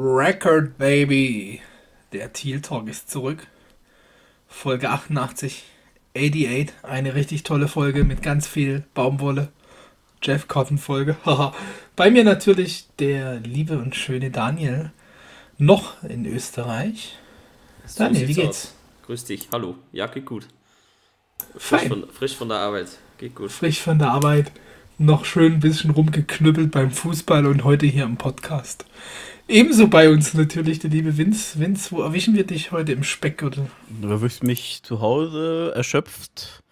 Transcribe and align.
Record 0.00 0.78
Baby. 0.78 1.60
Der 2.12 2.32
Teal 2.32 2.60
Talk 2.60 2.88
ist 2.88 3.10
zurück. 3.10 3.48
Folge 4.46 4.90
88, 4.90 5.64
88. 6.16 6.72
Eine 6.84 7.16
richtig 7.16 7.42
tolle 7.42 7.66
Folge 7.66 8.04
mit 8.04 8.22
ganz 8.22 8.46
viel 8.46 8.84
Baumwolle. 8.94 9.48
Jeff 10.22 10.46
Cotton 10.46 10.78
Folge. 10.78 11.16
Bei 11.96 12.12
mir 12.12 12.22
natürlich 12.22 12.86
der 13.00 13.40
liebe 13.40 13.76
und 13.78 13.96
schöne 13.96 14.30
Daniel. 14.30 14.92
Noch 15.58 16.00
in 16.04 16.26
Österreich. 16.26 17.18
So 17.84 18.04
Daniel, 18.04 18.28
wie 18.28 18.34
geht's? 18.34 18.66
Aus. 18.66 18.74
Grüß 19.06 19.24
dich. 19.24 19.48
Hallo. 19.50 19.74
Ja, 19.90 20.06
geht 20.06 20.26
gut. 20.26 20.46
Frisch. 21.56 21.88
Von, 21.88 22.08
frisch 22.10 22.36
von 22.36 22.48
der 22.48 22.58
Arbeit. 22.58 22.88
Geht 23.18 23.34
gut. 23.34 23.50
Frisch 23.50 23.80
von 23.80 23.98
der 23.98 24.12
Arbeit. 24.12 24.52
Noch 25.00 25.24
schön 25.24 25.52
ein 25.52 25.60
bisschen 25.60 25.90
rumgeknüppelt 25.90 26.72
beim 26.72 26.90
Fußball 26.90 27.46
und 27.46 27.62
heute 27.62 27.86
hier 27.86 28.02
im 28.02 28.16
Podcast. 28.16 28.84
Ebenso 29.46 29.86
bei 29.86 30.10
uns 30.10 30.34
natürlich 30.34 30.80
der 30.80 30.90
liebe 30.90 31.16
Vince. 31.16 31.60
Vince, 31.60 31.92
wo 31.92 32.02
erwischen 32.02 32.34
wir 32.34 32.44
dich 32.44 32.72
heute 32.72 32.90
im 32.90 33.04
Speckgürtel? 33.04 33.70
Du 34.02 34.08
erwischst 34.08 34.42
mich 34.42 34.82
zu 34.82 35.00
Hause 35.00 35.72
erschöpft. 35.72 36.64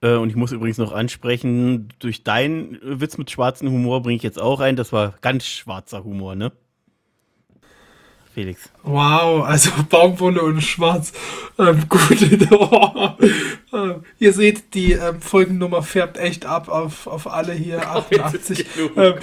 Äh, 0.00 0.14
und 0.14 0.30
ich 0.30 0.36
muss 0.36 0.52
übrigens 0.52 0.78
noch 0.78 0.92
ansprechen, 0.92 1.88
durch 1.98 2.22
deinen 2.22 2.78
Witz 2.82 3.18
mit 3.18 3.32
schwarzem 3.32 3.68
Humor 3.68 4.00
bringe 4.00 4.16
ich 4.16 4.22
jetzt 4.22 4.40
auch 4.40 4.60
ein. 4.60 4.76
Das 4.76 4.92
war 4.92 5.14
ganz 5.20 5.44
schwarzer 5.44 6.04
Humor, 6.04 6.36
ne? 6.36 6.52
Felix. 8.34 8.70
Wow, 8.82 9.44
also 9.44 9.70
Baumwolle 9.90 10.42
und 10.42 10.62
Schwarz. 10.62 11.12
Ähm, 11.58 11.84
gut. 11.88 12.02
Oh, 13.72 14.00
ihr 14.18 14.32
seht, 14.32 14.74
die 14.74 14.92
ähm, 14.92 15.20
Folgennummer 15.20 15.82
färbt 15.82 16.16
echt 16.16 16.46
ab 16.46 16.68
auf, 16.68 17.06
auf 17.06 17.26
alle 17.26 17.52
hier. 17.52 17.80
88. 17.90 18.66
Oh, 18.78 19.00
ähm, 19.00 19.14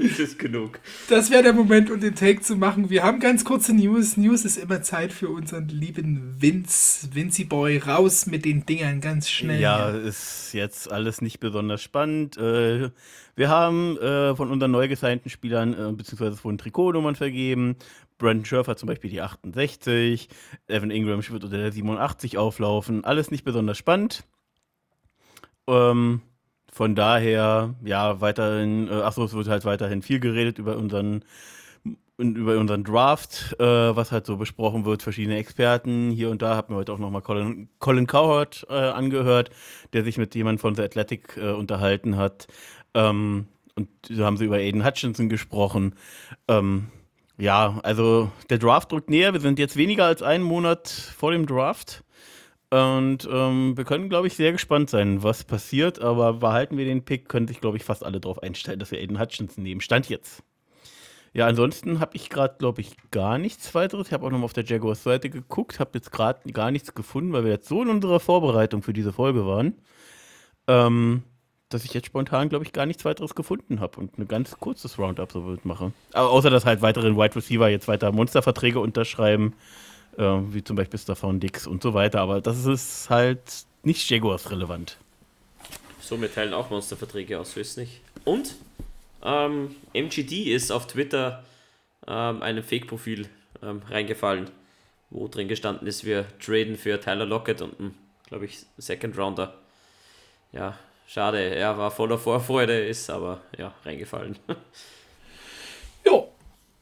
das 0.00 0.18
ist 0.18 0.38
genug. 0.38 0.80
Das 1.08 1.30
wäre 1.30 1.42
der 1.42 1.52
Moment, 1.52 1.90
um 1.90 2.00
den 2.00 2.14
Take 2.14 2.40
zu 2.40 2.56
machen. 2.56 2.88
Wir 2.90 3.02
haben 3.02 3.20
ganz 3.20 3.44
kurze 3.44 3.74
News. 3.74 4.16
News 4.16 4.44
ist 4.44 4.56
immer 4.56 4.82
Zeit 4.82 5.12
für 5.12 5.28
unseren 5.28 5.68
lieben 5.68 6.36
Vince, 6.38 7.08
Vinci 7.12 7.44
Boy. 7.44 7.78
Raus 7.78 8.26
mit 8.26 8.44
den 8.44 8.64
Dingern 8.64 9.00
ganz 9.00 9.28
schnell. 9.28 9.60
Ja, 9.60 9.90
ist 9.90 10.54
jetzt 10.54 10.90
alles 10.90 11.20
nicht 11.20 11.38
besonders 11.38 11.82
spannend. 11.82 12.38
Äh, 12.38 12.90
wir 13.38 13.50
haben 13.50 13.96
äh, 13.98 14.34
von 14.34 14.50
unseren 14.50 14.72
neu 14.72 14.88
gesignten 14.88 15.30
Spielern 15.30 15.72
äh, 15.72 15.92
beziehungsweise 15.92 16.36
von 16.36 16.58
Trikotnummern 16.58 17.14
vergeben. 17.14 17.76
Brandon 18.18 18.44
Scherf 18.44 18.66
hat 18.66 18.78
zum 18.78 18.88
Beispiel 18.88 19.10
die 19.10 19.20
68, 19.20 20.28
Evan 20.66 20.90
Ingram 20.90 21.26
wird 21.28 21.44
unter 21.44 21.56
der 21.56 21.72
87 21.72 22.36
auflaufen. 22.36 23.04
Alles 23.04 23.30
nicht 23.30 23.44
besonders 23.44 23.78
spannend. 23.78 24.24
Ähm, 25.66 26.22
von 26.72 26.94
daher, 26.94 27.74
ja, 27.84 28.20
weiterhin, 28.20 28.88
äh, 28.88 28.92
achso, 28.92 29.24
es 29.24 29.32
wird 29.32 29.48
halt 29.48 29.64
weiterhin 29.64 30.02
viel 30.02 30.20
geredet 30.20 30.58
über 30.58 30.76
unseren 30.76 31.24
über 32.18 32.58
unseren 32.58 32.82
Draft, 32.82 33.54
äh, 33.60 33.64
was 33.64 34.10
halt 34.10 34.26
so 34.26 34.36
besprochen 34.36 34.84
wird, 34.84 35.02
verschiedene 35.02 35.36
Experten. 35.36 36.10
Hier 36.10 36.30
und 36.30 36.42
da 36.42 36.56
haben 36.56 36.74
wir 36.74 36.78
heute 36.78 36.92
auch 36.92 36.98
nochmal 36.98 37.22
Colin, 37.22 37.68
Colin 37.78 38.08
Cowherd 38.08 38.66
äh, 38.68 38.74
angehört, 38.74 39.50
der 39.92 40.02
sich 40.02 40.18
mit 40.18 40.34
jemandem 40.34 40.58
von 40.58 40.74
The 40.74 40.82
Athletic 40.82 41.36
äh, 41.36 41.52
unterhalten 41.52 42.16
hat. 42.16 42.48
Ähm, 42.94 43.46
und 43.76 43.88
so 44.10 44.24
haben 44.24 44.36
sie 44.36 44.46
über 44.46 44.56
Aiden 44.56 44.84
Hutchinson 44.84 45.28
gesprochen. 45.28 45.94
Ähm, 46.48 46.88
ja, 47.38 47.78
also 47.82 48.30
der 48.50 48.58
Draft 48.58 48.92
drückt 48.92 49.10
näher. 49.10 49.32
Wir 49.32 49.40
sind 49.40 49.58
jetzt 49.58 49.76
weniger 49.76 50.04
als 50.06 50.22
einen 50.22 50.44
Monat 50.44 50.88
vor 50.88 51.32
dem 51.32 51.46
Draft. 51.46 52.04
Und 52.70 53.26
ähm, 53.32 53.76
wir 53.76 53.84
können, 53.84 54.10
glaube 54.10 54.26
ich, 54.26 54.34
sehr 54.34 54.52
gespannt 54.52 54.90
sein, 54.90 55.22
was 55.22 55.44
passiert. 55.44 56.00
Aber 56.02 56.34
behalten 56.34 56.76
wir 56.76 56.84
den 56.84 57.04
Pick, 57.04 57.28
können 57.28 57.48
sich, 57.48 57.60
glaube 57.60 57.76
ich, 57.76 57.84
fast 57.84 58.04
alle 58.04 58.20
darauf 58.20 58.42
einstellen, 58.42 58.78
dass 58.78 58.90
wir 58.90 58.98
Aiden 58.98 59.20
Hutchinson 59.20 59.62
nehmen. 59.62 59.80
Stand 59.80 60.08
jetzt. 60.08 60.42
Ja, 61.32 61.46
ansonsten 61.46 62.00
habe 62.00 62.16
ich 62.16 62.30
gerade, 62.30 62.56
glaube 62.58 62.80
ich, 62.80 62.96
gar 63.10 63.38
nichts 63.38 63.74
weiteres. 63.74 64.08
Ich 64.08 64.12
habe 64.12 64.26
auch 64.26 64.30
noch 64.30 64.38
mal 64.38 64.44
auf 64.44 64.52
der 64.52 64.64
Jaguars 64.64 65.02
Seite 65.02 65.30
geguckt, 65.30 65.78
habe 65.78 65.92
jetzt 65.94 66.10
gerade 66.10 66.50
gar 66.52 66.70
nichts 66.70 66.94
gefunden, 66.94 67.32
weil 67.32 67.44
wir 67.44 67.52
jetzt 67.52 67.68
so 67.68 67.82
in 67.82 67.90
unserer 67.90 68.18
Vorbereitung 68.18 68.82
für 68.82 68.92
diese 68.92 69.12
Folge 69.12 69.46
waren. 69.46 69.74
Ähm, 70.66 71.22
dass 71.68 71.84
ich 71.84 71.92
jetzt 71.92 72.06
spontan, 72.06 72.48
glaube 72.48 72.64
ich, 72.64 72.72
gar 72.72 72.86
nichts 72.86 73.04
weiteres 73.04 73.34
gefunden 73.34 73.80
habe 73.80 74.00
und 74.00 74.18
ein 74.18 74.26
ganz 74.26 74.58
kurzes 74.58 74.98
Roundup 74.98 75.32
so 75.32 75.58
mache. 75.64 75.92
Aber 76.12 76.30
außer, 76.30 76.50
dass 76.50 76.64
halt 76.64 76.80
weitere 76.80 77.14
Wide 77.14 77.36
Receiver 77.36 77.68
jetzt 77.68 77.88
weiter 77.88 78.10
Monsterverträge 78.10 78.80
unterschreiben, 78.80 79.54
äh, 80.16 80.22
wie 80.22 80.64
zum 80.64 80.76
Beispiel 80.76 80.98
Stefan 80.98 81.40
Dix 81.40 81.66
und 81.66 81.82
so 81.82 81.94
weiter. 81.94 82.20
Aber 82.20 82.40
das 82.40 82.64
ist 82.64 83.10
halt 83.10 83.40
nicht 83.82 84.08
Jaguars 84.08 84.50
relevant. 84.50 84.96
So, 86.00 86.20
wir 86.20 86.32
teilen 86.32 86.54
auch 86.54 86.70
Monsterverträge 86.70 87.38
aus, 87.38 87.52
so 87.52 87.60
ist 87.60 87.76
nicht. 87.76 88.00
Und 88.24 88.54
ähm, 89.22 89.74
MGD 89.92 90.54
ist 90.54 90.70
auf 90.70 90.86
Twitter 90.86 91.44
ähm, 92.06 92.42
einem 92.42 92.64
Fake-Profil 92.64 93.28
ähm, 93.62 93.82
reingefallen, 93.90 94.48
wo 95.10 95.28
drin 95.28 95.48
gestanden 95.48 95.86
ist, 95.86 96.04
wir 96.04 96.26
traden 96.38 96.76
für 96.76 97.00
Tyler 97.00 97.26
Lockett 97.26 97.60
und 97.60 97.78
einen, 97.78 97.94
glaube 98.26 98.46
ich, 98.46 98.60
Second 98.78 99.18
Rounder. 99.18 99.54
Ja, 100.52 100.78
Schade, 101.10 101.38
er 101.38 101.78
war 101.78 101.90
voller 101.90 102.18
Vorfreude, 102.18 102.86
ist 102.86 103.08
aber 103.08 103.40
ja 103.56 103.72
reingefallen. 103.82 104.38
jo, 106.04 106.30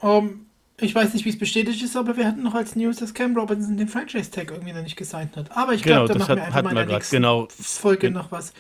ähm, 0.03 0.47
ich 0.81 0.93
weiß 0.93 1.15
nicht, 1.15 1.25
wie 1.25 1.29
es 1.29 1.39
bestätigt 1.39 1.81
ist, 1.81 1.97
aber 1.97 2.17
wir 2.17 2.27
hatten 2.27 2.43
noch 2.43 2.55
als 2.55 2.75
News, 2.75 2.97
dass 2.97 3.15
Cam 3.15 3.37
Robinson 3.37 3.77
den 3.77 3.87
Franchise-Tag 3.87 4.51
irgendwie 4.51 4.73
noch 4.73 4.83
nicht 4.83 4.97
gesigned 4.97 5.37
hat. 5.37 5.57
Aber 5.57 5.75
ich 5.75 5.83
glaube, 5.85 6.13
genau, 6.13 6.19
da 6.19 6.19
machen 6.19 6.37
wir 6.39 6.45
einfach 6.45 6.63
mal 6.65 6.71
in 6.71 6.77
der 6.77 6.87
nächsten 6.87 7.17
genau. 7.17 7.47
Folge 7.51 8.11
noch 8.11 8.33
was. 8.33 8.53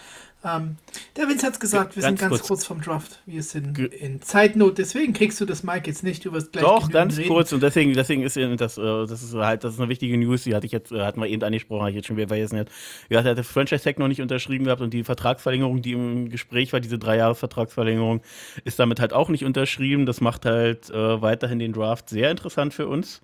Ähm, 0.45 0.77
der 1.17 1.29
Vince 1.29 1.47
hat 1.47 1.55
es 1.55 1.61
gesagt, 1.61 1.97
wir 1.97 2.03
ganz 2.03 2.21
sind 2.21 2.29
ganz 2.29 2.39
kurz. 2.39 2.49
kurz 2.49 2.65
vom 2.67 2.81
Draft. 2.81 3.21
Wir 3.27 3.43
sind 3.43 3.79
in 3.79 4.21
Zeitnot, 4.23 4.79
deswegen 4.79 5.13
kriegst 5.13 5.41
du 5.41 5.45
das 5.45 5.63
Mike 5.63 5.89
jetzt 5.89 6.05
nicht, 6.05 6.25
du 6.25 6.33
wirst 6.33 6.53
gleich 6.53 6.65
Doch, 6.65 6.91
ganz 6.91 7.17
reden. 7.17 7.29
kurz 7.29 7.53
und 7.53 7.63
deswegen, 7.63 7.95
deswegen 7.95 8.23
ist 8.23 8.37
das, 8.37 8.79
äh, 8.79 8.83
das 8.83 9.23
ist 9.23 9.35
halt, 9.35 9.65
das 9.65 9.75
ist 9.75 9.81
eine 9.81 9.89
wichtige 9.89 10.17
News, 10.19 10.45
die 10.45 10.55
hatte 10.55 10.67
ich 10.67 10.73
jetzt, 10.73 10.93
äh, 10.93 11.01
hatten 11.01 11.21
wir 11.21 11.29
eben 11.29 11.43
angesprochen, 11.43 11.81
habe 11.81 11.91
ich 11.91 11.97
jetzt 11.97 12.07
schon 12.07 12.17
wieder 12.17 12.29
vergessen. 12.29 12.65
Ja, 13.09 13.25
hat 13.25 13.37
der 13.37 13.45
Franchise-Tag 13.45 13.99
noch 13.99 14.09
nicht 14.09 14.21
unterschrieben 14.21 14.67
gehabt 14.67 14.83
und 14.83 14.93
die 14.93 15.05
Vertragsverlängerung, 15.05 15.83
die 15.83 15.93
im 15.93 16.29
Gespräch 16.29 16.73
war, 16.73 16.81
diese 16.81 16.99
drei 16.99 17.17
Jahres 17.17 17.39
Vertragsverlängerung, 17.39 18.21
ist 18.65 18.79
damit 18.79 19.01
halt 19.01 19.13
auch 19.13 19.31
nicht 19.31 19.45
unterschrieben. 19.45 20.07
Das 20.07 20.21
macht 20.21 20.45
halt 20.45 20.91
äh, 20.91 21.23
weiterhin 21.23 21.59
den 21.59 21.73
Draft 21.73 22.09
sehr 22.09 22.31
interessant 22.31 22.75
für 22.75 22.87
uns. 22.87 23.23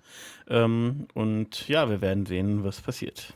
Ähm, 0.49 1.07
und 1.13 1.67
ja, 1.69 1.89
wir 1.89 2.01
werden 2.01 2.25
sehen, 2.25 2.63
was 2.63 2.81
passiert. 2.81 3.33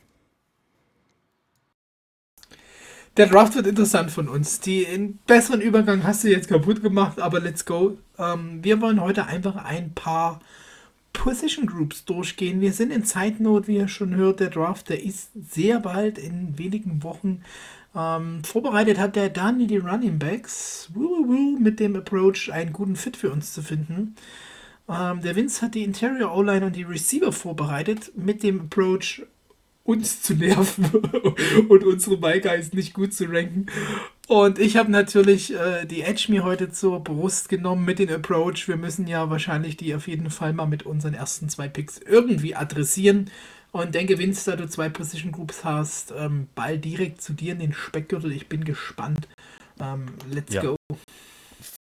Der 3.18 3.26
Draft 3.26 3.56
wird 3.56 3.66
interessant 3.66 4.12
von 4.12 4.28
uns. 4.30 4.60
Den 4.60 5.18
besseren 5.26 5.60
Übergang 5.60 6.04
hast 6.04 6.24
du 6.24 6.30
jetzt 6.30 6.50
kaputt 6.50 6.84
gemacht, 6.84 7.20
aber 7.20 7.40
let's 7.40 7.66
go. 7.66 7.98
Ähm, 8.20 8.64
wir 8.64 8.80
wollen 8.80 9.02
heute 9.02 9.26
einfach 9.26 9.56
ein 9.56 9.92
paar 9.94 10.40
Position 11.14 11.66
Groups 11.66 12.06
durchgehen. 12.06 12.62
Wir 12.62 12.74
sind 12.74 12.92
in 12.92 13.04
Zeitnot, 13.04 13.68
wie 13.68 13.78
ihr 13.78 13.88
schon 13.88 14.14
hört. 14.14 14.40
Der 14.40 14.52
Draft, 14.52 14.90
der 14.90 15.04
ist 15.04 15.32
sehr 15.50 15.80
bald 15.80 16.20
in 16.20 16.60
wenigen 16.60 17.02
Wochen. 17.02 17.42
Ähm, 17.96 18.44
vorbereitet 18.44 19.00
hat 19.00 19.16
der 19.16 19.30
Daniel 19.30 19.68
die 19.68 19.78
Running 19.78 20.20
Backs 20.20 20.92
mit 21.60 21.80
dem 21.80 21.96
Approach, 21.96 22.52
einen 22.54 22.72
guten 22.72 22.96
Fit 22.96 23.18
für 23.18 23.32
uns 23.32 23.52
zu 23.52 23.64
finden. 23.64 24.16
Ähm, 24.88 25.22
der 25.22 25.36
Vince 25.36 25.64
hat 25.64 25.74
die 25.74 25.84
Interior 25.84 26.36
O-Line 26.38 26.68
und 26.68 26.76
die 26.76 26.84
Receiver 26.84 27.32
vorbereitet 27.32 28.12
mit 28.16 28.44
dem 28.44 28.62
Approach, 28.62 29.24
uns 29.88 30.22
zu 30.22 30.36
nerven 30.36 30.86
und 31.70 31.84
unsere 31.86 32.18
Bike 32.18 32.74
nicht 32.74 32.94
gut 32.94 33.14
zu 33.14 33.26
ranken. 33.26 33.68
Und 34.28 34.60
ich 34.60 34.76
habe 34.76 34.92
natürlich 34.92 35.56
äh, 35.56 35.86
die 35.86 36.02
Edge 36.02 36.26
mir 36.28 36.44
heute 36.44 36.70
zur 36.70 37.02
Brust 37.02 37.48
genommen 37.48 37.86
mit 37.86 37.98
dem 37.98 38.10
Approach. 38.10 38.68
Wir 38.68 38.76
müssen 38.76 39.08
ja 39.08 39.30
wahrscheinlich 39.30 39.78
die 39.78 39.96
auf 39.96 40.10
jeden 40.10 40.30
Fall 40.30 40.52
mal 40.52 40.66
mit 40.66 40.84
unseren 40.84 41.14
ersten 41.14 41.48
zwei 41.48 41.70
Picks 41.70 42.00
irgendwie 42.00 42.54
adressieren. 42.54 43.32
Und 43.72 43.96
denke, 43.96 44.20
Vince, 44.20 44.52
da 44.52 44.58
du 44.58 44.68
zwei 44.68 44.90
Position 44.90 45.32
Groups 45.32 45.64
hast, 45.64 46.14
ähm, 46.18 46.48
Ball 46.54 46.78
direkt 46.78 47.22
zu 47.22 47.32
dir 47.32 47.54
in 47.54 47.60
den 47.60 47.74
Speckgürtel. 47.74 48.34
Ich 48.34 48.50
bin 48.50 48.66
gespannt. 48.66 49.28
Ähm, 49.80 50.08
let's 50.30 50.54
ja. 50.54 50.64
go. 50.64 50.76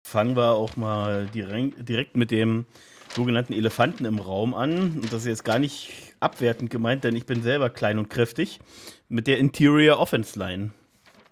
Fangen 0.03 0.35
wir 0.35 0.53
auch 0.53 0.77
mal 0.77 1.27
direkt 1.33 2.17
mit 2.17 2.33
dem 2.33 2.67
sogenannten 3.15 3.53
Elefanten 3.53 4.05
im 4.05 4.19
Raum 4.19 4.55
an. 4.55 5.01
Und 5.03 5.13
das 5.13 5.23
ist 5.23 5.27
jetzt 5.27 5.45
gar 5.45 5.59
nicht 5.59 5.93
abwertend 6.21 6.71
gemeint, 6.71 7.05
denn 7.05 7.17
ich 7.17 7.27
bin 7.27 7.43
selber 7.43 7.71
klein 7.71 7.99
und 7.99 8.09
kräftig, 8.09 8.61
mit 9.09 9.27
der 9.27 9.39
Interior 9.39 9.99
Offense 9.99 10.39
Line. 10.39 10.71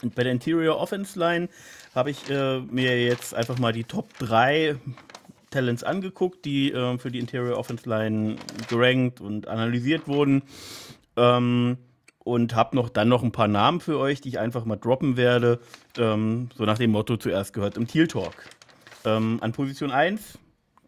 Und 0.02 0.14
bei 0.14 0.22
der 0.22 0.32
Interior 0.32 0.78
Offense 0.78 1.18
Line 1.18 1.48
habe 1.94 2.10
ich 2.10 2.28
äh, 2.30 2.60
mir 2.60 3.02
jetzt 3.02 3.34
einfach 3.34 3.58
mal 3.58 3.72
die 3.72 3.84
Top 3.84 4.16
3 4.18 4.76
Talents 5.50 5.82
angeguckt, 5.82 6.44
die 6.44 6.72
äh, 6.72 6.98
für 6.98 7.10
die 7.10 7.18
Interior 7.18 7.58
Offense 7.58 7.88
Line 7.88 8.36
gerankt 8.68 9.20
und 9.20 9.48
analysiert 9.48 10.08
wurden. 10.08 10.42
Ähm, 11.16 11.76
und 12.22 12.54
habe 12.54 12.76
noch 12.76 12.90
dann 12.90 13.08
noch 13.08 13.22
ein 13.22 13.32
paar 13.32 13.48
Namen 13.48 13.80
für 13.80 13.98
euch, 13.98 14.20
die 14.20 14.28
ich 14.28 14.38
einfach 14.38 14.64
mal 14.64 14.76
droppen 14.76 15.16
werde. 15.16 15.58
Ähm, 15.98 16.50
so 16.54 16.64
nach 16.64 16.78
dem 16.78 16.90
Motto 16.90 17.16
zuerst 17.16 17.52
gehört 17.52 17.76
im 17.76 17.86
Teal 17.86 18.06
Talk. 18.06 18.34
Ähm, 19.04 19.38
an 19.40 19.52
Position 19.52 19.90
1, 19.90 20.38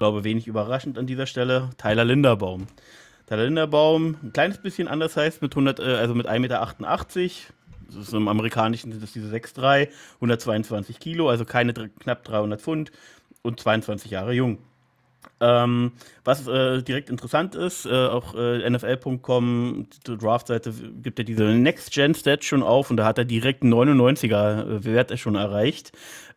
glaube 0.02 0.24
wenig 0.24 0.48
überraschend 0.48 0.98
an 0.98 1.06
dieser 1.06 1.26
Stelle, 1.26 1.70
Tyler 1.78 2.04
Linderbaum. 2.04 2.66
Der 3.30 3.36
Linderbaum, 3.36 4.16
ein 4.20 4.32
kleines 4.32 4.58
bisschen 4.58 4.88
anders 4.88 5.16
heißt, 5.16 5.42
mit 5.42 5.52
100, 5.52 5.78
äh, 5.78 5.82
also 5.94 6.16
mit 6.16 6.26
1,88 6.28 6.40
Meter. 6.40 6.68
Das 7.86 7.96
ist 7.96 8.12
im 8.12 8.26
amerikanischen 8.26 8.90
sind 8.90 9.00
das 9.00 9.12
diese 9.12 9.32
6,3, 9.32 9.90
122 10.16 10.98
Kilo, 10.98 11.28
also 11.28 11.44
keine 11.44 11.72
knapp 11.72 12.24
300 12.24 12.60
Pfund 12.60 12.90
und 13.42 13.60
22 13.60 14.10
Jahre 14.10 14.32
jung. 14.32 14.58
Ähm, 15.40 15.92
was 16.24 16.48
äh, 16.48 16.82
direkt 16.82 17.08
interessant 17.08 17.54
ist, 17.54 17.86
äh, 17.86 18.06
auch 18.08 18.34
äh, 18.34 18.68
NFL.com, 18.68 19.86
die 20.04 20.18
Draft-Seite 20.18 20.72
gibt 21.00 21.20
ja 21.20 21.24
diese 21.24 21.44
Next-Gen-Stats 21.44 22.44
schon 22.44 22.64
auf 22.64 22.90
und 22.90 22.96
da 22.96 23.04
hat 23.04 23.18
er 23.18 23.24
direkt 23.24 23.62
einen 23.62 23.72
99er-Wert 23.72 25.12
äh, 25.12 25.16
schon 25.16 25.36
erreicht 25.36 25.92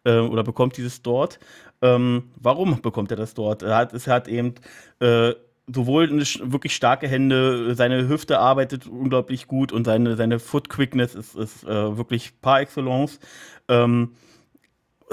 äh, 0.05 0.19
oder 0.19 0.43
bekommt 0.43 0.77
dieses 0.77 1.01
dort. 1.01 1.39
Ähm, 1.81 2.31
warum 2.41 2.81
bekommt 2.81 3.11
er 3.11 3.17
das 3.17 3.33
dort? 3.33 3.63
Er 3.63 3.75
hat, 3.75 3.93
es 3.93 4.07
hat 4.07 4.27
eben 4.27 4.55
äh, 4.99 5.33
sowohl 5.67 6.09
eine 6.09 6.23
wirklich 6.51 6.75
starke 6.75 7.07
Hände, 7.07 7.75
seine 7.75 8.07
Hüfte 8.07 8.39
arbeitet 8.39 8.87
unglaublich 8.87 9.47
gut 9.47 9.71
und 9.71 9.85
seine, 9.85 10.15
seine 10.15 10.39
Foot 10.39 10.69
Quickness 10.69 11.15
ist, 11.15 11.35
ist 11.35 11.65
wirklich 11.65 12.39
par 12.39 12.61
excellence. 12.61 13.19
Ähm, 13.67 14.11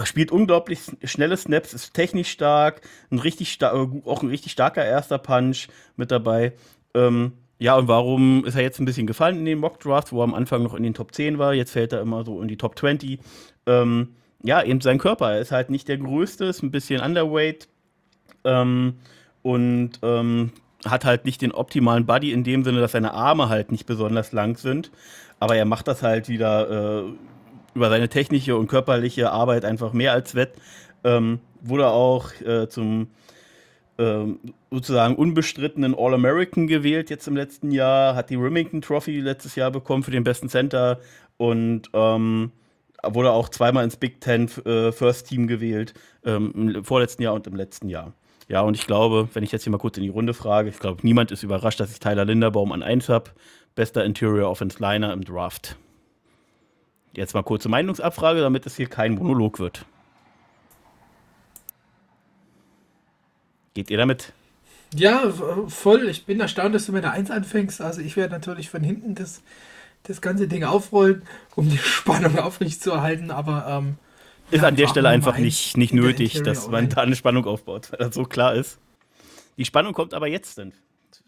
spielt 0.04 0.32
unglaublich 0.32 0.80
schnelle 1.04 1.36
Snaps, 1.36 1.74
ist 1.74 1.94
technisch 1.94 2.30
stark, 2.30 2.82
ein 3.10 3.18
richtig 3.18 3.52
star 3.52 3.74
äh, 3.74 3.88
auch 4.04 4.22
ein 4.22 4.28
richtig 4.28 4.52
starker 4.52 4.84
erster 4.84 5.18
Punch 5.18 5.68
mit 5.96 6.10
dabei. 6.10 6.52
Ähm, 6.94 7.32
ja, 7.58 7.76
und 7.76 7.88
warum 7.88 8.44
ist 8.44 8.56
er 8.56 8.62
jetzt 8.62 8.80
ein 8.80 8.84
bisschen 8.84 9.06
gefallen 9.06 9.38
in 9.38 9.44
den 9.44 9.58
Mock 9.58 9.78
Drafts, 9.80 10.12
wo 10.12 10.20
er 10.20 10.24
am 10.24 10.34
Anfang 10.34 10.62
noch 10.62 10.74
in 10.74 10.82
den 10.82 10.94
Top 10.94 11.14
10 11.14 11.38
war? 11.38 11.54
Jetzt 11.54 11.72
fällt 11.72 11.92
er 11.92 12.00
immer 12.00 12.24
so 12.24 12.40
in 12.42 12.48
die 12.48 12.56
Top 12.56 12.78
20. 12.78 13.20
Ähm, 13.66 14.16
ja, 14.42 14.62
eben 14.62 14.80
sein 14.80 14.98
Körper. 14.98 15.32
Er 15.32 15.40
ist 15.40 15.52
halt 15.52 15.70
nicht 15.70 15.88
der 15.88 15.98
größte, 15.98 16.44
ist 16.44 16.62
ein 16.62 16.70
bisschen 16.70 17.00
underweight 17.00 17.68
ähm, 18.44 18.94
und 19.42 19.92
ähm, 20.02 20.52
hat 20.84 21.04
halt 21.04 21.24
nicht 21.24 21.42
den 21.42 21.52
optimalen 21.52 22.06
Body 22.06 22.32
in 22.32 22.44
dem 22.44 22.64
Sinne, 22.64 22.80
dass 22.80 22.92
seine 22.92 23.14
Arme 23.14 23.48
halt 23.48 23.70
nicht 23.70 23.86
besonders 23.86 24.32
lang 24.32 24.56
sind. 24.56 24.90
Aber 25.38 25.56
er 25.56 25.64
macht 25.64 25.88
das 25.88 26.02
halt 26.02 26.28
wieder 26.28 27.04
äh, 27.04 27.12
über 27.74 27.88
seine 27.88 28.08
technische 28.08 28.56
und 28.56 28.68
körperliche 28.68 29.30
Arbeit 29.30 29.64
einfach 29.64 29.92
mehr 29.92 30.12
als 30.12 30.34
wett. 30.34 30.54
Ähm, 31.04 31.40
wurde 31.60 31.88
auch 31.88 32.32
äh, 32.40 32.68
zum 32.68 33.08
ähm, 33.98 34.38
sozusagen 34.70 35.16
unbestrittenen 35.16 35.94
All-American 35.96 36.66
gewählt 36.66 37.10
jetzt 37.10 37.28
im 37.28 37.36
letzten 37.36 37.70
Jahr, 37.70 38.14
hat 38.14 38.30
die 38.30 38.36
Remington 38.36 38.82
Trophy 38.82 39.20
letztes 39.20 39.54
Jahr 39.54 39.70
bekommen 39.70 40.02
für 40.02 40.10
den 40.10 40.24
besten 40.24 40.48
Center 40.48 40.98
und 41.36 41.90
ähm, 41.92 42.52
wurde 43.04 43.32
auch 43.32 43.48
zweimal 43.48 43.84
ins 43.84 43.96
Big 43.96 44.20
Ten 44.20 44.48
äh, 44.64 44.92
First 44.92 45.28
Team 45.28 45.46
gewählt, 45.46 45.94
ähm, 46.24 46.74
im 46.74 46.84
vorletzten 46.84 47.22
Jahr 47.22 47.34
und 47.34 47.46
im 47.46 47.56
letzten 47.56 47.88
Jahr. 47.88 48.12
Ja, 48.48 48.60
und 48.60 48.74
ich 48.74 48.86
glaube, 48.86 49.28
wenn 49.32 49.44
ich 49.44 49.52
jetzt 49.52 49.64
hier 49.64 49.70
mal 49.70 49.78
kurz 49.78 49.96
in 49.96 50.02
die 50.02 50.08
Runde 50.08 50.34
frage, 50.34 50.68
ich 50.68 50.78
glaube, 50.78 51.00
niemand 51.02 51.30
ist 51.30 51.42
überrascht, 51.42 51.80
dass 51.80 51.92
ich 51.92 52.00
Tyler 52.00 52.24
Linderbaum 52.24 52.72
an 52.72 52.82
1 52.82 53.08
habe. 53.08 53.30
Bester 53.74 54.04
Interior 54.04 54.50
Offense 54.50 54.78
Liner 54.78 55.12
im 55.12 55.24
Draft. 55.24 55.76
Jetzt 57.14 57.34
mal 57.34 57.42
kurze 57.42 57.68
Meinungsabfrage, 57.68 58.40
damit 58.40 58.66
es 58.66 58.76
hier 58.76 58.88
kein 58.88 59.14
Monolog 59.14 59.58
wird. 59.58 59.86
Geht 63.74 63.90
ihr 63.90 63.96
damit? 63.96 64.32
Ja, 64.94 65.32
voll. 65.68 66.08
Ich 66.08 66.26
bin 66.26 66.40
erstaunt, 66.40 66.74
dass 66.74 66.86
du 66.86 66.92
mit 66.92 67.04
der 67.04 67.12
1 67.12 67.30
anfängst. 67.30 67.80
Also 67.80 68.02
ich 68.02 68.16
werde 68.16 68.34
natürlich 68.34 68.68
von 68.68 68.82
hinten 68.82 69.14
das, 69.14 69.42
das 70.04 70.20
ganze 70.20 70.48
Ding 70.48 70.64
aufrollen, 70.64 71.22
um 71.54 71.68
die 71.68 71.78
Spannung 71.82 72.38
aufrechtzuerhalten, 72.38 73.30
aber 73.30 73.66
ähm, 73.68 73.96
ist 74.50 74.62
ja, 74.62 74.68
an 74.68 74.76
der 74.76 74.88
Stelle 74.88 75.08
einfach 75.08 75.38
nicht, 75.38 75.76
nicht 75.78 75.94
nötig, 75.94 76.42
dass 76.42 76.68
man 76.68 76.88
da 76.90 77.00
eine 77.00 77.16
Spannung 77.16 77.46
aufbaut, 77.46 77.90
weil 77.90 78.06
das 78.06 78.14
so 78.14 78.24
klar 78.24 78.54
ist. 78.54 78.78
Die 79.56 79.64
Spannung 79.64 79.94
kommt 79.94 80.12
aber 80.12 80.26
jetzt 80.26 80.58
dann. 80.58 80.72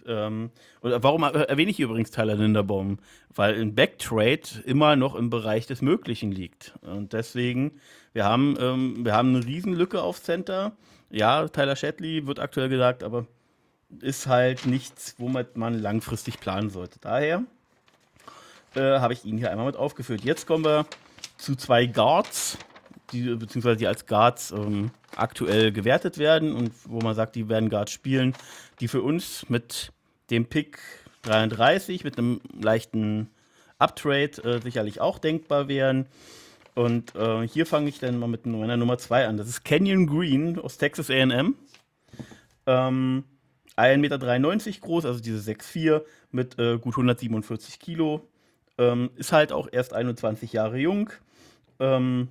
Ähm, 0.06 0.50
oder 0.82 1.02
warum 1.02 1.22
erwähne 1.22 1.70
ich 1.70 1.80
übrigens 1.80 2.10
Tyler 2.10 2.34
Linderbaum? 2.34 2.98
Weil 3.34 3.58
ein 3.58 3.74
Backtrade 3.74 4.62
immer 4.66 4.96
noch 4.96 5.14
im 5.14 5.30
Bereich 5.30 5.66
des 5.66 5.80
Möglichen 5.80 6.32
liegt. 6.32 6.74
Und 6.82 7.14
deswegen, 7.14 7.80
wir 8.12 8.24
haben, 8.24 8.56
ähm, 8.60 9.04
wir 9.04 9.14
haben 9.14 9.34
eine 9.34 9.46
Riesenlücke 9.46 10.02
auf 10.02 10.22
Center. 10.22 10.72
Ja, 11.10 11.48
Tyler 11.48 11.76
Shatley 11.76 12.26
wird 12.26 12.40
aktuell 12.40 12.68
gesagt, 12.68 13.02
aber 13.02 13.26
ist 14.00 14.26
halt 14.26 14.66
nichts, 14.66 15.14
womit 15.18 15.56
man 15.56 15.78
langfristig 15.78 16.40
planen 16.40 16.68
sollte. 16.68 16.98
Daher 17.00 17.44
äh, 18.76 18.98
habe 19.00 19.12
ich 19.12 19.24
ihn 19.24 19.38
hier 19.38 19.50
einmal 19.50 19.66
mit 19.66 19.76
aufgeführt. 19.76 20.24
Jetzt 20.24 20.46
kommen 20.46 20.64
wir 20.64 20.86
zu 21.36 21.56
zwei 21.56 21.86
Guards, 21.86 22.58
die, 23.12 23.34
beziehungsweise 23.34 23.76
die 23.76 23.86
als 23.86 24.06
Guards 24.06 24.50
ähm, 24.52 24.90
aktuell 25.16 25.72
gewertet 25.72 26.18
werden 26.18 26.54
und 26.54 26.72
wo 26.86 27.00
man 27.00 27.14
sagt, 27.14 27.36
die 27.36 27.48
werden 27.48 27.70
Guards 27.70 27.92
spielen, 27.92 28.34
die 28.80 28.88
für 28.88 29.02
uns 29.02 29.48
mit 29.48 29.92
dem 30.30 30.46
Pick 30.46 30.78
33 31.22 32.04
mit 32.04 32.18
einem 32.18 32.40
leichten 32.60 33.30
Uptrade 33.78 34.42
äh, 34.42 34.60
sicherlich 34.60 35.00
auch 35.00 35.18
denkbar 35.18 35.68
wären. 35.68 36.06
Und 36.74 37.14
äh, 37.14 37.46
hier 37.46 37.66
fange 37.66 37.88
ich 37.88 38.00
dann 38.00 38.18
mal 38.18 38.28
mit 38.28 38.46
meiner 38.46 38.76
Nummer 38.76 38.98
2 38.98 39.28
an. 39.28 39.36
Das 39.36 39.48
ist 39.48 39.64
Canyon 39.64 40.06
Green 40.06 40.58
aus 40.58 40.76
Texas 40.76 41.10
AM. 41.10 41.54
Ähm, 42.66 43.24
1,93 43.76 43.98
Meter 43.98 44.80
groß, 44.80 45.04
also 45.04 45.20
diese 45.20 45.50
6,4 45.50 46.02
mit 46.30 46.58
äh, 46.58 46.78
gut 46.78 46.94
147 46.94 47.78
Kilo. 47.78 48.28
Ähm, 48.78 49.10
ist 49.16 49.32
halt 49.32 49.52
auch 49.52 49.68
erst 49.70 49.92
21 49.92 50.52
Jahre 50.52 50.78
jung. 50.78 51.10
Ähm, 51.78 52.28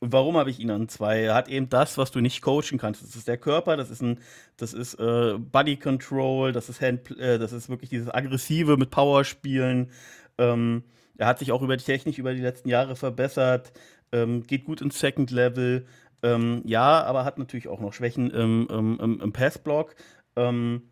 warum 0.00 0.36
habe 0.36 0.50
ich 0.50 0.60
ihn 0.60 0.70
an 0.70 0.88
zwei? 0.88 1.22
Er 1.22 1.34
hat 1.34 1.48
eben 1.48 1.68
das, 1.68 1.98
was 1.98 2.10
du 2.10 2.20
nicht 2.20 2.42
coachen 2.42 2.78
kannst. 2.78 3.02
Das 3.02 3.16
ist 3.16 3.28
der 3.28 3.38
Körper, 3.38 3.76
das 3.76 3.90
ist 3.90 4.02
ein, 4.02 4.18
das 4.56 4.74
ist 4.74 4.94
äh, 4.94 5.38
Body 5.38 5.76
Control, 5.76 6.52
das 6.52 6.68
ist 6.68 6.80
Hand, 6.80 7.16
äh, 7.18 7.38
das 7.38 7.52
ist 7.52 7.68
wirklich 7.68 7.90
dieses 7.90 8.12
aggressive 8.12 8.76
mit 8.76 8.90
Power 8.90 9.24
spielen. 9.24 9.90
Ähm, 10.38 10.84
er 11.16 11.26
hat 11.26 11.38
sich 11.38 11.52
auch 11.52 11.62
über 11.62 11.76
die 11.76 11.84
Technik 11.84 12.18
über 12.18 12.34
die 12.34 12.40
letzten 12.40 12.68
Jahre 12.68 12.96
verbessert, 12.96 13.72
ähm, 14.12 14.42
geht 14.46 14.64
gut 14.64 14.80
ins 14.80 14.98
Second 14.98 15.30
Level. 15.30 15.86
Ähm, 16.22 16.62
ja, 16.64 17.02
aber 17.04 17.24
hat 17.24 17.38
natürlich 17.38 17.68
auch 17.68 17.80
noch 17.80 17.92
Schwächen 17.92 18.30
im, 18.30 18.66
im, 18.70 19.20
im 19.20 19.32
Passblock. 19.32 19.94
Ähm, 20.36 20.82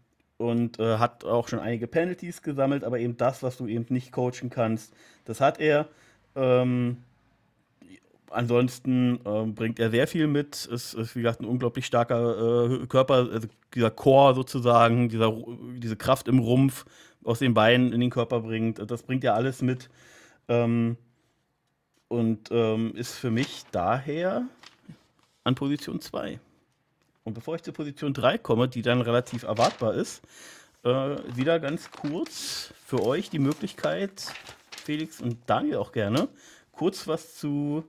und 0.43 0.81
äh, 0.81 0.99
hat 0.99 1.25
auch 1.25 1.47
schon 1.47 1.61
einige 1.61 1.87
Penalties 1.87 2.43
gesammelt, 2.43 2.83
aber 2.83 2.99
eben 2.99 3.17
das, 3.17 3.43
was 3.43 3.57
du 3.57 3.69
eben 3.69 3.87
nicht 3.91 4.11
coachen 4.11 4.51
kannst, 4.51 4.93
das 5.25 5.41
hat 5.41 5.61
er. 5.61 5.87
Ähm, 6.35 6.97
ansonsten 8.29 9.21
ähm, 9.25 9.55
bringt 9.55 9.79
er 9.79 9.91
sehr 9.91 10.09
viel 10.09 10.27
mit. 10.27 10.67
Ist, 10.67 10.95
ist 10.95 11.15
wie 11.15 11.23
gesagt, 11.23 11.41
ein 11.41 11.47
unglaublich 11.47 11.87
starker 11.87 12.83
äh, 12.83 12.87
Körper, 12.87 13.29
also 13.33 13.47
dieser 13.73 13.91
Core 13.91 14.35
sozusagen, 14.35 15.09
dieser, 15.09 15.33
diese 15.77 15.97
Kraft 15.97 16.27
im 16.27 16.41
Rumpf 16.41 16.85
aus 17.23 17.39
den 17.39 17.55
Beinen 17.55 17.93
in 17.93 18.01
den 18.01 18.11
Körper 18.11 18.41
bringt. 18.41 18.91
Das 18.91 19.05
bringt 19.05 19.23
er 19.23 19.35
alles 19.35 19.63
mit. 19.63 19.91
Ähm, 20.49 20.97
und 22.09 22.51
ähm, 22.51 22.95
ist 22.97 23.15
für 23.15 23.31
mich 23.31 23.63
daher 23.71 24.43
an 25.45 25.55
Position 25.55 26.01
2. 26.01 26.41
Und 27.25 27.35
bevor 27.35 27.55
ich 27.55 27.63
zur 27.63 27.75
Position 27.75 28.15
3 28.15 28.39
komme, 28.39 28.69
die 28.69 28.83
dann 28.83 29.01
relativ 29.01 29.45
erwartbar 29.45 29.95
ist, 29.95 30.23
äh, 30.85 30.89
wieder 31.37 31.61
ganz 31.61 31.91
kurz 31.91 32.75
für 32.85 33.03
euch 33.05 33.31
die 33.31 33.39
Möglichkeit, 33.39 34.33
Felix 34.85 35.21
und 35.21 35.39
Daniel 35.47 35.77
auch 35.77 35.93
gerne, 35.93 36.29
kurz 36.73 37.07
was 37.07 37.37
zu 37.37 37.85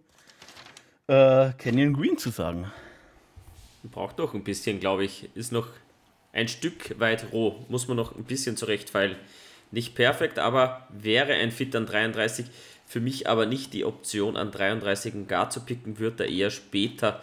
äh, 1.08 1.52
Canyon 1.58 1.94
Green 1.94 2.18
zu 2.18 2.30
sagen. 2.30 2.72
Braucht 3.84 4.20
doch 4.20 4.34
ein 4.34 4.44
bisschen, 4.44 4.80
glaube 4.80 5.04
ich. 5.04 5.30
Ist 5.36 5.52
noch 5.52 5.68
ein 6.32 6.48
Stück 6.48 7.00
weit 7.00 7.34
roh. 7.34 7.66
Muss 7.68 7.88
man 7.88 7.98
noch 7.98 8.16
ein 8.16 8.24
bisschen 8.24 8.56
zurechtfeilen. 8.56 9.18
Nicht 9.72 9.96
perfekt, 9.96 10.40
aber 10.40 10.88
wäre 10.90 11.34
ein 11.34 11.52
Fit 11.52 11.76
an 11.76 11.86
33. 11.86 12.46
Für 12.86 13.00
mich 13.00 13.28
aber 13.28 13.46
nicht 13.46 13.74
die 13.74 13.86
Option, 13.86 14.38
an 14.38 14.52
33 14.52 15.14
einen 15.14 15.28
Guard 15.28 15.52
zu 15.52 15.62
picken, 15.62 16.00
wird 16.00 16.20
er 16.20 16.28
eher 16.28 16.52
später 16.52 17.22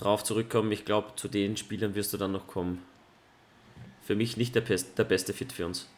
drauf 0.00 0.24
zurückkommen. 0.24 0.72
Ich 0.72 0.84
glaube, 0.84 1.12
zu 1.16 1.28
den 1.28 1.56
Spielern 1.56 1.94
wirst 1.94 2.12
du 2.12 2.16
dann 2.16 2.32
noch 2.32 2.46
kommen. 2.46 2.82
Für 4.02 4.16
mich 4.16 4.36
nicht 4.36 4.54
der, 4.54 4.62
der 4.62 5.04
beste 5.04 5.32
Fit 5.32 5.52
für 5.52 5.66
uns. 5.66 5.88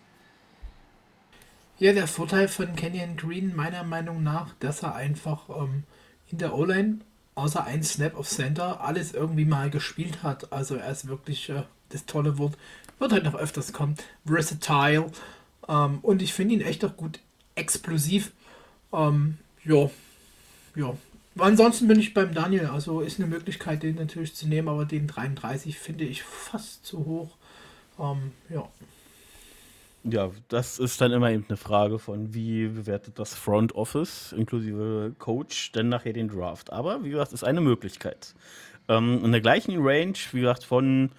Ja, 1.78 1.92
der 1.92 2.06
Vorteil 2.06 2.48
von 2.48 2.76
Canyon 2.76 3.16
Green 3.16 3.56
meiner 3.56 3.82
Meinung 3.82 4.22
nach, 4.22 4.54
dass 4.60 4.82
er 4.82 4.94
einfach 4.94 5.48
ähm, 5.48 5.84
in 6.30 6.38
der 6.38 6.54
O-Line 6.54 6.98
außer 7.34 7.64
ein 7.64 7.82
Snap 7.82 8.16
of 8.16 8.28
Center 8.28 8.80
alles 8.82 9.14
irgendwie 9.14 9.44
mal 9.44 9.70
gespielt 9.70 10.22
hat. 10.22 10.52
Also 10.52 10.76
er 10.76 10.90
ist 10.90 11.08
wirklich 11.08 11.48
äh, 11.48 11.62
das 11.88 12.06
tolle 12.06 12.38
Wort. 12.38 12.56
Wird 12.98 13.12
halt 13.12 13.24
noch 13.24 13.34
öfters 13.34 13.72
kommen. 13.72 13.96
Versatile. 14.24 15.10
Ähm, 15.68 15.98
und 16.02 16.22
ich 16.22 16.32
finde 16.34 16.54
ihn 16.54 16.60
echt 16.60 16.84
auch 16.84 16.96
gut 16.96 17.20
explosiv. 17.54 18.32
Ähm, 18.92 19.38
ja. 19.64 19.90
Ja. 20.74 20.96
Ansonsten 21.38 21.88
bin 21.88 21.98
ich 21.98 22.14
beim 22.14 22.34
Daniel. 22.34 22.66
Also 22.66 23.00
ist 23.00 23.18
eine 23.18 23.28
Möglichkeit, 23.28 23.82
den 23.82 23.96
natürlich 23.96 24.34
zu 24.34 24.46
nehmen, 24.46 24.68
aber 24.68 24.84
den 24.84 25.06
33 25.06 25.78
finde 25.78 26.04
ich 26.04 26.22
fast 26.22 26.84
zu 26.84 27.06
hoch. 27.06 27.36
Ähm, 27.98 28.32
ja. 28.48 28.68
Ja, 30.04 30.30
das 30.48 30.80
ist 30.80 31.00
dann 31.00 31.12
immer 31.12 31.30
eben 31.30 31.44
eine 31.48 31.56
Frage 31.56 32.00
von, 32.00 32.34
wie 32.34 32.66
bewertet 32.66 33.20
das 33.20 33.34
Front 33.34 33.74
Office 33.76 34.32
inklusive 34.32 35.14
Coach 35.18 35.70
denn 35.72 35.88
nachher 35.88 36.12
den 36.12 36.28
Draft. 36.28 36.72
Aber 36.72 37.04
wie 37.04 37.10
gesagt, 37.10 37.32
ist 37.32 37.44
eine 37.44 37.60
Möglichkeit. 37.60 38.34
Ähm, 38.88 39.24
in 39.24 39.30
der 39.30 39.40
gleichen 39.40 39.76
Range, 39.78 40.14
wie 40.32 40.40
gesagt, 40.40 40.64
von 40.64 41.10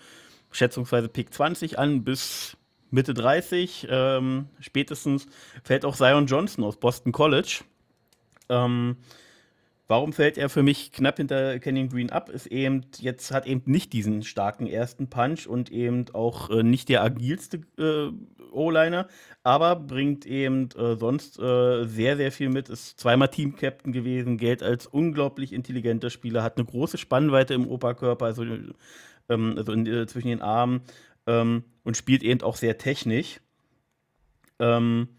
schätzungsweise 0.52 1.08
Pick 1.08 1.34
20 1.34 1.80
an 1.80 2.04
bis 2.04 2.58
Mitte 2.92 3.14
30, 3.14 3.88
ähm, 3.90 4.50
spätestens 4.60 5.28
fällt 5.64 5.86
auch 5.86 5.96
Zion 5.96 6.28
Johnson 6.28 6.66
aus 6.66 6.76
Boston 6.76 7.14
College. 7.14 7.62
Ähm, 8.50 8.98
Warum 9.94 10.12
fällt 10.12 10.40
er 10.40 10.50
für 10.50 10.64
mich 10.64 10.92
knapp 10.92 11.18
hinter 11.18 11.60
Kenyon 11.60 11.88
Green 11.88 12.10
ab? 12.10 12.28
Ist 12.32 12.48
eben, 12.48 12.82
jetzt 12.98 13.32
hat 13.32 13.46
eben 13.46 13.62
nicht 13.68 13.94
diesen 13.94 14.24
starken 14.24 14.66
ersten 14.66 15.08
Punch 15.08 15.46
und 15.46 15.72
eben 15.72 16.06
auch 16.14 16.50
äh, 16.50 16.64
nicht 16.64 16.90
der 16.90 17.04
agilste 17.04 17.62
äh, 17.78 18.10
O-Liner, 18.52 19.08
aber 19.44 19.76
bringt 19.76 20.26
eben 20.26 20.70
äh, 20.72 20.96
sonst 20.96 21.38
äh, 21.38 21.86
sehr, 21.86 22.18
sehr 22.18 22.32
viel 22.32 22.50
mit. 22.50 22.70
Ist 22.70 23.00
zweimal 23.00 23.28
Team-Captain 23.28 23.94
gewesen, 23.94 24.40
gilt 24.40 24.64
als 24.64 24.88
unglaublich 24.88 25.54
intelligenter 25.54 26.10
Spieler, 26.10 26.42
hat 26.42 26.58
eine 26.58 26.66
große 26.66 26.98
Spannweite 26.98 27.54
im 27.54 27.68
Oberkörper, 27.68 28.26
also, 28.26 28.44
ähm, 29.30 29.54
also 29.56 29.74
in, 29.74 29.86
äh, 29.86 30.08
zwischen 30.08 30.30
den 30.30 30.42
Armen 30.42 30.82
ähm, 31.28 31.66
und 31.84 31.98
spielt 31.98 32.24
eben 32.24 32.42
auch 32.42 32.56
sehr 32.56 32.80
technisch. 32.80 33.42
Ähm, 34.58 35.10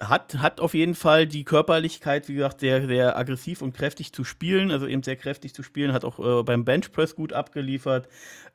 hat, 0.00 0.38
hat 0.38 0.60
auf 0.60 0.74
jeden 0.74 0.94
Fall 0.94 1.26
die 1.26 1.44
Körperlichkeit, 1.44 2.28
wie 2.28 2.34
gesagt, 2.34 2.60
sehr, 2.60 2.86
sehr 2.86 3.16
aggressiv 3.16 3.62
und 3.62 3.74
kräftig 3.74 4.12
zu 4.12 4.24
spielen, 4.24 4.70
also 4.70 4.86
eben 4.86 5.02
sehr 5.02 5.16
kräftig 5.16 5.54
zu 5.54 5.62
spielen, 5.62 5.92
hat 5.92 6.04
auch 6.04 6.18
äh, 6.18 6.42
beim 6.42 6.64
Benchpress 6.64 7.14
gut 7.14 7.32
abgeliefert. 7.32 8.08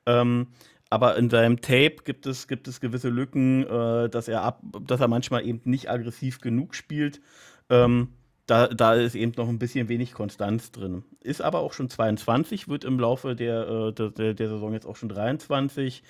Ähm, 0.05 0.48
aber 0.89 1.15
in 1.17 1.29
seinem 1.29 1.62
Tape 1.62 1.98
gibt 2.03 2.25
es, 2.25 2.48
gibt 2.48 2.67
es 2.67 2.81
gewisse 2.81 3.10
Lücken, 3.10 3.65
äh, 3.65 4.10
dass, 4.10 4.27
er 4.27 4.43
ab, 4.43 4.62
dass 4.81 5.00
er 5.00 5.07
manchmal 5.07 5.45
eben 5.48 5.62
nicht 5.63 5.89
aggressiv 5.89 6.41
genug 6.41 6.75
spielt. 6.75 7.21
Ähm, 7.69 8.10
da, 8.45 8.67
da 8.67 8.95
ist 8.95 9.15
eben 9.15 9.31
noch 9.38 9.48
ein 9.48 9.60
bisschen 9.60 9.88
wenig 9.88 10.13
Konstanz 10.13 10.71
drin. 10.71 11.05
Ist 11.21 11.41
aber 11.41 11.60
auch 11.60 11.71
schon 11.71 11.89
22, 11.89 12.67
wird 12.67 12.83
im 12.83 13.00
Laufe 13.00 13.36
der, 13.36 13.67
äh, 13.67 13.93
der, 13.93 14.33
der 14.33 14.50
Saison 14.50 14.74
jetzt 14.74 14.86
auch 14.86 14.98
schon 14.98 15.10
23. 15.10 16.03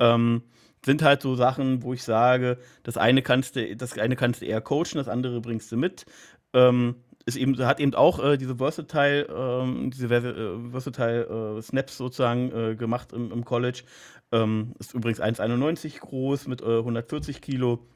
Ähm, 0.00 0.42
sind 0.84 1.02
halt 1.02 1.22
so 1.22 1.34
Sachen, 1.34 1.82
wo 1.82 1.92
ich 1.92 2.02
sage, 2.02 2.58
das 2.82 2.96
eine 2.96 3.22
kannst 3.22 3.56
du, 3.56 3.76
das 3.76 3.98
eine 3.98 4.16
kannst 4.16 4.42
du 4.42 4.46
eher 4.46 4.60
coachen, 4.60 4.96
das 4.96 5.08
andere 5.08 5.40
bringst 5.40 5.70
du 5.72 5.76
mit. 5.76 6.06
Ähm, 6.52 6.96
ist 7.26 7.36
eben, 7.36 7.58
hat 7.64 7.80
eben 7.80 7.94
auch 7.94 8.22
äh, 8.22 8.36
diese 8.36 8.56
Versatile, 8.56 9.26
ähm, 9.34 9.90
diese 9.90 10.06
äh, 10.14 10.70
Versatile 10.70 11.56
äh, 11.58 11.62
Snaps 11.62 11.96
sozusagen 11.96 12.52
äh, 12.52 12.76
gemacht 12.76 13.12
im, 13.12 13.32
im 13.32 13.44
College. 13.44 13.84
Ähm, 14.30 14.74
ist 14.78 14.94
übrigens 14.94 15.20
1,91 15.20 16.00
groß 16.00 16.48
mit 16.48 16.62
140 16.62 17.36
äh, 17.36 17.40
Kilo. 17.40 17.86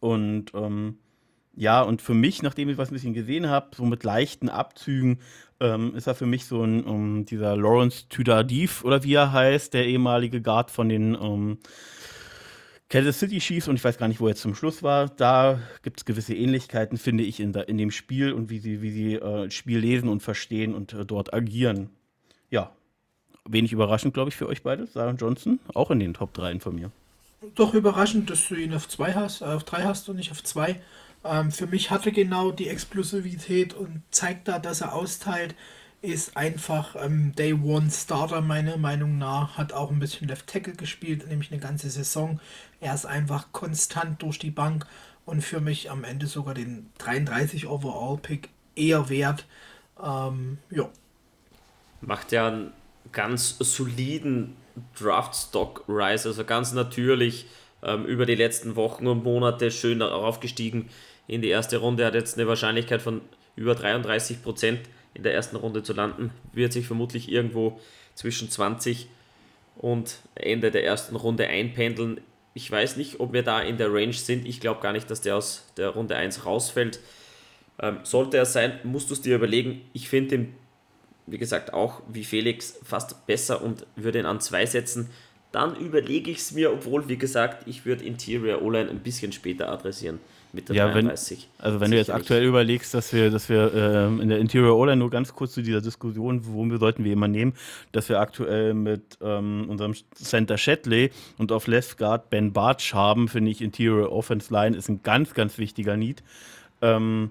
Und 0.00 0.52
ähm, 0.54 0.98
ja, 1.54 1.82
und 1.82 2.02
für 2.02 2.14
mich, 2.14 2.42
nachdem 2.42 2.68
ich 2.68 2.78
was 2.78 2.90
ein 2.90 2.94
bisschen 2.94 3.14
gesehen 3.14 3.48
habe, 3.48 3.76
so 3.76 3.84
mit 3.84 4.04
leichten 4.04 4.48
Abzügen, 4.48 5.20
ähm, 5.62 5.94
ist 5.94 6.06
er 6.06 6.14
für 6.14 6.26
mich 6.26 6.44
so 6.44 6.62
ein, 6.62 6.84
um, 6.84 7.24
dieser 7.24 7.56
Lawrence 7.56 8.08
Tudadiv 8.08 8.84
oder 8.84 9.04
wie 9.04 9.14
er 9.14 9.32
heißt, 9.32 9.72
der 9.72 9.86
ehemalige 9.86 10.42
Guard 10.42 10.70
von 10.70 10.88
den 10.88 11.14
ähm, 11.14 11.58
Kansas 12.88 13.20
City 13.20 13.38
Chiefs 13.38 13.68
und 13.68 13.76
ich 13.76 13.84
weiß 13.84 13.96
gar 13.96 14.08
nicht, 14.08 14.20
wo 14.20 14.28
er 14.28 14.34
zum 14.34 14.54
Schluss 14.54 14.82
war. 14.82 15.08
Da 15.08 15.60
gibt 15.82 16.00
es 16.00 16.04
gewisse 16.04 16.34
Ähnlichkeiten, 16.34 16.98
finde 16.98 17.24
ich, 17.24 17.40
in, 17.40 17.54
in 17.54 17.78
dem 17.78 17.90
Spiel 17.90 18.32
und 18.32 18.50
wie 18.50 18.58
sie, 18.58 18.82
wie 18.82 18.90
sie 18.90 19.14
äh, 19.14 19.50
Spiel 19.50 19.78
lesen 19.78 20.08
und 20.10 20.22
verstehen 20.22 20.74
und 20.74 20.92
äh, 20.92 21.06
dort 21.06 21.32
agieren. 21.32 21.88
Ja, 22.50 22.72
wenig 23.46 23.72
überraschend, 23.72 24.12
glaube 24.12 24.28
ich, 24.28 24.36
für 24.36 24.46
euch 24.46 24.62
beide. 24.62 24.86
Sarah 24.86 25.12
Johnson, 25.12 25.58
auch 25.72 25.90
in 25.90 26.00
den 26.00 26.12
Top 26.12 26.34
3 26.34 26.60
von 26.60 26.74
mir. 26.74 26.90
Doch 27.54 27.74
überraschend, 27.74 28.30
dass 28.30 28.46
du 28.48 28.54
ihn 28.54 28.74
auf 28.74 28.88
2 28.88 29.14
hast, 29.14 29.40
äh, 29.40 29.46
auf 29.46 29.64
3 29.64 29.84
hast 29.84 30.08
und 30.08 30.16
nicht 30.16 30.30
auf 30.30 30.44
2. 30.44 30.80
Ähm, 31.24 31.50
für 31.52 31.66
mich 31.66 31.90
hatte 31.90 32.12
genau 32.12 32.50
die 32.50 32.68
Explosivität 32.68 33.74
und 33.74 34.02
zeigt 34.10 34.48
da, 34.48 34.58
dass 34.58 34.80
er 34.80 34.94
austeilt 34.94 35.54
ist 36.02 36.36
einfach 36.36 36.96
ähm, 36.96 37.32
Day 37.36 37.52
One 37.54 37.88
Starter, 37.90 38.40
meiner 38.40 38.76
Meinung 38.76 39.18
nach. 39.18 39.56
Hat 39.56 39.72
auch 39.72 39.90
ein 39.90 40.00
bisschen 40.00 40.28
Left 40.28 40.48
Tackle 40.48 40.74
gespielt, 40.74 41.28
nämlich 41.28 41.52
eine 41.52 41.60
ganze 41.60 41.88
Saison. 41.90 42.40
Er 42.80 42.92
ist 42.92 43.06
einfach 43.06 43.52
konstant 43.52 44.20
durch 44.20 44.38
die 44.40 44.50
Bank 44.50 44.84
und 45.24 45.42
für 45.42 45.60
mich 45.60 45.90
am 45.90 46.02
Ende 46.02 46.26
sogar 46.26 46.54
den 46.54 46.90
33 46.98 47.68
Overall 47.68 48.18
Pick 48.18 48.48
eher 48.74 49.08
wert. 49.08 49.46
Ähm, 50.02 50.58
ja. 50.70 50.90
Macht 52.00 52.32
ja 52.32 52.48
einen 52.48 52.72
ganz 53.12 53.56
soliden 53.60 54.56
Draft 54.98 55.36
Stock 55.36 55.84
Rise, 55.86 56.28
also 56.28 56.44
ganz 56.44 56.72
natürlich 56.72 57.46
ähm, 57.84 58.06
über 58.06 58.26
die 58.26 58.34
letzten 58.34 58.74
Wochen 58.74 59.06
und 59.06 59.22
Monate 59.22 59.70
schön 59.70 60.02
aufgestiegen 60.02 60.88
in 61.26 61.42
die 61.42 61.48
erste 61.48 61.78
Runde. 61.78 62.04
Hat 62.04 62.14
jetzt 62.14 62.38
eine 62.38 62.48
Wahrscheinlichkeit 62.48 63.02
von 63.02 63.20
über 63.56 63.74
33 63.74 64.42
Prozent 64.42 64.80
in 65.14 65.22
der 65.22 65.34
ersten 65.34 65.56
Runde 65.56 65.82
zu 65.82 65.92
landen, 65.92 66.30
wird 66.52 66.72
sich 66.72 66.86
vermutlich 66.86 67.30
irgendwo 67.30 67.80
zwischen 68.14 68.50
20 68.50 69.08
und 69.76 70.18
Ende 70.34 70.70
der 70.70 70.84
ersten 70.84 71.16
Runde 71.16 71.46
einpendeln. 71.48 72.20
Ich 72.54 72.70
weiß 72.70 72.96
nicht, 72.96 73.20
ob 73.20 73.32
wir 73.32 73.42
da 73.42 73.60
in 73.60 73.78
der 73.78 73.92
Range 73.92 74.12
sind. 74.12 74.46
Ich 74.46 74.60
glaube 74.60 74.80
gar 74.80 74.92
nicht, 74.92 75.10
dass 75.10 75.20
der 75.20 75.36
aus 75.36 75.66
der 75.76 75.90
Runde 75.90 76.16
1 76.16 76.44
rausfällt. 76.44 77.00
Ähm, 77.78 77.98
sollte 78.02 78.36
er 78.36 78.46
sein, 78.46 78.78
musst 78.84 79.10
du 79.10 79.14
es 79.14 79.22
dir 79.22 79.36
überlegen. 79.36 79.82
Ich 79.94 80.08
finde 80.08 80.34
ihn, 80.34 80.54
wie 81.26 81.38
gesagt, 81.38 81.72
auch 81.72 82.02
wie 82.08 82.24
Felix 82.24 82.78
fast 82.82 83.26
besser 83.26 83.62
und 83.62 83.86
würde 83.96 84.18
ihn 84.18 84.26
an 84.26 84.40
2 84.40 84.66
setzen. 84.66 85.10
Dann 85.50 85.76
überlege 85.76 86.30
ich 86.30 86.38
es 86.38 86.52
mir, 86.52 86.72
obwohl, 86.72 87.08
wie 87.08 87.18
gesagt, 87.18 87.66
ich 87.66 87.84
würde 87.84 88.04
Interior 88.04 88.62
O-Line 88.62 88.90
ein 88.90 89.00
bisschen 89.00 89.32
später 89.32 89.70
adressieren 89.70 90.20
mit 90.52 90.68
der 90.68 90.76
ja, 90.76 90.88
33. 90.90 91.48
Wenn, 91.58 91.64
also 91.64 91.80
wenn 91.80 91.90
du 91.90 91.96
jetzt 91.96 92.10
aktuell 92.10 92.44
überlegst, 92.44 92.92
dass 92.94 93.12
wir, 93.12 93.30
dass 93.30 93.48
wir 93.48 93.72
ähm, 93.74 94.20
in 94.20 94.28
der 94.28 94.38
Interior 94.38 94.76
O-Line 94.76 94.96
nur 94.96 95.10
ganz 95.10 95.34
kurz 95.34 95.52
zu 95.52 95.62
dieser 95.62 95.80
Diskussion, 95.80 96.46
wo 96.46 96.64
wir 96.64 96.78
sollten 96.78 97.04
wir 97.04 97.12
immer 97.12 97.28
nehmen, 97.28 97.54
dass 97.92 98.08
wir 98.08 98.20
aktuell 98.20 98.74
mit 98.74 99.18
ähm, 99.22 99.66
unserem 99.68 99.94
Center 100.14 100.58
Shetley 100.58 101.10
und 101.38 101.52
auf 101.52 101.66
Left 101.66 101.98
Guard 101.98 102.30
Ben 102.30 102.52
Bartsch 102.52 102.94
haben, 102.94 103.28
finde 103.28 103.50
ich, 103.50 103.62
Interior 103.62 104.12
Offense 104.12 104.52
Line 104.52 104.76
ist 104.76 104.88
ein 104.88 105.02
ganz, 105.02 105.34
ganz 105.34 105.58
wichtiger 105.58 105.96
Need. 105.96 106.22
Ähm, 106.80 107.30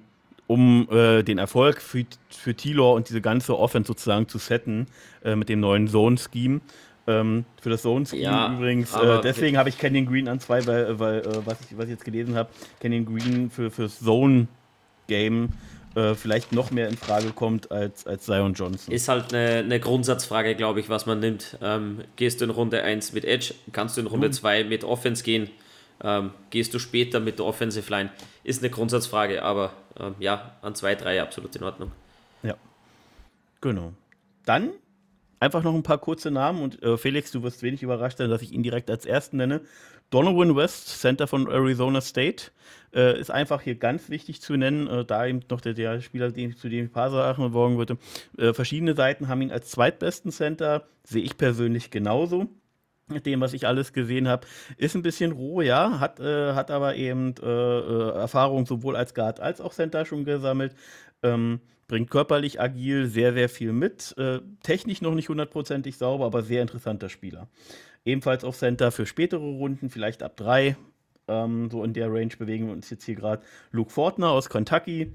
um 0.52 0.90
äh, 0.92 1.24
den 1.24 1.38
Erfolg 1.38 1.82
für, 1.82 2.06
für 2.30 2.54
Tilor 2.54 2.96
und 2.96 3.08
diese 3.08 3.22
ganze 3.22 3.58
Offense 3.58 3.88
sozusagen 3.88 4.28
zu 4.28 4.38
setten 4.38 4.88
äh, 5.24 5.38
mit 5.38 5.48
dem 5.48 5.62
neuen 5.62 5.88
Zone-Scheme. 5.88 6.60
Ähm, 7.08 7.46
für 7.60 7.70
das 7.70 7.82
Zone 7.82 8.06
Scheme 8.06 8.22
ja, 8.22 8.54
übrigens. 8.54 8.94
Äh, 8.96 9.22
deswegen 9.22 9.58
habe 9.58 9.70
ich 9.70 9.78
Canyon 9.78 10.06
Green 10.06 10.28
an 10.28 10.40
zwei, 10.40 10.66
weil, 10.68 11.00
weil 11.00 11.20
äh, 11.20 11.46
was, 11.46 11.58
ich, 11.62 11.78
was 11.78 11.86
ich 11.86 11.92
jetzt 11.92 12.06
gelesen 12.06 12.36
habe, 12.36 12.50
Canyon 12.80 13.06
Green 13.06 13.50
für, 13.50 13.72
fürs 13.72 14.00
Zone 14.00 14.48
Game 15.08 15.50
äh, 15.96 16.16
vielleicht 16.16 16.54
noch 16.54 16.72
mehr 16.72 16.88
in 16.88 16.96
Frage 16.96 17.32
kommt 17.32 17.72
als, 17.72 18.08
als 18.08 18.26
Zion 18.26 18.54
Johnson. 18.54 18.94
Ist 18.94 19.10
halt 19.10 19.34
eine, 19.34 19.58
eine 19.58 19.80
Grundsatzfrage, 19.80 20.56
glaube 20.56 20.80
ich, 20.80 20.90
was 20.90 21.06
man 21.06 21.20
nimmt. 21.20 21.58
Ähm, 21.62 22.04
gehst 22.16 22.40
du 22.40 22.46
in 22.46 22.52
Runde 22.52 22.84
1 22.84 23.14
mit 23.14 23.26
Edge, 23.26 23.54
kannst 23.74 23.98
du 23.98 24.02
in 24.02 24.08
Runde 24.08 24.32
2 24.32 24.64
mit 24.64 24.84
Offense 24.84 25.24
gehen, 25.24 25.50
ähm, 26.04 26.32
gehst 26.50 26.74
du 26.74 26.80
später 26.80 27.20
mit 27.20 27.40
der 27.40 27.46
Offensive 27.46 27.90
Line, 27.90 28.10
ist 28.44 28.62
eine 28.62 28.70
Grundsatzfrage, 28.70 29.44
aber 29.44 29.74
ähm, 30.00 30.16
ja, 30.20 30.56
an 30.62 30.76
2, 30.76 30.96
3 30.96 31.22
absolut 31.22 31.56
in 31.56 31.64
Ordnung. 31.64 31.92
Ja, 32.44 32.56
genau. 33.60 33.92
Dann 34.46 34.70
Einfach 35.42 35.64
noch 35.64 35.74
ein 35.74 35.82
paar 35.82 35.98
kurze 35.98 36.30
Namen 36.30 36.62
und 36.62 36.84
äh, 36.84 36.98
Felix, 36.98 37.32
du 37.32 37.42
wirst 37.42 37.64
wenig 37.64 37.82
überrascht 37.82 38.20
sein, 38.20 38.30
dass 38.30 38.44
ich 38.44 38.52
ihn 38.52 38.62
direkt 38.62 38.92
als 38.92 39.08
ersten 39.08 39.38
nenne. 39.38 39.62
Donovan 40.12 40.56
West, 40.56 41.00
Center 41.00 41.26
von 41.26 41.48
Arizona 41.48 42.00
State, 42.00 42.52
äh, 42.94 43.20
ist 43.20 43.32
einfach 43.32 43.60
hier 43.60 43.74
ganz 43.74 44.12
wichtig 44.12 44.40
zu 44.40 44.56
nennen, 44.56 44.86
äh, 44.86 45.04
da 45.04 45.26
eben 45.26 45.40
noch 45.50 45.60
der, 45.60 45.74
der 45.74 46.00
Spieler, 46.02 46.30
den, 46.30 46.56
zu 46.56 46.70
dem 46.70 46.86
ich 46.86 46.92
ein 46.92 46.94
paar 46.94 47.10
Sachen 47.10 47.44
beworben 47.44 47.80
würde. 47.80 47.98
Äh, 48.38 48.54
verschiedene 48.54 48.94
Seiten 48.94 49.30
haben 49.30 49.42
ihn 49.42 49.52
als 49.52 49.72
zweitbesten 49.72 50.32
Center, 50.32 50.86
sehe 51.06 51.24
ich 51.24 51.36
persönlich 51.38 51.90
genauso 51.90 52.48
dem, 53.08 53.42
was 53.42 53.54
ich 53.54 53.68
alles 53.68 53.94
gesehen 53.94 54.28
habe, 54.28 54.48
ist 54.78 54.96
ein 54.96 55.02
bisschen 55.02 55.32
roh, 55.32 55.62
ja, 55.62 56.00
hat, 56.00 56.20
äh, 56.20 56.54
hat 56.54 56.72
aber 56.72 56.96
eben 56.96 57.36
äh, 57.42 57.46
äh, 57.46 58.12
Erfahrung 58.14 58.66
sowohl 58.66 58.96
als 58.96 59.14
Guard 59.14 59.40
als 59.40 59.62
auch 59.62 59.74
Center 59.74 60.06
schon 60.06 60.26
gesammelt. 60.26 60.76
Ähm, 61.24 61.60
bringt 61.88 62.10
körperlich 62.10 62.62
agil 62.62 63.08
sehr, 63.08 63.34
sehr 63.34 63.50
viel 63.50 63.74
mit. 63.74 64.16
Äh, 64.18 64.40
technisch 64.64 65.02
noch 65.02 65.14
nicht 65.14 65.28
hundertprozentig 65.28 65.98
sauber, 65.98 66.26
aber 66.26 66.42
sehr 66.42 66.62
interessanter 66.62 67.10
Spieler. 67.10 67.50
Ebenfalls 68.06 68.46
auf 68.46 68.58
Center 68.58 68.92
für 68.92 69.06
spätere 69.06 69.40
Runden, 69.40 69.90
vielleicht 69.90 70.24
ab 70.24 70.38
drei. 70.38 70.78
Ähm, 71.28 71.70
so 71.70 71.84
in 71.84 71.94
der 71.94 72.12
Range 72.12 72.34
bewegen 72.38 72.68
wir 72.68 72.74
uns 72.74 72.90
jetzt 72.90 73.04
hier 73.04 73.16
gerade. 73.16 73.44
Luke 73.72 73.92
Fortner 73.92 74.30
aus 74.30 74.50
Kentucky 74.50 75.12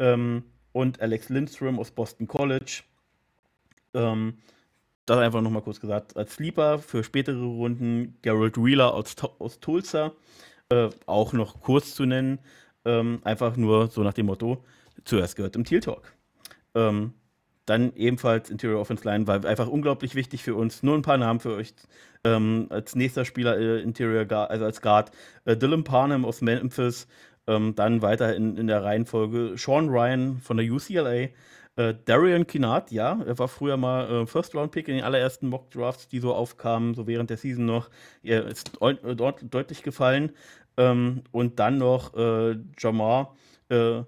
ähm, 0.00 0.42
und 0.72 1.00
Alex 1.00 1.28
Lindstrom 1.28 1.78
aus 1.78 1.92
Boston 1.92 2.26
College. 2.26 2.82
Ähm, 3.94 4.38
das 5.06 5.18
einfach 5.18 5.40
nochmal 5.40 5.62
kurz 5.62 5.80
gesagt. 5.80 6.16
Als 6.16 6.34
Sleeper 6.34 6.78
für 6.78 7.04
spätere 7.04 7.42
Runden 7.42 8.18
Gerald 8.22 8.56
Wheeler 8.56 8.92
aus, 8.92 9.14
aus 9.38 9.60
Tulsa. 9.60 10.12
Äh, 10.68 10.90
auch 11.06 11.32
noch 11.32 11.60
kurz 11.60 11.94
zu 11.94 12.04
nennen. 12.04 12.40
Ähm, 12.84 13.20
einfach 13.24 13.56
nur 13.56 13.88
so 13.88 14.02
nach 14.02 14.14
dem 14.14 14.26
Motto: 14.26 14.64
zuerst 15.04 15.36
gehört 15.36 15.56
im 15.56 15.64
Teal 15.64 15.80
Talk. 15.80 16.12
Ähm, 16.74 17.14
dann 17.66 17.94
ebenfalls 17.96 18.48
Interior 18.50 18.80
Offense 18.80 19.04
Line 19.04 19.26
war 19.26 19.44
einfach 19.44 19.66
unglaublich 19.68 20.14
wichtig 20.14 20.42
für 20.42 20.54
uns. 20.54 20.82
Nur 20.82 20.94
ein 20.94 21.02
paar 21.02 21.18
Namen 21.18 21.40
für 21.40 21.54
euch. 21.54 21.74
Ähm, 22.24 22.66
als 22.70 22.94
nächster 22.94 23.24
Spieler 23.24 23.58
äh, 23.58 23.80
Interior 23.82 24.24
Guard, 24.24 24.50
also 24.50 24.64
als 24.64 24.80
Guard 24.80 25.10
äh, 25.44 25.56
Dylan 25.56 25.84
Parnham 25.84 26.24
aus 26.24 26.40
Memphis. 26.40 27.06
Ähm, 27.48 27.74
dann 27.76 28.02
weiter 28.02 28.34
in, 28.34 28.56
in 28.56 28.66
der 28.66 28.82
Reihenfolge 28.82 29.54
Sean 29.56 29.88
Ryan 29.88 30.38
von 30.38 30.56
der 30.56 30.66
UCLA. 30.66 31.28
Äh, 31.76 31.94
Darian 32.04 32.46
Kinnard, 32.46 32.90
ja, 32.90 33.20
er 33.26 33.38
war 33.38 33.48
früher 33.48 33.76
mal 33.76 34.22
äh, 34.22 34.26
First-Round-Pick 34.26 34.88
in 34.88 34.96
den 34.96 35.04
allerersten 35.04 35.48
Mock-Drafts, 35.48 36.08
die 36.08 36.20
so 36.20 36.34
aufkamen, 36.34 36.94
so 36.94 37.06
während 37.06 37.30
der 37.30 37.36
Season 37.36 37.66
noch. 37.66 37.90
Er 38.22 38.46
ist 38.46 38.72
dort 38.80 39.42
deutlich 39.54 39.82
gefallen. 39.82 40.32
Ähm, 40.78 41.22
und 41.32 41.58
dann 41.58 41.78
noch 41.78 42.14
äh, 42.14 42.56
Jamar 42.78 43.34
äh, 43.70 44.02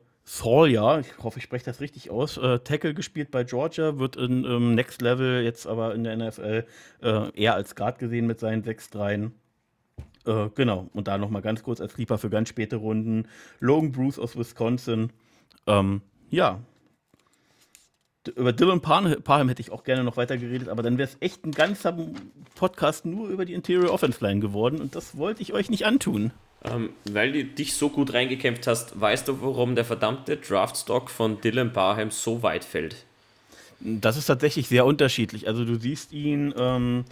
ja, 0.67 0.99
ich 0.99 1.19
hoffe, 1.23 1.39
ich 1.39 1.45
spreche 1.45 1.65
das 1.65 1.81
richtig 1.81 2.11
aus. 2.11 2.37
Äh, 2.37 2.59
Tackle 2.61 2.95
gespielt 2.95 3.31
bei 3.31 3.45
Georgia, 3.45 3.99
wird 3.99 4.17
in 4.17 4.45
ähm, 4.45 4.75
Next 4.75 5.01
Level 5.01 5.43
jetzt 5.43 5.67
aber 5.67 5.95
in 5.95 6.05
der 6.05 6.17
NFL 6.17 6.67
äh, 7.03 7.31
eher 7.35 7.55
als 7.55 7.75
Guard 7.75 7.99
gesehen 7.99 8.27
mit 8.27 8.39
seinen 8.39 8.63
6-3. 8.63 9.31
Äh, 10.27 10.51
genau, 10.55 10.89
und 10.93 11.09
da 11.09 11.17
nochmal 11.17 11.43
ganz 11.43 11.63
kurz 11.63 11.81
als 11.81 11.95
Sleeper 11.95 12.19
für 12.19 12.29
ganz 12.29 12.51
späte 12.51 12.77
Runden. 12.77 13.27
Logan 13.61 13.93
Bruce 13.93 14.19
aus 14.19 14.37
Wisconsin. 14.37 15.13
Ähm, 15.67 16.03
ja. 16.31 16.61
Über 18.35 18.53
Dylan 18.53 18.81
Parham 18.81 19.49
hätte 19.49 19.63
ich 19.63 19.71
auch 19.71 19.85
gerne 19.85 20.05
noch 20.05 20.17
weiter 20.17 20.37
geredet, 20.37 20.69
aber 20.69 20.83
dann 20.83 20.99
wäre 20.99 21.09
es 21.09 21.17
echt 21.21 21.47
ein 21.47 21.53
ganzer 21.53 21.97
Podcast 22.57 23.07
nur 23.07 23.29
über 23.29 23.45
die 23.45 23.55
Interior 23.55 23.93
Offense 23.93 24.23
Line 24.25 24.41
geworden 24.41 24.81
und 24.81 24.95
das 24.95 25.17
wollte 25.17 25.41
ich 25.41 25.53
euch 25.53 25.71
nicht 25.71 25.87
antun. 25.87 26.33
Ähm, 26.65 26.91
weil 27.11 27.33
du 27.33 27.45
dich 27.45 27.75
so 27.75 27.89
gut 27.89 28.13
reingekämpft 28.13 28.67
hast, 28.67 29.01
weißt 29.01 29.29
du, 29.29 29.41
warum 29.41 29.77
der 29.77 29.85
verdammte 29.85 30.37
Draftstock 30.37 31.09
von 31.09 31.41
Dylan 31.41 31.73
Barham 31.73 32.11
so 32.11 32.43
weit 32.43 32.65
fällt? 32.65 32.97
Das 33.81 34.17
ist 34.17 34.27
tatsächlich 34.27 34.67
sehr 34.67 34.85
unterschiedlich. 34.85 35.47
Also 35.47 35.65
du 35.65 35.77
siehst 35.77 36.13
ihn, 36.13 36.53
ähm, 36.59 37.05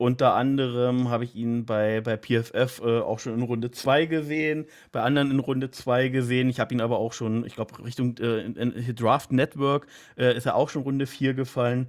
unter 0.00 0.32
anderem 0.32 1.10
habe 1.10 1.24
ich 1.24 1.34
ihn 1.34 1.66
bei, 1.66 2.00
bei 2.00 2.16
PFF 2.16 2.80
äh, 2.82 3.00
auch 3.00 3.18
schon 3.18 3.34
in 3.34 3.42
Runde 3.42 3.70
2 3.70 4.06
gesehen, 4.06 4.64
bei 4.92 5.02
anderen 5.02 5.30
in 5.30 5.40
Runde 5.40 5.70
2 5.70 6.08
gesehen. 6.08 6.48
Ich 6.48 6.58
habe 6.58 6.72
ihn 6.72 6.80
aber 6.80 6.98
auch 6.98 7.12
schon, 7.12 7.44
ich 7.44 7.54
glaube, 7.54 7.84
Richtung 7.84 8.16
äh, 8.16 8.40
in, 8.40 8.56
in 8.56 8.94
Draft 8.94 9.30
Network 9.30 9.86
äh, 10.16 10.34
ist 10.34 10.46
er 10.46 10.54
auch 10.54 10.70
schon 10.70 10.84
Runde 10.84 11.06
4 11.06 11.34
gefallen. 11.34 11.88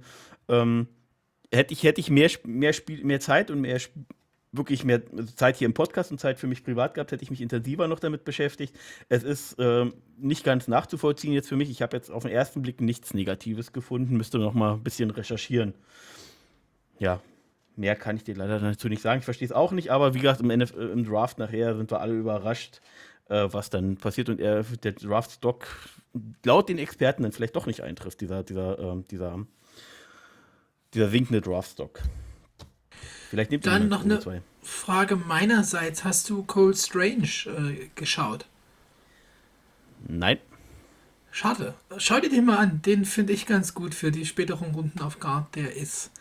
Ähm, 0.50 0.88
hätte 1.50 1.72
ich, 1.72 1.84
hätte 1.84 2.02
ich 2.02 2.10
mehr, 2.10 2.30
mehr, 2.44 2.74
Spiel, 2.74 3.02
mehr 3.02 3.20
Zeit 3.20 3.50
und 3.50 3.62
mehr 3.62 3.80
wirklich 4.52 4.84
mehr 4.84 5.00
Zeit 5.34 5.56
hier 5.56 5.64
im 5.64 5.72
Podcast 5.72 6.10
und 6.10 6.18
Zeit 6.18 6.38
für 6.38 6.46
mich 6.46 6.62
privat 6.62 6.92
gehabt, 6.92 7.12
hätte 7.12 7.24
ich 7.24 7.30
mich 7.30 7.40
intensiver 7.40 7.88
noch 7.88 7.98
damit 7.98 8.26
beschäftigt. 8.26 8.76
Es 9.08 9.22
ist 9.22 9.58
äh, 9.58 9.86
nicht 10.18 10.44
ganz 10.44 10.68
nachzuvollziehen 10.68 11.32
jetzt 11.32 11.48
für 11.48 11.56
mich. 11.56 11.70
Ich 11.70 11.80
habe 11.80 11.96
jetzt 11.96 12.10
auf 12.10 12.24
den 12.24 12.32
ersten 12.32 12.60
Blick 12.60 12.82
nichts 12.82 13.14
Negatives 13.14 13.72
gefunden, 13.72 14.18
müsste 14.18 14.38
noch 14.38 14.52
mal 14.52 14.74
ein 14.74 14.82
bisschen 14.82 15.10
recherchieren. 15.10 15.72
Ja, 16.98 17.22
mehr 17.76 17.96
kann 17.96 18.16
ich 18.16 18.24
dir 18.24 18.34
leider 18.34 18.58
dazu 18.58 18.88
nicht 18.88 19.02
sagen. 19.02 19.20
Ich 19.20 19.24
verstehe 19.24 19.46
es 19.46 19.52
auch 19.52 19.72
nicht, 19.72 19.90
aber 19.90 20.14
wie 20.14 20.20
gesagt, 20.20 20.40
im, 20.40 20.50
NF 20.50 20.74
äh, 20.76 20.92
im 20.92 21.04
Draft 21.04 21.38
nachher 21.38 21.76
sind 21.76 21.90
wir 21.90 22.00
alle 22.00 22.14
überrascht, 22.14 22.80
äh, 23.28 23.48
was 23.50 23.70
dann 23.70 23.96
passiert 23.96 24.28
und 24.28 24.40
er, 24.40 24.62
der 24.62 24.92
Draft-Stock 24.92 25.66
laut 26.44 26.68
den 26.68 26.78
Experten 26.78 27.22
dann 27.22 27.32
vielleicht 27.32 27.56
doch 27.56 27.66
nicht 27.66 27.82
eintrifft, 27.82 28.20
dieser, 28.20 28.42
dieser, 28.42 28.78
äh, 28.78 29.02
dieser, 29.10 29.46
dieser 30.94 31.08
sinkende 31.08 31.40
Draft-Stock. 31.40 32.00
Vielleicht 33.30 33.50
nimmt 33.50 33.64
Dann 33.64 33.88
noch 33.88 34.04
eine 34.04 34.20
zwei. 34.20 34.42
Frage 34.62 35.16
meinerseits. 35.16 36.04
Hast 36.04 36.28
du 36.28 36.42
Cold 36.44 36.76
Strange 36.76 37.28
äh, 37.46 37.88
geschaut? 37.94 38.46
Nein. 40.06 40.38
Schade. 41.30 41.74
Schau 41.96 42.20
dir 42.20 42.28
den 42.28 42.44
mal 42.44 42.58
an. 42.58 42.82
Den 42.82 43.06
finde 43.06 43.32
ich 43.32 43.46
ganz 43.46 43.72
gut 43.72 43.94
für 43.94 44.12
die 44.12 44.26
späteren 44.26 44.74
Runden 44.74 45.00
auf 45.00 45.18
Guard. 45.18 45.54
Der 45.56 45.74
ist, 45.74 46.11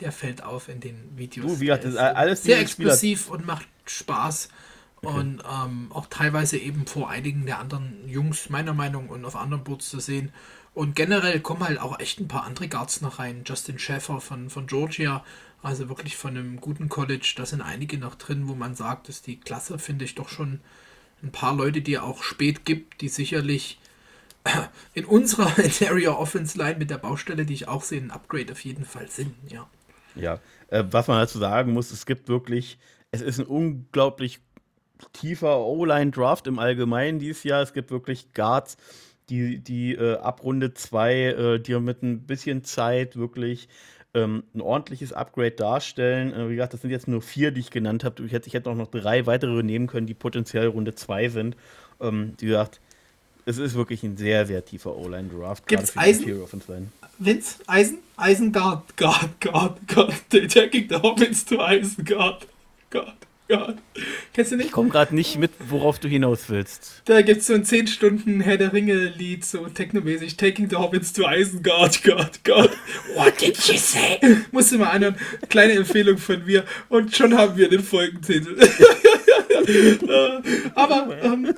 der 0.00 0.12
fällt 0.12 0.42
auf 0.42 0.68
in 0.68 0.80
den 0.80 1.16
Videos. 1.16 1.46
Du, 1.46 1.60
wie 1.60 1.66
gesagt, 1.66 1.84
das 1.84 1.92
ist 1.94 1.98
alles 1.98 2.42
sehr 2.42 2.60
explosiv 2.60 3.22
Spieler. 3.22 3.38
und 3.38 3.46
macht 3.46 3.68
Spaß. 3.86 4.48
Okay. 5.02 5.14
Und 5.14 5.42
ähm, 5.50 5.90
auch 5.92 6.06
teilweise 6.06 6.58
eben 6.58 6.86
vor 6.86 7.08
einigen 7.08 7.46
der 7.46 7.58
anderen 7.58 8.06
Jungs, 8.06 8.50
meiner 8.50 8.74
Meinung, 8.74 9.08
und 9.08 9.24
auf 9.24 9.36
anderen 9.36 9.64
Boards 9.64 9.88
zu 9.88 9.98
sehen. 9.98 10.32
Und 10.74 10.94
generell 10.94 11.40
kommen 11.40 11.64
halt 11.64 11.80
auch 11.80 11.98
echt 11.98 12.20
ein 12.20 12.28
paar 12.28 12.44
andere 12.44 12.68
Guards 12.68 13.00
noch 13.00 13.18
rein. 13.18 13.42
Justin 13.46 13.78
Schäfer 13.78 14.20
von, 14.20 14.50
von 14.50 14.66
Georgia 14.66 15.24
also 15.62 15.88
wirklich 15.88 16.16
von 16.16 16.36
einem 16.36 16.60
guten 16.60 16.88
College, 16.88 17.34
da 17.36 17.44
sind 17.44 17.60
einige 17.60 17.98
noch 17.98 18.14
drin, 18.14 18.48
wo 18.48 18.54
man 18.54 18.74
sagt, 18.74 19.08
dass 19.08 19.22
die 19.22 19.38
Klasse, 19.38 19.78
finde 19.78 20.04
ich, 20.04 20.14
doch 20.14 20.28
schon 20.28 20.60
ein 21.22 21.32
paar 21.32 21.54
Leute, 21.54 21.82
die 21.82 21.98
auch 21.98 22.22
spät 22.22 22.64
gibt, 22.64 23.02
die 23.02 23.08
sicherlich 23.08 23.78
in 24.94 25.04
unserer 25.04 25.58
Interior 25.62 26.18
Offense 26.18 26.56
Line 26.56 26.78
mit 26.78 26.90
der 26.90 26.98
Baustelle, 26.98 27.44
die 27.44 27.54
ich 27.54 27.68
auch 27.68 27.82
sehe, 27.82 28.00
ein 28.00 28.10
Upgrade 28.10 28.52
auf 28.52 28.64
jeden 28.64 28.86
Fall 28.86 29.08
sind, 29.08 29.34
ja. 29.48 29.68
Ja, 30.14 30.38
äh, 30.68 30.84
was 30.90 31.08
man 31.08 31.18
dazu 31.18 31.38
sagen 31.38 31.72
muss, 31.72 31.90
es 31.90 32.06
gibt 32.06 32.28
wirklich, 32.28 32.78
es 33.10 33.20
ist 33.20 33.38
ein 33.38 33.46
unglaublich 33.46 34.40
tiefer 35.12 35.60
O-Line-Draft 35.60 36.46
im 36.46 36.58
Allgemeinen 36.58 37.18
dieses 37.18 37.44
Jahr. 37.44 37.62
Es 37.62 37.72
gibt 37.72 37.90
wirklich 37.90 38.32
Guards, 38.34 38.76
die, 39.28 39.58
die 39.58 39.94
äh, 39.94 40.16
ab 40.18 40.42
Runde 40.42 40.74
2 40.74 41.14
äh, 41.14 41.58
dir 41.60 41.80
mit 41.80 42.02
ein 42.02 42.26
bisschen 42.26 42.64
Zeit 42.64 43.16
wirklich 43.16 43.68
ähm, 44.12 44.42
ein 44.54 44.60
ordentliches 44.60 45.12
Upgrade 45.12 45.52
darstellen. 45.52 46.32
Äh, 46.34 46.48
wie 46.48 46.56
gesagt, 46.56 46.74
das 46.74 46.82
sind 46.82 46.90
jetzt 46.90 47.08
nur 47.08 47.22
vier, 47.22 47.50
die 47.52 47.60
ich 47.60 47.70
genannt 47.70 48.04
habe. 48.04 48.24
Ich 48.24 48.32
hätte, 48.32 48.48
ich 48.48 48.54
hätte 48.54 48.70
auch 48.70 48.74
noch 48.74 48.88
drei 48.88 49.26
weitere 49.26 49.62
nehmen 49.62 49.86
können, 49.86 50.06
die 50.06 50.14
potenziell 50.14 50.66
Runde 50.66 50.94
2 50.94 51.28
sind. 51.28 51.56
Ähm, 52.00 52.34
wie 52.38 52.46
gesagt, 52.46 52.80
es 53.46 53.58
ist 53.58 53.74
wirklich 53.74 54.02
ein 54.02 54.16
sehr, 54.16 54.46
sehr 54.46 54.64
tiefer 54.64 54.96
O-Line-Draft. 54.96 55.66
Gibt's 55.66 55.96
Eisen? 55.96 56.24
Vince? 57.20 57.58
Eisen? 57.66 57.98
Eisen 58.16 58.52
Guard, 58.52 58.96
Guard, 58.96 59.40
Guard, 59.40 59.86
Guard. 59.86 60.14
Taking 60.30 60.88
the 60.88 60.96
Hobbits 60.96 61.44
to 61.46 61.60
Eisen 61.60 62.04
Guard. 62.04 62.46
Guard. 62.90 63.20
Gott. 63.50 63.78
Kennst 64.32 64.52
du 64.52 64.56
nicht? 64.56 64.66
Ich 64.66 64.72
komme 64.72 64.90
gerade 64.90 65.12
nicht 65.12 65.36
mit, 65.36 65.50
worauf 65.68 65.98
du 65.98 66.06
hinaus 66.06 66.48
willst. 66.48 67.02
Da 67.06 67.20
gibt 67.20 67.40
es 67.40 67.48
so 67.48 67.54
ein 67.54 67.64
10 67.64 67.88
Stunden 67.88 68.40
Herr 68.40 68.56
der 68.56 68.72
Ringe-Lied, 68.72 69.44
so 69.44 69.66
technomäßig. 69.66 70.36
Taking 70.36 70.70
the 70.70 70.76
Hobbits 70.76 71.12
to 71.12 71.28
Isengard, 71.28 72.04
God, 72.04 72.44
God. 72.44 72.70
What 73.16 73.40
did 73.40 73.58
you 73.66 73.76
say? 73.76 74.20
Musst 74.52 74.70
du 74.70 74.78
mal 74.78 74.90
anhören. 74.90 75.16
Kleine 75.48 75.72
Empfehlung 75.72 76.18
von 76.18 76.44
mir. 76.44 76.64
Und 76.88 77.16
schon 77.16 77.36
haben 77.36 77.56
wir 77.56 77.68
den 77.68 77.82
Folgentitel. 77.82 78.56
Aber 80.76 81.20
ähm, 81.20 81.52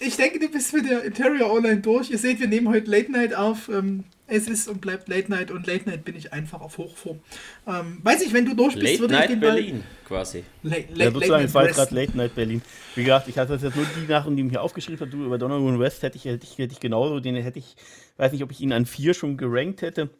ich 0.00 0.16
denke, 0.16 0.38
du 0.38 0.48
bist 0.48 0.72
mit 0.72 0.88
der 0.88 1.04
Interior 1.04 1.52
Online 1.52 1.80
durch. 1.80 2.10
Ihr 2.10 2.18
seht, 2.18 2.40
wir 2.40 2.48
nehmen 2.48 2.68
heute 2.68 2.90
Late 2.90 3.10
Night 3.10 3.34
auf. 3.34 3.68
Ähm, 3.68 4.04
es 4.28 4.46
ist 4.46 4.68
und 4.68 4.80
bleibt 4.80 5.08
Late 5.08 5.30
Night 5.30 5.50
und 5.50 5.66
Late 5.66 5.88
Night 5.88 6.04
bin 6.04 6.14
ich 6.14 6.32
einfach 6.32 6.60
auf 6.60 6.76
Hochform. 6.76 7.20
Ähm, 7.66 7.98
weiß 8.02 8.22
ich, 8.22 8.32
wenn 8.34 8.44
du 8.44 8.54
durch 8.54 8.74
bist, 8.74 9.00
würde 9.00 9.18
ich 9.18 9.26
den 9.26 9.40
Berlin 9.40 9.84
quasi. 10.06 10.44
Late, 10.62 10.84
late, 10.90 11.02
ja, 11.02 11.10
sozusagen, 11.10 11.44
es 11.44 11.54
war 11.54 11.66
gerade 11.66 11.94
Late 11.94 12.16
Night 12.16 12.34
Berlin. 12.34 12.62
Wie 12.94 13.04
gesagt, 13.04 13.28
ich 13.28 13.38
hatte 13.38 13.54
das 13.54 13.62
jetzt 13.62 13.76
nur 13.76 13.86
die 13.86 14.06
Nachen, 14.06 14.36
die 14.36 14.42
mir 14.42 14.60
aufgeschrieben 14.60 15.00
hat, 15.00 15.12
du 15.12 15.24
über 15.24 15.38
Donovan 15.38 15.80
West 15.80 16.02
hätte 16.02 16.18
ich, 16.18 16.26
hätte 16.26 16.46
ich, 16.46 16.58
hätte 16.58 16.74
ich 16.74 16.80
genauso, 16.80 17.20
den 17.20 17.36
hätte 17.36 17.58
ich, 17.58 17.74
weiß 18.18 18.32
nicht, 18.32 18.42
ob 18.42 18.50
ich 18.50 18.60
ihn 18.60 18.72
an 18.72 18.84
vier 18.84 19.14
schon 19.14 19.38
gerankt 19.38 19.80
hätte. 19.80 20.10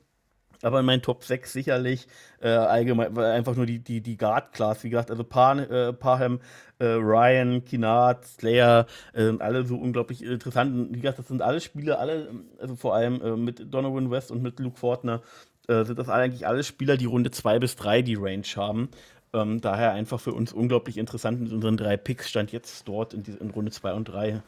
Aber 0.63 0.81
in 0.81 0.87
meinen 0.87 1.03
Top 1.03 1.23
6 1.23 1.53
sicherlich 1.53 2.09
äh, 2.41 2.49
allgemein, 2.49 3.17
einfach 3.17 3.55
nur 3.55 3.67
die, 3.67 3.79
die, 3.79 4.01
die 4.01 4.17
Guard-Class, 4.17 4.83
wie 4.83 4.91
gesagt, 4.91 5.11
also 5.11 5.23
Par, 5.23 5.59
äh, 5.71 5.93
Parham, 5.93 6.41
äh, 6.79 6.87
Ryan, 6.87 7.65
Kinard, 7.65 8.25
Slayer, 8.27 8.87
äh, 9.15 9.33
alle 9.39 9.65
so 9.65 9.77
unglaublich 9.77 10.23
interessant. 10.23 10.95
Wie 10.95 11.01
gesagt, 11.01 11.19
das 11.19 11.29
sind 11.29 11.43
alle 11.43 11.61
Spiele, 11.61 11.99
alle, 11.99 12.29
also 12.61 12.77
vor 12.77 12.95
allem 12.95 13.21
äh, 13.23 13.37
mit 13.37 13.73
Donovan 13.73 14.11
West 14.11 14.31
und 14.31 14.43
mit 14.43 14.59
Luke 14.61 14.79
Fortner, 14.79 15.23
äh, 15.69 15.85
sind 15.85 15.99
das 15.99 16.09
eigentlich 16.09 16.47
alle 16.47 16.65
Spieler, 16.65 16.97
die 16.97 17.07
Runde 17.07 17.31
2 17.31 17.59
bis 17.59 17.77
3 17.77 18.03
die 18.03 18.17
Range 18.17 18.47
haben. 18.57 18.89
Ähm, 19.35 19.61
daher 19.61 19.93
einfach 19.93 20.21
für 20.21 20.33
uns 20.33 20.53
unglaublich 20.53 20.97
interessant 20.97 21.41
mit 21.41 21.53
unseren 21.53 21.77
drei 21.77 21.97
Picks, 21.97 22.31
stand 22.31 22.51
jetzt 22.53 22.89
dort 22.89 23.13
in, 23.13 23.23
die, 23.23 23.33
in 23.33 23.51
Runde 23.51 23.71
2 23.71 23.93
und 23.93 24.05
3. 24.07 24.43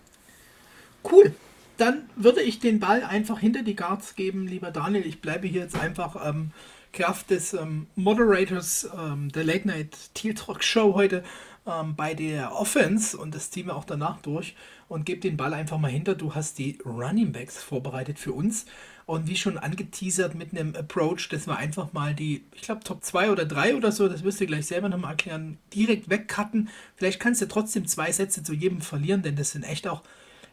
Cool 1.04 1.34
dann 1.80 2.10
würde 2.14 2.42
ich 2.42 2.60
den 2.60 2.78
Ball 2.78 3.02
einfach 3.02 3.38
hinter 3.38 3.62
die 3.62 3.74
Guards 3.74 4.14
geben, 4.14 4.46
lieber 4.46 4.70
Daniel. 4.70 5.06
Ich 5.06 5.22
bleibe 5.22 5.48
hier 5.48 5.62
jetzt 5.62 5.76
einfach 5.76 6.28
ähm, 6.28 6.50
Kraft 6.92 7.30
des 7.30 7.54
ähm, 7.54 7.86
Moderators 7.96 8.88
ähm, 8.94 9.32
der 9.32 9.44
Late 9.44 9.66
Night 9.66 9.96
Teal 10.12 10.34
Talk 10.34 10.62
Show 10.62 10.94
heute 10.94 11.24
ähm, 11.66 11.94
bei 11.96 12.14
der 12.14 12.54
Offense 12.54 13.16
und 13.16 13.34
das 13.34 13.50
ziehen 13.50 13.66
wir 13.66 13.76
auch 13.76 13.84
danach 13.84 14.20
durch 14.20 14.54
und 14.88 15.06
gebe 15.06 15.20
den 15.20 15.36
Ball 15.36 15.54
einfach 15.54 15.78
mal 15.78 15.90
hinter. 15.90 16.14
Du 16.14 16.34
hast 16.34 16.58
die 16.58 16.78
Running 16.84 17.32
Backs 17.32 17.62
vorbereitet 17.62 18.18
für 18.18 18.32
uns 18.32 18.66
und 19.06 19.28
wie 19.28 19.36
schon 19.36 19.58
angeteasert 19.58 20.34
mit 20.34 20.52
einem 20.52 20.74
Approach, 20.76 21.28
dass 21.30 21.46
wir 21.46 21.56
einfach 21.56 21.92
mal 21.92 22.14
die, 22.14 22.44
ich 22.54 22.62
glaube 22.62 22.84
Top 22.84 23.02
2 23.04 23.30
oder 23.30 23.44
3 23.44 23.74
oder 23.76 23.92
so, 23.92 24.08
das 24.08 24.22
wirst 24.22 24.40
du 24.40 24.46
gleich 24.46 24.66
selber 24.66 24.88
nochmal 24.88 25.12
erklären, 25.12 25.58
direkt 25.74 26.08
wegcutten. 26.08 26.68
Vielleicht 26.96 27.20
kannst 27.20 27.42
du 27.42 27.46
trotzdem 27.46 27.86
zwei 27.86 28.12
Sätze 28.12 28.42
zu 28.42 28.52
jedem 28.52 28.80
verlieren, 28.80 29.22
denn 29.22 29.36
das 29.36 29.50
sind 29.50 29.64
echt 29.64 29.88
auch 29.88 30.02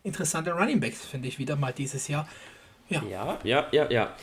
interessante 0.03 0.51
Running 0.51 0.79
Backs, 0.79 1.05
finde 1.05 1.27
ich, 1.27 1.39
wieder 1.39 1.55
mal 1.55 1.71
dieses 1.71 2.07
Jahr. 2.07 2.27
Ja. 2.89 3.03
ja, 3.03 3.39
ja, 3.43 3.67
ja, 3.71 3.91
ja. 3.91 4.15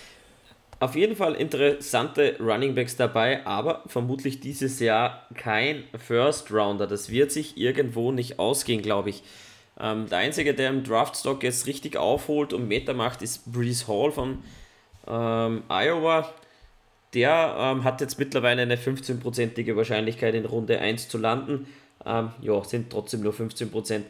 Auf 0.85 0.97
jeden 0.97 1.17
Fall 1.17 1.33
interessante 1.33 2.37
Running 2.39 2.75
Backs 2.75 2.95
dabei, 2.95 3.47
aber 3.47 3.85
vermutlich 3.87 4.41
dieses 4.41 4.81
Jahr 4.81 5.27
kein 5.35 5.85
First 5.97 6.53
Rounder. 6.53 6.87
Das 6.87 7.09
wird 7.09 7.33
sich 7.33 7.57
irgendwo 7.57 8.13
nicht 8.13 8.39
ausgehen, 8.39 8.83
glaube 8.83 9.09
ich. 9.09 9.23
Ähm, 9.81 10.11
der 10.11 10.19
einzige, 10.19 10.53
der 10.53 10.69
im 10.69 10.85
Draftstock 10.85 11.43
jetzt 11.43 11.67
richtig 11.67 11.97
aufholt 11.97 12.53
und 12.53 12.69
Meter 12.69 12.93
macht, 12.93 13.23
ist 13.23 13.51
Breeze 13.51 13.89
Hall 13.89 14.13
von 14.13 14.43
ähm, 15.09 15.63
Iowa. 15.71 16.31
Der 17.15 17.57
ähm, 17.59 17.83
hat 17.83 18.03
jetzt 18.03 18.19
mittlerweile 18.19 18.61
eine 18.61 18.77
15-prozentige 18.77 19.77
Wahrscheinlichkeit 19.77 20.35
in 20.35 20.45
Runde 20.45 20.79
1 20.81 21.09
zu 21.09 21.17
landen. 21.17 21.67
Ähm, 22.05 22.29
ja, 22.43 22.63
sind 22.63 22.91
trotzdem 22.91 23.23
nur 23.23 23.33
15%. 23.33 24.03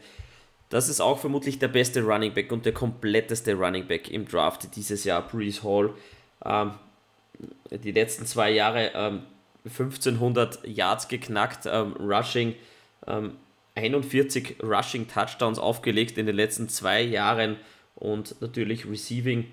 Das 0.67 0.89
ist 0.89 0.99
auch 0.99 1.19
vermutlich 1.19 1.57
der 1.57 1.69
beste 1.69 2.01
Running 2.01 2.33
Back 2.33 2.51
und 2.51 2.65
der 2.65 2.73
kompletteste 2.73 3.53
Running 3.53 3.87
Back 3.87 4.11
im 4.11 4.27
Draft 4.27 4.75
dieses 4.75 5.05
Jahr, 5.05 5.25
Brees 5.25 5.63
Hall. 5.63 5.93
Ähm, 6.43 6.71
die 7.71 7.91
letzten 7.91 8.25
zwei 8.25 8.51
Jahre 8.51 8.91
ähm, 8.93 9.23
1500 9.65 10.67
Yards 10.67 11.07
geknackt, 11.07 11.65
ähm, 11.65 11.93
Rushing, 11.99 12.55
41 13.75 14.55
ähm, 14.61 14.69
Rushing 14.69 15.07
Touchdowns 15.07 15.59
aufgelegt 15.59 16.17
in 16.17 16.25
den 16.25 16.35
letzten 16.35 16.69
zwei 16.69 17.01
Jahren 17.01 17.57
und 17.95 18.39
natürlich 18.41 18.89
Receiving. 18.89 19.51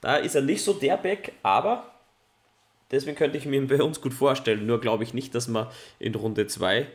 Da 0.00 0.16
ist 0.16 0.34
er 0.34 0.42
nicht 0.42 0.62
so 0.62 0.72
der 0.72 0.96
Back, 0.96 1.32
aber 1.42 1.90
deswegen 2.90 3.16
könnte 3.16 3.38
ich 3.38 3.46
mir 3.46 3.66
bei 3.66 3.82
uns 3.82 4.00
gut 4.00 4.14
vorstellen. 4.14 4.66
Nur 4.66 4.80
glaube 4.80 5.04
ich 5.04 5.14
nicht, 5.14 5.34
dass 5.34 5.48
wir 5.48 5.70
in 5.98 6.14
Runde 6.14 6.46
2 6.46 6.86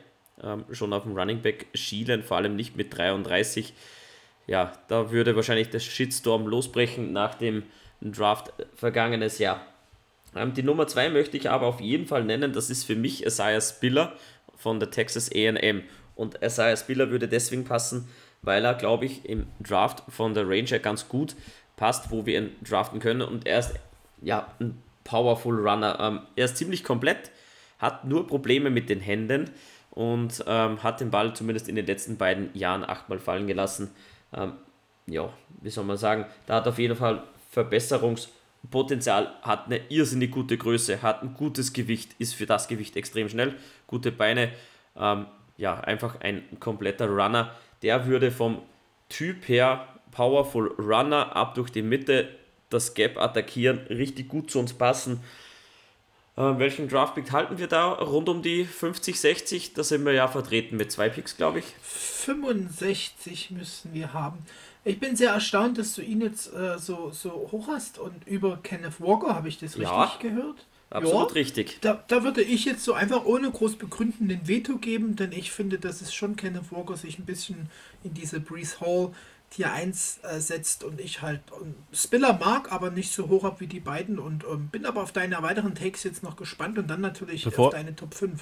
ähm, 0.44 0.65
schon 0.72 0.94
auf 0.94 1.04
dem 1.04 1.17
Running 1.17 1.41
Back 1.41 1.67
schielen, 1.74 2.24
vor 2.24 2.38
allem 2.38 2.56
nicht 2.56 2.76
mit 2.76 2.96
33. 2.96 3.74
Ja, 4.48 4.74
da 4.88 5.12
würde 5.12 5.36
wahrscheinlich 5.36 5.70
der 5.70 5.80
Shitstorm 5.80 6.48
losbrechen 6.48 7.12
nach 7.12 7.36
dem 7.36 7.63
Draft 8.02 8.52
vergangenes 8.76 9.38
Jahr. 9.38 9.62
Ähm, 10.36 10.54
die 10.54 10.64
Nummer 10.64 10.88
2 10.88 11.10
möchte 11.10 11.38
ich 11.38 11.50
aber 11.50 11.68
auf 11.68 11.82
jeden 11.82 12.08
Fall 12.08 12.24
nennen, 12.24 12.54
das 12.54 12.70
ist 12.70 12.84
für 12.84 12.96
mich 12.96 13.26
Isaiah 13.26 13.62
Spiller 13.62 14.14
von 14.56 14.80
der 14.80 14.92
Texas 14.92 15.30
AM. 15.34 15.84
Und 16.16 16.40
Isaiah 16.42 16.78
Spiller 16.78 17.10
würde 17.10 17.28
deswegen 17.28 17.64
passen, 17.64 18.08
weil 18.42 18.66
er, 18.66 18.74
glaube 18.76 19.06
ich, 19.06 19.26
im 19.26 19.48
Draft 19.60 20.04
von 20.10 20.34
der 20.34 20.48
Ranger 20.48 20.80
ganz 20.80 21.08
gut 21.08 21.36
passt, 21.76 22.12
wo 22.12 22.26
wir 22.26 22.40
ihn 22.40 22.56
draften 22.62 23.00
können. 23.00 23.22
Und 23.22 23.48
er 23.48 23.60
ist 23.60 23.74
ja 24.22 24.48
ein 24.60 24.82
Powerful 25.04 25.56
Runner. 25.56 25.98
Ähm, 26.00 26.22
er 26.36 26.46
ist 26.46 26.58
ziemlich 26.58 26.84
komplett, 26.84 27.32
hat 27.80 28.06
nur 28.06 28.28
Probleme 28.28 28.70
mit 28.70 28.90
den 28.90 29.00
Händen 29.00 29.50
und 29.92 30.44
ähm, 30.48 30.84
hat 30.84 31.02
den 31.02 31.12
Ball 31.12 31.34
zumindest 31.36 31.68
in 31.68 31.76
den 31.76 31.86
letzten 31.86 32.18
beiden 32.18 32.56
Jahren 32.56 32.84
achtmal 32.84 33.20
fallen 33.20 33.48
gelassen. 33.48 33.92
Ähm, 34.34 34.54
ja, 35.08 35.34
wie 35.62 35.70
soll 35.70 35.84
man 35.84 35.98
sagen, 35.98 36.26
da 36.46 36.56
hat 36.56 36.68
auf 36.68 36.80
jeden 36.80 36.96
Fall 36.96 37.24
Verbesserungspotenzial, 37.52 39.34
hat 39.42 39.66
eine 39.66 39.82
irrsinnig 39.90 40.32
gute 40.32 40.58
Größe, 40.58 41.02
hat 41.02 41.22
ein 41.22 41.34
gutes 41.34 41.74
Gewicht, 41.74 42.16
ist 42.18 42.34
für 42.34 42.46
das 42.46 42.68
Gewicht 42.68 42.96
extrem 42.96 43.30
schnell, 43.30 43.56
gute 43.88 44.12
Beine, 44.12 44.52
ähm, 44.98 45.28
ja, 45.58 45.80
einfach 45.80 46.20
ein 46.22 46.44
kompletter 46.60 47.08
Runner. 47.08 47.54
Der 47.84 48.08
würde 48.08 48.32
vom 48.32 48.62
Typ 49.10 49.48
her 49.48 49.88
Powerful 50.12 50.68
Runner 50.78 51.36
ab 51.36 51.56
durch 51.56 51.70
die 51.70 51.82
Mitte 51.82 52.30
das 52.70 52.94
Gap 52.94 53.18
attackieren, 53.18 53.80
richtig 53.90 54.30
gut 54.30 54.50
zu 54.50 54.60
uns 54.60 54.74
passen. 54.74 55.22
Äh, 56.38 56.58
welchen 56.58 56.88
Draftpick 56.88 57.32
halten 57.32 57.58
wir 57.58 57.68
da? 57.68 57.92
Rund 57.92 58.30
um 58.30 58.42
die 58.42 58.66
50, 58.66 59.20
60? 59.20 59.74
Da 59.74 59.84
sind 59.84 60.06
wir 60.06 60.14
ja 60.14 60.28
vertreten 60.28 60.78
mit 60.78 60.92
zwei 60.92 61.10
Picks, 61.10 61.36
glaube 61.36 61.60
ich. 61.60 61.66
65 61.82 63.52
müssen 63.52 63.94
wir 63.94 64.14
haben. 64.14 64.40
Ich 64.84 65.00
bin 65.00 65.15
sehr 65.15 65.32
erstaunt, 65.32 65.78
dass 65.78 65.94
du 65.94 66.02
ihn 66.02 66.22
jetzt 66.22 66.52
äh, 66.54 66.78
so, 66.80 67.12
so 67.12 67.50
hoch 67.52 67.67
hast 67.67 68.00
und 68.00 68.26
über 68.28 68.58
Kenneth 68.63 69.00
Walker 69.00 69.36
habe 69.36 69.48
ich 69.48 69.60
das 69.60 69.78
richtig 69.78 69.84
Ja, 69.91 70.17
gehört. 70.20 70.65
Absolut 70.89 71.30
Ja. 71.30 71.34
richtig. 71.34 71.78
Da, 71.82 72.04
da 72.08 72.24
würde 72.24 72.41
ich 72.41 72.65
jetzt 72.65 72.84
so 72.84 72.94
einfach 72.94 73.24
ohne 73.26 73.50
groß 73.52 73.76
begründen 73.78 74.28
den 74.28 74.48
Veto 74.48 74.78
geben, 74.78 75.15
denn 75.15 75.32
ich 75.32 75.52
finde, 75.52 75.78
dass 75.80 76.02
es 76.02 76.13
schon 76.13 76.36
Kenneth 76.36 76.72
Walker 76.72 76.98
sich 76.98 77.20
ein 77.20 77.26
bisschen 77.26 77.70
in 78.04 78.13
diese 78.13 78.39
Breeze 78.39 78.80
Hall 78.82 79.13
Tier 79.52 79.72
1 79.72 80.20
äh, 80.24 80.39
setzt 80.39 80.84
und 80.84 81.00
ich 81.00 81.22
halt 81.22 81.41
ähm, 81.62 81.76
Spiller 81.94 82.38
mag, 82.39 82.72
aber 82.72 82.89
nicht 82.89 83.12
so 83.13 83.28
hoch 83.30 83.44
ab 83.44 83.60
wie 83.60 83.67
die 83.67 83.82
beiden 83.82 84.17
und 84.17 84.46
ähm, 84.46 84.70
bin 84.70 84.86
aber 84.86 85.04
auf 85.04 85.12
deine 85.12 85.41
weiteren 85.44 85.76
Takes 85.76 86.04
jetzt 86.04 86.24
noch 86.24 86.38
gespannt 86.38 86.78
und 86.78 86.88
dann 86.89 87.02
natürlich 87.02 87.44
Bevor- 87.46 87.67
auf 87.67 87.74
deine 87.74 87.96
Top 87.96 88.13
5. 88.13 88.41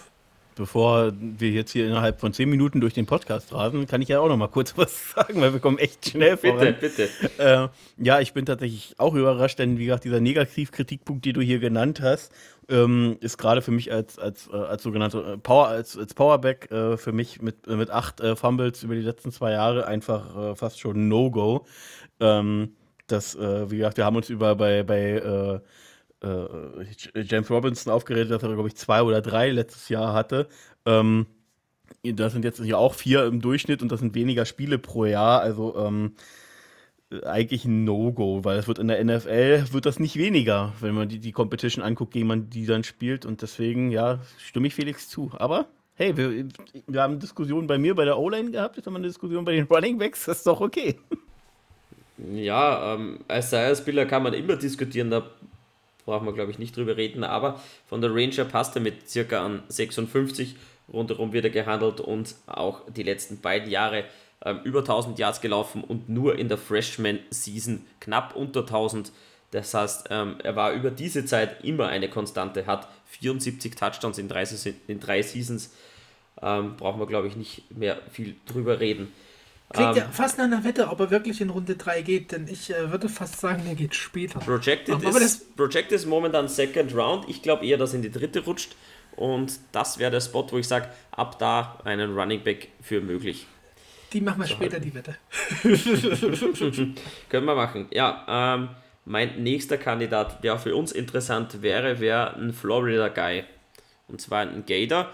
Bevor 0.60 1.13
wir 1.17 1.52
jetzt 1.52 1.72
hier 1.72 1.88
innerhalb 1.88 2.19
von 2.19 2.34
10 2.34 2.50
Minuten 2.50 2.82
durch 2.82 2.93
den 2.93 3.06
Podcast 3.06 3.54
rasen, 3.54 3.88
kann 3.88 4.02
ich 4.02 4.10
ja 4.10 4.19
auch 4.19 4.28
noch 4.28 4.36
mal 4.36 4.50
kurz 4.50 4.74
was 4.78 5.12
sagen, 5.12 5.39
weil 5.39 5.54
wir 5.54 5.62
kommen 5.62 5.78
echt 5.78 6.10
schnell 6.10 6.36
Bitte, 6.36 6.58
voran. 6.58 6.76
bitte. 6.82 7.10
Äh, 7.38 7.69
ja, 7.98 8.19
ich 8.19 8.34
bin 8.34 8.45
tatsächlich 8.45 8.93
auch 8.98 9.15
überrascht, 9.15 9.58
denn 9.58 9.78
wie 9.78 9.86
gesagt, 9.86 10.04
dieser 10.04 10.19
Negativkritikpunkt, 10.19 11.24
den 11.24 11.36
du 11.36 11.39
hier 11.39 11.60
genannt 11.60 12.02
hast, 12.02 12.34
ähm, 12.67 13.15
ist 13.22 13.38
gerade 13.38 13.62
für 13.62 13.72
mich 13.72 13.89
als, 13.93 14.19
als, 14.19 14.50
äh, 14.52 14.58
als 14.58 14.84
sogenannte 14.84 15.19
äh, 15.19 15.38
Power, 15.38 15.69
als, 15.69 15.98
als 15.98 16.13
Powerback 16.13 16.69
äh, 16.72 16.98
für 16.98 17.13
mich 17.13 17.41
mit, 17.41 17.65
mit 17.67 17.89
acht 17.89 18.19
äh, 18.19 18.36
Fumbles 18.36 18.84
über 18.84 18.95
die 18.95 19.02
letzten 19.02 19.32
zwei 19.32 19.54
Jahre 19.54 19.88
einfach 19.88 20.36
äh, 20.52 20.56
fast 20.58 20.78
schon 20.78 21.08
No-Go. 21.08 21.65
Ähm, 22.19 22.74
das, 23.08 23.36
wie 23.39 23.78
gesagt, 23.78 23.98
wir 23.98 24.06
haben 24.06 24.17
uns 24.17 24.30
über 24.30 24.54
bei, 24.56 24.84
bei 24.84 25.62
äh, 26.21 27.21
James 27.21 27.49
Robinson 27.49 27.91
aufgeregt, 27.91 28.32
dass 28.32 28.43
er, 28.43 28.53
glaube 28.53 28.67
ich, 28.67 28.75
zwei 28.75 29.01
oder 29.01 29.21
drei 29.21 29.49
letztes 29.49 29.89
Jahr 29.89 30.13
hatte. 30.13 30.47
Ähm, 30.86 31.27
das 32.03 32.34
sind 32.34 32.45
jetzt 32.45 32.62
hier 32.62 32.77
auch 32.77 32.93
vier 32.93 33.25
im 33.25 33.41
Durchschnitt 33.41 33.82
und 33.82 33.91
das 33.91 33.99
sind 33.99 34.15
weniger 34.15 34.45
Spiele 34.45 34.77
pro 34.77 35.05
Jahr. 35.05 35.41
Also 35.41 35.75
ähm, 35.77 36.13
äh, 37.12 37.23
eigentlich 37.23 37.65
ein 37.65 37.84
No-Go, 37.84 38.43
weil 38.43 38.58
es 38.58 38.67
wird 38.67 38.79
in 38.79 38.88
der 38.88 39.03
NFL 39.03 39.65
wird 39.71 39.86
das 39.86 39.99
nicht 39.99 40.15
weniger, 40.15 40.73
wenn 40.79 40.93
man 40.93 41.10
die, 41.10 41.19
die 41.19 41.32
Competition 41.32 41.84
anguckt, 41.84 42.13
gegen 42.13 42.27
man 42.27 42.49
die 42.49 42.65
dann 42.65 42.84
spielt. 42.84 43.25
Und 43.25 43.41
deswegen, 43.41 43.91
ja, 43.91 44.19
stimme 44.38 44.67
ich 44.67 44.75
Felix 44.75 45.10
zu. 45.10 45.32
Aber 45.38 45.67
hey, 45.95 46.15
wir, 46.15 46.47
wir 46.88 47.01
haben 47.01 47.19
Diskussionen 47.19 47.67
bei 47.67 47.77
mir 47.77 47.93
bei 47.93 48.05
der 48.05 48.17
O-Line 48.17 48.51
gehabt, 48.51 48.77
jetzt 48.77 48.86
haben 48.86 48.93
wir 48.93 48.99
eine 48.99 49.08
Diskussion 49.08 49.43
bei 49.43 49.51
den 49.51 49.65
Running 49.65 49.97
Backs, 49.97 50.25
das 50.25 50.38
ist 50.38 50.47
doch 50.47 50.62
okay. 50.62 50.97
Ja, 52.34 52.95
ähm, 52.95 53.19
Isaiah 53.29 53.75
Spiller 53.75 54.05
kann 54.05 54.23
man 54.23 54.34
immer 54.34 54.55
diskutieren, 54.55 55.10
da 55.10 55.29
brauchen 56.10 56.26
wir, 56.26 56.34
glaube 56.34 56.52
ich, 56.52 56.58
nicht 56.58 56.76
drüber 56.76 56.98
reden, 56.98 57.24
aber 57.24 57.62
von 57.88 58.02
der 58.02 58.13
Ranger 58.13 58.45
passt 58.45 58.76
er 58.76 58.82
mit 58.82 59.08
circa 59.08 59.45
an 59.45 59.62
56, 59.67 60.56
rundherum 60.91 61.34
wird 61.34 61.45
er 61.45 61.52
gehandelt 61.52 62.02
und 62.02 62.34
auch 62.48 62.82
die 62.89 63.04
letzten 63.04 63.41
beiden 63.41 63.69
Jahre 63.69 64.06
ähm, 64.43 64.62
über 64.63 64.80
1000 64.80 65.19
Yards 65.19 65.39
gelaufen 65.39 65.84
und 65.84 66.10
nur 66.10 66.39
in 66.39 66.48
der 66.50 66.58
Freshman-Season 66.58 67.86
knapp 68.00 68.36
unter 68.36 68.62
1000. 68.62 69.12
Das 69.52 69.74
heißt, 69.74 70.08
ähm, 70.10 70.38
er 70.43 70.56
war 70.56 70.74
über 70.74 70.89
diese 70.89 71.26
Zeit 71.26 71.63
immer 71.63 71.88
eine 71.88 72.10
Konstante, 72.10 72.65
hat 72.65 72.88
74 73.06 73.76
Touchdowns 73.76 74.17
in 74.17 74.28
drei, 74.28 74.45
in 74.88 75.00
drei 75.00 75.22
Seasons. 75.22 75.74
Ähm, 76.41 76.76
brauchen 76.78 77.00
wir, 77.00 77.08
glaube 77.08 77.28
ich, 77.28 77.36
nicht 77.36 77.69
mehr 77.76 78.00
viel 78.12 78.36
drüber 78.48 78.80
reden. 78.80 79.12
Klingt 79.71 79.91
Ähm, 79.97 80.03
ja 80.03 80.10
fast 80.12 80.38
nach 80.38 80.45
einer 80.45 80.63
Wette, 80.63 80.88
ob 80.89 80.99
er 80.99 81.12
wirklich 81.12 81.41
in 81.41 81.49
Runde 81.51 81.75
3 81.75 82.01
geht, 82.01 82.32
denn 82.32 82.47
ich 82.47 82.71
äh, 82.73 82.91
würde 82.91 83.08
fast 83.08 83.39
sagen, 83.39 83.63
er 83.67 83.75
geht 83.75 83.93
später. 83.95 84.39
Projected, 84.39 85.03
das- 85.03 85.15
ist, 85.21 85.55
Projected 85.55 85.91
ist 85.91 86.05
momentan 86.08 86.47
Second 86.47 86.95
Round. 86.95 87.29
Ich 87.29 87.41
glaube 87.43 87.65
eher, 87.65 87.77
dass 87.77 87.93
in 87.93 88.01
die 88.01 88.12
dritte 88.12 88.43
rutscht. 88.43 88.75
Und 89.15 89.60
das 89.71 89.99
wäre 89.99 90.12
der 90.12 90.21
Spot, 90.21 90.47
wo 90.49 90.58
ich 90.58 90.67
sage, 90.67 90.88
ab 91.12 91.38
da 91.39 91.77
einen 91.84 92.17
Running 92.17 92.43
Back 92.43 92.69
für 92.82 93.01
möglich. 93.01 93.45
Die 94.13 94.21
machen 94.21 94.39
wir 94.41 94.47
später, 94.47 94.79
die 94.79 94.93
Wette. 94.95 95.15
Können 97.29 97.45
wir 97.45 97.55
machen. 97.55 97.88
Ja, 97.91 98.55
ähm, 98.55 98.69
mein 99.05 99.43
nächster 99.43 99.77
Kandidat, 99.77 100.43
der 100.43 100.58
für 100.58 100.75
uns 100.75 100.91
interessant 100.91 101.62
wäre, 101.62 101.99
wäre 101.99 102.36
ein 102.36 102.53
Florida 102.53 103.10
Guy. 103.10 103.43
Und 104.08 104.19
zwar 104.21 104.41
ein 104.41 104.63
Gator. 104.65 105.10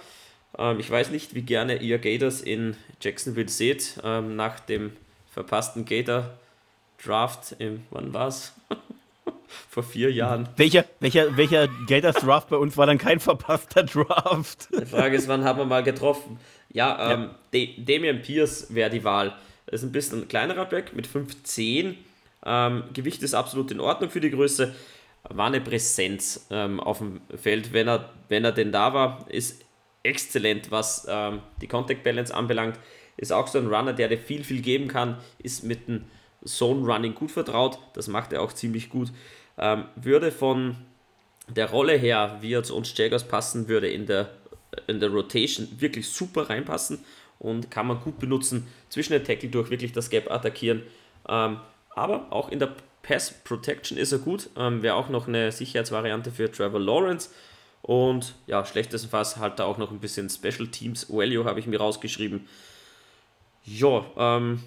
Ähm, 0.57 0.79
ich 0.79 0.89
weiß 0.89 1.11
nicht, 1.11 1.35
wie 1.35 1.41
gerne 1.41 1.77
ihr 1.77 1.99
Gators 1.99 2.41
in 2.41 2.75
Jacksonville 3.01 3.49
seht. 3.49 3.99
Ähm, 4.03 4.35
nach 4.35 4.59
dem 4.59 4.91
verpassten 5.31 5.85
Gator 5.85 6.31
Draft 7.03 7.55
im, 7.59 7.83
wann 7.91 8.13
war's? 8.13 8.53
Vor 9.69 9.83
vier 9.83 10.11
Jahren. 10.11 10.49
Welcher, 10.57 10.85
welcher, 10.99 11.37
welcher 11.37 11.67
Gators 11.87 12.15
Draft 12.17 12.49
bei 12.49 12.57
uns 12.57 12.77
war 12.77 12.87
dann 12.87 12.97
kein 12.97 13.19
verpasster 13.19 13.83
Draft? 13.83 14.69
Die 14.71 14.85
Frage 14.85 15.15
ist, 15.15 15.27
wann 15.27 15.43
haben 15.43 15.59
wir 15.59 15.65
mal 15.65 15.83
getroffen? 15.83 16.39
Ja, 16.69 17.13
ähm, 17.13 17.29
De 17.53 17.69
Damian 17.83 18.21
Pierce 18.21 18.73
wäre 18.73 18.89
die 18.89 19.03
Wahl. 19.03 19.33
Das 19.65 19.81
ist 19.81 19.89
ein 19.89 19.91
bisschen 19.91 20.23
ein 20.23 20.27
kleinerer 20.27 20.65
Back 20.65 20.95
mit 20.95 21.07
5'10. 21.07 21.95
Ähm, 22.45 22.83
Gewicht 22.93 23.23
ist 23.23 23.33
absolut 23.33 23.71
in 23.71 23.79
Ordnung 23.79 24.09
für 24.09 24.19
die 24.19 24.29
Größe. 24.29 24.75
War 25.29 25.47
eine 25.47 25.61
Präsenz 25.61 26.47
ähm, 26.51 26.79
auf 26.79 26.99
dem 26.99 27.21
Feld, 27.35 27.73
wenn 27.73 27.87
er, 27.87 28.09
wenn 28.29 28.45
er 28.45 28.51
denn 28.51 28.71
da 28.71 28.93
war. 28.93 29.25
Ist 29.29 29.64
exzellent, 30.05 30.71
was 30.71 31.07
ähm, 31.09 31.41
die 31.61 31.67
Contact 31.67 32.03
Balance 32.03 32.33
anbelangt. 32.33 32.79
Ist 33.17 33.31
auch 33.31 33.47
so 33.47 33.59
ein 33.59 33.67
Runner, 33.67 33.93
der 33.93 34.07
dir 34.07 34.17
viel, 34.17 34.43
viel 34.43 34.61
geben 34.61 34.87
kann. 34.87 35.17
Ist 35.39 35.63
mit 35.63 35.87
dem 35.87 36.05
Zone 36.45 36.85
Running 36.85 37.15
gut 37.15 37.31
vertraut. 37.31 37.79
Das 37.93 38.07
macht 38.07 38.33
er 38.33 38.41
auch 38.41 38.53
ziemlich 38.53 38.89
gut. 38.89 39.11
Ähm, 39.57 39.85
würde 39.95 40.31
von 40.31 40.75
der 41.47 41.69
Rolle 41.69 41.93
her, 41.93 42.37
wie 42.41 42.53
er 42.53 42.63
zu 42.63 42.75
uns 42.75 42.95
Jaguars 42.97 43.27
passen 43.27 43.67
würde, 43.67 43.87
in 43.87 44.05
der, 44.05 44.31
in 44.87 44.99
der 44.99 45.09
Rotation 45.09 45.67
wirklich 45.79 46.09
super 46.09 46.49
reinpassen 46.49 46.99
und 47.39 47.69
kann 47.69 47.87
man 47.87 47.99
gut 47.99 48.19
benutzen, 48.19 48.67
zwischen 48.89 49.13
den 49.13 49.23
Tackle 49.23 49.49
durch 49.49 49.69
wirklich 49.69 49.91
das 49.91 50.09
Gap 50.09 50.31
attackieren. 50.31 50.83
Ähm, 51.27 51.59
aber 51.95 52.27
auch 52.31 52.49
in 52.49 52.59
der 52.59 52.73
Pass 53.03 53.31
Protection 53.43 53.97
ist 53.97 54.11
er 54.11 54.19
gut. 54.19 54.49
Ähm, 54.57 54.81
Wäre 54.81 54.95
auch 54.95 55.09
noch 55.09 55.27
eine 55.27 55.51
Sicherheitsvariante 55.51 56.31
für 56.31 56.51
Trevor 56.51 56.79
Lawrence. 56.79 57.29
Und 57.85 58.33
ja, 58.47 58.65
schlechtestenfalls 58.65 59.37
halt 59.37 59.59
da 59.59 59.65
auch 59.65 59.77
noch 59.77 59.91
ein 59.91 59.99
bisschen 59.99 60.27
Special 60.27 60.67
Teams 60.67 61.07
Value 61.07 61.45
habe 61.45 61.59
ich 61.59 61.67
mir 61.67 61.79
rausgeschrieben. 61.79 62.47
Ja, 63.63 64.03
ähm, 64.17 64.63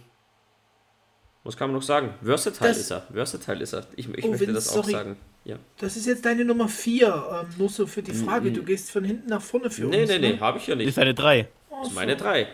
was 1.43 1.57
kann 1.57 1.69
man 1.71 1.75
noch 1.81 1.83
sagen? 1.83 2.15
Versatile 2.23 2.69
Das- 2.69 2.79
ist 2.79 2.91
er. 2.93 3.03
Versatile 3.13 3.63
ist 3.63 3.73
er. 3.73 3.87
Ich, 3.97 4.09
ich 4.09 4.25
Oh, 4.25 4.29
möchte 4.29 4.47
Vince, 4.47 4.53
das 4.53 4.69
auch 4.69 4.75
sorry. 4.77 4.93
sagen. 4.93 5.17
Ja. 5.45 5.57
Das 5.79 5.97
ist 5.97 6.07
jetzt 6.07 6.25
deine 6.25 6.45
Nummer 6.45 6.69
4. 6.69 7.07
Ähm, 7.43 7.55
nur 7.59 7.69
so 7.69 7.89
für 7.89 8.03
die 8.03 8.13
Frage. 8.13 8.53
Du 8.53 8.63
gehst 8.63 8.91
von 8.93 9.03
hinten 9.03 9.29
nach 9.31 9.43
vorne 9.43 9.69
für 9.71 9.87
Nee, 9.87 10.03
uns. 10.03 10.11
nee, 10.11 10.19
nee, 10.19 10.33
ne? 10.35 10.41
habe 10.41 10.59
ich 10.59 10.67
ja 10.69 10.77
nicht. 10.77 10.87
Ist 10.89 10.99
eine 10.99 11.15
3. 11.15 11.49
Das 11.71 11.89
ist 11.89 11.95
meine 11.95 12.17
3. 12.17 12.47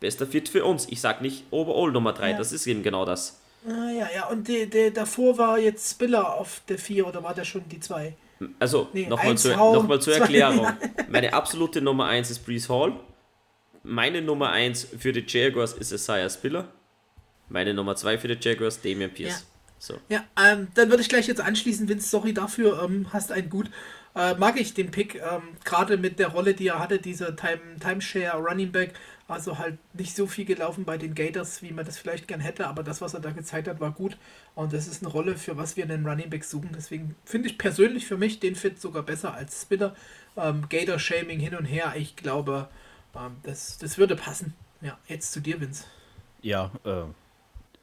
Bester 0.00 0.26
Fit 0.26 0.48
für 0.48 0.64
uns. 0.66 0.88
Ich 0.90 1.00
sag 1.00 1.22
nicht 1.22 1.44
Overall 1.50 1.90
Nummer 1.92 2.12
3, 2.12 2.32
Ja. 2.32 2.38
das 2.38 2.52
ist 2.52 2.66
eben 2.66 2.82
genau 2.82 3.04
das. 3.06 3.38
Ah, 3.66 3.90
ja, 3.90 4.08
ja. 4.14 4.26
Und 4.28 4.48
der, 4.48 4.66
der 4.66 4.90
davor 4.90 5.38
war 5.38 5.58
jetzt 5.58 5.90
Spiller 5.92 6.34
auf 6.34 6.60
der 6.68 6.78
4 6.78 7.06
oder 7.06 7.22
war 7.22 7.32
der 7.34 7.44
schon 7.44 7.66
die 7.68 7.78
2? 7.80 8.14
Also, 8.58 8.88
Nee, 8.92 9.06
nochmal 9.06 9.36
zur, 9.38 9.56
noch 9.56 9.86
mal 9.86 10.00
zur 10.00 10.14
Erklärung. 10.18 10.66
Meine 11.10 11.32
absolute 11.32 11.80
Nummer 11.80 12.06
1 12.06 12.30
ist 12.30 12.40
Breeze 12.44 12.68
Hall. 12.68 12.92
Meine 13.82 14.22
Nummer 14.22 14.50
1 14.50 14.88
für 14.98 15.12
die 15.12 15.24
Jaguars 15.26 15.72
ist 15.72 15.92
Isaiah 15.92 16.30
Spiller. 16.30 16.68
Meine 17.48 17.74
Nummer 17.74 17.96
2 17.96 18.18
für 18.18 18.28
die 18.28 18.36
Jaguars, 18.40 18.80
Damian 18.80 19.10
Ja. 19.10 19.16
Pierce. 19.16 19.46
So. 19.78 19.98
Ja, 20.08 20.24
ähm, 20.40 20.68
dann 20.74 20.90
würde 20.90 21.02
ich 21.02 21.08
gleich 21.08 21.26
jetzt 21.26 21.40
anschließen, 21.40 21.88
Vince, 21.88 22.08
sorry 22.08 22.32
dafür, 22.32 22.80
ähm, 22.84 23.06
hast 23.12 23.32
einen 23.32 23.50
gut. 23.50 23.68
Äh, 24.14 24.34
mag 24.34 24.60
ich 24.60 24.74
den 24.74 24.90
Pick, 24.92 25.16
ähm, 25.16 25.42
gerade 25.64 25.96
mit 25.96 26.18
der 26.20 26.28
Rolle, 26.28 26.54
die 26.54 26.68
er 26.68 26.78
hatte, 26.78 26.98
dieser 26.98 27.34
Time, 27.34 27.60
Timeshare 27.80 28.38
Running 28.40 28.70
Back, 28.70 28.92
also 29.32 29.58
halt 29.58 29.78
nicht 29.94 30.14
so 30.14 30.26
viel 30.26 30.44
gelaufen 30.44 30.84
bei 30.84 30.98
den 30.98 31.14
Gators, 31.14 31.62
wie 31.62 31.72
man 31.72 31.84
das 31.84 31.98
vielleicht 31.98 32.28
gern 32.28 32.40
hätte, 32.40 32.66
aber 32.66 32.82
das, 32.82 33.00
was 33.00 33.14
er 33.14 33.20
da 33.20 33.30
gezeigt 33.30 33.68
hat, 33.68 33.80
war 33.80 33.90
gut. 33.90 34.16
Und 34.54 34.72
das 34.72 34.86
ist 34.86 35.02
eine 35.02 35.12
Rolle, 35.12 35.36
für 35.36 35.56
was 35.56 35.76
wir 35.76 35.84
einen 35.84 36.06
Running 36.06 36.30
Back 36.30 36.44
suchen. 36.44 36.70
Deswegen 36.74 37.16
finde 37.24 37.48
ich 37.48 37.58
persönlich 37.58 38.06
für 38.06 38.16
mich 38.16 38.40
den 38.40 38.54
Fit 38.54 38.80
sogar 38.80 39.02
besser 39.02 39.34
als 39.34 39.62
Spinner. 39.62 39.94
Ähm, 40.36 40.68
Gator-Shaming 40.68 41.40
hin 41.40 41.54
und 41.54 41.64
her, 41.64 41.94
ich 41.96 42.16
glaube, 42.16 42.68
ähm, 43.14 43.36
das, 43.42 43.78
das 43.78 43.98
würde 43.98 44.16
passen. 44.16 44.54
Ja, 44.80 44.98
jetzt 45.08 45.32
zu 45.32 45.40
dir, 45.40 45.60
Vince. 45.60 45.84
Ja, 46.42 46.70
äh, 46.84 47.04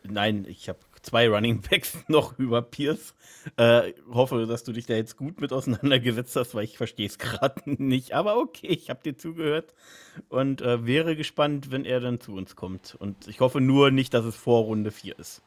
nein, 0.04 0.46
ich 0.48 0.70
habe 0.70 0.80
zwei 1.10 1.28
Running 1.28 1.62
Backs 1.62 1.98
noch 2.08 2.38
über 2.38 2.62
Pierce. 2.62 3.16
Äh, 3.58 3.94
hoffe, 4.12 4.46
dass 4.46 4.64
du 4.64 4.72
dich 4.72 4.86
da 4.86 4.94
jetzt 4.94 5.18
gut 5.18 5.42
mit 5.42 5.52
auseinandergesetzt 5.52 6.36
hast, 6.36 6.54
weil 6.56 6.66
ich 6.66 6.78
verstehe 6.78 7.08
es 7.08 7.18
gerade 7.18 7.62
nicht. 7.66 8.14
Aber 8.14 8.38
okay, 8.38 8.68
ich 8.68 8.90
habe 8.90 9.02
dir 9.04 9.18
zugehört 9.18 9.74
und 10.30 10.62
äh, 10.62 10.86
wäre 10.86 11.16
gespannt, 11.16 11.72
wenn 11.72 11.86
er 11.86 12.00
dann 12.00 12.20
zu 12.20 12.34
uns 12.34 12.56
kommt. 12.56 12.96
Und 13.00 13.28
ich 13.28 13.40
hoffe 13.40 13.62
nur 13.62 13.92
nicht, 13.92 14.14
dass 14.14 14.26
es 14.26 14.36
vor 14.36 14.64
Runde 14.64 14.92
4 14.92 15.18
ist. 15.18 15.42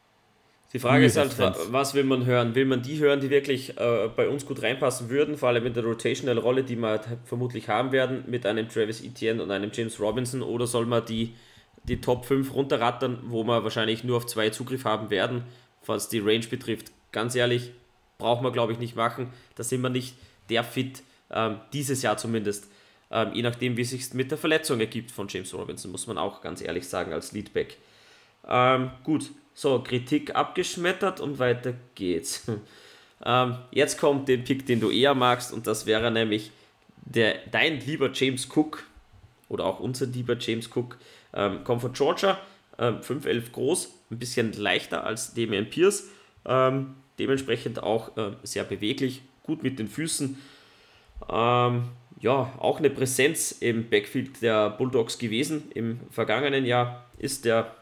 Die 0.73 0.79
Frage 0.79 1.05
ist 1.05 1.17
halt, 1.17 1.37
was 1.69 1.93
will 1.93 2.03
man 2.03 2.25
hören? 2.25 2.55
Will 2.55 2.65
man 2.65 2.81
die 2.81 2.97
hören, 2.97 3.21
die 3.21 3.29
wirklich 3.29 3.77
äh, 3.77 4.09
bei 4.15 4.27
uns 4.27 4.43
gut 4.43 4.63
reinpassen 4.63 5.07
würden, 5.11 5.37
vor 5.37 5.49
allem 5.49 5.67
in 5.67 5.73
der 5.75 5.83
Rotational-Rolle, 5.83 6.63
die 6.63 6.75
wir 6.75 6.87
halt 6.87 7.07
vermutlich 7.25 7.69
haben 7.69 7.91
werden, 7.91 8.23
mit 8.25 8.43
einem 8.47 8.67
Travis 8.67 9.03
Etienne 9.03 9.43
und 9.43 9.51
einem 9.51 9.69
James 9.71 9.99
Robinson, 9.99 10.41
oder 10.41 10.65
soll 10.65 10.87
man 10.87 11.05
die 11.05 11.35
die 11.83 12.01
Top 12.01 12.25
5 12.25 12.53
runterrattern, 12.53 13.19
wo 13.23 13.43
wir 13.43 13.63
wahrscheinlich 13.63 14.03
nur 14.03 14.17
auf 14.17 14.25
zwei 14.25 14.49
Zugriff 14.49 14.85
haben 14.85 15.09
werden, 15.09 15.43
was 15.85 16.09
die 16.09 16.19
Range 16.19 16.45
betrifft. 16.47 16.91
Ganz 17.11 17.35
ehrlich, 17.35 17.71
brauchen 18.17 18.43
wir 18.43 18.51
glaube 18.51 18.73
ich 18.73 18.79
nicht 18.79 18.95
machen. 18.95 19.31
Da 19.55 19.63
sind 19.63 19.81
wir 19.81 19.89
nicht 19.89 20.15
der 20.49 20.63
Fit, 20.63 21.03
ähm, 21.31 21.59
dieses 21.73 22.01
Jahr 22.01 22.17
zumindest. 22.17 22.67
Ähm, 23.11 23.31
je 23.33 23.43
nachdem, 23.43 23.77
wie 23.77 23.81
es 23.81 23.91
sich 23.91 24.13
mit 24.13 24.31
der 24.31 24.37
Verletzung 24.37 24.79
ergibt 24.79 25.11
von 25.11 25.27
James 25.27 25.53
Robinson, 25.53 25.91
muss 25.91 26.07
man 26.07 26.17
auch 26.17 26.41
ganz 26.41 26.61
ehrlich 26.61 26.87
sagen, 26.87 27.13
als 27.13 27.31
Leadback. 27.31 27.77
Ähm, 28.47 28.91
gut, 29.03 29.29
so, 29.53 29.81
Kritik 29.83 30.35
abgeschmettert 30.35 31.19
und 31.19 31.37
weiter 31.39 31.75
geht's. 31.95 32.45
ähm, 33.25 33.57
jetzt 33.71 33.99
kommt 33.99 34.27
der 34.27 34.37
Pick, 34.37 34.65
den 34.65 34.79
du 34.79 34.89
eher 34.89 35.13
magst, 35.13 35.53
und 35.53 35.67
das 35.67 35.85
wäre 35.85 36.11
nämlich 36.11 36.51
der, 37.05 37.35
dein 37.51 37.79
lieber 37.79 38.11
James 38.11 38.47
Cook, 38.53 38.83
oder 39.49 39.65
auch 39.65 39.79
unser 39.79 40.07
lieber 40.07 40.35
James 40.39 40.69
Cook, 40.73 40.97
ähm, 41.33 41.63
kommt 41.63 41.81
von 41.81 41.93
Georgia, 41.93 42.39
ähm, 42.77 43.01
5'11 43.01 43.51
groß, 43.51 43.93
ein 44.11 44.19
bisschen 44.19 44.53
leichter 44.53 45.03
als 45.03 45.33
Damian 45.33 45.69
Pierce, 45.69 46.09
ähm, 46.45 46.95
dementsprechend 47.19 47.81
auch 47.81 48.15
äh, 48.17 48.31
sehr 48.43 48.63
beweglich, 48.63 49.21
gut 49.43 49.63
mit 49.63 49.79
den 49.79 49.87
Füßen. 49.87 50.37
Ähm, 51.29 51.83
ja, 52.19 52.53
auch 52.57 52.79
eine 52.79 52.89
Präsenz 52.89 53.51
im 53.51 53.89
Backfield 53.89 54.41
der 54.41 54.69
Bulldogs 54.69 55.17
gewesen. 55.17 55.71
Im 55.73 55.99
vergangenen 56.09 56.65
Jahr 56.65 57.05
ist 57.17 57.45
der 57.45 57.75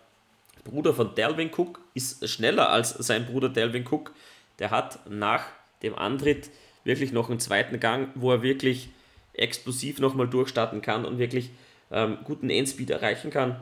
Bruder 0.64 0.94
von 0.94 1.16
Delvin 1.16 1.52
Cook, 1.56 1.80
ist 1.94 2.28
schneller 2.28 2.70
als 2.70 2.90
sein 2.90 3.26
Bruder 3.26 3.50
Delvin 3.50 3.86
Cook. 3.90 4.14
Der 4.60 4.72
hat 4.72 5.00
nach 5.10 5.44
dem 5.84 5.96
Antritt 5.96 6.50
wirklich 6.84 7.12
noch 7.12 7.30
einen 7.30 7.40
zweiten 7.40 7.80
Gang, 7.80 8.10
wo 8.16 8.32
er 8.32 8.42
wirklich 8.42 8.90
explosiv 9.34 10.00
nochmal 10.00 10.28
durchstarten 10.28 10.82
kann 10.82 11.06
und 11.06 11.20
wirklich 11.20 11.52
ähm, 11.92 12.20
guten 12.24 12.50
Endspeed 12.50 12.90
erreichen 12.90 13.32
kann. 13.32 13.58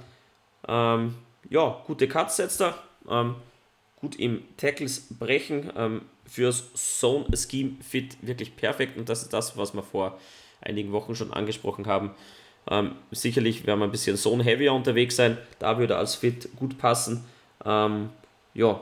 Ähm, 0.67 1.15
ja, 1.49 1.81
gute 1.85 2.07
Cuts 2.07 2.37
setzt 2.37 2.61
er, 2.61 2.75
ähm, 3.09 3.35
gut 3.99 4.17
im 4.17 4.43
Tackles 4.57 5.07
brechen, 5.17 5.71
ähm, 5.75 6.01
fürs 6.25 6.73
Zone 6.99 7.25
Scheme 7.35 7.77
Fit 7.81 8.17
wirklich 8.21 8.55
perfekt 8.55 8.97
und 8.97 9.09
das 9.09 9.23
ist 9.23 9.33
das, 9.33 9.57
was 9.57 9.73
wir 9.73 9.83
vor 9.83 10.19
einigen 10.61 10.91
Wochen 10.91 11.15
schon 11.15 11.33
angesprochen 11.33 11.87
haben. 11.87 12.11
Ähm, 12.69 12.95
sicherlich 13.11 13.65
werden 13.65 13.79
wir 13.79 13.85
ein 13.85 13.91
bisschen 13.91 14.17
Zone 14.17 14.43
Heavier 14.43 14.73
unterwegs 14.73 15.15
sein, 15.15 15.37
da 15.57 15.77
würde 15.79 15.95
er 15.95 15.99
als 15.99 16.15
Fit 16.15 16.49
gut 16.55 16.77
passen. 16.77 17.25
Ähm, 17.65 18.09
ja, 18.53 18.81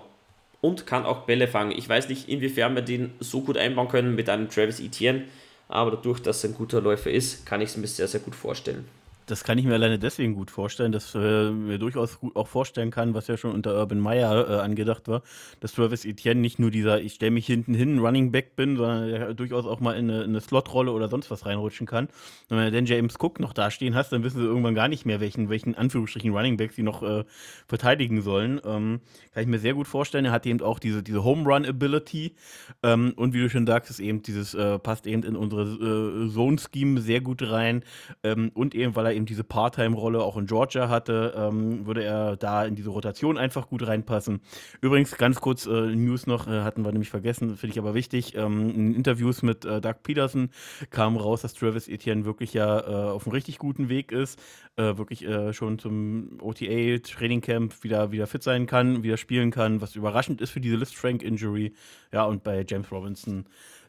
und 0.59 0.85
kann 0.85 1.05
auch 1.05 1.25
Bälle 1.25 1.47
fangen. 1.47 1.71
Ich 1.71 1.87
weiß 1.87 2.09
nicht, 2.09 2.27
inwiefern 2.27 2.75
wir 2.75 2.81
den 2.81 3.13
so 3.19 3.41
gut 3.41 3.57
einbauen 3.57 3.87
können 3.87 4.15
mit 4.15 4.29
einem 4.29 4.49
Travis 4.49 4.79
Etienne, 4.79 5.25
aber 5.69 5.91
dadurch, 5.91 6.19
dass 6.19 6.43
er 6.43 6.49
ein 6.49 6.55
guter 6.55 6.81
Läufer 6.81 7.11
ist, 7.11 7.45
kann 7.45 7.61
ich 7.61 7.69
es 7.69 7.77
mir 7.77 7.87
sehr, 7.87 8.07
sehr 8.07 8.19
gut 8.19 8.35
vorstellen. 8.35 8.87
Das 9.27 9.43
kann 9.43 9.57
ich 9.57 9.65
mir 9.65 9.73
alleine 9.73 9.99
deswegen 9.99 10.35
gut 10.35 10.49
vorstellen, 10.49 10.93
dass 10.93 11.13
äh, 11.13 11.51
mir 11.51 11.77
durchaus 11.77 12.19
gut 12.21 12.37
auch 12.37 12.47
vorstellen 12.47 12.91
kann, 12.91 13.13
was 13.13 13.27
ja 13.27 13.35
schon 13.35 13.51
unter 13.51 13.77
Urban 13.77 13.99
Meyer 13.99 14.49
äh, 14.49 14.53
angedacht 14.61 15.09
war, 15.09 15.21
dass 15.59 15.73
Travis 15.73 16.05
Etienne 16.05 16.39
nicht 16.39 16.59
nur 16.59 16.71
dieser 16.71 17.01
ich 17.01 17.15
stelle 17.15 17.31
mich 17.31 17.45
hinten 17.45 17.73
hin 17.73 17.99
Running 17.99 18.31
Back 18.31 18.55
bin, 18.55 18.77
sondern 18.77 19.09
der 19.09 19.33
durchaus 19.33 19.65
auch 19.65 19.81
mal 19.81 19.97
in 19.97 20.09
eine, 20.09 20.23
eine 20.23 20.39
Slot-Rolle 20.39 20.93
oder 20.93 21.09
sonst 21.09 21.29
was 21.29 21.45
reinrutschen 21.45 21.85
kann. 21.85 22.05
Und 22.49 22.57
wenn 22.57 22.65
du 22.65 22.71
dann 22.71 22.85
James 22.85 23.15
Cook 23.19 23.41
noch 23.41 23.51
dastehen 23.51 23.95
hast, 23.95 24.13
dann 24.13 24.23
wissen 24.23 24.39
sie 24.39 24.45
irgendwann 24.45 24.75
gar 24.75 24.87
nicht 24.87 25.05
mehr, 25.05 25.19
welchen, 25.19 25.49
welchen 25.49 25.75
Anführungsstrichen 25.75 26.33
Running 26.33 26.55
Back 26.55 26.71
sie 26.71 26.83
noch 26.83 27.03
äh, 27.03 27.25
verteidigen 27.67 28.21
sollen. 28.21 28.61
Ähm, 28.63 29.01
kann 29.33 29.43
ich 29.43 29.49
mir 29.49 29.59
sehr 29.59 29.73
gut 29.73 29.87
vorstellen. 29.87 30.23
Er 30.23 30.31
hat 30.31 30.45
eben 30.45 30.61
auch 30.61 30.79
diese, 30.79 31.03
diese 31.03 31.25
Home 31.25 31.43
Run 31.43 31.65
Ability 31.65 32.33
ähm, 32.81 33.11
und 33.17 33.33
wie 33.33 33.41
du 33.41 33.49
schon 33.49 33.67
sagst, 33.67 33.99
eben 33.99 34.21
dieses 34.21 34.53
äh, 34.53 34.79
passt 34.79 35.05
eben 35.05 35.23
in 35.23 35.35
unsere 35.35 35.63
äh, 35.63 36.29
Zone 36.31 36.57
Scheme 36.57 37.01
sehr 37.01 37.19
gut 37.19 37.41
rein 37.41 37.83
ähm, 38.23 38.51
und 38.53 38.73
eben 38.73 38.95
weil 38.95 39.05
er 39.05 39.16
eben 39.17 39.25
diese 39.25 39.43
Part-Time-Rolle 39.43 40.23
auch 40.23 40.37
in 40.37 40.45
Georgia 40.45 40.87
hatte, 40.87 41.33
ähm, 41.35 41.85
würde 41.85 42.03
er 42.03 42.37
da 42.37 42.63
in 42.63 42.75
diese 42.75 42.89
Rotation 42.89 43.37
einfach 43.37 43.67
gut 43.67 43.85
reinpassen. 43.85 44.41
Übrigens, 44.79 45.17
ganz 45.17 45.41
kurz 45.41 45.65
äh, 45.65 45.95
News 45.95 46.27
noch, 46.27 46.47
äh, 46.47 46.61
hatten 46.61 46.85
wir 46.85 46.91
nämlich 46.91 47.09
vergessen, 47.09 47.57
finde 47.57 47.73
ich 47.73 47.79
aber 47.79 47.93
wichtig. 47.93 48.35
Ähm, 48.35 48.69
in 48.69 48.95
Interviews 48.95 49.41
mit 49.41 49.65
äh, 49.65 49.81
Doug 49.81 49.95
Peterson 50.03 50.49
kam 50.89 51.17
raus, 51.17 51.41
dass 51.41 51.53
Travis 51.53 51.87
Etienne 51.87 52.23
wirklich 52.23 52.53
ja 52.53 52.79
äh, 52.79 53.09
auf 53.11 53.25
einem 53.25 53.33
richtig 53.33 53.57
guten 53.57 53.89
Weg 53.89 54.11
ist, 54.11 54.39
äh, 54.77 54.97
wirklich 54.97 55.25
äh, 55.25 55.51
schon 55.51 55.79
zum 55.79 56.37
OTA-Training-Camp 56.39 57.83
wieder, 57.83 58.11
wieder 58.11 58.27
fit 58.27 58.43
sein 58.43 58.67
kann, 58.67 59.03
wieder 59.03 59.17
spielen 59.17 59.51
kann, 59.51 59.81
was 59.81 59.95
überraschend 59.95 60.39
ist 60.39 60.51
für 60.51 60.61
diese 60.61 60.77
List-Frank-Injury. 60.77 61.73
Ja, 62.13 62.23
und 62.25 62.43
bei 62.43 62.63
James 62.67 62.91
Robinson 62.91 63.45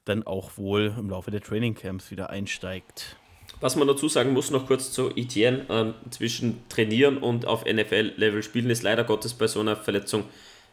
dann 0.08 0.22
auch 0.22 0.56
wohl 0.56 0.94
im 0.98 1.10
Laufe 1.10 1.30
der 1.30 1.40
Training 1.40 1.74
Camps 1.74 2.10
wieder 2.10 2.30
einsteigt. 2.30 3.16
Was 3.60 3.74
man 3.74 3.88
dazu 3.88 4.08
sagen 4.08 4.32
muss, 4.32 4.50
noch 4.50 4.66
kurz 4.66 4.92
zu 4.92 5.10
Etienne, 5.16 5.66
ähm, 5.68 5.94
zwischen 6.10 6.62
Trainieren 6.68 7.18
und 7.18 7.44
auf 7.46 7.64
NFL-Level 7.64 8.42
spielen 8.42 8.70
ist 8.70 8.84
leider 8.84 9.02
Gottes 9.02 9.34
bei 9.34 9.48
so 9.48 9.60
einer 9.60 9.74
Verletzung 9.74 10.24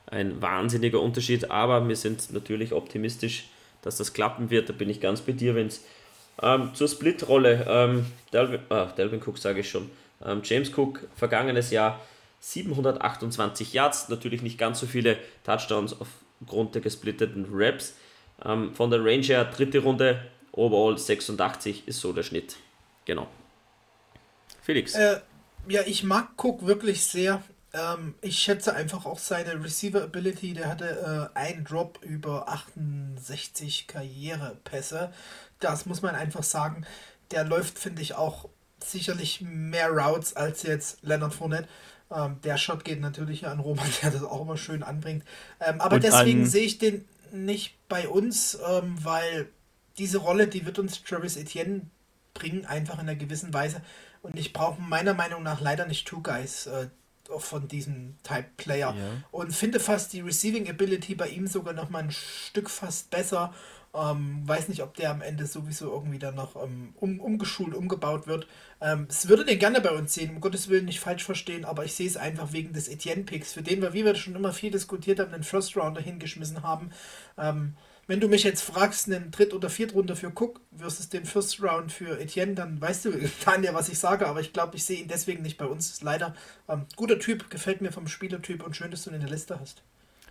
ein 0.08 0.40
wahnsinniger 0.40 1.02
Unterschied, 1.02 1.50
aber 1.50 1.88
wir 1.88 1.96
sind 1.96 2.32
natürlich 2.32 2.74
optimistisch, 2.74 3.46
dass 3.82 3.98
das 3.98 4.14
klappen 4.14 4.52
wird, 4.52 4.70
da 4.70 4.74
bin 4.74 4.90
ich 4.90 5.02
ganz 5.02 5.22
bei 5.22 5.32
dir, 5.32 5.56
Vince. 5.56 5.82
Ähm, 6.42 6.72
zur 6.76 6.88
Split-Rolle, 6.88 7.66
ähm, 7.68 8.06
Delvin, 8.32 8.60
ah, 8.70 8.86
Delvin 8.86 9.22
Cook 9.22 9.40
sage 9.40 9.62
ich 9.62 9.70
schon, 9.70 9.90
ähm, 10.24 10.42
James 10.44 10.72
Cook, 10.76 11.08
vergangenes 11.16 11.72
Jahr 11.72 12.00
728 12.42 13.74
Yards, 13.74 14.10
natürlich 14.10 14.44
nicht 14.44 14.60
ganz 14.60 14.80
so 14.80 14.86
viele 14.86 15.18
Touchdowns 15.44 15.96
aufgrund 16.00 16.76
der 16.76 16.82
gesplitteten 16.82 17.48
Raps. 17.52 17.96
Ähm, 18.44 18.76
von 18.76 18.92
der 18.92 19.04
Range 19.04 19.24
her, 19.24 19.46
dritte 19.46 19.80
Runde, 19.80 20.20
overall 20.52 20.98
86 20.98 21.88
ist 21.88 22.00
so 22.00 22.14
der 22.14 22.24
Schnitt. 22.24 22.58
Genau. 23.06 23.28
Felix. 24.62 24.96
Äh, 24.96 25.22
ja, 25.68 25.82
ich 25.86 26.04
mag 26.04 26.32
Cook 26.38 26.66
wirklich 26.66 27.06
sehr. 27.06 27.42
Ähm, 27.74 28.16
ich 28.22 28.40
schätze 28.40 28.74
einfach 28.74 29.06
auch 29.06 29.20
seine 29.20 29.64
Receiver-Ability. 29.64 30.54
Der 30.54 30.68
hatte 30.68 31.32
äh, 31.36 31.38
einen 31.38 31.64
Drop 31.64 32.00
über 32.04 32.50
68 32.50 33.88
Karrierepässe. 33.88 35.14
Das 35.60 35.86
muss 35.86 36.02
man 36.02 36.16
einfach 36.16 36.44
sagen. 36.44 36.86
Der 37.32 37.44
läuft, 37.44 37.80
finde 37.80 38.02
ich, 38.02 38.16
auch 38.16 38.50
sicherlich 38.84 39.42
mehr 39.42 39.90
Routes 39.90 40.36
als 40.36 40.64
jetzt 40.64 41.00
Leonard 41.04 41.34
Fournette. 41.34 41.68
Ähm, 42.12 42.40
der 42.44 42.58
Shot 42.58 42.84
geht 42.84 43.02
natürlich 43.02 43.48
an 43.48 43.60
Roman, 43.60 43.88
der 44.02 44.12
das 44.12 44.24
auch 44.24 44.42
immer 44.42 44.58
schön 44.58 44.84
anbringt. 44.84 45.24
Ähm, 45.60 45.82
aber 45.82 45.96
Und 45.96 46.04
deswegen 46.04 46.46
sehe 46.46 46.66
ich 46.66 46.78
den 46.78 47.06
nicht 47.32 47.76
bei 47.88 48.08
uns, 48.08 48.58
ähm, 48.68 48.96
weil 49.04 49.50
diese 49.98 50.20
Rolle, 50.20 50.48
die 50.48 50.66
wird 50.66 50.80
uns 50.80 51.04
Travis 51.04 51.38
Etienne 51.38 51.82
bringen, 52.36 52.68
einfach 52.68 52.96
in 52.96 53.02
einer 53.02 53.16
gewissen 53.16 53.52
Weise. 53.52 53.82
Und 54.22 54.38
ich 54.38 54.54
brauche 54.54 54.80
meiner 54.80 55.16
Meinung 55.16 55.42
nach 55.42 55.60
leider 55.60 55.88
nicht 55.88 56.08
Two 56.08 56.22
Guys 56.22 56.68
äh, 56.68 56.90
von 57.38 57.68
diesem 57.68 58.16
Type 58.22 58.50
Player. 58.58 58.94
Ja. 58.96 59.24
Und 59.32 59.56
finde 59.56 59.80
fast 59.80 60.14
die 60.14 60.22
Receiving 60.22 60.70
Ability 60.70 61.16
bei 61.16 61.30
ihm 61.30 61.48
sogar 61.48 61.74
noch 61.74 61.90
mal 61.90 62.04
ein 62.04 62.12
Stück 62.12 62.70
fast 62.70 63.10
besser. 63.10 63.54
Ähm, 63.96 64.42
weiß 64.46 64.68
nicht, 64.68 64.84
ob 64.84 64.94
der 64.96 65.10
am 65.10 65.22
Ende 65.22 65.46
sowieso 65.46 65.92
irgendwie 65.92 66.20
dann 66.20 66.36
noch 66.36 66.62
ähm, 66.62 66.94
um, 66.98 67.20
umgeschult, 67.20 67.74
umgebaut 67.74 68.28
wird. 68.28 68.46
Ähm, 68.82 69.08
es 69.10 69.30
würde 69.30 69.46
den 69.46 69.58
gerne 69.58 69.80
bei 69.80 69.92
uns 69.92 70.14
sehen, 70.14 70.36
um 70.36 70.42
Gottes 70.42 70.68
Willen 70.68 70.86
nicht 70.86 71.00
falsch 71.00 71.24
verstehen, 71.24 71.64
aber 71.64 71.86
ich 71.86 71.94
sehe 71.94 72.08
es 72.08 72.18
einfach 72.18 72.52
wegen 72.52 72.74
des 72.74 72.90
Etienne-Picks, 72.90 73.54
für 73.54 73.62
den 73.62 73.82
wir, 73.82 73.94
wie 73.94 74.04
wir 74.04 74.16
schon 74.16 74.36
immer 74.36 74.52
viel 74.52 74.70
diskutiert 74.70 75.20
haben, 75.20 75.32
den 75.32 75.44
First 75.44 75.78
Rounder 75.78 76.02
hingeschmissen 76.02 76.62
haben. 76.62 76.92
Ähm, 77.38 77.76
wenn 78.08 78.20
du 78.20 78.28
mich 78.28 78.44
jetzt 78.44 78.62
fragst, 78.62 79.08
einen 79.08 79.32
Dritt- 79.32 79.54
oder 79.54 79.70
Viertrunde 79.70 80.16
für 80.16 80.28
Cook 80.28 80.62
versus 80.76 81.10
den 81.10 81.26
First 81.26 81.62
Round 81.62 81.92
für 81.92 82.20
Etienne, 82.20 82.54
dann 82.54 82.80
weißt 82.80 83.06
du, 83.06 83.30
Tanja, 83.44 83.74
was 83.74 83.90
ich 83.90 83.98
sage, 83.98 84.28
aber 84.28 84.42
ich 84.42 84.54
glaube, 84.54 84.76
ich 84.76 84.84
sehe 84.84 85.00
ihn 85.00 85.08
deswegen 85.08 85.42
nicht 85.42 85.58
bei 85.58 85.66
uns. 85.66 85.90
Ist 85.92 86.04
leider 86.04 86.36
ähm, 86.70 86.86
guter 86.96 87.20
Typ, 87.20 87.50
gefällt 87.50 87.82
mir 87.82 87.92
vom 87.92 88.08
Spielertyp 88.08 88.64
und 88.64 88.76
schön, 88.76 88.92
dass 88.92 89.04
du 89.04 89.10
ihn 89.10 89.16
in 89.16 89.22
der 89.22 89.30
Liste 89.30 89.60
hast. 89.60 89.82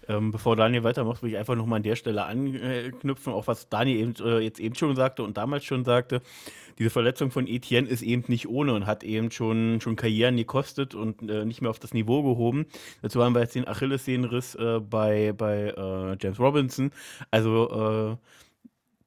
Ähm, 0.08 0.32
bevor 0.32 0.56
Daniel 0.56 0.84
weitermacht, 0.84 1.22
will 1.22 1.30
ich 1.30 1.36
einfach 1.36 1.54
nochmal 1.54 1.78
an 1.78 1.82
der 1.82 1.96
Stelle 1.96 2.24
anknüpfen, 2.24 3.32
auch 3.32 3.46
was 3.46 3.68
Daniel 3.68 3.98
eben, 4.00 4.14
äh, 4.24 4.38
jetzt 4.40 4.60
eben 4.60 4.74
schon 4.74 4.96
sagte 4.96 5.22
und 5.22 5.36
damals 5.36 5.64
schon 5.64 5.84
sagte. 5.84 6.20
Diese 6.78 6.90
Verletzung 6.90 7.30
von 7.30 7.46
Etienne 7.46 7.88
ist 7.88 8.02
eben 8.02 8.24
nicht 8.28 8.48
ohne 8.48 8.74
und 8.74 8.86
hat 8.86 9.04
eben 9.04 9.30
schon, 9.30 9.80
schon 9.80 9.96
Karrieren 9.96 10.36
gekostet 10.36 10.94
und 10.94 11.28
äh, 11.30 11.44
nicht 11.44 11.60
mehr 11.60 11.70
auf 11.70 11.78
das 11.78 11.94
Niveau 11.94 12.22
gehoben. 12.22 12.66
Dazu 13.02 13.22
haben 13.22 13.34
wir 13.34 13.42
jetzt 13.42 13.54
den 13.54 13.68
Achillessehnenriss 13.68 14.56
äh, 14.56 14.80
bei, 14.80 15.32
bei 15.32 15.68
äh, 15.76 16.16
James 16.20 16.40
Robinson. 16.40 16.90
Also 17.30 17.70
äh, 17.70 18.16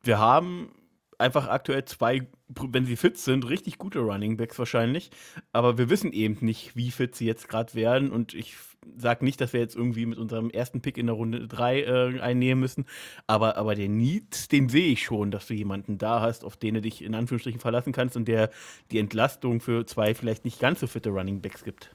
wir 0.03 0.19
haben 0.19 0.69
einfach 1.17 1.47
aktuell 1.47 1.83
zwei, 1.86 2.27
wenn 2.47 2.86
sie 2.86 2.95
fit 2.95 3.17
sind, 3.17 3.49
richtig 3.49 3.77
gute 3.77 3.99
Running 3.99 4.38
Backs 4.38 4.60
wahrscheinlich. 4.60 5.10
Aber 5.51 5.77
wir 5.77 5.89
wissen 5.89 6.13
eben 6.13 6.38
nicht, 6.45 6.75
wie 6.75 6.91
fit 6.91 7.15
sie 7.15 7.25
jetzt 7.25 7.49
gerade 7.49 7.73
werden. 7.73 8.12
Und 8.12 8.33
ich 8.33 8.55
sage 8.97 9.26
nicht, 9.26 9.41
dass 9.41 9.54
wir 9.54 9.60
jetzt 9.60 9.76
irgendwie 9.76 10.06
mit 10.06 10.17
unserem 10.17 10.50
ersten 10.50 10.82
Pick 10.82 10.97
in 10.97 11.08
der 11.08 11.15
Runde 11.15 11.47
3 11.47 11.82
äh, 11.82 12.19
einnehmen 12.19 12.62
müssen. 12.62 12.86
Aber, 13.28 13.58
aber 13.58 13.76
den 13.76 13.97
Need, 13.97 14.52
den 14.52 14.69
sehe 14.69 14.91
ich 14.91 15.04
schon, 15.04 15.32
dass 15.32 15.47
du 15.47 15.54
jemanden 15.54 15.97
da 15.97 16.21
hast, 16.21 16.43
auf 16.45 16.58
den 16.58 16.76
du 16.76 16.82
dich 16.82 17.04
in 17.04 17.15
Anführungsstrichen 17.15 17.60
verlassen 17.60 17.93
kannst 17.93 18.15
und 18.15 18.28
der 18.28 18.50
die 18.91 19.00
Entlastung 19.00 19.60
für 19.62 19.86
zwei 19.86 20.13
vielleicht 20.15 20.45
nicht 20.45 20.60
ganz 20.60 20.80
so 20.80 20.88
fitte 20.88 21.10
Running 21.10 21.41
Backs 21.41 21.63
gibt. 21.63 21.91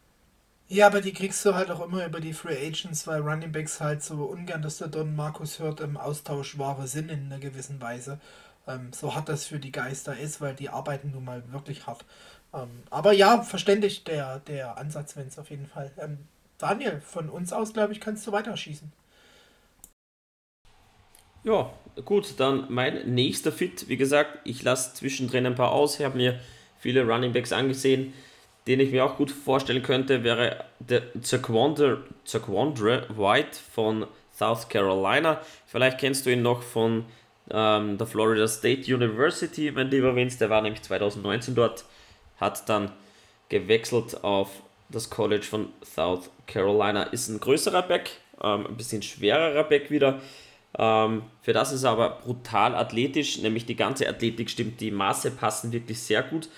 Ja, 0.68 0.86
aber 0.86 1.02
die 1.02 1.12
kriegst 1.12 1.44
du 1.44 1.54
halt 1.54 1.70
auch 1.70 1.80
immer 1.80 2.06
über 2.06 2.20
die 2.20 2.32
Free 2.32 2.56
Agents, 2.66 3.06
weil 3.06 3.20
Running 3.20 3.52
Backs 3.52 3.80
halt 3.80 4.02
so 4.02 4.24
ungern, 4.24 4.62
dass 4.62 4.78
der 4.78 4.88
Don 4.88 5.14
Markus 5.14 5.58
hört, 5.58 5.80
im 5.80 5.98
Austausch 5.98 6.58
wahre 6.58 6.86
Sinn 6.86 7.10
in 7.10 7.26
einer 7.26 7.38
gewissen 7.38 7.80
Weise. 7.80 8.18
Ähm, 8.66 8.90
so 8.92 9.14
hart 9.14 9.28
das 9.28 9.44
für 9.44 9.58
die 9.58 9.72
Geister 9.72 10.18
ist, 10.18 10.40
weil 10.40 10.54
die 10.54 10.70
arbeiten 10.70 11.10
nun 11.10 11.24
mal 11.24 11.42
wirklich 11.52 11.86
hart. 11.86 12.06
Ähm, 12.54 12.70
aber 12.90 13.12
ja, 13.12 13.42
verständlich 13.42 14.04
der, 14.04 14.38
der 14.40 14.78
Ansatz, 14.78 15.16
wenn 15.16 15.26
es 15.28 15.38
auf 15.38 15.50
jeden 15.50 15.66
Fall. 15.66 15.90
Ähm, 15.98 16.18
Daniel, 16.62 17.02
von 17.04 17.28
uns 17.28 17.52
aus, 17.52 17.72
glaube 17.72 17.92
ich, 17.92 18.00
kannst 18.00 18.26
du 18.26 18.32
weiterschießen. 18.32 18.92
Ja, 21.42 21.72
gut, 22.04 22.34
dann 22.38 22.66
mein 22.68 23.14
nächster 23.14 23.50
Fit. 23.50 23.88
Wie 23.88 23.96
gesagt, 23.96 24.38
ich 24.44 24.62
lasse 24.62 24.94
zwischendrin 24.94 25.44
ein 25.44 25.56
paar 25.56 25.72
aus. 25.72 25.98
Ich 25.98 26.04
habe 26.04 26.16
mir 26.16 26.38
viele 26.78 27.04
Running 27.04 27.32
Backs 27.32 27.52
angesehen. 27.52 28.12
Den 28.68 28.78
ich 28.78 28.92
mir 28.92 29.04
auch 29.04 29.16
gut 29.16 29.32
vorstellen 29.32 29.82
könnte, 29.82 30.22
wäre 30.22 30.64
der 30.78 31.02
Zaquandre 31.20 32.04
White 32.24 33.58
von 33.74 34.06
South 34.32 34.68
Carolina. 34.68 35.40
Vielleicht 35.66 35.98
kennst 35.98 36.26
du 36.26 36.30
ihn 36.30 36.42
noch 36.42 36.62
von 36.62 37.04
ähm, 37.50 37.98
der 37.98 38.06
Florida 38.06 38.46
State 38.46 38.94
University, 38.94 39.72
mein 39.72 39.90
lieber 39.90 40.14
Vince, 40.14 40.38
der 40.38 40.48
war 40.48 40.62
nämlich 40.62 40.82
2019 40.82 41.56
dort, 41.56 41.84
hat 42.38 42.68
dann 42.68 42.92
gewechselt 43.48 44.22
auf 44.22 44.62
das 44.92 45.10
College 45.10 45.44
von 45.44 45.68
South 45.84 46.30
Carolina. 46.46 47.04
Ist 47.04 47.28
ein 47.28 47.40
größerer 47.40 47.82
Back, 47.82 48.10
ähm, 48.42 48.66
ein 48.66 48.76
bisschen 48.76 49.02
schwererer 49.02 49.64
Back 49.64 49.90
wieder. 49.90 50.20
Ähm, 50.78 51.22
für 51.42 51.52
das 51.52 51.72
ist 51.72 51.84
er 51.84 51.90
aber 51.90 52.20
brutal 52.22 52.74
athletisch, 52.74 53.38
nämlich 53.38 53.66
die 53.66 53.76
ganze 53.76 54.08
Athletik 54.08 54.48
stimmt, 54.48 54.80
die 54.80 54.90
Maße 54.90 55.32
passen 55.32 55.72
wirklich 55.72 56.00
sehr 56.00 56.22
gut. 56.22 56.48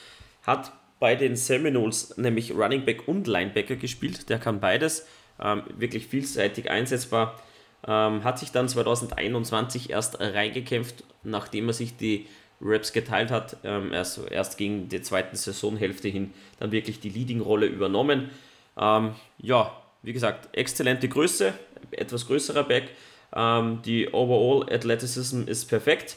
Hat 0.42 0.72
bei 1.00 1.16
den 1.16 1.36
Seminoles 1.36 2.16
nämlich 2.16 2.54
Running 2.54 2.84
Back 2.84 3.08
und 3.08 3.26
Linebacker 3.26 3.76
gespielt, 3.76 4.28
der 4.28 4.38
kann 4.38 4.60
beides, 4.60 5.06
ähm, 5.42 5.64
wirklich 5.76 6.06
vielseitig 6.06 6.70
einsetzbar. 6.70 7.40
Ähm, 7.86 8.24
hat 8.24 8.38
sich 8.38 8.52
dann 8.52 8.68
2021 8.68 9.90
erst 9.90 10.20
reingekämpft, 10.20 11.04
nachdem 11.22 11.68
er 11.68 11.74
sich 11.74 11.96
die 11.96 12.26
Raps 12.64 12.92
geteilt 12.92 13.30
hat. 13.30 13.58
Ähm, 13.62 13.92
erst, 13.92 14.20
erst 14.30 14.58
gegen 14.58 14.88
die 14.88 15.02
zweite 15.02 15.36
Saisonhälfte 15.36 16.08
hin 16.08 16.32
dann 16.58 16.72
wirklich 16.72 17.00
die 17.00 17.10
Leading-Rolle 17.10 17.66
übernommen. 17.66 18.30
Ähm, 18.76 19.14
ja, 19.38 19.72
wie 20.02 20.12
gesagt, 20.12 20.48
exzellente 20.56 21.08
Größe, 21.08 21.52
etwas 21.92 22.26
größerer 22.26 22.64
Back. 22.64 22.90
Ähm, 23.34 23.80
die 23.84 24.12
Overall 24.12 24.72
Athleticism 24.72 25.46
ist 25.46 25.66
perfekt. 25.66 26.16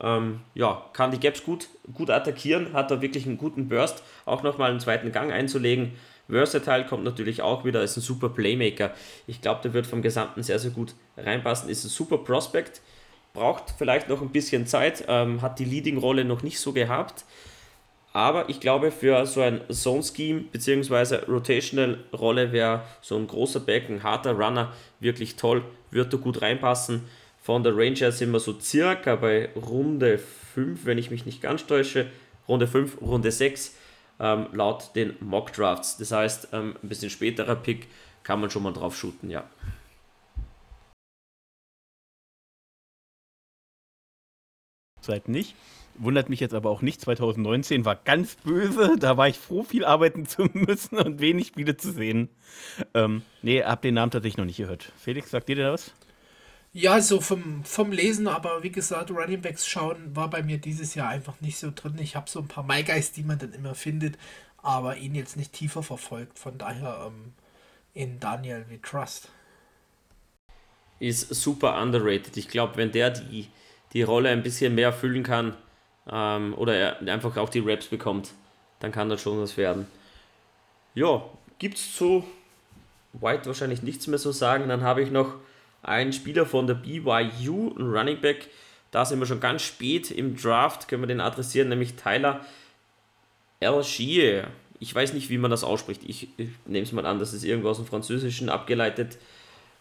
Ähm, 0.00 0.40
ja, 0.54 0.84
kann 0.94 1.10
die 1.10 1.20
Gaps 1.20 1.44
gut, 1.44 1.68
gut 1.92 2.10
attackieren, 2.10 2.72
hat 2.72 2.90
da 2.90 3.02
wirklich 3.02 3.26
einen 3.26 3.36
guten 3.36 3.68
Burst, 3.68 4.02
auch 4.24 4.42
nochmal 4.42 4.70
einen 4.70 4.80
zweiten 4.80 5.12
Gang 5.12 5.30
einzulegen. 5.30 5.92
Versatile 6.28 6.86
kommt 6.86 7.04
natürlich 7.04 7.42
auch 7.42 7.64
wieder, 7.64 7.82
ist 7.82 7.96
ein 7.96 8.00
super 8.00 8.30
Playmaker. 8.30 8.92
Ich 9.26 9.42
glaube, 9.42 9.60
der 9.62 9.74
wird 9.74 9.86
vom 9.86 10.02
Gesamten 10.02 10.42
sehr, 10.42 10.58
sehr 10.58 10.70
gut 10.70 10.94
reinpassen. 11.16 11.68
Ist 11.68 11.84
ein 11.84 11.88
super 11.88 12.18
Prospect, 12.18 12.80
braucht 13.32 13.74
vielleicht 13.76 14.08
noch 14.08 14.20
ein 14.20 14.30
bisschen 14.30 14.66
Zeit, 14.66 15.04
ähm, 15.08 15.42
hat 15.42 15.58
die 15.58 15.64
Leading-Rolle 15.64 16.24
noch 16.24 16.42
nicht 16.42 16.60
so 16.60 16.72
gehabt. 16.72 17.24
Aber 18.12 18.50
ich 18.50 18.60
glaube, 18.60 18.90
für 18.90 19.24
so 19.24 19.40
ein 19.40 19.62
Zone-Scheme 19.70 20.42
bzw. 20.52 21.24
Rotational-Rolle 21.30 22.52
wäre 22.52 22.82
so 23.00 23.16
ein 23.16 23.26
großer 23.26 23.60
Back, 23.60 23.88
ein 23.88 24.02
harter 24.02 24.32
Runner 24.32 24.72
wirklich 25.00 25.36
toll, 25.36 25.64
wird 25.90 26.12
da 26.12 26.18
gut 26.18 26.42
reinpassen. 26.42 27.04
Von 27.42 27.64
der 27.64 27.76
Ranger 27.76 28.12
sind 28.12 28.30
wir 28.30 28.40
so 28.40 28.60
circa 28.60 29.16
bei 29.16 29.48
Runde 29.56 30.18
5, 30.18 30.84
wenn 30.84 30.98
ich 30.98 31.10
mich 31.10 31.24
nicht 31.24 31.40
ganz 31.40 31.66
täusche. 31.66 32.06
Runde 32.46 32.66
5, 32.66 33.00
Runde 33.00 33.32
6 33.32 33.74
ähm, 34.20 34.46
laut 34.52 34.94
den 34.94 35.16
Mock 35.20 35.52
Drafts. 35.52 35.96
Das 35.96 36.12
heißt, 36.12 36.48
ähm, 36.52 36.76
ein 36.82 36.88
bisschen 36.88 37.10
späterer 37.10 37.56
Pick 37.56 37.88
kann 38.22 38.40
man 38.40 38.50
schon 38.50 38.62
mal 38.62 38.72
drauf 38.72 38.96
shooten, 38.96 39.30
ja. 39.30 39.44
Zeit 45.02 45.28
nicht. 45.28 45.54
Wundert 45.98 46.30
mich 46.30 46.40
jetzt 46.40 46.54
aber 46.54 46.70
auch 46.70 46.80
nicht. 46.80 47.00
2019 47.00 47.84
war 47.84 47.96
ganz 47.96 48.36
böse. 48.36 48.96
Da 48.98 49.16
war 49.16 49.28
ich 49.28 49.38
froh, 49.38 49.62
viel 49.62 49.84
arbeiten 49.84 50.26
zu 50.26 50.44
müssen 50.54 50.98
und 50.98 51.20
wenig 51.20 51.48
Spiele 51.48 51.76
zu 51.76 51.92
sehen. 51.92 52.30
Ähm, 52.94 53.22
nee, 53.42 53.62
hab 53.62 53.82
den 53.82 53.94
Namen 53.94 54.10
tatsächlich 54.10 54.38
noch 54.38 54.46
nicht 54.46 54.56
gehört. 54.56 54.90
Felix, 54.98 55.30
sagt 55.30 55.48
ihr 55.50 55.56
da 55.56 55.72
was? 55.72 55.92
Ja, 56.74 57.02
so 57.02 57.20
vom, 57.20 57.64
vom 57.64 57.92
Lesen, 57.92 58.26
aber 58.26 58.62
wie 58.62 58.72
gesagt, 58.72 59.10
Running 59.10 59.42
Backs 59.42 59.66
schauen 59.66 60.16
war 60.16 60.30
bei 60.30 60.42
mir 60.42 60.56
dieses 60.56 60.94
Jahr 60.94 61.10
einfach 61.10 61.38
nicht 61.42 61.58
so 61.58 61.70
drin. 61.74 61.98
Ich 61.98 62.16
habe 62.16 62.30
so 62.30 62.38
ein 62.38 62.48
paar 62.48 62.64
MyGuys, 62.64 63.12
die 63.12 63.24
man 63.24 63.38
dann 63.38 63.52
immer 63.52 63.74
findet, 63.74 64.16
aber 64.62 64.96
ihn 64.96 65.14
jetzt 65.14 65.36
nicht 65.36 65.52
tiefer 65.52 65.82
verfolgt. 65.82 66.38
Von 66.38 66.56
daher 66.56 67.08
ähm, 67.08 67.34
in 67.92 68.20
Daniel 68.20 68.64
wie 68.70 68.78
Trust. 68.78 69.28
Ist 70.98 71.34
super 71.34 71.82
underrated. 71.82 72.38
Ich 72.38 72.48
glaube, 72.48 72.76
wenn 72.76 72.90
der 72.90 73.10
die, 73.10 73.48
die 73.92 74.02
Rolle 74.02 74.30
ein 74.30 74.42
bisschen 74.42 74.74
mehr 74.74 74.92
füllen 74.92 75.22
kann 75.22 75.54
ähm, 76.10 76.54
oder 76.56 76.74
er 76.74 77.12
einfach 77.12 77.36
auch 77.36 77.48
die 77.48 77.60
Raps 77.60 77.86
bekommt, 77.86 78.32
dann 78.80 78.92
kann 78.92 79.08
das 79.08 79.20
schon 79.20 79.40
was 79.40 79.56
werden. 79.56 79.86
Ja, 80.94 81.24
gibt 81.58 81.78
es 81.78 81.94
zu 81.94 82.24
White 83.12 83.46
wahrscheinlich 83.46 83.82
nichts 83.82 84.06
mehr 84.06 84.18
so 84.18 84.32
sagen. 84.32 84.68
Dann 84.68 84.82
habe 84.82 85.02
ich 85.02 85.10
noch 85.10 85.34
ein 85.82 86.12
Spieler 86.12 86.46
von 86.46 86.66
der 86.66 86.74
BYU, 86.74 87.74
ein 87.76 87.90
Running 87.90 88.20
Back. 88.20 88.48
Da 88.90 89.04
sind 89.04 89.20
wir 89.20 89.26
schon 89.26 89.40
ganz 89.40 89.62
spät 89.62 90.10
im 90.10 90.36
Draft, 90.36 90.88
können 90.88 91.02
wir 91.02 91.06
den 91.06 91.20
adressieren, 91.20 91.68
nämlich 91.68 91.94
Tyler 91.94 92.44
Algier. 93.60 94.48
Ich 94.80 94.94
weiß 94.94 95.12
nicht, 95.12 95.30
wie 95.30 95.38
man 95.38 95.50
das 95.50 95.64
ausspricht. 95.64 96.02
Ich, 96.04 96.28
ich 96.36 96.48
nehme 96.66 96.84
es 96.84 96.92
mal 96.92 97.06
an, 97.06 97.18
das 97.18 97.32
ist 97.32 97.44
irgendwo 97.44 97.68
aus 97.68 97.76
dem 97.76 97.86
Französischen 97.86 98.48
abgeleitet. 98.48 99.18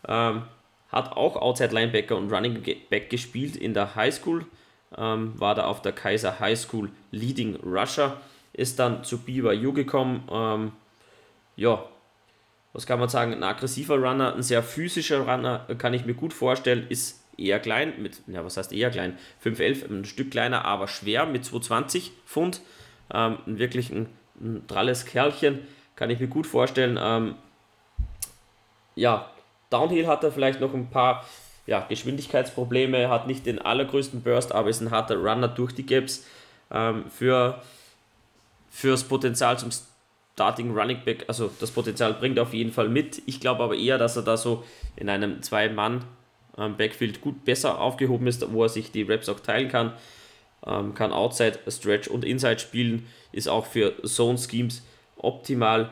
Ähm, 0.08 0.43
hat 0.91 1.13
auch 1.13 1.36
Outside 1.36 1.73
Linebacker 1.73 2.17
und 2.17 2.32
Running 2.32 2.63
Back 2.89 3.10
gespielt 3.10 3.56
in 3.56 3.73
der 3.73 3.95
High 3.95 4.13
School. 4.13 4.45
Ähm, 4.97 5.39
war 5.39 5.56
da 5.56 5.65
auf 5.65 5.82
der 5.82 5.93
Kaiser 5.93 6.39
High 6.39 6.60
School 6.60 6.89
Leading 7.12 7.56
Rusher. 7.63 8.17
Ist 8.54 8.80
dann 8.80 9.04
zu 9.04 9.19
BYU 9.19 9.71
gekommen. 9.71 10.27
Ähm, 10.30 10.71
ja, 11.56 11.86
was 12.73 12.86
kann 12.86 12.99
man 12.99 13.10
sagen, 13.10 13.34
ein 13.34 13.43
aggressiver 13.43 13.95
Runner, 13.95 14.34
ein 14.34 14.43
sehr 14.43 14.63
physischer 14.63 15.19
Runner, 15.19 15.65
kann 15.77 15.93
ich 15.93 16.06
mir 16.06 16.13
gut 16.13 16.34
vorstellen, 16.34 16.86
ist 16.89 17.21
eher 17.38 17.60
klein, 17.60 18.01
mit, 18.01 18.21
ja, 18.27 18.43
was 18.45 18.58
heißt 18.58 18.71
eher 18.71 18.89
klein, 18.91 19.17
5'11, 19.43 19.89
ein 19.89 20.06
Stück 20.06 20.32
kleiner, 20.32 20.65
aber 20.65 20.88
schwer 20.88 21.25
mit 21.25 21.43
220 21.43 22.12
Pfund, 22.25 22.62
ähm, 23.13 23.38
wirklich 23.45 23.91
ein, 23.91 24.08
ein 24.39 24.65
dralles 24.67 25.06
Kerlchen, 25.06 25.60
kann 25.95 26.10
ich 26.10 26.19
mir 26.19 26.27
gut 26.27 26.47
vorstellen. 26.47 26.97
Ähm, 27.01 27.36
ja, 28.95 29.30
Downhill 29.71 30.05
hat 30.05 30.23
er 30.23 30.31
vielleicht 30.31 30.62
noch 30.62 30.73
ein 30.73 30.89
paar 30.89 31.25
ja, 31.65 31.86
Geschwindigkeitsprobleme, 31.88 33.10
hat 33.10 33.27
nicht 33.27 33.45
den 33.45 33.60
allergrößten 33.60 34.21
Burst, 34.21 34.51
aber 34.51 34.69
ist 34.69 34.82
ein 34.82 34.91
harter 34.91 35.15
Runner 35.15 35.47
durch 35.47 35.74
die 35.74 35.86
Gaps. 35.86 36.26
Ähm, 36.69 37.05
für, 37.09 37.61
fürs 38.69 39.03
Potenzial 39.03 39.57
zum 39.57 39.72
Starting 40.34 40.78
Running 40.78 41.01
Back, 41.03 41.26
also 41.28 41.51
das 41.59 41.72
Potenzial 41.72 42.13
bringt 42.13 42.38
er 42.38 42.43
auf 42.43 42.53
jeden 42.53 42.72
Fall 42.72 42.89
mit. 42.89 43.22
Ich 43.26 43.39
glaube 43.39 43.63
aber 43.63 43.76
eher, 43.76 43.97
dass 43.97 44.15
er 44.15 44.24
da 44.24 44.38
so 44.38 44.63
in 44.95 45.09
einem 45.09 45.41
Zwei-Mann 45.41 46.03
ähm, 46.57 46.76
gut 47.22 47.45
besser 47.45 47.80
aufgehoben 47.80 48.28
ist, 48.28 48.51
wo 48.51 48.63
er 48.63 48.69
sich 48.69 48.91
die 48.91 49.03
Raps 49.03 49.30
auch 49.30 49.39
teilen 49.39 49.69
kann. 49.69 49.93
Ähm, 50.65 50.93
kann 50.93 51.11
Outside, 51.11 51.59
Stretch 51.67 52.07
und 52.07 52.24
Inside 52.24 52.59
spielen, 52.59 53.07
ist 53.32 53.47
auch 53.47 53.65
für 53.65 54.01
Zone 54.03 54.38
Schemes 54.38 54.84
optimal 55.17 55.89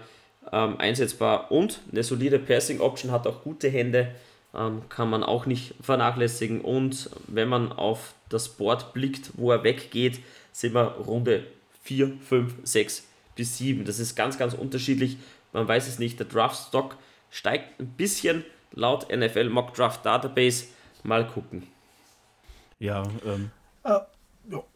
ähm, 0.51 0.79
einsetzbar 0.79 1.51
und 1.51 1.79
eine 1.91 2.03
solide 2.03 2.39
Passing 2.39 2.79
Option 2.79 3.11
hat 3.11 3.27
auch 3.27 3.43
gute 3.43 3.69
Hände, 3.69 4.13
ähm, 4.55 4.81
kann 4.89 5.09
man 5.09 5.23
auch 5.23 5.45
nicht 5.45 5.75
vernachlässigen. 5.81 6.61
Und 6.61 7.09
wenn 7.27 7.49
man 7.49 7.71
auf 7.71 8.13
das 8.29 8.49
Board 8.49 8.93
blickt, 8.93 9.31
wo 9.35 9.51
er 9.51 9.63
weggeht, 9.63 10.19
sind 10.51 10.73
wir 10.73 10.95
Runde 11.05 11.45
4, 11.83 12.13
5, 12.27 12.53
6 12.63 13.07
bis 13.35 13.57
7. 13.57 13.85
Das 13.85 13.99
ist 13.99 14.15
ganz, 14.15 14.37
ganz 14.37 14.53
unterschiedlich. 14.53 15.17
Man 15.53 15.67
weiß 15.67 15.87
es 15.87 15.99
nicht. 15.99 16.19
Der 16.19 16.27
Draftstock 16.27 16.95
steigt 17.31 17.79
ein 17.79 17.87
bisschen 17.87 18.43
laut 18.71 19.07
NFL 19.15 19.49
Mock 19.49 19.73
Draft 19.73 20.05
Database. 20.05 20.65
Mal 21.03 21.27
gucken. 21.27 21.67
Ja, 22.79 23.03
ähm. 23.25 23.51
Äh, 23.83 23.89
ja. 23.89 24.07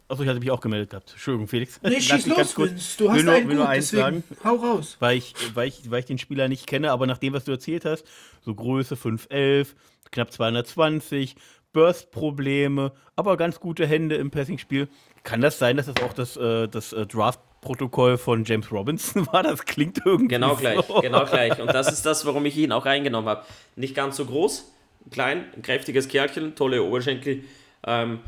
Achso, 0.08 0.22
ich 0.22 0.28
hatte 0.28 0.38
mich 0.40 0.50
auch 0.50 0.60
gemeldet 0.60 0.90
gehabt. 0.90 1.10
Entschuldigung, 1.12 1.48
Felix. 1.48 1.80
Nee, 1.82 2.00
schieß 2.00 2.26
los, 2.26 2.54
kurz- 2.54 2.70
Vince. 2.72 2.98
Du 2.98 3.08
hast 3.10 3.16
will 3.16 3.24
nur, 3.24 3.34
einen 3.34 3.48
will 3.48 3.54
nur 3.56 3.64
gut, 3.64 3.72
eins 3.74 3.90
deswegen 3.90 4.22
sagen, 4.22 4.24
hau 4.44 4.54
raus. 4.56 4.96
weil 5.00 5.16
ich, 5.16 5.34
weil, 5.54 5.68
ich, 5.68 5.90
weil 5.90 6.00
ich 6.00 6.04
den 6.06 6.18
Spieler 6.18 6.48
nicht 6.48 6.66
kenne, 6.66 6.90
aber 6.90 7.06
nach 7.06 7.18
dem, 7.18 7.32
was 7.32 7.44
du 7.44 7.52
erzählt 7.52 7.84
hast, 7.86 8.04
so 8.44 8.54
Größe 8.54 8.96
5'11, 8.96 9.68
knapp 10.10 10.30
220, 10.30 11.36
Burst-Probleme, 11.72 12.92
aber 13.16 13.36
ganz 13.36 13.60
gute 13.60 13.86
Hände 13.86 14.16
im 14.16 14.30
Passing-Spiel. 14.30 14.88
Kann 15.22 15.40
das 15.40 15.58
sein, 15.58 15.76
dass 15.78 15.86
das 15.86 15.96
auch 16.04 16.12
das, 16.12 16.36
äh, 16.36 16.68
das 16.68 16.92
äh, 16.92 17.06
Draft-Protokoll 17.06 18.18
von 18.18 18.44
James 18.44 18.70
Robinson 18.70 19.26
war? 19.32 19.42
Das 19.42 19.64
klingt 19.64 20.00
irgendwie 20.04 20.28
Genau 20.28 20.54
gleich, 20.54 20.84
so. 20.86 21.00
genau 21.00 21.24
gleich. 21.24 21.58
Und 21.60 21.68
das 21.72 21.90
ist 21.90 22.04
das, 22.04 22.26
warum 22.26 22.44
ich 22.44 22.56
ihn 22.58 22.72
auch 22.72 22.84
reingenommen 22.84 23.28
habe. 23.28 23.44
Nicht 23.76 23.94
ganz 23.94 24.16
so 24.18 24.26
groß, 24.26 24.70
klein, 25.10 25.46
ein 25.56 25.62
kräftiges 25.62 26.08
Kerlchen, 26.08 26.54
tolle 26.54 26.82
Oberschenkel. 26.82 27.44
Ähm, 27.86 28.20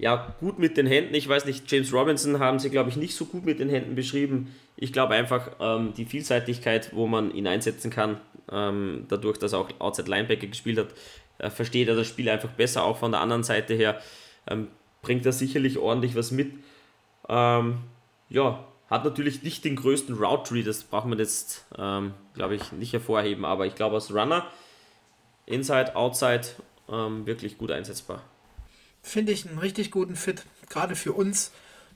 ja, 0.00 0.34
gut 0.40 0.58
mit 0.58 0.78
den 0.78 0.86
Händen. 0.86 1.14
Ich 1.14 1.28
weiß 1.28 1.44
nicht, 1.44 1.70
James 1.70 1.92
Robinson 1.92 2.38
haben 2.38 2.58
sie, 2.58 2.70
glaube 2.70 2.88
ich, 2.88 2.96
nicht 2.96 3.14
so 3.14 3.26
gut 3.26 3.44
mit 3.44 3.60
den 3.60 3.68
Händen 3.68 3.94
beschrieben. 3.94 4.54
Ich 4.76 4.94
glaube 4.94 5.12
einfach, 5.12 5.50
ähm, 5.60 5.92
die 5.94 6.06
Vielseitigkeit, 6.06 6.94
wo 6.94 7.06
man 7.06 7.34
ihn 7.34 7.46
einsetzen 7.46 7.90
kann, 7.90 8.18
ähm, 8.50 9.04
dadurch, 9.08 9.36
dass 9.36 9.52
er 9.52 9.58
auch 9.58 9.68
Outside 9.78 10.08
Linebacker 10.08 10.46
gespielt 10.46 10.78
hat, 10.78 10.88
äh, 11.36 11.50
versteht 11.50 11.86
er 11.88 11.96
das 11.96 12.06
Spiel 12.06 12.30
einfach 12.30 12.48
besser. 12.48 12.82
Auch 12.84 12.96
von 12.96 13.12
der 13.12 13.20
anderen 13.20 13.42
Seite 13.42 13.74
her 13.74 14.00
ähm, 14.48 14.68
bringt 15.02 15.26
er 15.26 15.32
sicherlich 15.32 15.76
ordentlich 15.76 16.16
was 16.16 16.30
mit. 16.30 16.54
Ähm, 17.28 17.80
ja, 18.30 18.64
hat 18.88 19.04
natürlich 19.04 19.42
nicht 19.42 19.66
den 19.66 19.76
größten 19.76 20.16
Route 20.16 20.48
Tree, 20.48 20.62
das 20.62 20.82
braucht 20.82 21.06
man 21.08 21.18
jetzt, 21.18 21.66
ähm, 21.76 22.14
glaube 22.32 22.54
ich, 22.54 22.72
nicht 22.72 22.94
hervorheben, 22.94 23.44
aber 23.44 23.66
ich 23.66 23.74
glaube, 23.74 23.96
als 23.96 24.14
Runner, 24.14 24.46
Inside, 25.44 25.94
Outside, 25.94 26.46
ähm, 26.90 27.26
wirklich 27.26 27.58
gut 27.58 27.70
einsetzbar. 27.70 28.22
Finde 29.02 29.32
ich 29.32 29.48
einen 29.48 29.58
richtig 29.58 29.90
guten 29.90 30.16
Fit, 30.16 30.44
gerade 30.68 30.96
für 30.96 31.12
uns. 31.12 31.52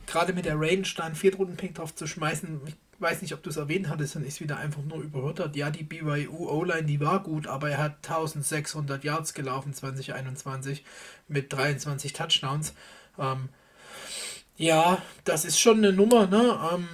Gerade 0.07 0.33
mit 0.33 0.45
der 0.45 0.61
Range 0.61 0.87
da 0.97 1.05
einen 1.05 1.15
Viertrunden-Pick 1.15 1.75
drauf 1.77 1.95
zu 1.95 2.07
schmeißen. 2.07 2.61
Ich 2.67 2.75
weiß 2.99 3.23
nicht, 3.23 3.33
ob 3.33 3.43
du 3.43 3.51
es 3.51 3.57
erwähnt 3.57 3.89
hattest 3.89 4.17
ich 4.17 4.35
es 4.35 4.41
wieder 4.41 4.59
einfach 4.59 4.83
nur 4.83 5.03
überhört 5.03 5.41
hat. 5.41 5.57
Ja, 5.57 5.71
die 5.71 5.83
BYU 5.83 6.49
O-Line, 6.49 6.85
die 6.85 7.01
war 7.01 7.23
gut, 7.23 7.47
aber 7.47 7.71
er 7.71 7.79
hat 7.79 7.97
1600 8.09 9.03
Yards 9.03 9.35
gelaufen 9.35 9.73
2021 9.73 10.85
mit 11.29 11.53
23 11.53 12.13
Touchdowns. 12.13 12.75
Ähm, 13.19 13.49
ja, 14.57 15.03
das 15.25 15.45
ist 15.45 15.59
schon 15.59 15.79
eine 15.79 15.93
Nummer, 15.93 16.27
ne? 16.27 16.59
Ähm, 16.73 16.89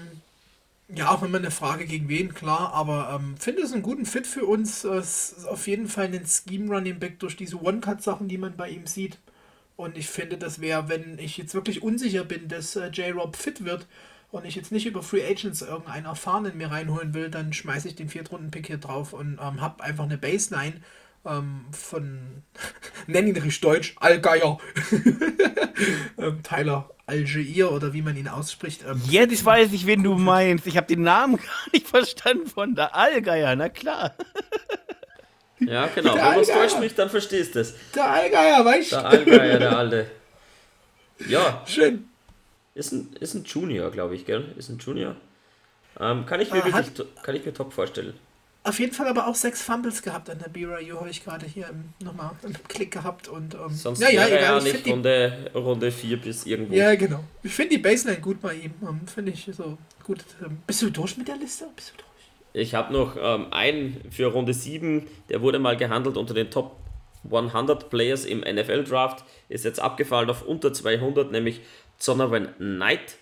ja, 0.92 1.10
auch 1.10 1.20
man 1.20 1.36
eine 1.36 1.50
Frage 1.50 1.86
gegen 1.86 2.08
wen, 2.08 2.34
klar, 2.34 2.72
aber 2.72 3.10
ähm, 3.14 3.36
finde 3.36 3.62
es 3.62 3.72
einen 3.72 3.82
guten 3.82 4.06
Fit 4.06 4.26
für 4.26 4.44
uns. 4.44 4.84
Es 4.84 5.30
ist 5.30 5.46
auf 5.46 5.66
jeden 5.68 5.88
Fall 5.88 6.06
ein 6.06 6.26
Scheme-Running-Back 6.26 7.20
durch 7.20 7.36
diese 7.36 7.62
One-Cut-Sachen, 7.62 8.28
die 8.28 8.38
man 8.38 8.56
bei 8.56 8.70
ihm 8.70 8.86
sieht. 8.86 9.18
Und 9.80 9.96
ich 9.96 10.08
finde, 10.08 10.36
das 10.36 10.60
wäre, 10.60 10.90
wenn 10.90 11.18
ich 11.18 11.38
jetzt 11.38 11.54
wirklich 11.54 11.82
unsicher 11.82 12.22
bin, 12.22 12.48
dass 12.48 12.76
äh, 12.76 12.88
J-Rob 12.88 13.34
fit 13.34 13.64
wird 13.64 13.86
und 14.30 14.44
ich 14.44 14.54
jetzt 14.54 14.72
nicht 14.72 14.84
über 14.84 15.02
Free 15.02 15.24
Agents 15.26 15.62
irgendeinen 15.62 16.04
Erfahrenen 16.04 16.58
mir 16.58 16.70
reinholen 16.70 17.14
will, 17.14 17.30
dann 17.30 17.54
schmeiße 17.54 17.88
ich 17.88 17.94
den 17.94 18.10
Viertrunden-Pick 18.10 18.66
hier 18.66 18.76
drauf 18.76 19.14
und 19.14 19.38
ähm, 19.40 19.62
habe 19.62 19.82
einfach 19.82 20.04
eine 20.04 20.18
Baseline 20.18 20.82
ähm, 21.24 21.64
von, 21.72 22.42
nenn 23.06 23.26
ihn 23.26 23.34
richtig 23.34 23.62
deutsch, 23.62 23.96
Allgeier, 24.00 24.58
ähm, 26.18 26.42
Tyler 26.42 26.90
Algier 27.06 27.72
oder 27.72 27.94
wie 27.94 28.02
man 28.02 28.18
ihn 28.18 28.28
ausspricht. 28.28 28.84
Ähm, 28.86 29.00
Jetzt 29.08 29.46
weiß 29.46 29.72
ich, 29.72 29.86
wen 29.86 30.02
du 30.02 30.14
meinst. 30.14 30.66
Ich 30.66 30.76
habe 30.76 30.88
den 30.88 31.00
Namen 31.00 31.36
gar 31.38 31.72
nicht 31.72 31.88
verstanden 31.88 32.48
von 32.48 32.74
der 32.74 32.94
Allgeier, 32.94 33.56
na 33.56 33.70
klar. 33.70 34.14
Ja, 35.60 35.86
genau. 35.94 36.14
Der 36.14 36.22
Wenn 36.24 36.30
man 36.32 36.40
es. 36.40 36.48
Deutsch 36.48 36.70
spricht, 36.72 36.98
dann 36.98 37.10
verstehst 37.10 37.54
du 37.54 37.60
es. 37.60 37.74
der 37.94 38.10
Allgeier, 38.10 38.64
weißt 38.64 38.92
Der 38.92 39.00
du? 39.00 39.06
Allgeier, 39.06 39.58
der 39.58 39.76
Alte. 39.78 40.10
Ja, 41.28 41.62
Schön. 41.66 42.08
ist 42.74 42.92
ein, 42.92 43.14
ist 43.20 43.34
ein 43.34 43.44
Junior, 43.44 43.90
glaube 43.90 44.14
ich, 44.14 44.24
gell? 44.24 44.44
Ist 44.56 44.70
ein 44.70 44.78
Junior. 44.78 45.16
Ähm, 45.98 46.24
kann, 46.24 46.40
ich 46.40 46.50
mir 46.50 46.60
Äh, 46.60 46.72
wirklich, 46.72 47.06
kann 47.22 47.34
ich 47.36 47.44
mir 47.44 47.52
top 47.52 47.72
vorstellen. 47.72 48.14
Auf 48.62 48.78
jeden 48.78 48.92
Fall 48.92 49.06
aber 49.08 49.26
auch 49.26 49.34
sechs 49.34 49.62
Fumbles 49.62 50.02
gehabt 50.02 50.28
an 50.28 50.38
der 50.38 50.48
BYU, 50.50 50.96
habe 51.00 51.08
ich 51.10 51.24
gerade 51.24 51.46
hier 51.46 51.70
nochmal 52.02 52.32
im 52.42 52.52
Klick 52.68 52.90
gehabt. 52.90 53.26
Und, 53.28 53.54
ähm, 53.54 53.70
Sonst 53.70 54.00
ja, 54.00 54.10
ja, 54.10 54.20
wäre 54.22 54.38
egal. 54.38 54.42
ja 54.42 54.58
Ich 54.58 54.64
nicht 54.64 54.72
finde 54.72 54.84
die, 54.84 54.90
Runde, 54.92 55.50
Runde 55.54 55.92
4 55.92 56.16
bis 56.20 56.44
irgendwo. 56.46 56.74
ja, 56.74 56.94
genau. 56.94 57.24
Ich 57.42 57.52
finde 57.54 57.76
die 57.76 57.82
Baseline 57.82 58.20
gut 58.20 58.40
bei 58.40 58.54
ihm. 58.54 58.72
Ähm, 58.82 59.00
finde 59.06 59.32
ich 59.32 59.48
so 59.52 59.78
gut. 60.04 60.24
Ähm, 60.44 60.58
bist 60.66 60.82
du 60.82 60.90
durch 60.90 61.16
mit 61.16 61.28
der 61.28 61.36
Liste? 61.36 61.68
Bist 61.74 61.92
du 61.92 61.96
durch? 61.98 62.09
Ich 62.52 62.74
habe 62.74 62.92
noch 62.92 63.16
ähm, 63.20 63.52
einen 63.52 64.10
für 64.10 64.26
Runde 64.26 64.54
7, 64.54 65.06
der 65.28 65.40
wurde 65.40 65.58
mal 65.58 65.76
gehandelt 65.76 66.16
unter 66.16 66.34
den 66.34 66.50
Top 66.50 66.76
100 67.24 67.90
Players 67.90 68.24
im 68.24 68.40
NFL 68.40 68.84
Draft, 68.84 69.24
ist 69.48 69.64
jetzt 69.64 69.80
abgefallen 69.80 70.30
auf 70.30 70.42
unter 70.42 70.72
200, 70.72 71.30
nämlich 71.30 71.60
Zonovan 71.98 72.54
Knight. 72.56 73.16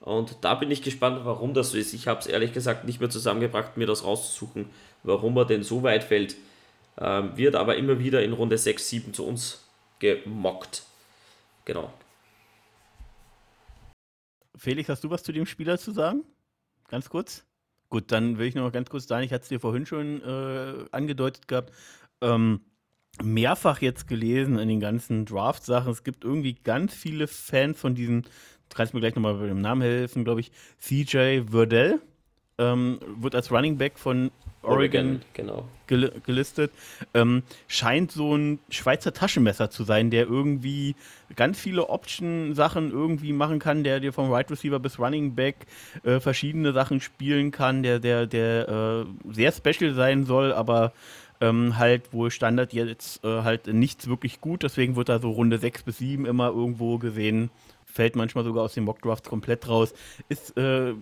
Und 0.00 0.38
da 0.42 0.54
bin 0.54 0.70
ich 0.70 0.82
gespannt, 0.82 1.20
warum 1.24 1.54
das 1.54 1.70
so 1.70 1.78
ist. 1.78 1.94
Ich 1.94 2.08
habe 2.08 2.20
es 2.20 2.26
ehrlich 2.26 2.52
gesagt 2.52 2.84
nicht 2.84 3.00
mehr 3.00 3.10
zusammengebracht, 3.10 3.76
mir 3.76 3.86
das 3.86 4.04
rauszusuchen, 4.04 4.70
warum 5.02 5.36
er 5.36 5.44
denn 5.44 5.62
so 5.62 5.82
weit 5.82 6.04
fällt. 6.04 6.36
Ähm, 6.98 7.36
wird 7.36 7.56
aber 7.56 7.76
immer 7.76 7.98
wieder 7.98 8.22
in 8.22 8.32
Runde 8.32 8.58
6, 8.58 8.88
7 8.88 9.14
zu 9.14 9.26
uns 9.26 9.66
gemockt. 9.98 10.82
Genau. 11.64 11.92
Felix, 14.56 14.88
hast 14.88 15.04
du 15.04 15.10
was 15.10 15.22
zu 15.22 15.32
dem 15.32 15.46
Spieler 15.46 15.78
zu 15.78 15.92
sagen? 15.92 16.24
Ganz 16.88 17.08
kurz? 17.08 17.44
Gut, 17.94 18.10
dann 18.10 18.38
will 18.38 18.48
ich 18.48 18.56
noch 18.56 18.72
ganz 18.72 18.90
kurz 18.90 19.06
sagen, 19.06 19.24
ich 19.24 19.32
hatte 19.32 19.44
es 19.44 19.48
dir 19.50 19.60
vorhin 19.60 19.86
schon 19.86 20.20
äh, 20.20 20.84
angedeutet 20.90 21.46
gehabt. 21.46 21.72
Ähm, 22.20 22.62
mehrfach 23.22 23.80
jetzt 23.82 24.08
gelesen 24.08 24.58
in 24.58 24.66
den 24.66 24.80
ganzen 24.80 25.26
Draft-Sachen. 25.26 25.92
Es 25.92 26.02
gibt 26.02 26.24
irgendwie 26.24 26.54
ganz 26.54 26.92
viele 26.92 27.28
Fans 27.28 27.78
von 27.78 27.94
diesem, 27.94 28.22
du 28.22 28.74
kannst 28.74 28.94
mir 28.94 29.00
gleich 29.00 29.14
nochmal 29.14 29.34
bei 29.34 29.46
dem 29.46 29.60
Namen 29.60 29.82
helfen, 29.82 30.24
glaube 30.24 30.40
ich, 30.40 30.50
CJ 30.80 31.42
Verdell. 31.48 32.00
Ähm, 32.58 32.98
wird 33.20 33.36
als 33.36 33.52
Running 33.52 33.78
Back 33.78 33.96
von 33.96 34.32
Oregon 34.64 35.22
genau. 35.32 35.68
gel 35.86 36.12
gelistet. 36.24 36.72
Ähm, 37.12 37.42
scheint 37.68 38.12
so 38.12 38.36
ein 38.36 38.58
Schweizer 38.70 39.12
Taschenmesser 39.12 39.70
zu 39.70 39.84
sein, 39.84 40.10
der 40.10 40.26
irgendwie 40.26 40.96
ganz 41.36 41.58
viele 41.58 41.88
Option-Sachen 41.88 42.90
irgendwie 42.90 43.32
machen 43.32 43.58
kann, 43.58 43.84
der 43.84 44.00
dir 44.00 44.12
vom 44.12 44.30
Right 44.32 44.50
Receiver 44.50 44.78
bis 44.78 44.98
Running 44.98 45.34
Back 45.34 45.66
äh, 46.02 46.20
verschiedene 46.20 46.72
Sachen 46.72 47.00
spielen 47.00 47.50
kann, 47.50 47.82
der, 47.82 47.98
der, 47.98 48.26
der 48.26 48.68
äh, 48.68 49.32
sehr 49.32 49.52
special 49.52 49.94
sein 49.94 50.24
soll, 50.24 50.52
aber 50.52 50.92
ähm, 51.40 51.76
halt 51.78 52.12
wohl 52.12 52.30
Standard 52.30 52.72
jetzt 52.72 53.24
äh, 53.24 53.42
halt 53.42 53.66
nichts 53.66 54.08
wirklich 54.08 54.40
gut, 54.40 54.62
deswegen 54.62 54.96
wird 54.96 55.08
da 55.08 55.18
so 55.18 55.30
Runde 55.30 55.58
6 55.58 55.82
bis 55.82 55.98
7 55.98 56.26
immer 56.26 56.48
irgendwo 56.48 56.98
gesehen. 56.98 57.50
Fällt 57.84 58.16
manchmal 58.16 58.44
sogar 58.44 58.64
aus 58.64 58.74
den 58.74 58.84
Mockdrafts 58.84 59.28
komplett 59.28 59.68
raus. 59.68 59.94
Ist 60.28 60.56
äh, 60.56 60.94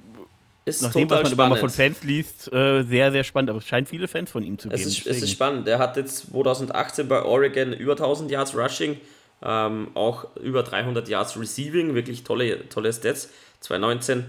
Ist 0.64 0.82
nach 0.82 0.92
dem, 0.92 1.10
was 1.10 1.22
man 1.24 1.32
immer 1.32 1.48
mal 1.48 1.56
von 1.56 1.70
spannend. 1.70 1.96
Fans 1.96 2.04
liest, 2.04 2.52
äh, 2.52 2.82
sehr, 2.84 3.10
sehr 3.10 3.24
spannend. 3.24 3.50
Aber 3.50 3.58
es 3.58 3.66
scheint 3.66 3.88
viele 3.88 4.06
Fans 4.06 4.30
von 4.30 4.44
ihm 4.44 4.58
zu 4.58 4.68
Es 4.70 4.78
geben. 4.80 4.90
ist, 4.90 5.06
es 5.06 5.22
ist 5.22 5.30
spannend. 5.30 5.66
Er 5.66 5.78
hat 5.78 5.96
jetzt 5.96 6.30
2018 6.30 7.08
bei 7.08 7.22
Oregon 7.22 7.72
über 7.72 7.92
1000 7.92 8.30
Yards 8.30 8.54
Rushing, 8.56 9.00
ähm, 9.42 9.88
auch 9.94 10.36
über 10.36 10.62
300 10.62 11.08
Yards 11.08 11.38
Receiving, 11.38 11.94
wirklich 11.94 12.22
tolle, 12.22 12.68
tolle 12.68 12.92
Stats. 12.92 13.28
2019 13.60 14.24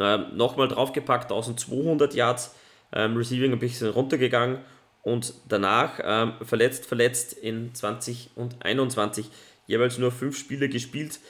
ähm, 0.00 0.24
nochmal 0.34 0.68
draufgepackt, 0.68 1.30
1200 1.30 2.14
Yards 2.14 2.54
ähm, 2.92 3.16
Receiving, 3.16 3.52
ein 3.52 3.58
bisschen 3.58 3.90
runtergegangen 3.90 4.58
und 5.02 5.34
danach 5.48 6.00
ähm, 6.02 6.32
verletzt, 6.42 6.86
verletzt 6.86 7.32
in 7.32 7.74
20 7.74 8.30
und 8.34 8.56
21 8.64 9.26
jeweils 9.66 9.98
nur 9.98 10.10
fünf 10.10 10.36
Spiele 10.36 10.68
gespielt. 10.68 11.20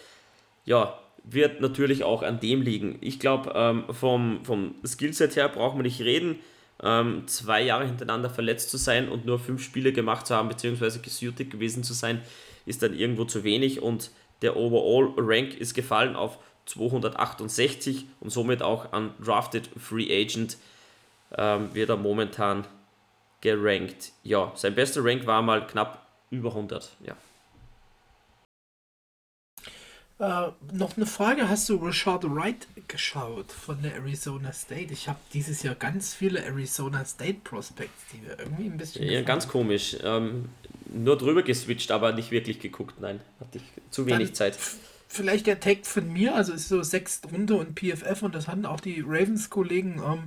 Ja, 0.65 0.99
wird 1.33 1.61
natürlich 1.61 2.05
auch 2.05 2.23
an 2.23 2.41
dem 2.41 2.63
liegen. 2.63 2.99
Ich 3.01 3.21
glaube, 3.21 3.53
ähm, 3.55 3.85
vom, 3.93 4.45
vom 4.45 4.75
Skillset 4.85 5.37
her 5.37 5.49
braucht 5.49 5.75
man 5.75 5.85
nicht 5.85 6.01
reden. 6.01 6.39
Ähm, 6.83 7.27
zwei 7.27 7.63
Jahre 7.63 7.87
hintereinander 7.87 8.31
verletzt 8.31 8.71
zu 8.71 8.79
sein 8.79 9.09
und 9.09 9.27
nur 9.27 9.39
fünf 9.39 9.63
Spiele 9.63 9.93
gemacht 9.93 10.27
zu 10.27 10.35
haben, 10.35 10.49
beziehungsweise 10.49 11.01
gesuited 11.01 11.51
gewesen 11.51 11.85
zu 11.85 11.93
sein, 11.93 12.23
ist 12.67 12.83
dann 12.83 12.95
irgendwo 12.95 13.25
zu 13.25 13.45
wenig 13.45 13.83
und 13.83 14.11
der 14.43 14.57
Overall 14.57 15.13
Rank 15.19 15.55
ist 15.55 15.75
gefallen 15.75 16.17
auf 16.17 16.39
268 16.67 18.07
und 18.21 18.31
somit 18.31 18.63
auch 18.63 18.93
an 18.93 19.13
Drafted 19.23 19.69
Free 19.77 20.09
Agent 20.11 20.57
ähm, 21.37 21.75
wird 21.75 21.91
er 21.91 21.97
momentan 21.97 22.65
gerankt. 23.41 24.13
Ja, 24.23 24.53
sein 24.55 24.75
bester 24.75 25.05
Rank 25.05 25.27
war 25.27 25.43
mal 25.43 25.67
knapp 25.67 26.07
über 26.31 26.51
100. 26.51 26.91
Ja. 27.07 27.17
Äh, 30.21 30.51
noch 30.75 30.99
eine 30.99 31.07
Frage, 31.07 31.49
hast 31.49 31.67
du 31.71 31.77
Rashad 31.77 32.25
Wright 32.25 32.69
geschaut 32.89 33.51
von 33.51 33.81
der 33.81 33.95
Arizona 33.95 34.53
State? 34.53 34.93
Ich 34.93 35.09
habe 35.09 35.19
dieses 35.33 35.63
Jahr 35.63 35.75
ganz 35.75 36.13
viele 36.13 36.45
Arizona 36.45 37.07
State 37.07 37.39
Prospects, 37.43 38.05
die 38.13 38.19
mir 38.19 38.39
irgendwie 38.39 38.65
ein 38.65 38.77
bisschen... 38.77 39.11
Ja, 39.11 39.23
ganz 39.23 39.49
komisch. 39.49 39.97
Ähm, 40.05 40.51
nur 40.93 41.17
drüber 41.17 41.43
geswitcht, 41.43 41.91
aber 41.91 42.13
nicht 42.13 42.33
wirklich 42.33 42.61
geguckt. 42.61 43.01
Nein, 43.01 43.21
hatte 43.41 43.59
ich 43.59 43.65
zu 43.91 44.05
wenig 44.05 44.29
Dann 44.29 44.35
Zeit. 44.35 44.59
Vielleicht 45.09 45.47
der 45.47 45.59
Tag 45.59 45.87
von 45.87 46.13
mir, 46.13 46.35
also 46.35 46.53
ist 46.53 46.69
so 46.69 46.83
sechste 46.83 47.29
Runde 47.29 47.55
und 47.55 47.81
PFF 47.81 48.23
und 48.23 48.35
das 48.35 48.47
hatten 48.47 48.67
auch 48.67 48.81
die 48.81 49.01
Ravens-Kollegen. 49.01 50.03
Ähm, 50.07 50.25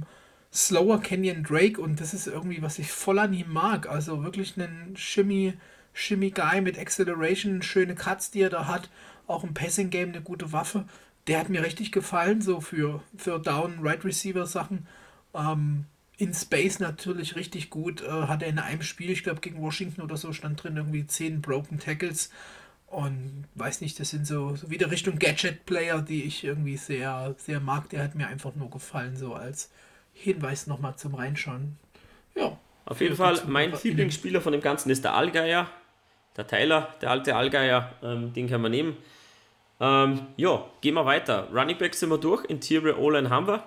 slower 0.52 1.02
Kenyon 1.02 1.44
Drake 1.44 1.80
und 1.80 2.02
das 2.02 2.16
ist 2.16 2.26
irgendwie, 2.26 2.64
was 2.64 2.80
ich 2.80 2.92
voll 2.92 3.20
an 3.20 3.34
ihm 3.34 3.54
mag. 3.54 3.88
Also 3.88 4.24
wirklich 4.24 4.58
einen 4.58 4.98
Shimmy, 4.98 5.54
Shimmy 5.94 6.32
Guy 6.32 6.62
mit 6.62 6.80
Acceleration, 6.80 7.62
schöne 7.62 7.94
Cuts, 7.94 8.32
die 8.32 8.42
er 8.42 8.50
da 8.50 8.66
hat. 8.66 8.90
Auch 9.28 9.44
im 9.44 9.54
Passing 9.54 9.90
Game 9.90 10.10
eine 10.10 10.22
gute 10.22 10.52
Waffe. 10.52 10.86
Der 11.28 11.40
hat 11.40 11.50
mir 11.50 11.64
richtig 11.64 11.92
gefallen, 11.92 12.42
so 12.42 12.60
für, 12.60 13.02
für 13.16 13.40
Down, 13.40 13.80
Right 13.82 14.04
Receiver 14.04 14.46
Sachen. 14.46 14.88
Ähm, 15.34 15.86
in 16.18 16.34
Space 16.34 16.80
natürlich 16.80 17.36
richtig 17.36 17.70
gut. 17.70 18.02
Äh, 18.02 18.28
hat 18.28 18.42
er 18.42 18.50
in 18.50 18.60
einem 18.60 18.82
Spiel, 18.82 19.10
ich 19.10 19.24
glaube 19.24 19.42
gegen 19.42 19.62
Washington 19.62 20.02
oder 20.02 20.18
so, 20.18 20.34
stand 20.34 20.62
drin 20.62 20.78
irgendwie 20.78 21.08
10 21.08 21.42
Broken 21.42 21.80
Tackles. 21.80 22.30
Und 22.88 23.46
weiß 23.56 23.82
nicht, 23.82 24.00
das 24.00 24.12
sind 24.12 24.28
so, 24.28 24.56
so 24.56 24.70
wieder 24.70 24.92
Richtung 24.92 25.18
Gadget-Player, 25.18 26.02
die 26.02 26.24
ich 26.24 26.44
irgendwie 26.44 26.78
sehr, 26.78 27.34
sehr 27.40 27.60
mag. 27.60 27.90
Der 27.90 28.04
hat 28.04 28.14
mir 28.14 28.28
einfach 28.28 28.54
nur 28.56 28.70
gefallen, 28.70 29.16
so 29.16 29.34
als 29.34 29.72
Hinweis 30.14 30.68
nochmal 30.68 30.96
zum 30.96 31.16
Reinschauen. 31.16 31.78
Ja. 32.36 32.58
Auf 32.86 33.02
jeden 33.02 33.16
Fall, 33.16 33.42
mein 33.48 33.74
Lieblingsspieler 33.82 34.42
von 34.42 34.52
dem 34.52 34.62
Ganzen 34.62 34.90
ist 34.90 35.04
der 35.04 35.14
Allgeier. 35.14 35.70
Der 36.38 36.48
Tyler, 36.48 36.94
der 37.02 37.12
alte 37.12 37.36
Allgeier, 37.36 37.92
ähm, 38.02 38.34
den 38.34 38.50
kann 38.50 38.62
man 38.62 38.72
nehmen. 38.72 38.98
Ähm, 39.80 40.28
ja, 40.38 40.66
gehen 40.82 40.96
wir 40.96 41.06
weiter. 41.06 41.48
Running 41.54 41.78
Back 41.78 41.94
sind 41.94 42.10
wir 42.10 42.18
durch, 42.18 42.46
Interior 42.46 42.98
O-Line 42.98 43.30
haben 43.30 43.48
wir. 43.48 43.64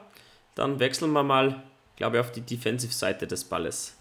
Dann 0.54 0.78
wechseln 0.78 1.12
wir 1.12 1.22
mal, 1.22 1.62
glaube 1.96 2.16
ich, 2.16 2.20
auf 2.20 2.32
die 2.32 2.40
Defensive-Seite 2.40 3.26
des 3.26 3.44
Balles. 3.44 3.96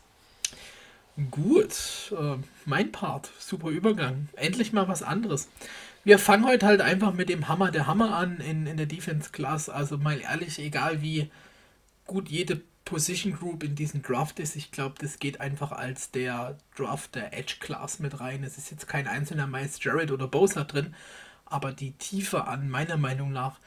Gut, 1.32 2.14
äh, 2.18 2.36
mein 2.66 2.92
Part, 2.92 3.32
super 3.40 3.70
Übergang. 3.70 4.30
Endlich 4.36 4.74
mal 4.74 4.88
was 4.88 5.04
anderes. 5.04 5.48
Wir 6.04 6.20
fangen 6.20 6.46
heute 6.46 6.66
halt 6.66 6.82
einfach 6.82 7.14
mit 7.14 7.30
dem 7.30 7.48
Hammer 7.48 7.72
der 7.72 7.88
Hammer 7.88 8.16
an 8.16 8.38
in, 8.40 8.68
in 8.68 8.78
der 8.78 8.86
Defense 8.86 9.32
Class. 9.32 9.70
Also 9.70 9.98
mal 9.98 10.20
ehrlich, 10.20 10.60
egal 10.60 11.02
wie 11.02 11.32
gut 12.06 12.30
jede 12.30 12.62
Position 12.86 13.34
Group 13.34 13.64
in 13.64 13.76
diesem 13.76 14.02
Draft 14.02 14.40
ist, 14.40 14.56
ich 14.56 14.72
glaube, 14.72 14.96
das 15.00 15.20
geht 15.20 15.42
einfach 15.42 15.72
als 15.72 16.12
der 16.12 16.58
Draft 16.78 17.16
der 17.16 17.34
Edge 17.34 17.56
Class 17.60 18.00
mit 18.00 18.20
rein. 18.20 18.44
Es 18.44 18.58
ist 18.58 18.72
jetzt 18.72 18.88
kein 18.88 19.08
einzelner 19.08 19.48
Miles 19.48 19.84
Jared 19.84 20.12
oder 20.12 20.28
Bowser 20.28 20.64
drin, 20.64 20.96
aber 21.46 21.72
die 21.72 21.92
Tiefe 21.94 22.46
an 22.46 22.70
meiner 22.70 22.98
Meinung 22.98 23.32
nach 23.32 23.60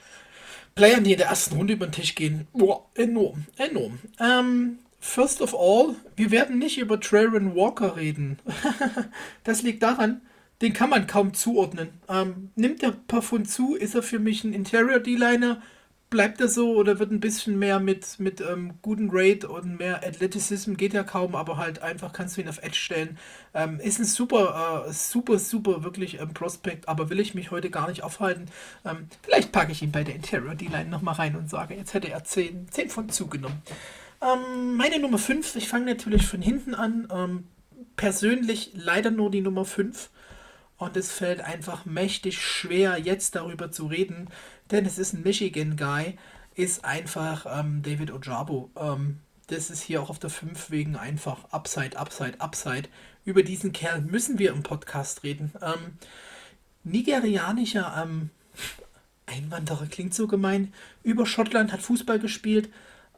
Playern, 0.74 1.02
die 1.02 1.12
in 1.12 1.18
der 1.18 1.26
ersten 1.26 1.56
Runde 1.56 1.72
über 1.72 1.88
den 1.88 1.92
Tisch 1.92 2.14
gehen, 2.14 2.46
boah, 2.52 2.86
enorm, 2.94 3.44
enorm. 3.56 3.98
Ähm, 4.20 4.78
First 5.00 5.40
of 5.42 5.54
all, 5.54 5.94
wir 6.16 6.30
werden 6.30 6.58
nicht 6.58 6.78
über 6.78 7.00
Trayvon 7.00 7.54
Walker 7.54 7.96
reden. 7.96 8.38
das 9.44 9.62
liegt 9.62 9.82
daran, 9.82 10.20
den 10.60 10.72
kann 10.72 10.90
man 10.90 11.06
kaum 11.06 11.34
zuordnen. 11.34 11.90
Ähm, 12.08 12.50
nimmt 12.56 12.82
der 12.82 12.90
Parfum 12.90 13.44
zu, 13.44 13.76
ist 13.76 13.94
er 13.94 14.02
für 14.02 14.18
mich 14.18 14.42
ein 14.42 14.52
Interior 14.52 14.98
D-Liner? 14.98 15.62
Bleibt 16.10 16.40
er 16.40 16.48
so 16.48 16.74
oder 16.74 16.98
wird 16.98 17.10
ein 17.10 17.20
bisschen 17.20 17.58
mehr 17.58 17.80
mit, 17.80 18.18
mit 18.18 18.40
ähm, 18.40 18.78
guten 18.80 19.10
Raid 19.12 19.44
und 19.44 19.78
mehr 19.78 19.96
Athleticism? 20.06 20.74
Geht 20.74 20.94
ja 20.94 21.02
kaum, 21.02 21.34
aber 21.34 21.58
halt 21.58 21.82
einfach 21.82 22.14
kannst 22.14 22.36
du 22.36 22.40
ihn 22.40 22.48
auf 22.48 22.62
Edge 22.62 22.76
stellen. 22.76 23.18
Ähm, 23.52 23.78
ist 23.78 23.98
ein 23.98 24.06
super, 24.06 24.86
äh, 24.88 24.92
super, 24.92 25.38
super 25.38 25.84
wirklich 25.84 26.18
ähm, 26.18 26.32
Prospect, 26.32 26.88
aber 26.88 27.10
will 27.10 27.20
ich 27.20 27.34
mich 27.34 27.50
heute 27.50 27.68
gar 27.68 27.88
nicht 27.88 28.02
aufhalten. 28.02 28.46
Ähm, 28.86 29.08
vielleicht 29.22 29.52
packe 29.52 29.72
ich 29.72 29.82
ihn 29.82 29.92
bei 29.92 30.02
der 30.02 30.14
Interior 30.14 30.54
D-Line 30.54 30.88
nochmal 30.88 31.14
rein 31.14 31.36
und 31.36 31.50
sage, 31.50 31.74
jetzt 31.74 31.92
hätte 31.92 32.10
er 32.10 32.24
10, 32.24 32.68
10 32.70 32.88
von 32.88 33.10
zugenommen. 33.10 33.60
Ähm, 34.22 34.76
meine 34.76 34.98
Nummer 34.98 35.18
5, 35.18 35.56
ich 35.56 35.68
fange 35.68 35.84
natürlich 35.84 36.26
von 36.26 36.40
hinten 36.40 36.74
an. 36.74 37.06
Ähm, 37.12 37.44
persönlich 37.96 38.72
leider 38.74 39.10
nur 39.10 39.30
die 39.30 39.42
Nummer 39.42 39.66
5. 39.66 40.08
Und 40.78 40.96
es 40.96 41.10
fällt 41.10 41.40
einfach 41.40 41.84
mächtig 41.86 42.40
schwer, 42.40 42.98
jetzt 42.98 43.34
darüber 43.34 43.72
zu 43.72 43.86
reden, 43.86 44.28
denn 44.70 44.86
es 44.86 44.98
ist 44.98 45.14
ein 45.14 45.22
Michigan-Guy, 45.22 46.16
ist 46.54 46.84
einfach 46.84 47.46
ähm, 47.48 47.82
David 47.82 48.10
Ojabo. 48.10 48.70
Ähm, 48.76 49.20
das 49.46 49.70
ist 49.70 49.82
hier 49.82 50.02
auch 50.02 50.10
auf 50.10 50.18
der 50.18 50.30
5 50.30 50.70
wegen 50.70 50.96
einfach 50.96 51.50
Upside, 51.50 51.98
Upside, 51.98 52.40
Upside. 52.40 52.88
Über 53.24 53.42
diesen 53.42 53.72
Kerl 53.72 54.00
müssen 54.02 54.38
wir 54.38 54.52
im 54.52 54.62
Podcast 54.62 55.22
reden. 55.22 55.52
Ähm, 55.62 55.98
nigerianischer 56.84 57.94
ähm, 58.02 58.30
Einwanderer 59.26 59.86
klingt 59.86 60.14
so 60.14 60.26
gemein. 60.26 60.72
Über 61.02 61.26
Schottland 61.26 61.72
hat 61.72 61.82
Fußball 61.82 62.18
gespielt, 62.18 62.68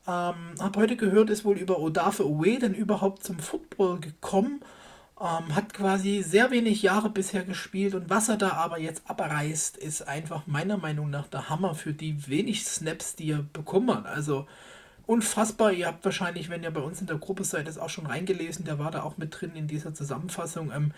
ähm, 0.07 0.55
habe 0.61 0.80
heute 0.80 0.96
gehört, 0.96 1.30
ist 1.30 1.44
wohl 1.44 1.59
über 1.59 1.78
Odafe 1.78 2.26
Owe 2.26 2.59
dann 2.59 2.74
überhaupt 2.74 3.24
zum 3.24 3.38
Football 3.38 4.01
gekommen. 4.01 4.61
Ähm, 5.21 5.55
hat 5.55 5.75
quasi 5.75 6.23
sehr 6.23 6.51
wenig 6.51 6.83
Jahre 6.83 7.11
bisher 7.11 7.45
gespielt 7.45 7.95
und 7.95 8.09
was 8.09 8.29
er 8.29 8.39
da 8.39 8.53
aber 8.53 8.79
jetzt 8.79 9.03
abreißt, 9.07 9.77
ist 9.77 10.03
einfach 10.03 10.47
meiner 10.47 10.79
Meinung 10.79 11.11
nach 11.11 11.29
der 11.29 11.51
Hammer 11.51 11.75
für 11.75 11.93
die 11.93 12.27
wenig 12.29 12.64
Snaps, 12.64 13.16
die 13.16 13.33
er 13.33 13.43
bekommen. 13.53 14.07
Also 14.07 14.47
unfassbar. 15.07 15.73
Ihr 15.73 15.87
habt 15.87 16.05
wahrscheinlich, 16.05 16.49
wenn 16.49 16.62
ihr 16.62 16.71
bei 16.71 16.81
uns 16.81 17.01
in 17.01 17.07
der 17.07 17.18
Gruppe 17.18 17.45
seid, 17.45 17.68
das 17.68 17.79
auch 17.79 17.91
schon 17.91 18.07
reingelesen. 18.07 18.64
Der 18.64 18.79
war 18.79 18.91
da 18.91 19.03
auch 19.03 19.18
mit 19.18 19.41
drin 19.41 19.53
in 19.55 19.66
dieser 19.66 19.93
Zusammenfassung. 19.95 20.73
Ähm, 20.73 20.93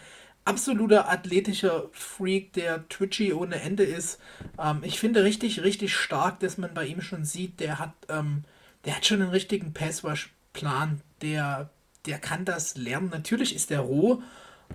absoluter 0.45 1.11
athletischer 1.11 1.89
Freak, 1.93 2.53
der 2.53 2.89
twitchy 2.89 3.33
ohne 3.33 3.61
Ende 3.61 3.85
ist. 3.85 4.21
Ähm, 4.59 4.81
ich 4.83 5.01
finde 5.01 5.25
richtig, 5.25 5.63
richtig 5.63 5.95
stark, 5.95 6.41
dass 6.41 6.59
man 6.59 6.75
bei 6.75 6.87
ihm 6.87 7.01
schon 7.01 7.25
sieht, 7.25 7.59
der 7.61 7.79
hat 7.79 7.95
ähm, 8.09 8.45
der 8.85 8.97
hat 8.97 9.07
schon 9.07 9.23
einen 9.23 9.31
richtigen 9.31 9.73
Passwash-Plan. 9.73 11.01
Der, 11.21 11.71
der 12.07 12.19
kann 12.19 12.45
das 12.45 12.77
lernen. 12.77 13.11
Natürlich 13.11 13.55
ist 13.55 13.71
der 13.71 13.81
roh, 13.81 14.23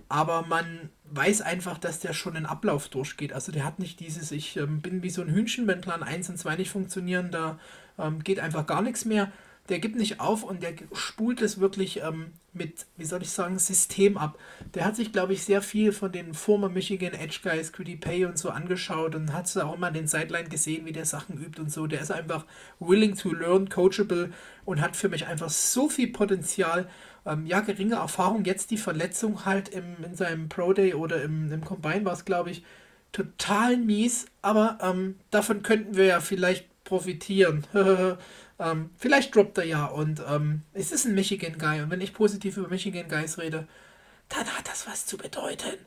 aber 0.09 0.45
man 0.47 0.89
weiß 1.05 1.41
einfach, 1.41 1.77
dass 1.77 1.99
der 1.99 2.13
schon 2.13 2.35
einen 2.35 2.45
Ablauf 2.45 2.89
durchgeht. 2.89 3.33
Also 3.33 3.51
der 3.51 3.65
hat 3.65 3.79
nicht 3.79 3.99
dieses, 3.99 4.31
ich 4.31 4.57
ähm, 4.57 4.81
bin 4.81 5.03
wie 5.03 5.09
so 5.09 5.21
ein 5.21 5.29
Hühnchen, 5.29 5.67
wenn 5.67 5.81
Plan 5.81 6.03
1 6.03 6.29
und 6.29 6.37
2 6.37 6.55
nicht 6.57 6.69
funktionieren, 6.71 7.31
da 7.31 7.59
ähm, 7.97 8.23
geht 8.23 8.39
einfach 8.39 8.65
gar 8.65 8.81
nichts 8.81 9.05
mehr 9.05 9.31
der 9.69 9.79
gibt 9.79 9.95
nicht 9.95 10.19
auf 10.19 10.43
und 10.43 10.63
der 10.63 10.73
spult 10.93 11.41
es 11.41 11.59
wirklich 11.59 12.01
ähm, 12.01 12.31
mit, 12.53 12.85
wie 12.95 13.05
soll 13.05 13.21
ich 13.21 13.31
sagen, 13.31 13.59
System 13.59 14.17
ab. 14.17 14.37
Der 14.73 14.85
hat 14.85 14.95
sich, 14.95 15.11
glaube 15.11 15.33
ich, 15.33 15.43
sehr 15.43 15.61
viel 15.61 15.91
von 15.91 16.11
den 16.11 16.33
former 16.33 16.69
Michigan 16.69 17.13
Edge 17.13 17.39
Guys, 17.43 17.73
QD 17.73 17.99
Pay 17.99 18.25
und 18.25 18.37
so 18.37 18.49
angeschaut 18.49 19.15
und 19.15 19.33
hat 19.33 19.55
auch 19.57 19.77
mal 19.77 19.91
den 19.91 20.07
Sideline 20.07 20.49
gesehen, 20.49 20.85
wie 20.85 20.91
der 20.91 21.05
Sachen 21.05 21.37
übt 21.37 21.61
und 21.61 21.71
so. 21.71 21.87
Der 21.87 22.01
ist 22.01 22.11
einfach 22.11 22.45
willing 22.79 23.15
to 23.15 23.33
learn, 23.33 23.69
coachable 23.69 24.31
und 24.65 24.81
hat 24.81 24.95
für 24.95 25.09
mich 25.09 25.27
einfach 25.27 25.49
so 25.49 25.89
viel 25.89 26.07
Potenzial. 26.11 26.87
Ähm, 27.25 27.45
ja, 27.45 27.59
geringe 27.59 27.95
Erfahrung, 27.95 28.45
jetzt 28.45 28.71
die 28.71 28.77
Verletzung 28.77 29.45
halt 29.45 29.69
im, 29.69 30.03
in 30.03 30.15
seinem 30.15 30.49
Pro 30.49 30.73
Day 30.73 30.93
oder 30.93 31.21
im, 31.21 31.51
im 31.51 31.63
Combine 31.63 32.05
war 32.05 32.13
es, 32.13 32.25
glaube 32.25 32.51
ich, 32.51 32.63
total 33.11 33.77
mies, 33.77 34.27
aber 34.41 34.77
ähm, 34.81 35.15
davon 35.31 35.63
könnten 35.63 35.95
wir 35.95 36.05
ja 36.05 36.19
vielleicht 36.19 36.67
profitieren. 36.83 37.65
Ähm, 38.59 38.89
vielleicht 38.97 39.35
droppt 39.35 39.57
er 39.59 39.65
ja 39.65 39.85
und 39.85 40.21
ähm, 40.27 40.63
es 40.73 40.91
ist 40.91 41.05
ein 41.05 41.13
Michigan 41.13 41.57
Guy 41.57 41.81
und 41.81 41.91
wenn 41.91 42.01
ich 42.01 42.13
positiv 42.13 42.57
über 42.57 42.69
Michigan 42.69 43.07
Guys 43.07 43.37
rede, 43.37 43.67
dann 44.29 44.47
hat 44.47 44.67
das 44.67 44.87
was 44.87 45.05
zu 45.05 45.17
bedeuten. 45.17 45.77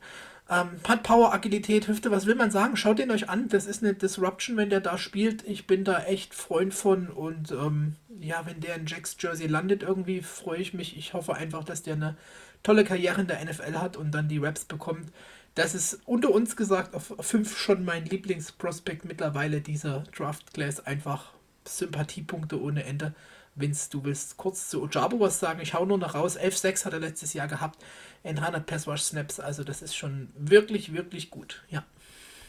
Ähm, 0.49 0.79
hat 0.87 1.03
Power, 1.03 1.33
Agilität, 1.33 1.87
Hüfte, 1.87 2.11
was 2.11 2.25
will 2.25 2.35
man 2.35 2.51
sagen? 2.51 2.75
Schaut 2.75 2.99
ihn 2.99 3.11
euch 3.11 3.29
an, 3.29 3.49
das 3.49 3.65
ist 3.65 3.83
eine 3.83 3.93
Disruption, 3.93 4.57
wenn 4.57 4.69
der 4.69 4.81
da 4.81 4.97
spielt. 4.97 5.47
Ich 5.47 5.67
bin 5.67 5.83
da 5.83 6.03
echt 6.03 6.33
Freund 6.33 6.73
von 6.73 7.09
und 7.09 7.51
ähm, 7.51 7.95
ja, 8.19 8.45
wenn 8.45 8.59
der 8.59 8.75
in 8.75 8.85
Jacks 8.85 9.15
Jersey 9.19 9.47
landet, 9.47 9.83
irgendwie 9.83 10.21
freue 10.21 10.59
ich 10.59 10.73
mich. 10.73 10.97
Ich 10.97 11.13
hoffe 11.13 11.35
einfach, 11.35 11.63
dass 11.63 11.83
der 11.83 11.95
eine 11.95 12.17
tolle 12.63 12.83
Karriere 12.83 13.21
in 13.21 13.27
der 13.27 13.43
NFL 13.43 13.75
hat 13.75 13.97
und 13.97 14.11
dann 14.11 14.27
die 14.27 14.37
Raps 14.37 14.65
bekommt. 14.65 15.11
Das 15.55 15.75
ist 15.75 15.99
unter 16.05 16.31
uns 16.31 16.55
gesagt 16.55 16.95
auf 16.95 17.13
5 17.19 17.57
schon 17.57 17.83
mein 17.83 18.05
Lieblingsprospekt 18.05 19.05
mittlerweile, 19.05 19.61
dieser 19.61 20.03
Draft 20.15 20.53
Class 20.53 20.85
einfach 20.85 21.33
Sympathiepunkte 21.65 22.61
ohne 22.61 22.83
Ende. 22.83 23.13
Vince, 23.55 23.89
du 23.89 24.03
willst 24.03 24.37
kurz 24.37 24.69
zu 24.69 24.81
Ojabo 24.81 25.19
was 25.19 25.39
sagen? 25.39 25.59
Ich 25.61 25.73
hau 25.73 25.85
nur 25.85 25.97
noch 25.97 26.15
raus. 26.15 26.39
11-6 26.39 26.85
hat 26.85 26.93
er 26.93 26.99
letztes 26.99 27.33
Jahr 27.33 27.47
gehabt 27.47 27.83
in 28.23 28.37
100 28.37 28.65
Passwash-Snaps. 28.65 29.39
Also 29.39 29.63
das 29.63 29.81
ist 29.81 29.95
schon 29.95 30.29
wirklich, 30.35 30.93
wirklich 30.93 31.29
gut. 31.29 31.63
Ja. 31.69 31.83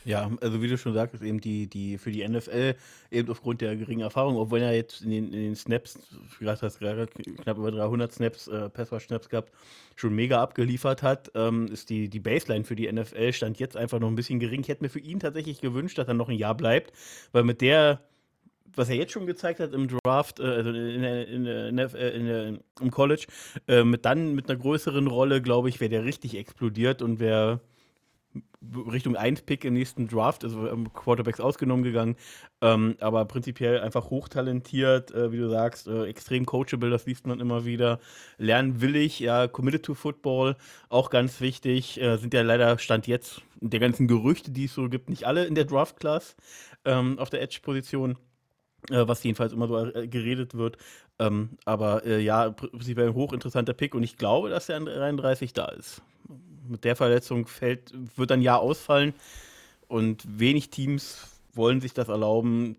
Ja, 0.05 0.31
also 0.41 0.61
wie 0.61 0.69
du 0.69 0.77
schon 0.77 0.95
sagtest, 0.95 1.23
eben 1.23 1.41
die, 1.41 1.69
die 1.69 1.97
für 1.97 2.11
die 2.11 2.27
NFL 2.27 2.75
eben 3.11 3.31
aufgrund 3.31 3.61
der 3.61 3.77
geringen 3.77 4.01
Erfahrung, 4.01 4.37
obwohl 4.37 4.61
er 4.61 4.75
jetzt 4.75 5.03
in 5.03 5.11
den, 5.11 5.25
in 5.27 5.43
den 5.43 5.57
Snaps, 5.57 5.97
gerade 6.41 6.61
hast 6.61 6.81
gerade 6.81 7.07
knapp 7.07 7.57
über 7.57 7.71
300 7.71 8.13
Snaps, 8.13 8.49
äh, 8.49 8.69
Passwash-Snaps 8.69 9.29
gehabt, 9.29 9.53
schon 9.95 10.15
mega 10.15 10.43
abgeliefert 10.43 11.03
hat, 11.03 11.31
ähm, 11.37 11.67
ist 11.67 11.89
die, 11.89 12.09
die 12.09 12.19
Baseline 12.19 12.65
für 12.65 12.75
die 12.75 12.91
NFL 12.91 13.33
stand 13.33 13.61
jetzt 13.61 13.77
einfach 13.77 14.01
noch 14.01 14.09
ein 14.09 14.17
bisschen 14.17 14.41
gering. 14.41 14.63
Ich 14.63 14.69
hätte 14.69 14.83
mir 14.83 14.91
für 14.91 14.99
ihn 14.99 15.21
tatsächlich 15.21 15.61
gewünscht, 15.61 15.99
dass 15.99 16.09
er 16.09 16.15
noch 16.15 16.29
ein 16.29 16.37
Jahr 16.37 16.57
bleibt, 16.57 16.93
weil 17.31 17.45
mit 17.45 17.61
der 17.61 18.01
was 18.75 18.89
er 18.89 18.97
jetzt 18.97 19.13
schon 19.13 19.27
gezeigt 19.27 19.61
hat 19.61 19.73
im 19.73 19.89
Draft, 19.89 20.41
äh, 20.41 20.45
also 20.45 20.71
in, 20.71 21.05
in, 21.05 21.47
in, 21.47 21.79
in, 21.79 22.61
im 22.81 22.91
College, 22.91 23.27
äh, 23.67 23.85
dann 24.03 24.35
mit 24.35 24.49
einer 24.49 24.59
größeren 24.59 25.07
Rolle, 25.07 25.43
glaube 25.43 25.69
ich, 25.69 25.81
wäre 25.81 25.91
der 25.91 26.05
richtig 26.05 26.37
explodiert 26.37 27.03
und 27.03 27.21
wäre 27.21 27.61
Richtung 28.91 29.17
1-Pick 29.17 29.65
im 29.65 29.75
nächsten 29.75 30.09
Draft, 30.09 30.45
also 30.45 30.69
Quarterbacks 30.95 31.41
ausgenommen 31.41 31.83
gegangen, 31.83 32.17
ähm, 32.61 32.97
aber 33.01 33.25
prinzipiell 33.25 33.81
einfach 33.81 34.11
hochtalentiert, 34.11 35.11
äh, 35.11 35.33
wie 35.33 35.39
du 35.39 35.51
sagst, 35.51 35.89
äh, 35.89 36.05
extrem 36.05 36.47
coachable, 36.47 36.91
das 36.91 37.07
liest 37.07 37.27
man 37.27 37.41
immer 37.41 37.65
wieder, 37.65 37.99
lernwillig, 38.39 39.19
ja, 39.21 39.49
committed 39.49 39.85
to 39.85 39.95
Football, 39.95 40.57
auch 40.89 41.11
ganz 41.11 41.41
wichtig, 41.41 42.01
äh, 42.01 42.17
sind 42.17 42.35
ja 42.35 42.43
leider 42.43 42.79
Stand 42.79 43.07
jetzt 43.07 43.43
der 43.61 43.81
ganzen 43.81 44.07
Gerüchte, 44.07 44.53
die 44.53 44.67
es 44.67 44.75
so 44.75 44.89
gibt, 44.89 45.11
nicht 45.11 45.25
alle 45.25 45.45
in 45.45 45.55
der 45.55 45.65
Draft-Class 45.65 46.37
ähm, 46.85 47.19
auf 47.19 47.31
der 47.31 47.43
Edge-Position. 47.43 48.17
Äh, 48.91 49.07
was 49.07 49.23
jedenfalls 49.23 49.53
immer 49.53 49.69
so 49.69 49.79
äh, 49.79 50.09
geredet 50.09 50.55
wird. 50.55 50.77
Ähm, 51.19 51.51
aber 51.65 52.05
äh, 52.05 52.21
ja, 52.21 52.51
prinzipiell 52.51 53.09
ein 53.09 53.15
hochinteressanter 53.15 53.75
Pick 53.75 53.95
und 53.95 54.03
ich 54.03 54.17
glaube, 54.17 54.51
dass 54.51 54.69
er 54.69 54.77
an 54.77 54.87
33 54.87 55.53
da 55.53 55.67
ist. 55.67 56.03
Mit 56.69 56.85
der 56.85 56.97
Verletzung 56.97 57.47
fällt, 57.47 57.93
wird 58.17 58.31
dann 58.31 58.41
ja 58.41 58.57
ausfallen 58.57 59.15
und 59.89 60.23
wenig 60.27 60.71
Teams 60.71 61.29
wollen 61.53 61.81
sich 61.81 61.93
das 61.93 62.09
erlauben, 62.09 62.77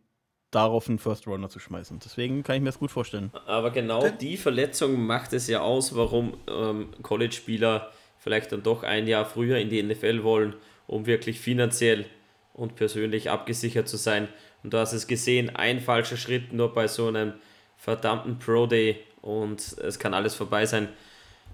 darauf 0.52 0.88
einen 0.88 1.00
First 1.00 1.28
Runner 1.28 1.50
zu 1.50 1.60
schmeißen. 1.60 2.00
Deswegen 2.04 2.44
kann 2.44 2.56
ich 2.56 2.62
mir 2.62 2.70
das 2.70 2.80
gut 2.80 2.92
vorstellen. 2.92 3.32
Aber 3.46 3.72
genau 3.72 4.08
die 4.10 4.38
Verletzung 4.38 5.06
macht 5.06 5.34
es 5.34 5.48
ja 5.48 5.62
aus, 5.62 5.96
warum 5.96 6.38
ähm, 6.48 6.90
College-Spieler 7.02 7.92
vielleicht 8.20 8.52
dann 8.52 8.64
doch 8.64 8.84
ein 8.84 9.08
Jahr 9.08 9.26
früher 9.26 9.58
in 9.58 9.70
die 9.70 9.82
NFL 9.82 10.24
wollen, 10.24 10.56
um 10.88 11.06
wirklich 11.06 11.40
finanziell 11.40 12.06
und 12.54 12.76
persönlich 12.76 13.30
abgesichert 13.30 13.88
zu 13.88 13.98
sein. 13.98 14.28
Und 14.64 14.74
du 14.74 14.78
hast 14.78 14.94
es 14.94 15.08
gesehen, 15.08 15.56
ein 15.56 15.80
falscher 15.80 16.18
Schritt 16.18 16.54
nur 16.54 16.74
bei 16.74 16.88
so 16.88 17.08
einem 17.08 17.34
verdammten 17.78 18.40
Pro 18.40 18.66
Day 18.66 18.98
und 19.22 19.60
es 19.84 20.00
kann 20.00 20.14
alles 20.14 20.36
vorbei 20.36 20.66
sein. 20.66 20.88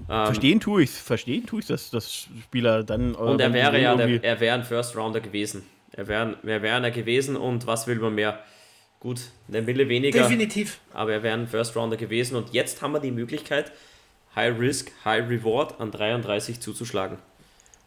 Ähm, 0.09 0.25
verstehen 0.27 0.59
tue 0.59 0.83
ich 0.83 0.91
verstehen 0.91 1.45
tue 1.45 1.59
ich, 1.59 1.67
dass 1.67 1.89
das 1.89 2.27
Spieler 2.43 2.83
dann. 2.83 3.15
Und 3.15 3.41
er 3.41 3.51
wäre 3.51 3.81
ja, 3.81 3.95
der, 3.95 4.23
er 4.23 4.39
wäre 4.39 4.55
ein 4.55 4.63
First 4.63 4.95
Rounder 4.95 5.19
gewesen. 5.19 5.63
Er 5.91 6.07
wäre 6.07 6.37
er 6.45 6.61
wär 6.61 6.75
einer 6.75 6.91
gewesen 6.91 7.35
und 7.35 7.67
was 7.67 7.87
will 7.87 7.97
man 7.97 8.15
mehr? 8.15 8.39
Gut, 8.99 9.21
eine 9.47 9.61
Mille 9.61 9.89
weniger. 9.89 10.21
Definitiv. 10.21 10.79
Aber 10.93 11.13
er 11.13 11.23
wäre 11.23 11.33
ein 11.33 11.47
First 11.47 11.75
Rounder 11.75 11.97
gewesen 11.97 12.35
und 12.35 12.53
jetzt 12.53 12.81
haben 12.81 12.91
wir 12.91 12.99
die 12.99 13.11
Möglichkeit, 13.11 13.71
High 14.35 14.59
Risk, 14.59 14.91
High 15.03 15.27
Reward 15.29 15.79
an 15.79 15.91
33 15.91 16.59
zuzuschlagen. 16.59 17.17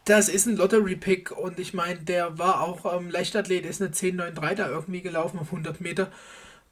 Das 0.05 0.27
ist 0.27 0.47
ein 0.47 0.57
Lottery-Pick 0.57 1.31
und 1.31 1.59
ich 1.59 1.73
meine, 1.73 1.99
der 1.99 2.37
war 2.37 2.61
auch 2.61 2.93
ähm, 2.93 3.09
Leichtathlet, 3.09 3.65
ist 3.65 3.81
eine 3.81 3.91
10,93 3.91 4.55
da 4.55 4.67
irgendwie 4.67 5.01
gelaufen 5.01 5.39
auf 5.39 5.47
100 5.47 5.79
Meter. 5.79 6.11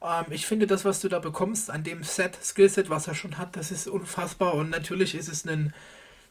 Ähm, 0.02 0.26
ich 0.30 0.46
finde, 0.46 0.66
das, 0.66 0.84
was 0.84 1.00
du 1.00 1.08
da 1.08 1.18
bekommst 1.18 1.70
an 1.70 1.82
dem 1.82 2.02
Set, 2.02 2.38
Skillset, 2.42 2.90
was 2.90 3.08
er 3.08 3.14
schon 3.14 3.38
hat, 3.38 3.56
das 3.56 3.70
ist 3.70 3.88
unfassbar 3.88 4.54
und 4.54 4.68
natürlich 4.68 5.14
ist 5.14 5.28
es 5.28 5.46
ein, 5.46 5.72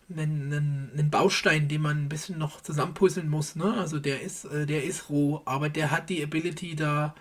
ein, 0.09 0.51
ein, 0.53 0.91
ein 0.95 1.09
Baustein, 1.09 1.67
den 1.67 1.81
man 1.81 2.03
ein 2.05 2.09
bisschen 2.09 2.37
noch 2.37 2.61
zusammenpuzzeln 2.61 3.29
muss. 3.29 3.55
Ne? 3.55 3.73
Also 3.79 3.97
der 3.97 4.21
ist, 4.21 4.45
äh, 4.45 4.67
der 4.67 4.83
ist 4.83 5.09
roh, 5.09 5.41
aber 5.45 5.69
der 5.69 5.89
hat 5.89 6.09
die 6.09 6.21
Ability 6.23 6.75
da 6.75 7.15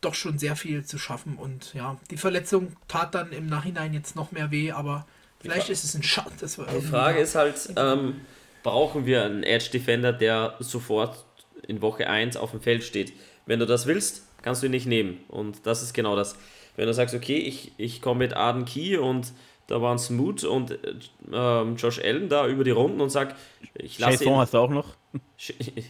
doch 0.00 0.14
schon 0.14 0.38
sehr 0.38 0.56
viel 0.56 0.84
zu 0.84 0.98
schaffen 0.98 1.36
und 1.36 1.74
ja, 1.74 1.96
die 2.10 2.16
Verletzung 2.16 2.76
tat 2.88 3.14
dann 3.14 3.32
im 3.32 3.46
Nachhinein 3.46 3.94
jetzt 3.94 4.16
noch 4.16 4.32
mehr 4.32 4.50
weh, 4.50 4.72
aber 4.72 5.06
vielleicht 5.40 5.70
ist 5.70 5.84
es 5.84 5.94
ein 5.94 6.02
Schatten. 6.02 6.32
Die 6.38 6.86
Frage 6.86 7.20
ist 7.20 7.34
halt, 7.34 7.70
ähm, 7.76 8.20
brauchen 8.66 9.06
wir 9.06 9.22
einen 9.22 9.44
Edge 9.44 9.70
Defender, 9.72 10.12
der 10.12 10.56
sofort 10.58 11.24
in 11.68 11.82
Woche 11.82 12.10
1 12.10 12.36
auf 12.36 12.50
dem 12.50 12.60
Feld 12.60 12.82
steht. 12.82 13.12
Wenn 13.46 13.60
du 13.60 13.66
das 13.66 13.86
willst, 13.86 14.26
kannst 14.42 14.60
du 14.60 14.66
ihn 14.66 14.72
nicht 14.72 14.88
nehmen. 14.88 15.20
Und 15.28 15.64
das 15.68 15.84
ist 15.84 15.94
genau 15.94 16.16
das. 16.16 16.36
Wenn 16.74 16.88
du 16.88 16.92
sagst, 16.92 17.14
okay, 17.14 17.38
ich, 17.38 17.70
ich 17.76 18.02
komme 18.02 18.18
mit 18.18 18.34
Arden 18.34 18.64
Key 18.64 18.96
und 18.96 19.32
da 19.68 19.80
waren 19.80 20.00
Smoot 20.00 20.42
und 20.42 20.72
äh, 20.72 21.62
Josh 21.76 22.00
Allen 22.00 22.28
da 22.28 22.48
über 22.48 22.64
die 22.64 22.72
Runden 22.72 23.00
und 23.00 23.10
sag, 23.10 23.36
ich 23.74 24.00
lasse 24.00 24.24
ihn. 24.24 24.36
hast 24.36 24.52
du 24.52 24.58
auch 24.58 24.70
noch? 24.70 24.96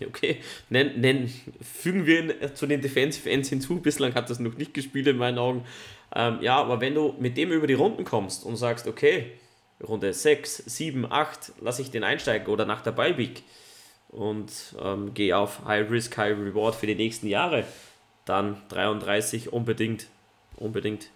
Okay, 0.07 0.39
nenn, 0.69 1.01
nenn, 1.01 1.33
fügen 1.61 2.05
wir 2.05 2.21
ihn 2.21 2.33
zu 2.55 2.67
den 2.67 2.83
Defensive 2.83 3.31
Ends 3.31 3.49
hinzu. 3.49 3.81
Bislang 3.81 4.15
hat 4.15 4.29
das 4.29 4.39
noch 4.39 4.57
nicht 4.57 4.75
gespielt 4.75 5.07
in 5.07 5.17
meinen 5.17 5.39
Augen. 5.39 5.65
Ähm, 6.15 6.39
ja, 6.43 6.57
aber 6.57 6.81
wenn 6.81 6.95
du 6.95 7.15
mit 7.19 7.37
dem 7.37 7.53
über 7.53 7.67
die 7.67 7.75
Runden 7.75 8.05
kommst 8.05 8.45
und 8.45 8.57
sagst, 8.57 8.87
okay, 8.87 9.33
Runde 9.83 10.13
6, 10.13 10.57
7, 10.57 11.11
8 11.11 11.53
lasse 11.61 11.83
ich 11.83 11.91
den 11.91 12.05
einsteigen 12.05 12.49
oder 12.49 12.65
nach 12.65 12.83
der 12.83 12.93
Bye 12.93 13.15
und 14.09 14.75
ähm, 14.81 15.13
gehe 15.15 15.37
auf 15.37 15.65
High 15.65 15.91
Risk, 15.91 16.17
High 16.17 16.39
Reward 16.39 16.75
für 16.75 16.87
die 16.87 16.95
nächsten 16.95 17.27
Jahre, 17.27 17.65
dann 18.25 18.63
33 18.69 19.53
unbedingt. 19.53 20.07
Unbedingt. 20.57 21.11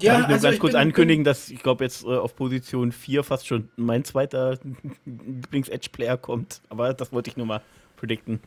Ja, 0.00 0.12
Kann 0.12 0.20
ich 0.22 0.26
nur 0.28 0.34
also 0.34 0.46
ganz 0.48 0.58
kurz 0.60 0.72
bin, 0.74 0.80
ankündigen, 0.80 1.24
dass 1.24 1.50
ich 1.50 1.60
glaube 1.60 1.82
jetzt 1.82 2.04
äh, 2.04 2.16
auf 2.16 2.36
Position 2.36 2.92
4 2.92 3.24
fast 3.24 3.48
schon 3.48 3.68
mein 3.76 4.04
zweiter 4.04 4.58
Lieblings-Edge-Player 5.04 6.16
kommt. 6.16 6.60
Aber 6.68 6.94
das 6.94 7.12
wollte 7.12 7.30
ich 7.30 7.36
nur 7.36 7.46
mal 7.46 7.62
predikten. 7.96 8.40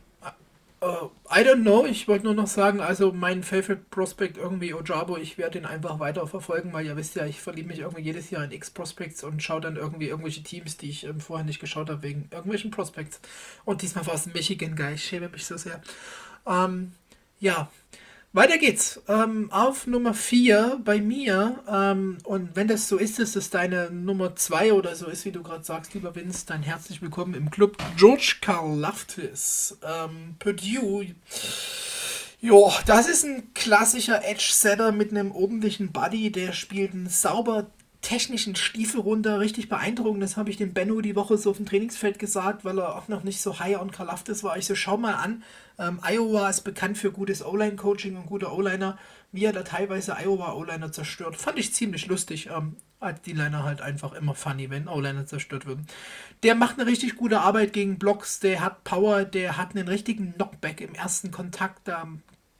Uh, 0.82 1.10
I 1.30 1.44
don't 1.44 1.62
know. 1.62 1.86
Ich 1.86 2.08
wollte 2.08 2.24
nur 2.24 2.34
noch 2.34 2.48
sagen, 2.48 2.80
also 2.80 3.12
mein 3.12 3.44
Favorite 3.44 3.84
Prospect 3.90 4.36
irgendwie 4.36 4.74
Ojabo, 4.74 5.16
ich 5.16 5.38
werde 5.38 5.58
ihn 5.58 5.64
einfach 5.64 6.00
weiter 6.00 6.26
verfolgen, 6.26 6.72
weil 6.72 6.84
ihr 6.84 6.96
wisst 6.96 7.14
ja, 7.14 7.24
ich 7.24 7.40
verliebe 7.40 7.68
mich 7.68 7.78
irgendwie 7.78 8.02
jedes 8.02 8.30
Jahr 8.30 8.42
in 8.42 8.50
X-Prospects 8.50 9.22
und 9.22 9.40
schaue 9.40 9.60
dann 9.60 9.76
irgendwie 9.76 10.08
irgendwelche 10.08 10.42
Teams, 10.42 10.78
die 10.78 10.90
ich 10.90 11.04
ähm, 11.04 11.20
vorher 11.20 11.46
nicht 11.46 11.60
geschaut 11.60 11.88
habe, 11.88 12.02
wegen 12.02 12.28
irgendwelchen 12.32 12.72
Prospects. 12.72 13.20
Und 13.64 13.82
diesmal 13.82 14.04
war 14.08 14.14
es 14.14 14.26
Michigan 14.26 14.74
Guy. 14.74 14.94
Ich 14.94 15.04
schäme 15.04 15.28
mich 15.28 15.46
so 15.46 15.56
sehr. 15.56 15.80
Ähm, 16.48 16.90
ja, 17.38 17.70
weiter 18.32 18.58
geht's. 18.58 19.00
Ähm, 19.08 19.50
auf 19.50 19.86
Nummer 19.86 20.14
4 20.14 20.80
bei 20.84 21.00
mir. 21.00 21.60
Ähm, 21.68 22.18
und 22.24 22.56
wenn 22.56 22.68
das 22.68 22.88
so 22.88 22.96
ist, 22.96 23.18
dass 23.18 23.32
das 23.32 23.50
deine 23.50 23.90
Nummer 23.90 24.34
2 24.34 24.72
oder 24.72 24.94
so 24.96 25.06
ist, 25.06 25.24
wie 25.24 25.32
du 25.32 25.42
gerade 25.42 25.64
sagst, 25.64 25.94
lieber 25.94 26.14
Vince, 26.14 26.46
dann 26.46 26.62
herzlich 26.62 27.02
willkommen 27.02 27.34
im 27.34 27.50
Club. 27.50 27.76
George 27.96 28.36
Carl 28.40 28.78
Laftis. 28.78 29.78
Ähm, 29.82 30.36
Purdue. 30.38 31.14
Jo, 32.40 32.72
das 32.86 33.08
ist 33.08 33.24
ein 33.24 33.54
klassischer 33.54 34.24
Edge-Setter 34.24 34.90
mit 34.90 35.10
einem 35.10 35.30
ordentlichen 35.30 35.92
Buddy. 35.92 36.32
Der 36.32 36.52
spielt 36.52 36.92
einen 36.92 37.08
sauber 37.08 37.70
technischen 38.02 38.56
Stiefel 38.56 39.00
runter. 39.00 39.40
Richtig 39.40 39.68
beeindruckend. 39.68 40.22
Das 40.22 40.36
habe 40.36 40.50
ich 40.50 40.56
dem 40.56 40.74
Benno 40.74 41.00
die 41.00 41.16
Woche 41.16 41.38
so 41.38 41.50
auf 41.50 41.56
dem 41.56 41.66
Trainingsfeld 41.66 42.18
gesagt, 42.18 42.64
weil 42.64 42.78
er 42.78 42.96
auch 42.96 43.08
noch 43.08 43.22
nicht 43.22 43.40
so 43.40 43.58
high 43.58 43.80
on 43.80 43.90
Kalaftis 43.90 44.44
war. 44.44 44.58
Ich 44.58 44.66
so, 44.66 44.74
schau 44.74 44.96
mal 44.98 45.14
an. 45.14 45.42
Ähm, 45.78 46.00
Iowa 46.02 46.50
ist 46.50 46.62
bekannt 46.62 46.98
für 46.98 47.12
gutes 47.12 47.44
O-Line-Coaching 47.44 48.16
und 48.16 48.26
gute 48.26 48.52
O-Liner. 48.52 48.98
Wie 49.30 49.44
er 49.44 49.52
da 49.52 49.62
teilweise 49.62 50.16
Iowa 50.18 50.52
O-Liner 50.52 50.92
zerstört, 50.92 51.36
fand 51.36 51.58
ich 51.58 51.72
ziemlich 51.72 52.06
lustig. 52.06 52.50
Ähm, 52.54 52.76
die 53.24 53.32
Liner 53.32 53.64
halt 53.64 53.80
einfach 53.80 54.12
immer 54.12 54.34
funny, 54.34 54.70
wenn 54.70 54.88
O-Liner 54.88 55.26
zerstört 55.26 55.66
werden. 55.66 55.86
Der 56.42 56.54
macht 56.54 56.78
eine 56.78 56.88
richtig 56.88 57.16
gute 57.16 57.40
Arbeit 57.40 57.72
gegen 57.72 57.98
Blocks, 57.98 58.40
der 58.40 58.60
hat 58.60 58.84
Power, 58.84 59.24
der 59.24 59.56
hat 59.56 59.74
einen 59.74 59.88
richtigen 59.88 60.34
Knockback 60.34 60.80
im 60.80 60.94
ersten 60.94 61.30
Kontakt. 61.30 61.88
Da 61.88 62.06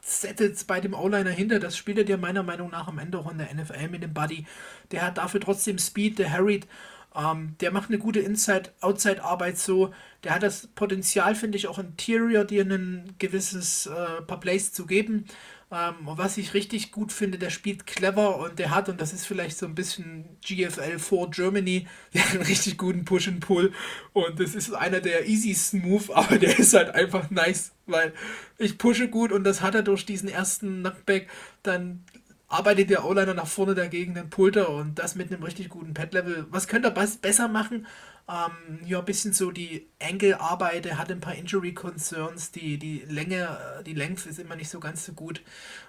settelt 0.03 0.67
bei 0.67 0.81
dem 0.81 0.95
O-Liner 0.95 1.31
hinter. 1.31 1.61
Das 1.61 1.77
spielt 1.77 1.99
er 1.99 2.05
dir 2.05 2.19
meiner 2.19 2.43
Meinung 2.43 2.71
nach 2.71 2.89
am 2.89 2.99
Ende 2.99 3.19
auch 3.19 3.31
in 3.31 3.39
der 3.39 3.55
NFL 3.55 3.89
mit 3.89 4.03
dem 4.03 4.13
Buddy. 4.13 4.45
Der 4.91 5.03
hat 5.03 5.19
dafür 5.19 5.41
trotzdem 5.41 5.79
Speed, 5.79 6.19
der 6.19 6.31
harried. 6.31 6.67
Ähm, 7.15 7.57
der 7.61 7.73
macht 7.73 7.89
eine 7.89 7.99
gute 7.99 8.21
Inside-Outside-Arbeit 8.21 9.59
so. 9.59 9.93
Der 10.25 10.35
hat 10.35 10.43
das 10.43 10.67
Potenzial, 10.69 11.35
finde 11.35 11.59
ich, 11.59 11.69
auch 11.69 11.79
Interior 11.79 12.45
dir 12.45 12.65
ein 12.65 13.15
gewisses 13.19 13.87
äh, 13.87 14.23
paar 14.23 14.41
Plays 14.41 14.73
zu 14.73 14.87
geben. 14.87 15.27
Ähm, 15.73 15.95
was 16.03 16.37
ich 16.37 16.53
richtig 16.53 16.93
gut 16.93 17.13
finde, 17.13 17.39
der 17.39 17.49
spielt 17.49 17.87
clever 17.87 18.37
und 18.37 18.59
der 18.59 18.71
hat, 18.75 18.91
und 18.91 19.01
das 19.01 19.15
ist 19.15 19.25
vielleicht 19.27 19.57
so 19.57 19.65
ein 19.65 19.75
bisschen 19.75 20.37
GFL 20.43 20.99
4 20.99 21.29
Germany, 21.31 21.87
der 22.15 22.25
hat 22.25 22.33
einen 22.33 22.43
richtig 22.43 22.77
guten 22.77 23.07
Push 23.07 23.29
and 23.29 23.41
Pull. 23.41 23.73
Und 24.13 24.39
das 24.39 24.55
ist 24.55 24.75
einer 24.75 25.01
der 25.01 25.27
easy 25.27 25.55
smooth, 25.55 26.11
aber 26.15 26.39
der 26.39 26.59
ist 26.59 26.75
halt 26.75 26.91
einfach 26.91 27.31
nice, 27.31 27.73
weil 27.87 28.13
ich 28.59 28.77
pushe 28.77 29.09
gut 29.09 29.33
und 29.33 29.45
das 29.45 29.63
hat 29.63 29.75
er 29.75 29.83
durch 29.83 30.05
diesen 30.05 30.29
ersten 30.29 30.81
Knockback. 30.81 31.31
Dann 31.63 32.05
arbeitet 32.49 32.91
der 32.91 33.07
O-Liner 33.07 33.33
nach 33.33 33.47
vorne 33.47 33.75
dagegen, 33.75 34.13
den 34.13 34.29
Pulter 34.29 34.69
und 34.69 34.99
das 34.99 35.15
mit 35.15 35.33
einem 35.33 35.43
richtig 35.43 35.71
guten 35.71 35.95
Pad-Level. 35.95 36.49
Was 36.51 36.69
könnte 36.69 36.89
er 36.95 37.07
besser 37.23 37.49
machen? 37.49 37.87
Ähm, 38.29 38.81
ja, 38.87 39.01
ein 39.01 39.05
bisschen 39.05 39.33
so 39.33 39.51
die 39.51 39.89
Angle-Arbeit, 40.01 40.87
er 40.87 40.99
hat 40.99 41.11
ein 41.11 41.21
paar 41.21 41.35
Injury-Concerns, 41.35 42.53
die, 42.53 42.79
die 42.79 43.01
Länge, 43.09 43.59
äh, 43.81 43.83
die 43.85 43.95
Length 43.95 44.27
ist 44.27 44.39
immer 44.39 44.55
nicht 44.57 44.71
so 44.71 44.79
ganz 44.81 45.05
so 45.05 45.13
gut 45.13 45.43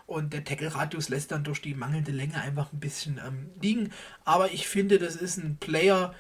und 0.08 0.34
der 0.34 0.44
Tackle-Radius 0.44 1.10
lässt 1.10 1.32
dann 1.32 1.44
durch 1.44 1.62
die 1.62 1.76
mangelnde 1.76 2.12
Länge 2.12 2.42
einfach 2.42 2.74
ein 2.74 2.80
bisschen 2.80 3.20
ähm, 3.26 3.52
liegen. 3.62 3.92
Aber 4.26 4.52
ich 4.52 4.68
finde, 4.68 4.98
das 4.98 5.16
ist 5.16 5.38
ein 5.38 5.58
Player, 5.58 6.14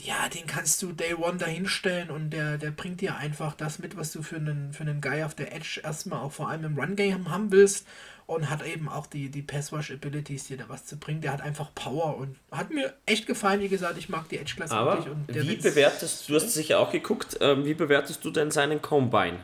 ja, 0.00 0.28
den 0.28 0.46
kannst 0.46 0.80
du 0.82 0.92
Day 0.92 1.14
One 1.14 1.38
dahinstellen 1.38 2.10
und 2.10 2.30
der, 2.30 2.56
der 2.58 2.70
bringt 2.70 3.00
dir 3.00 3.16
einfach 3.16 3.54
das 3.54 3.78
mit, 3.80 3.96
was 3.96 4.12
du 4.12 4.22
für 4.22 4.36
einen, 4.36 4.72
für 4.72 4.84
einen 4.84 5.00
Guy 5.00 5.24
auf 5.24 5.34
der 5.34 5.52
Edge 5.54 5.80
erstmal 5.82 6.20
auch 6.20 6.32
vor 6.32 6.48
allem 6.48 6.64
im 6.64 6.78
Run-Game 6.78 7.30
haben 7.30 7.50
willst 7.50 7.86
und 8.28 8.50
hat 8.50 8.64
eben 8.64 8.90
auch 8.90 9.06
die, 9.06 9.30
die 9.30 9.40
Pass-Rush-Abilities, 9.40 10.48
dir 10.48 10.58
da 10.58 10.64
was 10.68 10.84
zu 10.84 10.98
bringen. 10.98 11.22
Der 11.22 11.32
hat 11.32 11.40
einfach 11.40 11.74
Power 11.74 12.18
und 12.18 12.36
hat 12.52 12.70
mir 12.70 12.92
echt 13.06 13.26
gefallen. 13.26 13.62
Wie 13.62 13.70
gesagt, 13.70 13.96
ich 13.96 14.10
mag 14.10 14.28
die 14.28 14.36
Edge-Klasse 14.36 14.74
wirklich. 14.74 15.08
Und 15.08 15.48
wie 15.48 15.56
bewertest, 15.56 16.28
du 16.28 16.34
hast 16.34 16.52
sicher 16.52 16.78
auch 16.78 16.92
geguckt, 16.92 17.40
äh, 17.40 17.64
wie 17.64 17.72
bewertest 17.72 18.22
du 18.22 18.30
denn 18.30 18.50
seinen 18.50 18.82
Combine? 18.82 19.38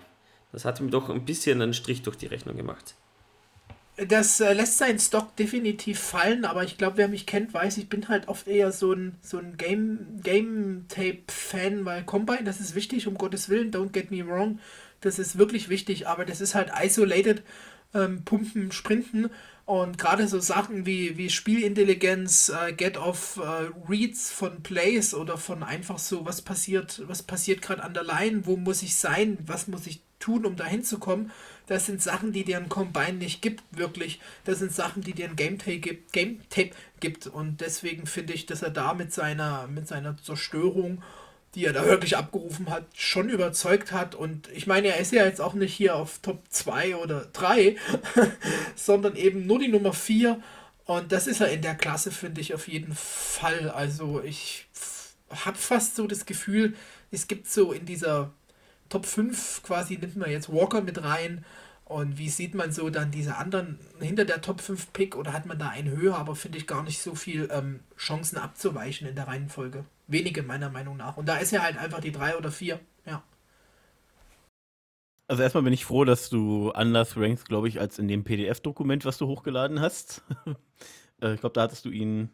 Das 0.52 0.66
hat 0.66 0.80
ihm 0.80 0.90
doch 0.90 1.08
ein 1.08 1.24
bisschen 1.24 1.62
einen 1.62 1.72
Strich 1.72 2.02
durch 2.02 2.16
die 2.18 2.26
Rechnung 2.26 2.58
gemacht. 2.58 2.94
Das 3.96 4.40
äh, 4.40 4.52
lässt 4.52 4.76
seinen 4.76 4.98
Stock 4.98 5.34
definitiv 5.36 5.98
fallen, 5.98 6.44
aber 6.44 6.64
ich 6.64 6.76
glaube, 6.76 6.98
wer 6.98 7.08
mich 7.08 7.24
kennt, 7.24 7.54
weiß, 7.54 7.78
ich 7.78 7.88
bin 7.88 8.08
halt 8.08 8.28
oft 8.28 8.46
eher 8.46 8.70
so 8.70 8.92
ein, 8.92 9.14
so 9.22 9.38
ein 9.38 9.56
Game, 9.56 10.20
Game 10.22 10.84
Tape-Fan, 10.88 11.86
weil 11.86 12.04
Combine, 12.04 12.44
das 12.44 12.60
ist 12.60 12.74
wichtig, 12.74 13.06
um 13.06 13.16
Gottes 13.16 13.48
Willen, 13.48 13.72
don't 13.72 13.92
get 13.92 14.10
me 14.10 14.26
wrong, 14.26 14.58
das 15.00 15.18
ist 15.18 15.38
wirklich 15.38 15.70
wichtig, 15.70 16.06
aber 16.06 16.26
das 16.26 16.42
ist 16.42 16.54
halt 16.54 16.70
isolated 16.78 17.42
ähm, 17.94 18.24
Pumpen, 18.24 18.72
Sprinten 18.72 19.30
und 19.66 19.96
gerade 19.96 20.28
so 20.28 20.40
Sachen 20.40 20.84
wie, 20.84 21.16
wie 21.16 21.30
Spielintelligenz, 21.30 22.50
äh, 22.50 22.72
Get-off 22.72 23.40
äh, 23.42 23.70
Reads 23.88 24.30
von 24.30 24.62
Plays 24.62 25.14
oder 25.14 25.38
von 25.38 25.62
einfach 25.62 25.98
so, 25.98 26.26
was 26.26 26.42
passiert, 26.42 27.02
was 27.06 27.22
passiert 27.22 27.62
gerade 27.62 27.82
an 27.82 27.94
der 27.94 28.04
Line, 28.04 28.42
wo 28.44 28.56
muss 28.56 28.82
ich 28.82 28.96
sein, 28.96 29.38
was 29.46 29.66
muss 29.68 29.86
ich 29.86 30.02
tun, 30.18 30.46
um 30.46 30.56
da 30.56 30.64
hinzukommen, 30.64 31.30
Das 31.66 31.86
sind 31.86 32.02
Sachen, 32.02 32.32
die 32.32 32.44
dir 32.44 32.58
ein 32.58 32.68
Combine 32.68 33.14
nicht 33.14 33.40
gibt, 33.42 33.62
wirklich. 33.70 34.20
Das 34.44 34.58
sind 34.58 34.72
Sachen, 34.72 35.02
die 35.02 35.12
dir 35.12 35.28
ein 35.28 35.36
Game 35.36 35.58
Tape 35.58 35.78
gibt, 35.78 36.12
Game 36.12 36.40
Tape 36.50 36.70
gibt. 37.00 37.26
Und 37.26 37.60
deswegen 37.60 38.06
finde 38.06 38.34
ich, 38.34 38.46
dass 38.46 38.62
er 38.62 38.70
da 38.70 38.94
mit 38.94 39.12
seiner, 39.12 39.66
mit 39.66 39.88
seiner 39.88 40.16
Zerstörung, 40.16 41.02
die 41.54 41.64
er 41.64 41.72
da 41.72 41.84
wirklich 41.86 42.16
abgerufen 42.16 42.70
hat, 42.70 42.84
schon 42.94 43.28
überzeugt 43.28 43.92
hat. 43.92 44.14
Und 44.14 44.48
ich 44.52 44.66
meine, 44.66 44.88
er 44.88 44.98
ist 44.98 45.12
ja 45.12 45.24
jetzt 45.24 45.40
auch 45.40 45.54
nicht 45.54 45.74
hier 45.74 45.96
auf 45.96 46.18
Top 46.20 46.42
2 46.48 46.96
oder 46.96 47.26
3, 47.32 47.76
sondern 48.76 49.16
eben 49.16 49.46
nur 49.46 49.58
die 49.58 49.68
Nummer 49.68 49.92
4. 49.92 50.40
Und 50.86 51.12
das 51.12 51.26
ist 51.26 51.40
er 51.40 51.50
in 51.50 51.62
der 51.62 51.74
Klasse, 51.74 52.10
finde 52.10 52.40
ich 52.40 52.54
auf 52.54 52.68
jeden 52.68 52.94
Fall. 52.94 53.70
Also 53.70 54.22
ich 54.22 54.66
habe 55.30 55.56
fast 55.56 55.96
so 55.96 56.06
das 56.06 56.26
Gefühl, 56.26 56.74
es 57.10 57.26
gibt 57.28 57.48
so 57.48 57.72
in 57.72 57.86
dieser 57.86 58.32
Top 58.88 59.06
5 59.06 59.62
quasi, 59.62 59.96
nimmt 59.96 60.16
man 60.16 60.30
jetzt 60.30 60.52
Walker 60.52 60.82
mit 60.82 61.02
rein. 61.02 61.44
Und 61.94 62.18
wie 62.18 62.28
sieht 62.28 62.56
man 62.56 62.72
so 62.72 62.90
dann 62.90 63.12
diese 63.12 63.36
anderen 63.36 63.78
hinter 64.00 64.24
der 64.24 64.40
Top 64.40 64.60
5 64.60 64.92
Pick 64.92 65.14
oder 65.14 65.32
hat 65.32 65.46
man 65.46 65.60
da 65.60 65.68
einen 65.68 65.96
höher, 65.96 66.16
aber 66.16 66.34
finde 66.34 66.58
ich 66.58 66.66
gar 66.66 66.82
nicht 66.82 67.00
so 67.00 67.14
viel 67.14 67.48
ähm, 67.52 67.84
Chancen 67.96 68.36
abzuweichen 68.36 69.06
in 69.06 69.14
der 69.14 69.28
Reihenfolge. 69.28 69.84
Wenige 70.08 70.42
meiner 70.42 70.70
Meinung 70.70 70.96
nach. 70.96 71.16
Und 71.16 71.28
da 71.28 71.36
ist 71.36 71.52
ja 71.52 71.62
halt 71.62 71.78
einfach 71.78 72.00
die 72.00 72.10
3 72.10 72.36
oder 72.36 72.50
4. 72.50 72.80
Ja. 73.06 73.22
Also 75.28 75.44
erstmal 75.44 75.62
bin 75.62 75.72
ich 75.72 75.84
froh, 75.84 76.04
dass 76.04 76.30
du 76.30 76.72
anders 76.72 77.16
rankst, 77.16 77.48
glaube 77.48 77.68
ich, 77.68 77.78
als 77.78 78.00
in 78.00 78.08
dem 78.08 78.24
PDF-Dokument, 78.24 79.04
was 79.04 79.18
du 79.18 79.28
hochgeladen 79.28 79.80
hast. 79.80 80.24
Äh, 81.20 81.34
ich 81.34 81.40
glaube, 81.40 81.52
da 81.52 81.62
hattest 81.62 81.84
du 81.84 81.90
ihn, 81.90 82.28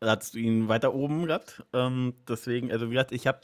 da 0.00 0.10
hattest 0.10 0.34
du 0.34 0.38
ihn 0.38 0.68
weiter 0.68 0.92
oben 0.92 1.24
gehabt. 1.24 1.64
Ähm, 1.72 2.12
deswegen, 2.28 2.70
also 2.70 2.88
wie 2.88 2.92
gesagt, 2.92 3.12
ich 3.12 3.26
habe 3.26 3.40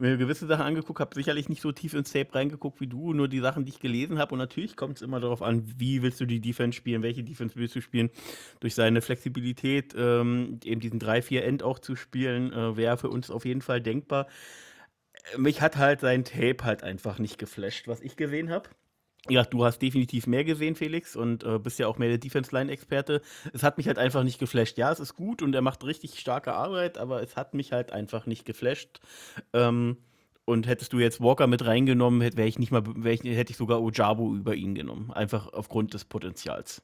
mir 0.00 0.16
gewisse 0.16 0.46
Sachen 0.46 0.64
angeguckt, 0.64 1.00
habe 1.00 1.14
sicherlich 1.14 1.48
nicht 1.48 1.62
so 1.62 1.72
tief 1.72 1.94
ins 1.94 2.12
Tape 2.12 2.34
reingeguckt 2.34 2.80
wie 2.80 2.86
du, 2.86 3.12
nur 3.12 3.28
die 3.28 3.40
Sachen, 3.40 3.64
die 3.64 3.70
ich 3.70 3.80
gelesen 3.80 4.18
habe. 4.18 4.32
Und 4.32 4.38
natürlich 4.38 4.76
kommt 4.76 4.96
es 4.96 5.02
immer 5.02 5.20
darauf 5.20 5.42
an, 5.42 5.62
wie 5.76 6.02
willst 6.02 6.20
du 6.20 6.26
die 6.26 6.40
Defense 6.40 6.76
spielen, 6.76 7.02
welche 7.02 7.22
Defense 7.22 7.56
willst 7.56 7.76
du 7.76 7.80
spielen. 7.80 8.10
Durch 8.60 8.74
seine 8.74 9.00
Flexibilität, 9.00 9.94
ähm, 9.96 10.60
eben 10.64 10.80
diesen 10.80 11.00
3-4-End 11.00 11.62
auch 11.62 11.78
zu 11.78 11.96
spielen, 11.96 12.52
äh, 12.52 12.76
wäre 12.76 12.96
für 12.96 13.10
uns 13.10 13.30
auf 13.30 13.44
jeden 13.44 13.62
Fall 13.62 13.80
denkbar 13.80 14.26
mich 15.36 15.60
hat 15.60 15.76
halt 15.76 16.00
sein 16.00 16.24
Tape 16.24 16.64
halt 16.64 16.82
einfach 16.82 17.18
nicht 17.18 17.38
geflasht, 17.38 17.88
was 17.88 18.00
ich 18.00 18.16
gesehen 18.16 18.50
habe. 18.50 18.70
Ja, 19.28 19.44
du 19.44 19.64
hast 19.64 19.80
definitiv 19.80 20.26
mehr 20.26 20.44
gesehen, 20.44 20.74
Felix, 20.74 21.14
und 21.14 21.44
äh, 21.44 21.58
bist 21.58 21.78
ja 21.78 21.86
auch 21.86 21.98
mehr 21.98 22.08
der 22.08 22.18
Defense-Line-Experte. 22.18 23.20
Es 23.52 23.62
hat 23.62 23.76
mich 23.76 23.86
halt 23.86 23.98
einfach 23.98 24.22
nicht 24.22 24.38
geflasht. 24.38 24.78
Ja, 24.78 24.90
es 24.90 24.98
ist 24.98 25.14
gut 25.14 25.42
und 25.42 25.54
er 25.54 25.60
macht 25.60 25.84
richtig 25.84 26.18
starke 26.18 26.54
Arbeit, 26.54 26.96
aber 26.96 27.22
es 27.22 27.36
hat 27.36 27.52
mich 27.52 27.72
halt 27.72 27.92
einfach 27.92 28.24
nicht 28.24 28.46
geflasht. 28.46 29.00
Ähm, 29.52 29.98
und 30.46 30.66
hättest 30.66 30.92
du 30.92 30.98
jetzt 30.98 31.20
Walker 31.20 31.46
mit 31.46 31.64
reingenommen, 31.64 32.22
hätte 32.22 32.42
ich 32.42 32.58
nicht 32.58 32.72
mal, 32.72 32.82
ich, 33.04 33.22
hätte 33.22 33.50
ich 33.52 33.56
sogar 33.56 33.82
Ojabo 33.82 34.34
über 34.34 34.54
ihn 34.54 34.74
genommen. 34.74 35.12
Einfach 35.12 35.52
aufgrund 35.52 35.92
des 35.92 36.06
Potenzials. 36.06 36.82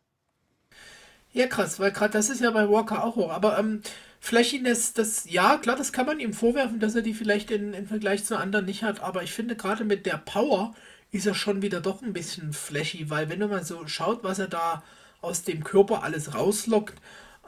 Ja, 1.32 1.46
krass, 1.46 1.80
weil 1.80 1.90
gerade 1.90 2.12
das 2.12 2.30
ist 2.30 2.40
ja 2.40 2.50
bei 2.50 2.68
Walker 2.68 3.02
auch 3.02 3.16
hoch. 3.16 3.30
Aber 3.30 3.58
ähm, 3.58 3.82
Flashiness, 4.20 4.92
das, 4.92 5.28
ja, 5.28 5.56
klar, 5.56 5.76
das 5.76 5.92
kann 5.92 6.06
man 6.06 6.20
ihm 6.20 6.32
vorwerfen, 6.32 6.80
dass 6.80 6.94
er 6.94 7.02
die 7.02 7.14
vielleicht 7.14 7.50
in, 7.50 7.74
im 7.74 7.86
Vergleich 7.86 8.24
zu 8.24 8.38
anderen 8.38 8.66
nicht 8.66 8.82
hat. 8.82 9.02
Aber 9.02 9.22
ich 9.22 9.32
finde 9.32 9.56
gerade 9.56 9.84
mit 9.84 10.06
der 10.06 10.18
Power 10.18 10.74
ist 11.16 11.26
er 11.26 11.34
schon 11.34 11.62
wieder 11.62 11.80
doch 11.80 12.02
ein 12.02 12.12
bisschen 12.12 12.52
flashy, 12.52 13.10
weil 13.10 13.28
wenn 13.28 13.38
mal 13.40 13.64
so 13.64 13.86
schaut, 13.86 14.24
was 14.24 14.38
er 14.38 14.48
da 14.48 14.82
aus 15.20 15.42
dem 15.42 15.64
Körper 15.64 16.02
alles 16.02 16.34
rauslockt, 16.34 16.94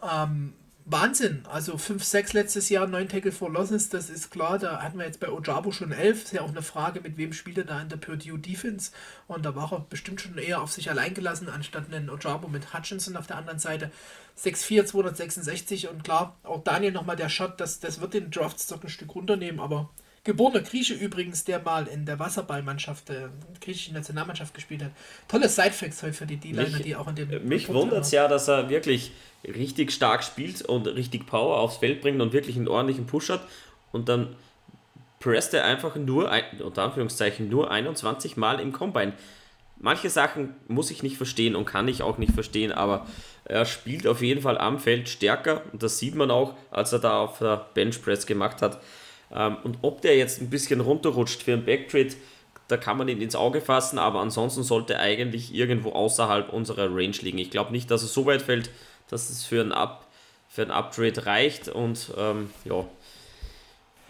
ähm, 0.02 0.54
Wahnsinn. 0.90 1.44
Also 1.44 1.76
5, 1.76 2.02
6 2.02 2.32
letztes 2.32 2.70
Jahr, 2.70 2.86
9 2.86 3.10
Tackle 3.10 3.30
for 3.30 3.50
Losses, 3.50 3.90
das 3.90 4.08
ist 4.08 4.30
klar. 4.30 4.58
Da 4.58 4.82
hatten 4.82 4.98
wir 4.98 5.04
jetzt 5.04 5.20
bei 5.20 5.28
Ojabo 5.28 5.70
schon 5.70 5.92
11. 5.92 6.24
Ist 6.24 6.32
ja 6.32 6.40
auch 6.40 6.48
eine 6.48 6.62
Frage, 6.62 7.02
mit 7.02 7.18
wem 7.18 7.34
spielt 7.34 7.58
er 7.58 7.64
da 7.64 7.80
in 7.80 7.90
der 7.90 7.98
Purdue 7.98 8.38
Defense. 8.38 8.92
Und 9.26 9.44
da 9.44 9.54
war 9.54 9.70
er 9.72 9.80
bestimmt 9.80 10.22
schon 10.22 10.38
eher 10.38 10.62
auf 10.62 10.72
sich 10.72 10.88
allein 10.88 11.12
gelassen, 11.12 11.50
anstatt 11.50 11.92
einen 11.92 12.08
Ojabo 12.08 12.48
mit 12.48 12.72
Hutchinson 12.72 13.16
auf 13.18 13.26
der 13.26 13.36
anderen 13.36 13.58
Seite. 13.58 13.90
6'4, 14.38 14.86
266 14.86 15.88
und 15.88 16.04
klar, 16.04 16.36
auch 16.42 16.64
Daniel 16.64 16.92
nochmal 16.92 17.16
der 17.16 17.28
Shot, 17.28 17.60
das, 17.60 17.80
das 17.80 18.00
wird 18.00 18.14
den 18.14 18.30
Draftstock 18.30 18.84
ein 18.84 18.88
Stück 18.88 19.14
runternehmen, 19.14 19.60
aber 19.60 19.90
Geborener 20.24 20.60
Grieche 20.60 20.94
übrigens, 20.94 21.44
der 21.44 21.60
mal 21.60 21.86
in 21.86 22.04
der 22.04 22.18
Wasserballmannschaft, 22.18 23.08
der 23.08 23.30
griechischen 23.60 23.94
Nationalmannschaft 23.94 24.52
gespielt 24.54 24.82
hat. 24.82 24.90
Tolles 25.28 25.56
Sidefacts 25.56 26.02
heute 26.02 26.12
für 26.12 26.26
die 26.26 26.36
D-Liner, 26.36 26.80
die 26.80 26.96
auch 26.96 27.08
in 27.08 27.14
dem. 27.16 27.48
Mich 27.48 27.68
wundert 27.68 28.04
es 28.04 28.10
ja, 28.10 28.28
dass 28.28 28.48
er 28.48 28.68
wirklich 28.68 29.12
richtig 29.44 29.92
stark 29.92 30.24
spielt 30.24 30.62
und 30.62 30.86
richtig 30.86 31.26
Power 31.26 31.58
aufs 31.58 31.78
Feld 31.78 32.00
bringt 32.00 32.20
und 32.20 32.32
wirklich 32.32 32.56
einen 32.56 32.68
ordentlichen 32.68 33.06
Push 33.06 33.30
hat 33.30 33.42
und 33.92 34.08
dann 34.08 34.34
presst 35.20 35.54
er 35.54 35.64
einfach 35.64 35.96
nur, 35.96 36.30
unter 36.60 36.82
Anführungszeichen, 36.82 37.48
nur 37.48 37.70
21 37.70 38.36
Mal 38.36 38.60
im 38.60 38.72
Combine. 38.72 39.14
Manche 39.80 40.10
Sachen 40.10 40.54
muss 40.66 40.90
ich 40.90 41.02
nicht 41.02 41.16
verstehen 41.16 41.54
und 41.54 41.64
kann 41.64 41.86
ich 41.88 42.02
auch 42.02 42.18
nicht 42.18 42.32
verstehen, 42.32 42.72
aber 42.72 43.06
er 43.44 43.64
spielt 43.64 44.06
auf 44.06 44.22
jeden 44.22 44.42
Fall 44.42 44.58
am 44.58 44.78
Feld 44.78 45.08
stärker 45.08 45.62
und 45.72 45.82
das 45.82 45.98
sieht 45.98 46.16
man 46.16 46.30
auch, 46.30 46.54
als 46.70 46.92
er 46.92 46.98
da 46.98 47.20
auf 47.20 47.38
der 47.38 47.66
Benchpress 47.74 48.26
gemacht 48.26 48.60
hat. 48.60 48.80
Ähm, 49.35 49.57
und 49.64 49.79
ob 49.83 50.01
der 50.03 50.16
jetzt 50.16 50.41
ein 50.41 50.51
bisschen 50.51 50.81
runterrutscht 50.81 51.43
für 51.43 51.53
einen 51.53 51.64
Backtrade, 51.64 52.14
da 52.68 52.76
kann 52.76 52.99
man 52.99 53.09
ihn 53.09 53.20
ins 53.20 53.35
Auge 53.35 53.61
fassen, 53.61 53.99
aber 53.99 54.20
ansonsten 54.20 54.62
sollte 54.62 54.95
er 54.95 55.01
eigentlich 55.01 55.55
irgendwo 55.55 55.91
außerhalb 55.93 56.53
unserer 56.53 56.95
Range 56.95 57.16
liegen. 57.22 57.39
Ich 57.39 57.51
glaube 57.51 57.72
nicht, 57.72 57.91
dass 57.91 58.03
er 58.03 58.09
so 58.09 58.26
weit 58.26 58.43
fällt, 58.43 58.70
dass 59.09 59.31
es 59.31 59.45
für 59.45 59.62
ein, 59.62 59.72
Up, 59.72 60.07
für 60.49 60.62
ein 60.62 60.70
Uptrade 60.70 61.24
reicht 61.24 61.68
und 61.68 62.12
ähm, 62.16 62.51
ja. 62.64 62.85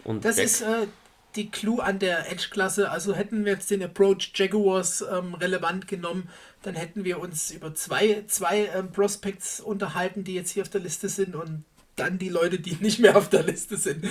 Und 0.03 0.25
das 0.25 0.37
ist 0.37 0.61
äh, 0.61 0.87
die 1.35 1.49
Clue 1.49 1.81
an 1.81 1.99
der 1.99 2.29
Edge-Klasse. 2.31 2.89
Also 2.89 3.15
hätten 3.15 3.45
wir 3.45 3.53
jetzt 3.53 3.71
den 3.71 3.83
Approach 3.83 4.31
Jaguars 4.35 5.03
ähm, 5.09 5.35
relevant 5.35 5.87
genommen, 5.87 6.29
dann 6.63 6.75
hätten 6.75 7.05
wir 7.05 7.19
uns 7.19 7.51
über 7.51 7.73
zwei, 7.75 8.23
zwei 8.27 8.69
ähm, 8.75 8.91
Prospects 8.91 9.61
unterhalten, 9.61 10.25
die 10.25 10.33
jetzt 10.33 10.51
hier 10.51 10.63
auf 10.63 10.69
der 10.69 10.81
Liste 10.81 11.07
sind 11.07 11.35
und 11.35 11.63
dann 11.99 12.17
die 12.17 12.29
Leute, 12.29 12.59
die 12.59 12.75
nicht 12.79 12.99
mehr 12.99 13.17
auf 13.17 13.29
der 13.29 13.43
Liste 13.43 13.77
sind. 13.77 14.05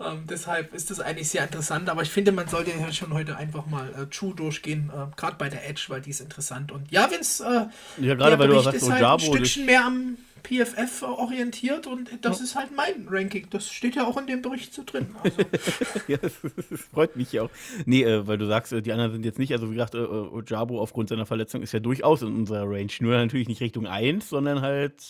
Ähm, 0.00 0.24
deshalb 0.28 0.74
ist 0.74 0.90
das 0.90 1.00
eigentlich 1.00 1.28
sehr 1.28 1.44
interessant. 1.44 1.88
Aber 1.88 2.02
ich 2.02 2.10
finde, 2.10 2.32
man 2.32 2.48
sollte 2.48 2.70
ja 2.70 2.92
schon 2.92 3.12
heute 3.12 3.36
einfach 3.36 3.66
mal 3.66 3.88
äh, 3.90 4.06
True 4.06 4.34
durchgehen, 4.34 4.90
äh, 4.94 5.14
gerade 5.16 5.36
bei 5.38 5.48
der 5.48 5.68
Edge, 5.68 5.86
weil 5.88 6.00
die 6.00 6.10
ist 6.10 6.20
interessant. 6.20 6.72
Und 6.72 6.90
ja, 6.90 7.10
wenn 7.10 7.20
es 7.20 7.40
äh, 7.40 7.66
ja, 7.98 8.14
gerade 8.14 8.38
weil 8.38 8.48
du 8.48 8.60
sagst, 8.60 8.82
ist 8.82 8.90
halt 8.90 9.04
ein 9.04 9.20
Stückchen 9.20 9.66
mehr 9.66 9.84
am 9.84 10.16
PFF 10.46 11.02
orientiert 11.02 11.86
und 11.86 12.08
das 12.22 12.38
ja. 12.38 12.44
ist 12.44 12.54
halt 12.54 12.68
mein 12.74 13.06
Ranking. 13.08 13.48
Das 13.50 13.68
steht 13.68 13.96
ja 13.96 14.06
auch 14.06 14.16
in 14.16 14.26
dem 14.26 14.42
Bericht 14.42 14.72
so 14.72 14.82
drin. 14.84 15.08
Also. 15.22 15.42
ja, 16.08 16.18
das, 16.18 16.32
das, 16.70 16.80
freut 16.92 17.16
mich 17.16 17.38
auch. 17.40 17.50
Nee, 17.84 18.04
äh, 18.04 18.26
weil 18.26 18.38
du 18.38 18.46
sagst, 18.46 18.72
äh, 18.72 18.82
die 18.82 18.92
anderen 18.92 19.12
sind 19.12 19.24
jetzt 19.24 19.38
nicht, 19.38 19.52
also 19.52 19.68
wie 19.70 19.74
gesagt, 19.74 19.94
äh, 19.94 19.98
Ojabo 19.98 20.80
aufgrund 20.80 21.08
seiner 21.08 21.26
Verletzung 21.26 21.62
ist 21.62 21.72
ja 21.72 21.80
durchaus 21.80 22.22
in 22.22 22.28
unserer 22.28 22.62
Range. 22.62 22.90
Nur 23.00 23.14
natürlich 23.16 23.48
nicht 23.48 23.60
Richtung 23.60 23.86
1, 23.86 24.28
sondern 24.28 24.60
halt 24.60 25.02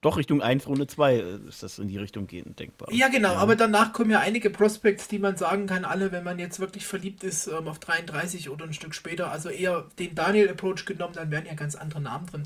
doch 0.00 0.16
Richtung 0.16 0.40
1, 0.40 0.66
Runde 0.66 0.86
2 0.86 1.14
äh, 1.14 1.38
ist 1.48 1.62
das 1.62 1.78
in 1.78 1.88
die 1.88 1.98
Richtung 1.98 2.26
gehen, 2.26 2.56
denkbar. 2.56 2.88
Ja, 2.92 3.08
genau, 3.08 3.32
ja. 3.32 3.38
aber 3.38 3.54
danach 3.54 3.92
kommen 3.92 4.10
ja 4.10 4.20
einige 4.20 4.48
Prospects, 4.48 5.08
die 5.08 5.18
man 5.18 5.36
sagen 5.36 5.66
kann, 5.66 5.84
alle, 5.84 6.10
wenn 6.10 6.24
man 6.24 6.38
jetzt 6.38 6.58
wirklich 6.58 6.86
verliebt 6.86 7.22
ist, 7.22 7.46
ähm, 7.48 7.68
auf 7.68 7.78
33 7.78 8.48
oder 8.48 8.64
ein 8.64 8.72
Stück 8.72 8.94
später, 8.94 9.30
also 9.30 9.50
eher 9.50 9.86
den 9.98 10.14
Daniel-Approach 10.14 10.86
genommen, 10.86 11.14
dann 11.14 11.30
wären 11.30 11.44
ja 11.44 11.54
ganz 11.54 11.74
andere 11.74 12.00
Namen 12.00 12.26
drin. 12.26 12.42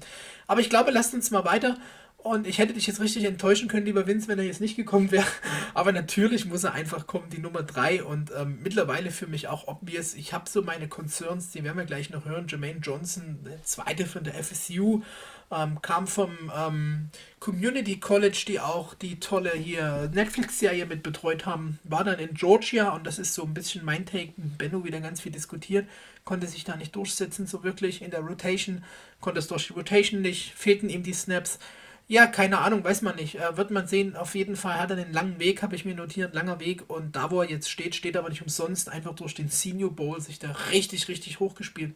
Aber 0.48 0.60
ich 0.60 0.70
glaube, 0.70 0.90
lasst 0.90 1.14
uns 1.14 1.30
mal 1.30 1.44
weiter. 1.44 1.76
Und 2.16 2.46
ich 2.46 2.56
hätte 2.56 2.72
dich 2.72 2.86
jetzt 2.86 3.02
richtig 3.02 3.24
enttäuschen 3.24 3.68
können, 3.68 3.84
lieber 3.84 4.06
Vince, 4.06 4.28
wenn 4.28 4.38
er 4.38 4.46
jetzt 4.46 4.62
nicht 4.62 4.76
gekommen 4.76 5.10
wäre. 5.10 5.26
Aber 5.74 5.92
natürlich 5.92 6.46
muss 6.46 6.64
er 6.64 6.72
einfach 6.72 7.06
kommen, 7.06 7.28
die 7.28 7.38
Nummer 7.38 7.62
3. 7.62 8.02
Und 8.02 8.32
ähm, 8.34 8.60
mittlerweile 8.62 9.10
für 9.10 9.26
mich 9.26 9.48
auch 9.48 9.68
obvious. 9.68 10.14
Ich 10.14 10.32
habe 10.32 10.48
so 10.48 10.62
meine 10.62 10.88
Concerns, 10.88 11.50
die 11.50 11.62
werden 11.62 11.76
wir 11.76 11.84
gleich 11.84 12.08
noch 12.08 12.24
hören. 12.24 12.46
Jermaine 12.48 12.80
Johnson, 12.80 13.40
der 13.44 13.62
zweite 13.62 14.06
von 14.06 14.24
der 14.24 14.42
FSU, 14.42 15.02
ähm, 15.50 15.80
kam 15.82 16.06
vom 16.06 16.30
ähm, 16.56 17.10
Community 17.40 18.00
College, 18.00 18.44
die 18.48 18.60
auch 18.60 18.94
die 18.94 19.20
tolle 19.20 19.52
hier 19.52 20.10
Netflix-Serie 20.12 20.86
mit 20.86 21.02
betreut 21.02 21.46
haben, 21.46 21.78
war 21.84 22.04
dann 22.04 22.18
in 22.18 22.34
Georgia 22.34 22.90
und 22.90 23.06
das 23.06 23.18
ist 23.18 23.34
so 23.34 23.42
ein 23.42 23.54
bisschen 23.54 23.84
mein 23.84 24.06
Take. 24.06 24.32
Benno 24.36 24.84
wieder 24.84 25.00
ganz 25.00 25.20
viel 25.20 25.32
diskutiert, 25.32 25.86
konnte 26.24 26.46
sich 26.46 26.64
da 26.64 26.76
nicht 26.76 26.96
durchsetzen, 26.96 27.46
so 27.46 27.62
wirklich 27.62 28.02
in 28.02 28.10
der 28.10 28.20
Rotation, 28.20 28.84
konnte 29.20 29.40
es 29.40 29.48
durch 29.48 29.66
die 29.66 29.74
Rotation 29.74 30.22
nicht, 30.22 30.54
fehlten 30.54 30.88
ihm 30.88 31.02
die 31.02 31.12
Snaps. 31.12 31.58
Ja, 32.06 32.26
keine 32.26 32.58
Ahnung, 32.58 32.84
weiß 32.84 33.00
man 33.00 33.16
nicht. 33.16 33.36
Äh, 33.36 33.56
wird 33.56 33.70
man 33.70 33.86
sehen. 33.86 34.14
Auf 34.14 34.34
jeden 34.34 34.56
Fall 34.56 34.78
hat 34.78 34.90
er 34.90 34.98
einen 34.98 35.14
langen 35.14 35.38
Weg, 35.38 35.62
habe 35.62 35.74
ich 35.74 35.86
mir 35.86 35.94
notiert, 35.94 36.34
langer 36.34 36.60
Weg. 36.60 36.90
Und 36.90 37.16
da, 37.16 37.30
wo 37.30 37.40
er 37.40 37.48
jetzt 37.48 37.70
steht, 37.70 37.94
steht 37.94 38.14
er 38.14 38.20
aber 38.20 38.28
nicht 38.28 38.42
umsonst. 38.42 38.90
Einfach 38.90 39.14
durch 39.14 39.34
den 39.34 39.48
Senior 39.48 39.90
Bowl 39.90 40.20
sich 40.20 40.38
da 40.38 40.50
richtig, 40.70 41.08
richtig 41.08 41.40
hochgespielt. 41.40 41.94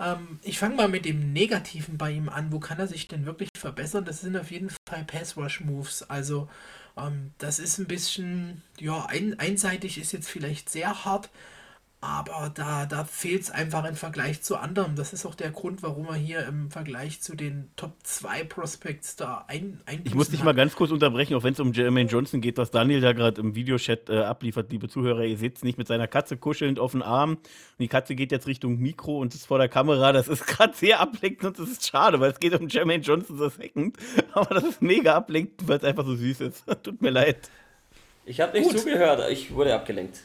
Ähm, 0.00 0.38
ich 0.42 0.58
fange 0.58 0.76
mal 0.76 0.88
mit 0.88 1.04
dem 1.04 1.32
Negativen 1.32 1.98
bei 1.98 2.12
ihm 2.12 2.28
an. 2.28 2.52
Wo 2.52 2.60
kann 2.60 2.78
er 2.78 2.86
sich 2.86 3.08
denn 3.08 3.26
wirklich 3.26 3.50
verbessern? 3.56 4.04
Das 4.04 4.20
sind 4.20 4.36
auf 4.36 4.50
jeden 4.50 4.70
Fall 4.88 5.04
Pass-Rush-Moves. 5.04 6.04
Also, 6.10 6.48
ähm, 6.96 7.32
das 7.38 7.58
ist 7.58 7.78
ein 7.78 7.86
bisschen, 7.86 8.62
ja, 8.78 9.06
ein, 9.06 9.38
einseitig 9.38 9.98
ist 9.98 10.12
jetzt 10.12 10.28
vielleicht 10.28 10.70
sehr 10.70 11.04
hart. 11.04 11.30
Aber 12.00 12.52
da, 12.54 12.86
da 12.86 13.04
fehlt 13.04 13.42
es 13.42 13.50
einfach 13.50 13.84
im 13.84 13.96
Vergleich 13.96 14.40
zu 14.40 14.56
anderen. 14.56 14.94
Das 14.94 15.12
ist 15.12 15.26
auch 15.26 15.34
der 15.34 15.50
Grund, 15.50 15.82
warum 15.82 16.06
er 16.06 16.14
hier 16.14 16.46
im 16.46 16.70
Vergleich 16.70 17.20
zu 17.20 17.34
den 17.34 17.70
Top 17.74 17.92
2 18.04 18.44
Prospects 18.44 19.16
da 19.16 19.44
ein, 19.48 19.80
ein 19.84 20.02
Ich 20.04 20.14
muss 20.14 20.30
dich 20.30 20.38
hat. 20.40 20.44
mal 20.44 20.54
ganz 20.54 20.76
kurz 20.76 20.92
unterbrechen, 20.92 21.34
auch 21.34 21.42
wenn 21.42 21.54
es 21.54 21.60
um 21.60 21.72
Jermaine 21.72 22.08
Johnson 22.08 22.40
geht, 22.40 22.56
was 22.56 22.70
Daniel 22.70 23.00
da 23.00 23.12
gerade 23.14 23.40
im 23.40 23.56
Videochat 23.56 24.10
äh, 24.10 24.18
abliefert, 24.18 24.70
liebe 24.70 24.88
Zuhörer. 24.88 25.24
Ihr 25.24 25.38
sitzt 25.38 25.64
nicht 25.64 25.76
mit 25.76 25.88
seiner 25.88 26.06
Katze 26.06 26.36
kuschelnd 26.36 26.78
auf 26.78 26.92
dem 26.92 27.02
Arm. 27.02 27.30
Und 27.32 27.40
die 27.80 27.88
Katze 27.88 28.14
geht 28.14 28.30
jetzt 28.30 28.46
Richtung 28.46 28.78
Mikro 28.78 29.18
und 29.18 29.34
ist 29.34 29.46
vor 29.46 29.58
der 29.58 29.68
Kamera. 29.68 30.12
Das 30.12 30.28
ist 30.28 30.46
gerade 30.46 30.76
sehr 30.76 31.00
ablenkend 31.00 31.46
und 31.46 31.58
das 31.58 31.68
ist 31.68 31.88
schade, 31.88 32.20
weil 32.20 32.30
es 32.30 32.38
geht 32.38 32.54
um 32.54 32.68
Jermaine 32.68 33.02
Johnson 33.02 33.38
the 33.38 33.48
Second. 33.50 33.96
Aber 34.34 34.54
das 34.54 34.62
ist 34.64 34.82
mega 34.82 35.14
ablenkend, 35.14 35.66
weil 35.66 35.78
es 35.78 35.84
einfach 35.84 36.04
so 36.06 36.14
süß 36.14 36.42
ist. 36.42 36.64
Tut 36.84 37.02
mir 37.02 37.10
leid. 37.10 37.50
Ich 38.24 38.40
habe 38.40 38.56
nicht 38.56 38.70
Gut. 38.70 38.78
zugehört, 38.78 39.28
ich 39.32 39.52
wurde 39.52 39.74
abgelenkt. 39.74 40.20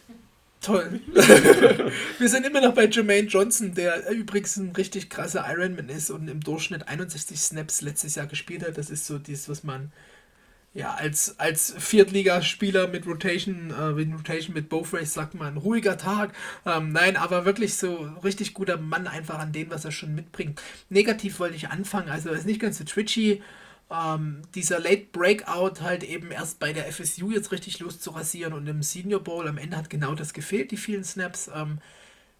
Toll. 0.63 1.01
wir 2.19 2.29
sind 2.29 2.45
immer 2.45 2.61
noch 2.61 2.73
bei 2.73 2.87
Jermaine 2.87 3.27
Johnson, 3.27 3.73
der 3.73 4.09
übrigens 4.09 4.55
ein 4.55 4.71
richtig 4.71 5.09
krasser 5.09 5.45
Ironman 5.45 5.89
ist 5.89 6.09
und 6.09 6.29
im 6.29 6.39
Durchschnitt 6.39 6.87
61 6.87 7.37
Snaps 7.37 7.81
letztes 7.81 8.15
Jahr 8.15 8.27
gespielt 8.27 8.65
hat. 8.65 8.77
Das 8.77 8.89
ist 8.89 9.05
so 9.05 9.17
das, 9.17 9.49
was 9.49 9.65
man 9.65 9.91
ja 10.73 10.93
als, 10.93 11.37
als 11.37 11.75
Viertligaspieler 11.77 12.87
mit 12.87 13.05
Rotation, 13.05 13.71
äh, 13.77 13.91
mit 13.91 14.13
Rotation 14.13 14.53
mit 14.53 14.69
Both 14.69 14.93
Race 14.93 15.13
sagt 15.13 15.33
man, 15.33 15.57
ruhiger 15.57 15.97
Tag. 15.97 16.33
Ähm, 16.65 16.93
nein, 16.93 17.17
aber 17.17 17.43
wirklich 17.43 17.75
so 17.75 18.09
richtig 18.23 18.53
guter 18.53 18.77
Mann 18.77 19.05
einfach 19.05 19.39
an 19.39 19.51
dem, 19.51 19.69
was 19.69 19.83
er 19.83 19.91
schon 19.91 20.15
mitbringt. 20.15 20.61
Negativ 20.89 21.39
wollte 21.39 21.57
ich 21.57 21.67
anfangen, 21.67 22.09
also 22.09 22.29
er 22.29 22.35
ist 22.35 22.45
nicht 22.45 22.61
ganz 22.61 22.77
so 22.77 22.85
twitchy 22.85 23.41
ähm, 23.93 24.41
dieser 24.55 24.79
Late 24.79 25.07
Breakout 25.11 25.81
halt 25.81 26.03
eben 26.03 26.31
erst 26.31 26.59
bei 26.59 26.73
der 26.73 26.91
FSU 26.91 27.31
jetzt 27.31 27.51
richtig 27.51 27.79
loszurasieren 27.79 28.53
und 28.53 28.67
im 28.67 28.81
Senior 28.81 29.23
Bowl 29.23 29.47
am 29.47 29.57
Ende 29.57 29.77
hat 29.77 29.89
genau 29.89 30.15
das 30.15 30.33
gefehlt, 30.33 30.71
die 30.71 30.77
vielen 30.77 31.03
Snaps. 31.03 31.49
Ähm, 31.53 31.79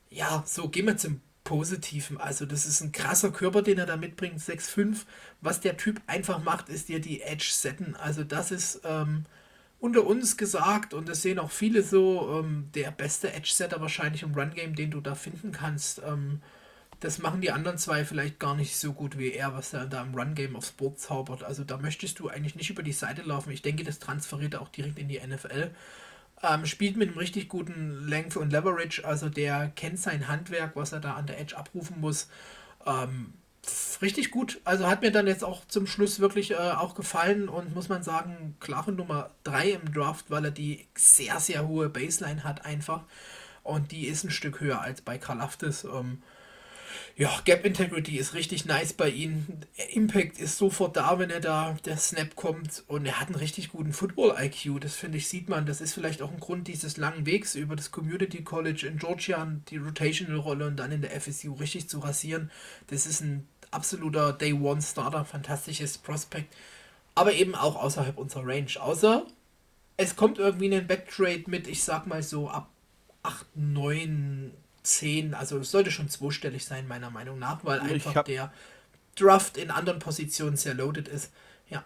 ja, 0.10 0.44
so 0.46 0.70
gehen 0.70 0.88
wir 0.88 0.98
zum 0.98 1.22
Positiven. 1.44 2.18
Also, 2.18 2.46
das 2.46 2.66
ist 2.66 2.82
ein 2.82 2.92
krasser 2.92 3.32
Körper, 3.32 3.62
den 3.62 3.78
er 3.78 3.86
da 3.86 3.98
mitbringt, 3.98 4.40
6'5. 4.40 5.06
Was 5.42 5.60
der 5.60 5.78
Typ 5.78 6.02
einfach 6.08 6.42
macht, 6.44 6.70
ist 6.70 6.90
dir 6.90 7.00
die 7.00 7.22
Edge 7.22 7.50
setten. 7.52 7.96
Also, 7.96 8.24
das 8.24 8.52
ist 8.52 8.82
ähm, 8.86 9.26
unter 9.80 10.06
uns 10.06 10.38
gesagt 10.38 10.94
und 10.94 11.10
das 11.10 11.22
sehen 11.22 11.40
auch 11.40 11.52
viele 11.52 11.84
so, 11.84 12.40
ähm, 12.40 12.70
der 12.74 12.92
beste 12.92 13.34
Edge-Setter 13.34 13.82
wahrscheinlich 13.82 14.24
im 14.24 14.34
Run-Game, 14.34 14.76
den 14.76 14.92
du 14.92 15.02
da 15.02 15.14
finden 15.14 15.52
kannst. 15.52 16.02
Ähm, 16.08 16.42
das 17.04 17.20
machen 17.20 17.42
die 17.42 17.52
anderen 17.52 17.78
zwei 17.78 18.06
vielleicht 18.06 18.40
gar 18.40 18.56
nicht 18.56 18.78
so 18.78 18.94
gut 18.94 19.18
wie 19.18 19.34
er, 19.34 19.54
was 19.54 19.74
er 19.74 19.86
da 19.86 20.02
im 20.02 20.16
Run-Game 20.16 20.56
aufs 20.56 20.72
Board 20.72 21.00
zaubert. 21.00 21.44
Also 21.44 21.66
da 21.66 21.78
möchtest 21.78 22.20
du 22.20 22.30
eigentlich 22.30 22.56
nicht 22.56 22.70
über 22.70 22.82
die 22.82 22.94
Seite 22.94 23.24
laufen. 23.24 23.52
Ich 23.52 23.62
denke, 23.62 23.84
das 23.84 24.00
transferiert 24.00 24.54
er 24.54 24.62
auch 24.62 24.70
direkt 24.70 24.98
in 24.98 25.10
die 25.10 25.20
NFL. 25.20 25.72
Ähm, 26.42 26.66
spielt 26.66 26.96
mit 26.96 27.10
einem 27.10 27.18
richtig 27.18 27.50
guten 27.50 28.08
Length 28.08 28.38
und 28.38 28.52
Leverage, 28.52 29.04
also 29.06 29.28
der 29.28 29.70
kennt 29.76 30.00
sein 30.00 30.30
Handwerk, 30.30 30.78
was 30.78 30.94
er 30.94 31.02
da 31.02 31.16
an 31.16 31.28
der 31.28 31.42
Edge 31.42 31.58
abrufen 31.58 32.00
muss. 32.00 32.30
Ähm, 32.86 33.34
richtig 34.02 34.32
gut. 34.32 34.62
Also 34.64 34.88
hat 34.88 35.02
mir 35.02 35.12
dann 35.12 35.28
jetzt 35.28 35.44
auch 35.44 35.66
zum 35.68 35.88
Schluss 35.88 36.22
wirklich 36.22 36.52
äh, 36.52 36.56
auch 36.56 36.96
gefallen 36.96 37.50
und 37.50 37.76
muss 37.76 37.90
man 37.90 38.04
sagen, 38.04 38.56
klare 38.62 38.94
Nummer 38.94 39.32
3 39.44 39.72
im 39.72 39.94
Draft, 39.94 40.32
weil 40.32 40.46
er 40.46 40.52
die 40.52 40.88
sehr, 40.96 41.42
sehr 41.42 41.68
hohe 41.68 41.90
Baseline 41.90 42.46
hat 42.46 42.66
einfach. 42.66 43.04
Und 43.62 43.92
die 43.92 44.08
ist 44.08 44.24
ein 44.24 44.32
Stück 44.32 44.62
höher 44.62 44.82
als 44.82 45.02
bei 45.02 45.18
Karlaftis. 45.18 45.84
Ähm, 45.84 46.22
ja, 47.16 47.30
Gap 47.46 47.64
Integrity 47.64 48.18
ist 48.18 48.34
richtig 48.34 48.66
nice 48.66 48.94
bei 48.94 49.10
ihm. 49.10 49.46
Impact 49.92 50.40
ist 50.40 50.58
sofort 50.58 50.98
da, 50.98 51.20
wenn 51.20 51.30
er 51.30 51.42
da 51.42 51.78
der 51.86 51.98
Snap 51.98 52.36
kommt. 52.36 52.84
Und 52.88 53.06
er 53.06 53.20
hat 53.20 53.28
einen 53.28 53.36
richtig 53.36 53.70
guten 53.70 53.94
Football-IQ. 53.94 54.82
Das 54.82 54.96
finde 54.96 55.20
ich, 55.20 55.28
sieht 55.28 55.48
man. 55.48 55.68
Das 55.68 55.80
ist 55.80 55.94
vielleicht 55.94 56.24
auch 56.24 56.32
ein 56.32 56.40
Grund 56.40 56.68
dieses 56.68 56.98
langen 56.98 57.28
Wegs 57.28 57.54
über 57.54 57.76
das 57.76 57.92
Community 57.92 58.44
College 58.44 58.88
in 58.88 58.98
Georgia, 58.98 59.46
die 59.70 59.78
Rotational-Rolle 59.78 60.66
und 60.66 60.78
dann 60.78 60.92
in 60.92 61.02
der 61.02 61.20
FSU 61.22 61.54
richtig 61.54 61.88
zu 61.88 62.00
rasieren. 62.00 62.50
Das 62.88 63.06
ist 63.06 63.22
ein 63.22 63.48
absoluter 63.70 64.34
Day-One-Starter, 64.34 65.24
fantastisches 65.24 66.00
Prospect. 66.00 66.52
Aber 67.14 67.34
eben 67.34 67.54
auch 67.54 67.76
außerhalb 67.76 68.18
unserer 68.18 68.48
Range. 68.48 68.72
Außer 68.80 69.28
es 69.98 70.16
kommt 70.16 70.40
irgendwie 70.40 70.74
ein 70.74 70.88
Backtrade 70.88 71.44
mit, 71.46 71.68
ich 71.68 71.84
sag 71.84 72.08
mal 72.08 72.24
so, 72.24 72.50
ab 72.50 72.70
8, 73.22 73.46
9 73.56 74.52
10, 74.84 75.34
also 75.34 75.60
es 75.60 75.72
sollte 75.72 75.92
schon 75.92 76.10
zweistellig 76.10 76.66
sein, 76.66 76.88
meiner 76.88 77.10
Meinung 77.10 77.40
nach, 77.40 77.64
weil 77.64 77.80
einfach 77.80 78.24
der 78.24 78.52
Draft 79.16 79.58
in 79.58 79.72
anderen 79.72 80.00
Positionen 80.00 80.58
sehr 80.58 80.74
loaded 80.74 81.08
ist. 81.08 81.32
Ja. 81.70 81.84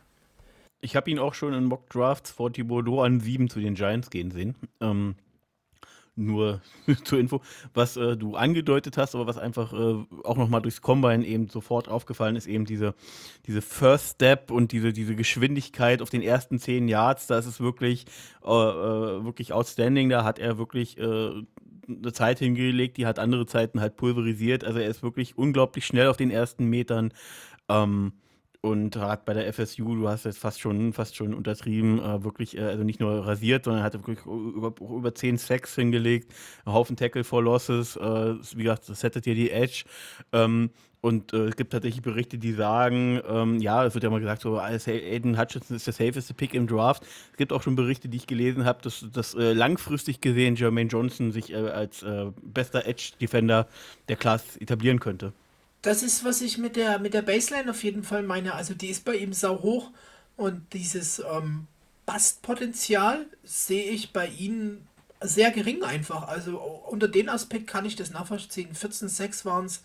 Ich 0.81 0.95
habe 0.95 1.09
ihn 1.09 1.19
auch 1.19 1.33
schon 1.33 1.53
in 1.53 1.65
Mock 1.65 1.89
Drafts 1.89 2.31
vor 2.31 2.51
Thibodeau 2.51 3.01
an 3.01 3.19
7 3.19 3.49
zu 3.49 3.59
den 3.59 3.75
Giants 3.75 4.09
gehen 4.09 4.31
sehen. 4.31 4.55
Ähm, 4.81 5.15
nur 6.17 6.61
zur 7.03 7.19
Info, 7.19 7.41
was 7.73 7.95
äh, 7.95 8.17
du 8.17 8.35
angedeutet 8.35 8.97
hast, 8.97 9.13
aber 9.13 9.27
was 9.27 9.37
einfach 9.37 9.71
äh, 9.73 10.03
auch 10.23 10.37
nochmal 10.37 10.61
durchs 10.61 10.81
Combine 10.81 11.25
eben 11.25 11.47
sofort 11.47 11.87
aufgefallen 11.87 12.35
ist, 12.35 12.47
eben 12.47 12.65
diese, 12.65 12.95
diese 13.45 13.61
First 13.61 14.15
Step 14.15 14.49
und 14.49 14.71
diese, 14.71 14.93
diese 14.93 15.15
Geschwindigkeit 15.15 16.01
auf 16.01 16.09
den 16.09 16.23
ersten 16.23 16.59
10 16.59 16.87
Yards, 16.87 17.27
da 17.27 17.37
ist 17.37 17.45
es 17.45 17.59
wirklich, 17.59 18.05
äh, 18.43 18.49
äh 18.49 19.23
wirklich 19.23 19.53
outstanding. 19.53 20.09
Da 20.09 20.23
hat 20.23 20.39
er 20.39 20.57
wirklich 20.57 20.97
äh, 20.97 21.43
eine 21.87 22.13
Zeit 22.13 22.39
hingelegt, 22.39 22.97
die 22.97 23.05
hat 23.05 23.19
andere 23.19 23.45
Zeiten 23.45 23.81
halt 23.81 23.95
pulverisiert. 23.95 24.63
Also 24.63 24.79
er 24.79 24.89
ist 24.89 25.03
wirklich 25.03 25.37
unglaublich 25.37 25.85
schnell 25.85 26.07
auf 26.07 26.17
den 26.17 26.31
ersten 26.31 26.65
Metern. 26.65 27.13
Ähm, 27.69 28.13
und 28.61 28.95
hat 28.95 29.25
bei 29.25 29.33
der 29.33 29.51
FSU, 29.53 29.95
du 29.95 30.09
hast 30.09 30.25
jetzt 30.25 30.39
fast 30.39 30.59
schon, 30.59 30.93
fast 30.93 31.15
schon 31.15 31.33
untertrieben, 31.33 31.99
äh, 31.99 32.23
wirklich, 32.23 32.57
äh, 32.57 32.61
also 32.61 32.83
nicht 32.83 32.99
nur 32.99 33.25
rasiert, 33.25 33.65
sondern 33.65 33.83
hat 33.83 33.93
wirklich 33.93 34.25
über, 34.25 34.73
über 34.81 35.13
10 35.13 35.37
Sacks 35.37 35.75
hingelegt, 35.75 36.33
einen 36.65 36.75
Haufen 36.75 36.95
Tackle 36.95 37.23
for 37.23 37.43
Losses, 37.43 37.95
äh, 37.95 38.35
wie 38.55 38.63
gesagt, 38.63 38.89
das 38.89 38.99
settet 38.99 39.25
dir 39.25 39.35
die 39.35 39.51
Edge. 39.51 39.85
Ähm, 40.33 40.71
und 41.07 41.31
äh, 41.31 41.45
es 41.45 41.55
gibt 41.55 41.71
tatsächlich 41.71 42.01
Berichte, 42.01 42.37
die 42.37 42.51
sagen, 42.51 43.21
ähm, 43.29 43.59
ja, 43.59 43.85
es 43.85 43.93
wird 43.93 44.03
ja 44.03 44.09
mal 44.09 44.19
gesagt, 44.19 44.41
so 44.41 44.59
Aiden 44.59 45.39
Hutchinson 45.39 45.77
ist 45.77 45.87
der 45.87 45.93
safeste 45.93 46.33
Pick 46.33 46.53
im 46.53 46.67
Draft. 46.67 47.03
Es 47.31 47.37
gibt 47.37 47.53
auch 47.53 47.63
schon 47.63 47.77
Berichte, 47.77 48.09
die 48.09 48.17
ich 48.17 48.27
gelesen 48.27 48.65
habe, 48.65 48.81
dass, 48.81 49.05
dass 49.13 49.33
äh, 49.33 49.53
langfristig 49.53 50.19
gesehen 50.19 50.57
Jermaine 50.57 50.89
Johnson 50.89 51.31
sich 51.31 51.53
äh, 51.53 51.55
als 51.55 52.03
äh, 52.03 52.25
bester 52.41 52.85
Edge-Defender 52.85 53.67
der 54.09 54.17
Class 54.17 54.57
etablieren 54.57 54.99
könnte. 54.99 55.31
Das 55.81 56.03
ist, 56.03 56.25
was 56.25 56.41
ich 56.41 56.57
mit 56.57 56.75
der, 56.75 56.99
mit 56.99 57.13
der 57.13 57.21
Baseline 57.21 57.71
auf 57.71 57.85
jeden 57.85 58.03
Fall 58.03 58.23
meine. 58.23 58.53
Also 58.53 58.73
die 58.73 58.87
ist 58.87 59.05
bei 59.05 59.15
ihm 59.15 59.31
sau 59.31 59.61
hoch 59.61 59.91
und 60.35 60.73
dieses 60.73 61.19
ähm, 61.19 61.67
Bastpotenzial 62.05 63.27
sehe 63.45 63.85
ich 63.85 64.11
bei 64.11 64.27
ihm 64.27 64.79
sehr 65.21 65.51
gering 65.51 65.83
einfach. 65.83 66.27
Also 66.27 66.57
unter 66.59 67.07
den 67.07 67.29
Aspekt 67.29 67.67
kann 67.67 67.85
ich 67.85 67.95
das 67.95 68.11
nachvollziehen. 68.11 68.73
14,6 68.73 69.45
waren 69.45 69.65
es 69.65 69.81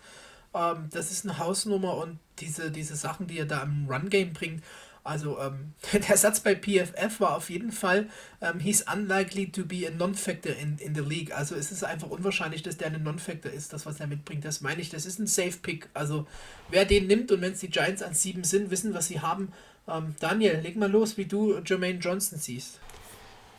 ähm, 0.53 0.89
das 0.91 1.11
ist 1.11 1.25
eine 1.25 1.37
Hausnummer 1.37 1.97
und 1.97 2.19
diese, 2.39 2.71
diese 2.71 2.95
Sachen, 2.95 3.27
die 3.27 3.39
er 3.39 3.45
da 3.45 3.63
im 3.63 3.87
Run-Game 3.89 4.33
bringt. 4.33 4.63
Also 5.03 5.37
ähm, 5.39 5.73
der 6.07 6.17
Satz 6.17 6.39
bei 6.39 6.55
PFF 6.55 7.19
war 7.19 7.35
auf 7.35 7.49
jeden 7.49 7.71
Fall, 7.71 8.07
ähm, 8.41 8.59
he's 8.59 8.85
unlikely 8.91 9.51
to 9.51 9.65
be 9.65 9.85
a 9.87 9.91
non-factor 9.91 10.55
in, 10.55 10.77
in 10.77 10.95
the 10.95 11.01
league. 11.01 11.35
Also 11.35 11.55
es 11.55 11.71
ist 11.71 11.83
einfach 11.83 12.09
unwahrscheinlich, 12.09 12.63
dass 12.63 12.77
der 12.77 12.87
ein 12.87 13.03
Non-Factor 13.03 13.51
ist, 13.51 13.73
das 13.73 13.85
was 13.85 13.99
er 13.99 14.07
mitbringt. 14.07 14.45
Das 14.45 14.61
meine 14.61 14.81
ich, 14.81 14.89
das 14.89 15.05
ist 15.05 15.19
ein 15.19 15.27
Safe-Pick. 15.27 15.89
Also 15.93 16.25
wer 16.69 16.85
den 16.85 17.07
nimmt 17.07 17.31
und 17.31 17.41
wenn 17.41 17.53
es 17.53 17.59
die 17.59 17.69
Giants 17.69 18.01
an 18.01 18.13
sieben 18.13 18.43
sind, 18.43 18.71
wissen, 18.71 18.93
was 18.93 19.07
sie 19.07 19.19
haben. 19.19 19.51
Ähm, 19.89 20.15
Daniel, 20.21 20.59
leg 20.61 20.77
mal 20.77 20.89
los, 20.89 21.17
wie 21.17 21.25
du 21.25 21.59
Jermaine 21.65 21.99
Johnson 21.99 22.39
siehst. 22.39 22.79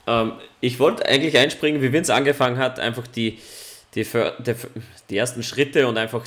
Ähm, 0.06 0.32
ich 0.60 0.78
wollte 0.78 1.04
eigentlich 1.06 1.36
einspringen, 1.36 1.82
wie 1.82 1.92
Vince 1.92 2.14
angefangen 2.14 2.56
hat, 2.56 2.80
einfach 2.80 3.06
die, 3.06 3.38
die, 3.94 4.04
die, 4.04 4.54
die 5.10 5.16
ersten 5.16 5.42
Schritte 5.42 5.86
und 5.88 5.98
einfach 5.98 6.26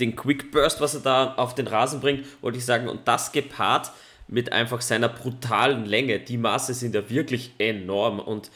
den 0.00 0.16
Quick 0.16 0.50
Burst, 0.50 0.80
was 0.80 0.94
er 0.94 1.00
da 1.00 1.34
auf 1.34 1.54
den 1.54 1.66
Rasen 1.66 2.00
bringt, 2.00 2.26
wollte 2.42 2.58
ich 2.58 2.64
sagen, 2.64 2.88
und 2.88 3.06
das 3.06 3.32
gepaart 3.32 3.92
mit 4.26 4.52
einfach 4.52 4.80
seiner 4.80 5.08
brutalen 5.08 5.84
Länge. 5.84 6.20
Die 6.20 6.38
Maße 6.38 6.74
sind 6.74 6.94
ja 6.94 7.08
wirklich 7.10 7.52
enorm 7.58 8.18
und 8.18 8.50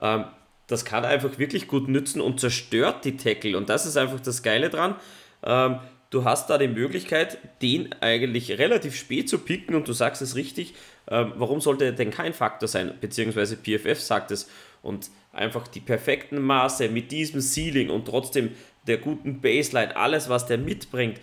ähm, 0.00 0.24
das 0.66 0.84
kann 0.84 1.04
er 1.04 1.10
einfach 1.10 1.38
wirklich 1.38 1.68
gut 1.68 1.88
nützen 1.88 2.20
und 2.20 2.40
zerstört 2.40 3.04
die 3.04 3.16
Tackle. 3.16 3.56
Und 3.56 3.68
das 3.68 3.86
ist 3.86 3.96
einfach 3.96 4.20
das 4.20 4.42
Geile 4.42 4.70
dran. 4.70 4.96
Ähm, 5.42 5.78
du 6.10 6.24
hast 6.24 6.48
da 6.48 6.58
die 6.58 6.68
Möglichkeit, 6.68 7.38
den 7.60 7.92
eigentlich 8.00 8.58
relativ 8.58 8.96
spät 8.96 9.28
zu 9.28 9.38
picken 9.38 9.74
und 9.74 9.86
du 9.86 9.92
sagst 9.92 10.22
es 10.22 10.36
richtig. 10.36 10.74
Ähm, 11.08 11.32
warum 11.36 11.60
sollte 11.60 11.84
er 11.84 11.92
denn 11.92 12.10
kein 12.10 12.32
Faktor 12.32 12.68
sein? 12.68 12.94
Beziehungsweise 13.00 13.56
PFF 13.56 14.00
sagt 14.00 14.30
es. 14.30 14.48
Und 14.82 15.10
einfach 15.32 15.66
die 15.66 15.80
perfekten 15.80 16.40
Maße 16.40 16.88
mit 16.88 17.10
diesem 17.10 17.40
Ceiling 17.40 17.90
und 17.90 18.06
trotzdem 18.06 18.50
der 18.86 18.98
guten 18.98 19.40
Baseline, 19.40 19.96
alles, 19.96 20.28
was 20.28 20.46
der 20.46 20.58
mitbringt, 20.58 21.20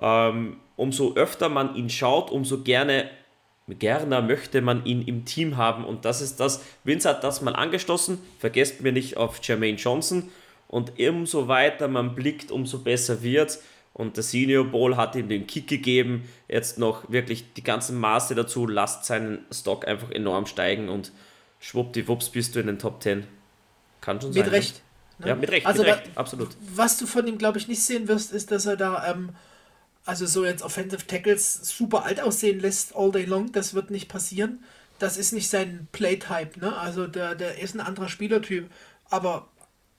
ähm, 0.00 0.56
umso 0.76 1.14
öfter 1.14 1.48
man 1.48 1.74
ihn 1.74 1.90
schaut, 1.90 2.30
umso 2.30 2.62
gerne, 2.62 3.10
gerne 3.68 4.22
möchte 4.22 4.62
man 4.62 4.84
ihn 4.84 5.02
im 5.02 5.24
Team 5.24 5.56
haben. 5.56 5.84
Und 5.84 6.04
das 6.04 6.20
ist 6.20 6.40
das, 6.40 6.64
Vince 6.84 7.08
hat 7.08 7.24
das 7.24 7.42
mal 7.42 7.54
angestoßen, 7.54 8.18
vergesst 8.38 8.80
mir 8.80 8.92
nicht 8.92 9.16
auf 9.16 9.40
Jermaine 9.42 9.76
Johnson. 9.76 10.30
Und 10.68 10.98
umso 11.00 11.48
weiter 11.48 11.88
man 11.88 12.14
blickt, 12.14 12.52
umso 12.52 12.78
besser 12.78 13.22
wird 13.22 13.58
Und 13.92 14.16
der 14.16 14.22
Senior 14.22 14.64
Bowl 14.64 14.96
hat 14.96 15.16
ihm 15.16 15.28
den 15.28 15.48
Kick 15.48 15.66
gegeben. 15.66 16.28
Jetzt 16.48 16.78
noch 16.78 17.10
wirklich 17.10 17.52
die 17.54 17.64
ganzen 17.64 17.98
Maße 17.98 18.36
dazu, 18.36 18.68
lasst 18.68 19.04
seinen 19.04 19.44
Stock 19.52 19.86
einfach 19.86 20.12
enorm 20.12 20.46
steigen 20.46 20.88
und 20.88 21.10
schwuppdiwupps 21.58 22.30
bist 22.30 22.54
du 22.54 22.60
in 22.60 22.68
den 22.68 22.78
Top 22.78 23.02
10. 23.02 23.26
Kann 24.00 24.20
schon 24.20 24.30
Mit 24.30 24.36
sein. 24.36 24.44
Mit 24.44 24.52
ne? 24.52 24.58
Recht. 24.58 24.82
Ne? 25.20 25.28
Ja, 25.28 25.34
mit 25.34 25.50
Recht, 25.50 25.66
also, 25.66 25.82
mit 25.82 25.92
Recht, 25.92 26.10
absolut. 26.14 26.48
Was 26.74 26.98
du 26.98 27.06
von 27.06 27.26
ihm, 27.26 27.38
glaube 27.38 27.58
ich, 27.58 27.68
nicht 27.68 27.82
sehen 27.82 28.08
wirst, 28.08 28.32
ist, 28.32 28.50
dass 28.50 28.66
er 28.66 28.76
da, 28.76 29.10
ähm, 29.10 29.30
also 30.04 30.26
so 30.26 30.44
jetzt 30.44 30.62
Offensive 30.62 31.06
Tackles 31.06 31.54
super 31.62 32.04
alt 32.04 32.20
aussehen 32.20 32.60
lässt 32.60 32.96
all 32.96 33.12
day 33.12 33.24
long. 33.24 33.52
Das 33.52 33.74
wird 33.74 33.90
nicht 33.90 34.08
passieren. 34.08 34.62
Das 34.98 35.16
ist 35.16 35.32
nicht 35.32 35.48
sein 35.48 35.88
Playtype, 35.92 36.58
ne? 36.60 36.76
Also 36.76 37.06
der, 37.06 37.34
der 37.34 37.60
ist 37.60 37.74
ein 37.74 37.80
anderer 37.80 38.08
Spielertyp. 38.08 38.70
Aber 39.08 39.48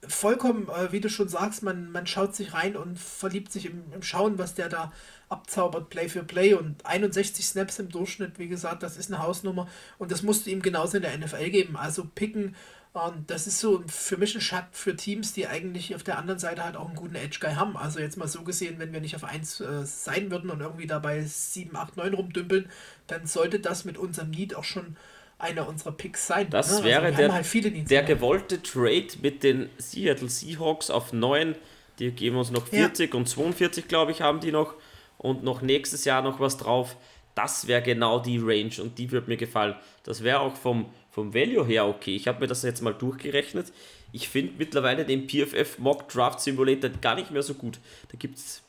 vollkommen, 0.07 0.67
äh, 0.69 0.91
wie 0.91 0.99
du 0.99 1.09
schon 1.09 1.28
sagst, 1.28 1.63
man, 1.63 1.91
man 1.91 2.07
schaut 2.07 2.36
sich 2.36 2.53
rein 2.53 2.76
und 2.76 2.97
verliebt 2.97 3.51
sich 3.51 3.65
im, 3.65 3.84
im 3.93 4.01
Schauen, 4.01 4.38
was 4.38 4.55
der 4.55 4.69
da 4.69 4.91
abzaubert, 5.30 5.89
Play 5.89 6.09
für 6.09 6.24
Play 6.24 6.53
und 6.53 6.86
61 6.86 7.45
Snaps 7.45 7.80
im 7.80 7.89
Durchschnitt, 7.89 8.39
wie 8.39 8.47
gesagt, 8.47 8.84
das 8.84 8.97
ist 8.97 9.11
eine 9.11 9.24
Hausnummer 9.24 9.67
und 9.97 10.11
das 10.11 10.24
musst 10.24 10.45
du 10.45 10.49
ihm 10.49 10.61
genauso 10.61 10.97
in 10.97 11.03
der 11.03 11.17
NFL 11.17 11.49
geben. 11.49 11.78
Also 11.78 12.05
picken, 12.05 12.55
ähm, 12.96 13.24
das 13.28 13.48
ist 13.48 13.60
so 13.60 13.84
für 13.88 14.18
mich 14.18 14.36
ein 14.36 14.42
Schatten 14.42 14.74
für 14.74 14.96
Teams, 14.96 15.34
die 15.34 15.48
eigentlich 15.48 15.96
auf 15.96 16.04
der 16.04 16.18
anderen 16.18 16.39
Seite 16.39 16.64
halt 16.64 16.76
auch 16.76 16.88
einen 16.88 16.96
guten 16.96 17.16
Edge-Guy 17.16 17.54
haben. 17.54 17.78
Also 17.78 18.00
jetzt 18.00 18.18
mal 18.18 18.28
so 18.28 18.44
gesehen, 18.44 18.80
wenn 18.80 18.92
wir 18.92 19.02
nicht 19.02 19.16
auf 19.16 19.24
1 19.24 19.62
äh, 19.62 19.86
sein 19.86 20.32
würden 20.32 20.50
und 20.50 20.62
irgendwie 20.62 20.88
dabei 20.88 21.24
7, 21.24 21.76
8, 21.76 21.98
9 21.98 22.14
rumdümpeln, 22.14 22.70
dann 23.08 23.26
sollte 23.26 23.60
das 23.60 23.86
mit 23.86 23.98
unserem 23.98 24.32
Need 24.32 24.56
auch 24.56 24.66
schon 24.66 24.98
einer 25.39 25.68
unserer 25.68 25.94
Picks 25.94 26.28
sein. 26.28 26.50
Das 26.50 26.80
ne? 26.80 26.86
wäre 26.86 27.06
also 27.06 27.18
der, 27.18 27.34
halt 27.34 27.89
der 27.89 28.04
gewollte 28.04 28.62
Trade 28.62 29.08
mit 29.22 29.44
den 29.44 29.70
Seattle 29.78 30.30
Seahawks 30.30 30.89
auf 30.89 31.14
9. 31.14 31.56
Die 32.00 32.12
geben 32.12 32.38
uns 32.38 32.52
noch 32.52 32.68
40 32.68 33.14
ja. 33.14 33.18
und 33.18 33.28
42, 33.28 33.88
glaube 33.88 34.12
ich, 34.12 34.22
haben 34.22 34.39
die 34.39 34.52
noch. 34.52 34.76
Und 35.18 35.44
noch 35.44 35.62
nächstes 35.62 36.04
Jahr 36.06 36.22
noch 36.22 36.39
was 36.39 36.58
drauf. 36.58 36.98
Das 37.36 37.68
wäre 37.68 37.82
genau 37.82 38.20
die 38.20 38.39
Range 38.39 38.74
und 38.82 38.98
die 38.98 39.12
würde 39.12 39.30
mir 39.30 39.38
gefallen. 39.38 39.76
Das 40.04 40.24
wäre 40.24 40.39
auch 40.39 40.56
vom, 40.56 40.92
vom 41.12 41.34
Value 41.34 41.66
her 41.66 41.88
okay. 41.88 42.16
Ich 42.16 42.28
habe 42.28 42.39
mir 42.39 42.47
das 42.47 42.64
jetzt 42.64 42.82
mal 42.82 42.93
durchgerechnet. 42.93 43.72
Ich 44.14 44.30
finde 44.30 44.53
mittlerweile 44.57 45.05
den 45.05 45.28
PFF 45.28 45.78
Mock 45.78 46.09
Draft 46.09 46.39
Simulator 46.39 46.89
gar 46.89 47.16
nicht 47.16 47.32
mehr 47.32 47.43
so 47.43 47.53
gut. 47.53 47.80
Da 48.12 48.18
gibt 48.18 48.38
es, 48.38 48.62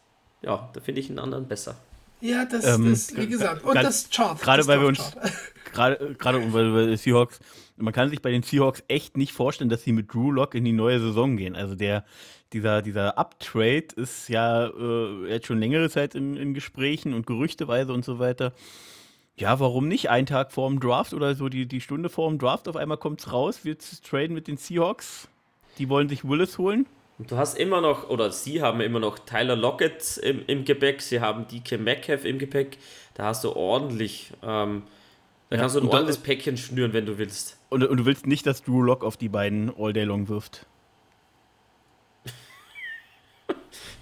ja, 0.43 0.69
da 0.73 0.81
finde 0.81 1.01
ich 1.01 1.09
einen 1.09 1.19
anderen 1.19 1.49
besser. 1.49 1.77
Ja, 2.21 2.45
das, 2.45 2.65
ähm, 2.65 2.91
das 2.91 3.17
wie 3.17 3.27
gesagt, 3.27 3.65
und 3.65 3.75
das 3.75 4.09
Chart. 4.11 4.41
Gerade 4.41 4.67
weil 4.69 4.81
wir 4.81 4.87
uns, 4.87 5.13
gerade, 5.73 6.15
gerade 6.19 6.39
bei 6.39 6.87
den 6.87 6.97
Seahawks, 6.97 7.41
man 7.77 7.93
kann 7.93 8.11
sich 8.11 8.23
bei 8.23 8.31
den 8.31 8.45
Seahawks 8.45 8.85
echt 8.87 9.17
nicht 9.17 9.33
vorstellen, 9.33 9.71
dass 9.71 9.83
sie 9.83 9.93
mit 9.93 10.13
Drew 10.13 10.31
Lock 10.31 10.55
in 10.55 10.65
die 10.65 10.73
neue 10.73 11.01
Saison 11.01 11.37
gehen. 11.37 11.57
Also 11.57 11.75
der, 11.75 12.05
dieser, 12.53 12.81
dieser 12.81 13.19
Uptrade 13.19 13.89
ist 13.97 14.29
ja 14.29 14.67
äh, 14.67 15.31
jetzt 15.31 15.47
schon 15.47 15.59
längere 15.59 15.91
Zeit 15.91 16.15
in, 16.15 16.37
in 16.37 16.55
Gesprächen 16.55 17.13
und 17.13 17.27
gerüchteweise 17.27 17.93
und 17.93 18.05
so 18.05 18.21
weiter. 18.21 18.53
Ja, 19.37 19.59
warum 19.61 19.89
nicht? 19.89 20.11
Ein 20.11 20.27
Tag 20.27 20.53
vor 20.53 20.69
dem 20.69 20.79
Draft 20.79 21.15
oder 21.15 21.35
so 21.35 21.49
die, 21.49 21.67
die 21.67 21.81
Stunde 21.81 22.09
vor 22.09 22.29
dem 22.29 22.39
Draft, 22.39 22.69
auf 22.69 22.77
einmal 22.77 22.99
kommt 22.99 23.21
es 23.21 23.33
raus, 23.33 23.65
wird 23.65 23.81
es 23.81 24.01
traden 24.03 24.35
mit 24.35 24.47
den 24.47 24.57
Seahawks. 24.57 25.29
Die 25.79 25.89
wollen 25.89 26.09
sich 26.09 26.25
Willis 26.29 26.59
holen. 26.59 26.87
Und 27.19 27.31
du 27.31 27.37
hast 27.37 27.59
immer 27.59 27.81
noch, 27.81 28.11
oder 28.11 28.31
sie 28.31 28.63
haben 28.63 28.81
immer 28.81 29.01
noch 29.01 29.19
Tyler 29.19 29.57
Lockett 29.57 30.19
im, 30.19 30.43
im 30.47 30.65
Gepäck, 30.65 31.01
sie 31.01 31.21
haben 31.21 31.47
DK 31.47 31.79
Metcalf 31.79 32.25
im 32.25 32.39
Gepäck. 32.39 32.79
Da 33.15 33.27
hast 33.27 33.45
du 33.45 33.55
ordentlich, 33.55 34.33
ähm, 34.43 34.83
da 35.49 35.57
ja, 35.57 35.63
kannst 35.63 35.77
du 35.77 35.81
ein 35.81 35.89
ordentliches 35.89 36.23
Päckchen 36.23 36.57
schnüren, 36.57 36.93
wenn 36.93 37.07
du 37.07 37.19
willst. 37.19 37.59
Und, 37.71 37.85
und, 37.85 37.97
du 37.97 38.05
willst 38.07 38.27
nicht, 38.27 38.47
dass 38.47 38.63
Drew 38.63 38.83
Lock 38.83 39.05
auf 39.05 39.17
die 39.17 39.29
beiden 39.29 39.73
All 39.79 39.93
Day 39.93 40.05
Long 40.05 40.29
wirft. 40.29 40.67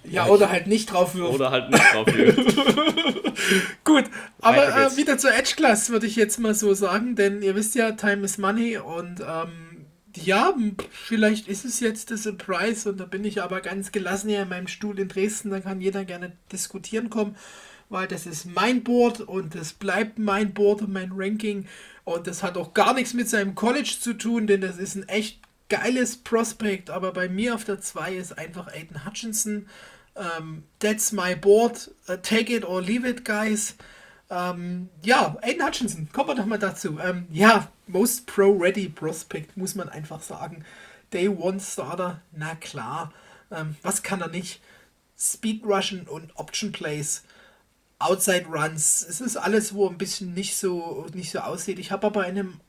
Ja, 0.03 0.27
oder 0.27 0.49
halt 0.49 0.67
nicht 0.67 0.91
drauf 0.91 1.15
wirft. 1.15 1.33
Oder 1.33 1.51
halt 1.51 1.69
nicht 1.69 1.83
drauf 1.93 2.07
wirft. 2.07 2.55
Gut, 3.83 4.05
aber 4.41 4.67
äh, 4.67 4.97
wieder 4.97 5.17
zur 5.17 5.33
Edge 5.33 5.53
Class 5.55 5.89
würde 5.89 6.07
ich 6.07 6.15
jetzt 6.15 6.39
mal 6.39 6.53
so 6.53 6.73
sagen, 6.73 7.15
denn 7.15 7.41
ihr 7.41 7.55
wisst 7.55 7.75
ja, 7.75 7.91
Time 7.91 8.23
is 8.23 8.37
Money 8.37 8.77
und 8.77 9.21
ähm, 9.21 9.71
ja, 10.15 10.53
vielleicht 10.89 11.47
ist 11.47 11.65
es 11.65 11.79
jetzt 11.79 12.09
der 12.09 12.17
Surprise 12.17 12.89
und 12.89 12.99
da 12.99 13.05
bin 13.05 13.23
ich 13.23 13.41
aber 13.41 13.61
ganz 13.61 13.91
gelassen 13.91 14.29
hier 14.29 14.43
in 14.43 14.49
meinem 14.49 14.67
Stuhl 14.67 14.99
in 14.99 15.07
Dresden, 15.07 15.51
da 15.51 15.59
kann 15.59 15.81
jeder 15.81 16.05
gerne 16.05 16.33
diskutieren 16.51 17.09
kommen, 17.09 17.35
weil 17.89 18.07
das 18.07 18.25
ist 18.25 18.45
mein 18.45 18.83
Board 18.83 19.21
und 19.21 19.55
das 19.55 19.73
bleibt 19.73 20.19
mein 20.19 20.53
Board 20.53 20.81
und 20.81 20.93
mein 20.93 21.11
Ranking 21.15 21.67
und 22.03 22.27
das 22.27 22.43
hat 22.43 22.57
auch 22.57 22.73
gar 22.73 22.93
nichts 22.93 23.13
mit 23.13 23.29
seinem 23.29 23.55
College 23.55 23.95
zu 23.99 24.13
tun, 24.13 24.47
denn 24.47 24.61
das 24.61 24.77
ist 24.77 24.95
ein 24.95 25.07
echt 25.07 25.39
geiles 25.71 26.17
Prospect, 26.17 26.89
aber 26.89 27.13
bei 27.13 27.29
mir 27.29 27.55
auf 27.55 27.63
der 27.63 27.79
2 27.79 28.15
ist 28.15 28.37
einfach 28.37 28.67
Aiden 28.67 29.05
Hutchinson. 29.05 29.69
Um, 30.13 30.25
ähm, 30.37 30.63
that's 30.79 31.13
my 31.13 31.33
board. 31.33 31.89
Uh, 32.09 32.17
take 32.17 32.53
it 32.53 32.65
or 32.65 32.81
leave 32.81 33.07
it, 33.07 33.23
guys. 33.23 33.75
Ähm, 34.29 34.89
ja, 35.01 35.37
Aiden 35.41 35.65
Hutchinson, 35.65 36.09
kommen 36.11 36.27
wir 36.27 36.35
doch 36.35 36.45
mal 36.45 36.59
dazu. 36.59 36.99
Ähm, 36.99 37.25
ja, 37.31 37.71
Most 37.87 38.27
Pro-Ready 38.27 38.89
Prospect, 38.89 39.55
muss 39.55 39.73
man 39.75 39.87
einfach 39.87 40.21
sagen. 40.21 40.65
Day 41.13 41.29
One 41.29 41.61
Starter, 41.61 42.21
na 42.33 42.55
klar. 42.55 43.13
Was 43.81 44.01
kann 44.01 44.21
er 44.21 44.29
nicht? 44.29 44.61
Speed 45.19 45.65
Rushen 45.65 46.07
und 46.07 46.31
Option 46.37 46.71
Plays. 46.71 47.23
Outside 47.99 48.45
Runs. 48.47 49.05
Es 49.07 49.19
ist 49.19 49.35
alles, 49.35 49.73
wo 49.73 49.89
ein 49.89 49.97
bisschen 49.97 50.33
nicht 50.33 50.55
so, 50.55 51.05
nicht 51.13 51.31
so 51.31 51.39
aussieht. 51.39 51.77
Ich 51.77 51.91
habe 51.91 52.07
aber 52.07 52.27
in 52.27 52.39
einem 52.39 52.59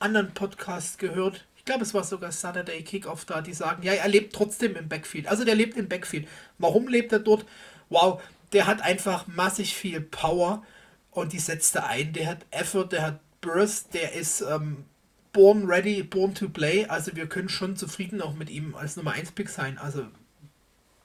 anderen 0.00 0.34
Podcast 0.34 0.98
gehört, 0.98 1.46
ich 1.62 1.66
glaube, 1.66 1.84
es 1.84 1.94
war 1.94 2.02
sogar 2.02 2.32
Saturday 2.32 2.82
Kickoff 2.82 3.24
da, 3.24 3.40
die 3.40 3.54
sagen, 3.54 3.84
ja, 3.84 3.92
er 3.92 4.08
lebt 4.08 4.34
trotzdem 4.34 4.74
im 4.74 4.88
Backfield. 4.88 5.28
Also 5.28 5.44
der 5.44 5.54
lebt 5.54 5.76
im 5.76 5.88
Backfield. 5.88 6.26
Warum 6.58 6.88
lebt 6.88 7.12
er 7.12 7.20
dort? 7.20 7.46
Wow, 7.88 8.20
der 8.52 8.66
hat 8.66 8.82
einfach 8.82 9.28
massig 9.28 9.76
viel 9.76 10.00
Power 10.00 10.64
und 11.12 11.32
die 11.32 11.38
setzt 11.38 11.76
er 11.76 11.86
ein. 11.86 12.12
Der 12.14 12.26
hat 12.26 12.46
Effort, 12.50 12.88
der 12.88 13.02
hat 13.02 13.20
Burst, 13.40 13.94
der 13.94 14.12
ist 14.12 14.40
ähm, 14.40 14.86
born 15.32 15.66
ready, 15.66 16.02
born 16.02 16.34
to 16.34 16.48
play. 16.48 16.86
Also 16.86 17.14
wir 17.14 17.28
können 17.28 17.48
schon 17.48 17.76
zufrieden 17.76 18.20
auch 18.22 18.34
mit 18.34 18.50
ihm 18.50 18.74
als 18.74 18.96
Nummer 18.96 19.12
1 19.12 19.30
Pick 19.30 19.48
sein. 19.48 19.78
Also 19.78 20.06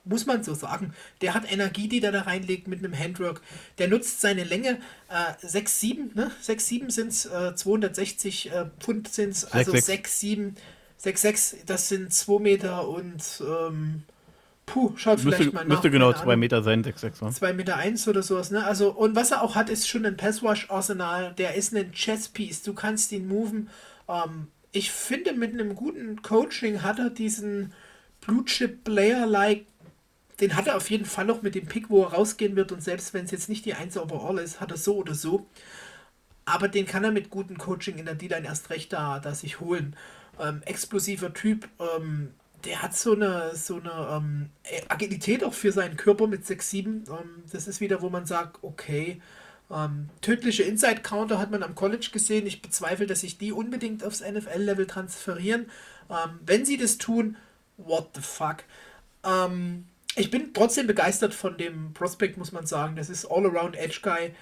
muss 0.07 0.25
man 0.25 0.43
so 0.43 0.53
sagen. 0.53 0.93
Der 1.21 1.33
hat 1.33 1.51
Energie, 1.51 1.87
die 1.87 1.99
der 1.99 2.11
da 2.11 2.21
reinlegt 2.21 2.67
mit 2.67 2.79
einem 2.79 2.97
Handwork. 2.97 3.41
Der 3.77 3.87
nutzt 3.87 4.21
seine 4.21 4.43
Länge. 4.43 4.79
Äh, 5.09 5.45
6-7, 5.45 6.15
ne? 6.15 6.31
6-7 6.43 6.91
sind 6.91 7.09
es, 7.09 7.25
äh, 7.25 7.55
260 7.55 8.51
äh, 8.51 8.65
Pfund 8.79 9.07
sind 9.07 9.31
es, 9.31 9.45
also 9.45 9.71
6-7, 9.71 10.53
6-6, 11.03 11.55
das 11.65 11.89
sind 11.89 12.13
2 12.13 12.39
Meter 12.39 12.87
und 12.87 13.41
ähm, 13.41 14.03
Puh, 14.67 14.91
schaut 14.97 15.23
müsste, 15.23 15.31
vielleicht 15.31 15.53
mal 15.53 15.61
nach. 15.61 15.69
Müsste 15.69 15.89
genau 15.89 16.11
2 16.11 16.35
Meter 16.35 16.61
sein, 16.61 16.83
6,6. 16.83 17.35
2 17.35 17.53
Meter 17.53 17.77
1 17.77 18.05
oder 18.09 18.21
sowas, 18.21 18.51
ne? 18.51 18.65
Also, 18.65 18.91
und 18.91 19.15
was 19.15 19.31
er 19.31 19.41
auch 19.41 19.55
hat, 19.55 19.69
ist 19.69 19.87
schon 19.87 20.05
ein 20.05 20.17
Passwash-Arsenal. 20.17 21.33
Der 21.37 21.55
ist 21.55 21.73
ein 21.73 21.93
Chess-Piece. 21.93 22.63
Du 22.63 22.73
kannst 22.73 23.13
ihn 23.13 23.29
moven. 23.29 23.69
Ähm, 24.09 24.47
ich 24.73 24.91
finde, 24.91 25.31
mit 25.31 25.53
einem 25.53 25.73
guten 25.73 26.21
Coaching 26.21 26.83
hat 26.83 26.99
er 26.99 27.09
diesen 27.09 27.73
Blue-Chip-Player-like. 28.21 29.65
Den 30.39 30.55
hat 30.55 30.67
er 30.67 30.77
auf 30.77 30.89
jeden 30.89 31.05
Fall 31.05 31.25
noch 31.25 31.41
mit 31.41 31.55
dem 31.55 31.65
Pick, 31.65 31.89
wo 31.89 32.03
er 32.03 32.13
rausgehen 32.13 32.55
wird. 32.55 32.71
Und 32.71 32.83
selbst 32.83 33.13
wenn 33.13 33.25
es 33.25 33.31
jetzt 33.31 33.49
nicht 33.49 33.65
die 33.65 33.73
1 33.73 33.97
overall 33.97 34.37
ist, 34.37 34.59
hat 34.59 34.71
er 34.71 34.77
so 34.77 34.95
oder 34.97 35.15
so. 35.15 35.47
Aber 36.45 36.67
den 36.67 36.85
kann 36.85 37.03
er 37.03 37.11
mit 37.11 37.29
gutem 37.29 37.57
Coaching 37.57 37.97
in 37.97 38.05
der 38.05 38.15
D-Line 38.15 38.47
erst 38.47 38.69
recht 38.69 38.93
da, 38.93 39.19
da 39.19 39.33
sich 39.33 39.59
holen. 39.59 39.95
Ähm, 40.39 40.61
explosiver 40.65 41.33
Typ. 41.33 41.67
Ähm, 41.79 42.33
der 42.65 42.81
hat 42.81 42.95
so 42.95 43.13
eine, 43.13 43.55
so 43.55 43.77
eine 43.77 44.09
ähm, 44.11 44.49
Agilität 44.87 45.43
auch 45.43 45.53
für 45.53 45.71
seinen 45.71 45.97
Körper 45.97 46.27
mit 46.27 46.45
6-7. 46.45 46.85
Ähm, 46.85 47.07
das 47.51 47.67
ist 47.67 47.81
wieder, 47.81 48.01
wo 48.01 48.09
man 48.09 48.25
sagt, 48.25 48.59
okay, 48.61 49.21
ähm, 49.69 50.09
tödliche 50.21 50.63
Inside-Counter 50.63 51.39
hat 51.39 51.51
man 51.51 51.63
am 51.63 51.75
College 51.75 52.09
gesehen. 52.11 52.47
Ich 52.47 52.61
bezweifle, 52.61 53.05
dass 53.07 53.21
sich 53.21 53.37
die 53.37 53.51
unbedingt 53.51 54.03
aufs 54.03 54.21
NFL-Level 54.21 54.87
transferieren. 54.87 55.69
Ähm, 56.09 56.39
wenn 56.45 56.65
sie 56.65 56.77
das 56.77 56.97
tun, 56.97 57.37
what 57.77 58.09
the 58.15 58.21
fuck. 58.21 58.63
Ähm, 59.23 59.85
ich 60.17 60.31
bin 60.31 60.53
trotzdem 60.53 60.87
begeistert 60.87 61.33
von 61.33 61.57
dem 61.57 61.93
Prospect, 61.93 62.37
muss 62.37 62.51
man 62.51 62.65
sagen. 62.65 62.95
Das 62.95 63.09
ist 63.09 63.25
All-Around 63.25 63.75
Edge 63.75 63.99
Guy. 64.01 64.33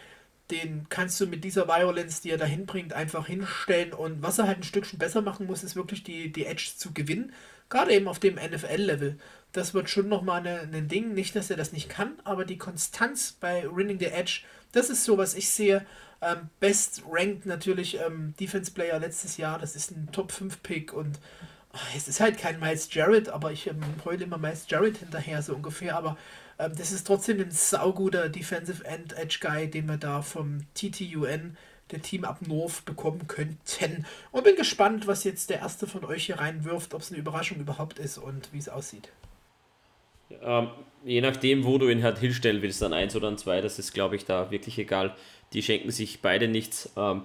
Den 0.52 0.88
kannst 0.90 1.20
du 1.20 1.28
mit 1.28 1.44
dieser 1.44 1.68
Violence, 1.68 2.22
die 2.22 2.30
er 2.30 2.38
dahin 2.38 2.66
bringt, 2.66 2.94
einfach 2.94 3.28
hinstellen. 3.28 3.94
Und 3.94 4.22
was 4.22 4.40
er 4.40 4.48
halt 4.48 4.60
ein 4.60 4.64
Stückchen 4.64 5.00
besser 5.00 5.22
machen 5.22 5.48
muss, 5.48 5.64
ist 5.64 5.76
wirklich 5.76 6.04
die, 6.04 6.32
die 6.32 6.46
Edge 6.46 6.72
zu 6.78 6.94
gewinnen. 6.94 7.34
Gerade 7.70 7.94
eben 7.94 8.08
auf 8.08 8.20
dem 8.20 8.36
NFL-Level. 8.36 9.18
Das 9.52 9.74
wird 9.74 9.90
schon 9.90 10.08
nochmal 10.08 10.46
ein 10.46 10.88
Ding. 10.88 11.14
Nicht, 11.14 11.36
dass 11.36 11.50
er 11.50 11.58
das 11.58 11.74
nicht 11.74 11.90
kann, 11.90 12.14
aber 12.24 12.46
die 12.46 12.58
Konstanz 12.58 13.34
bei 13.34 13.66
Winning 13.70 14.00
the 14.00 14.06
Edge, 14.06 14.42
das 14.72 14.90
ist 14.90 15.04
so, 15.04 15.18
was 15.18 15.34
ich 15.34 15.50
sehe. 15.50 15.86
Ähm, 16.22 16.50
Best 16.60 17.04
Ranked 17.10 17.46
natürlich 17.46 18.00
ähm, 18.00 18.34
Defense 18.40 18.72
Player 18.72 19.00
letztes 19.00 19.38
Jahr. 19.38 19.60
Das 19.60 19.76
ist 19.76 19.92
ein 19.92 20.10
Top 20.12 20.32
5 20.32 20.62
Pick 20.64 20.94
und 20.94 21.20
ach, 21.20 21.55
es 21.96 22.08
ist 22.08 22.20
halt 22.20 22.38
kein 22.38 22.60
Miles 22.60 22.94
Jarrett, 22.94 23.30
aber 23.30 23.52
ich 23.52 23.68
ähm, 23.68 23.82
heule 24.04 24.24
immer 24.24 24.38
Miles 24.38 24.66
Jarrett 24.68 24.98
hinterher, 24.98 25.42
so 25.42 25.56
ungefähr. 25.56 25.96
Aber 25.96 26.18
ähm, 26.60 26.74
das 26.78 26.92
ist 26.92 27.06
trotzdem 27.08 27.40
ein 27.40 27.52
sauguter 27.52 28.30
Defensive 28.30 28.84
End 28.86 29.14
Edge 29.18 29.40
Guy, 29.42 29.70
den 29.70 29.88
wir 29.88 29.98
da 29.98 30.22
vom 30.22 30.62
TTUN 30.74 31.58
der 31.92 32.02
Team 32.02 32.26
ab 32.26 32.40
North 32.48 32.86
bekommen 32.86 33.28
könnten. 33.28 34.06
Und 34.32 34.44
bin 34.44 34.56
gespannt, 34.56 35.08
was 35.08 35.24
jetzt 35.24 35.50
der 35.50 35.60
erste 35.60 35.88
von 35.88 36.04
euch 36.04 36.26
hier 36.26 36.40
reinwirft, 36.40 36.94
ob 36.94 37.02
es 37.02 37.12
eine 37.12 37.20
Überraschung 37.20 37.60
überhaupt 37.60 38.00
ist 38.00 38.18
und 38.18 38.52
wie 38.54 38.58
es 38.58 38.70
aussieht. 38.70 39.10
Ähm, 40.42 40.70
je 41.04 41.22
nachdem, 41.22 41.64
wo 41.64 41.78
du 41.78 41.88
ihn 41.90 42.04
halt 42.04 42.18
hinstellen 42.18 42.62
willst, 42.62 42.82
dann 42.82 42.94
eins 42.94 43.16
oder 43.16 43.28
ein 43.28 43.38
zwei, 43.38 43.62
das 43.62 43.78
ist, 43.78 43.94
glaube 43.94 44.16
ich, 44.16 44.26
da 44.26 44.50
wirklich 44.50 44.80
egal. 44.80 45.16
Die 45.54 45.62
schenken 45.62 45.92
sich 45.92 46.22
beide 46.22 46.48
nichts. 46.48 46.92
Ähm, 46.98 47.24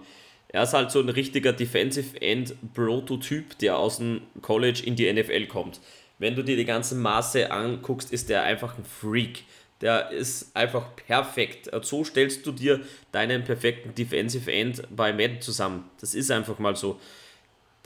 er 0.53 0.64
ist 0.64 0.74
halt 0.74 0.90
so 0.90 1.01
ein 1.01 1.09
richtiger 1.09 1.53
Defensive 1.53 2.20
End 2.20 2.55
Prototyp, 2.74 3.57
der 3.59 3.78
aus 3.78 3.98
dem 3.98 4.22
College 4.42 4.82
in 4.84 4.96
die 4.96 5.12
NFL 5.12 5.46
kommt. 5.46 5.80
wenn 6.18 6.36
du 6.36 6.44
dir 6.44 6.57
die 6.57 6.66
ganzen 6.66 7.01
Maße 7.01 7.51
anguckst, 7.51 8.12
ist 8.12 8.28
der 8.28 8.42
einfach 8.42 8.76
ein 8.76 8.84
Freak. 8.84 9.44
Der 9.80 10.11
ist 10.11 10.55
einfach 10.55 10.94
perfekt. 10.94 11.70
So 11.80 12.05
stellst 12.05 12.44
du 12.44 12.53
dir 12.53 12.80
deinen 13.11 13.42
perfekten 13.42 13.94
Defensive 13.94 14.53
End 14.53 14.82
bei 14.94 15.14
Madden 15.14 15.40
zusammen. 15.40 15.88
Das 15.98 16.14
ist 16.14 16.30
einfach 16.30 16.59
mal 16.59 16.76
so. 16.76 17.01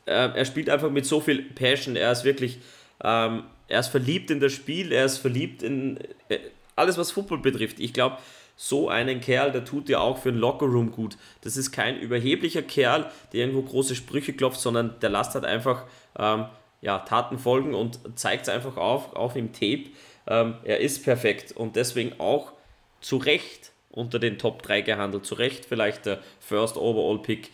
Ähm, 0.06 0.32
er 0.34 0.44
spielt 0.44 0.68
einfach 0.68 0.90
mit 0.90 1.06
so 1.06 1.20
viel 1.20 1.42
Passion. 1.42 1.94
Er 1.94 2.10
ist 2.10 2.24
wirklich, 2.24 2.58
ähm, 3.04 3.44
er 3.68 3.78
ist 3.78 3.88
verliebt 3.88 4.32
in 4.32 4.40
das 4.40 4.52
Spiel. 4.52 4.90
Er 4.90 5.04
ist 5.04 5.18
verliebt 5.18 5.62
in 5.62 5.98
äh, 6.28 6.40
alles, 6.74 6.98
was 6.98 7.12
Football 7.12 7.38
betrifft. 7.38 7.78
Ich 7.78 7.92
glaube, 7.92 8.18
so 8.56 8.88
einen 8.88 9.20
Kerl, 9.20 9.52
der 9.52 9.64
tut 9.64 9.88
dir 9.88 10.00
auch 10.00 10.18
für 10.18 10.30
den 10.30 10.40
Lockerroom 10.40 10.92
gut. 10.92 11.16
Das 11.40 11.56
ist 11.56 11.72
kein 11.72 11.98
überheblicher 11.98 12.62
Kerl, 12.62 13.10
der 13.32 13.40
irgendwo 13.40 13.62
große 13.62 13.94
Sprüche 13.94 14.32
klopft, 14.32 14.60
sondern 14.60 14.98
der 15.00 15.10
lasst 15.10 15.34
halt 15.34 15.44
einfach 15.44 15.84
ähm, 16.18 16.46
ja, 16.80 17.00
Taten 17.00 17.38
folgen 17.38 17.74
und 17.74 17.98
zeigt 18.14 18.42
es 18.42 18.48
einfach 18.48 18.76
auf, 18.76 19.16
auch 19.16 19.34
im 19.34 19.52
Tape. 19.52 19.86
Ähm, 20.26 20.56
er 20.64 20.80
ist 20.80 21.02
perfekt 21.02 21.52
und 21.52 21.76
deswegen 21.76 22.20
auch 22.20 22.52
zu 23.00 23.16
Recht 23.16 23.72
unter 23.90 24.18
den 24.18 24.38
Top 24.38 24.62
3 24.62 24.82
gehandelt. 24.82 25.26
Zu 25.26 25.34
Recht 25.34 25.64
vielleicht 25.64 26.06
der 26.06 26.20
First 26.40 26.76
Overall 26.76 27.20
Pick. 27.20 27.50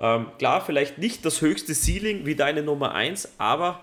Ähm, 0.00 0.26
klar, 0.38 0.60
vielleicht 0.64 0.98
nicht 0.98 1.24
das 1.24 1.40
höchste 1.40 1.74
Ceiling 1.74 2.24
wie 2.24 2.34
deine 2.34 2.62
Nummer 2.62 2.94
1, 2.94 3.34
aber 3.38 3.80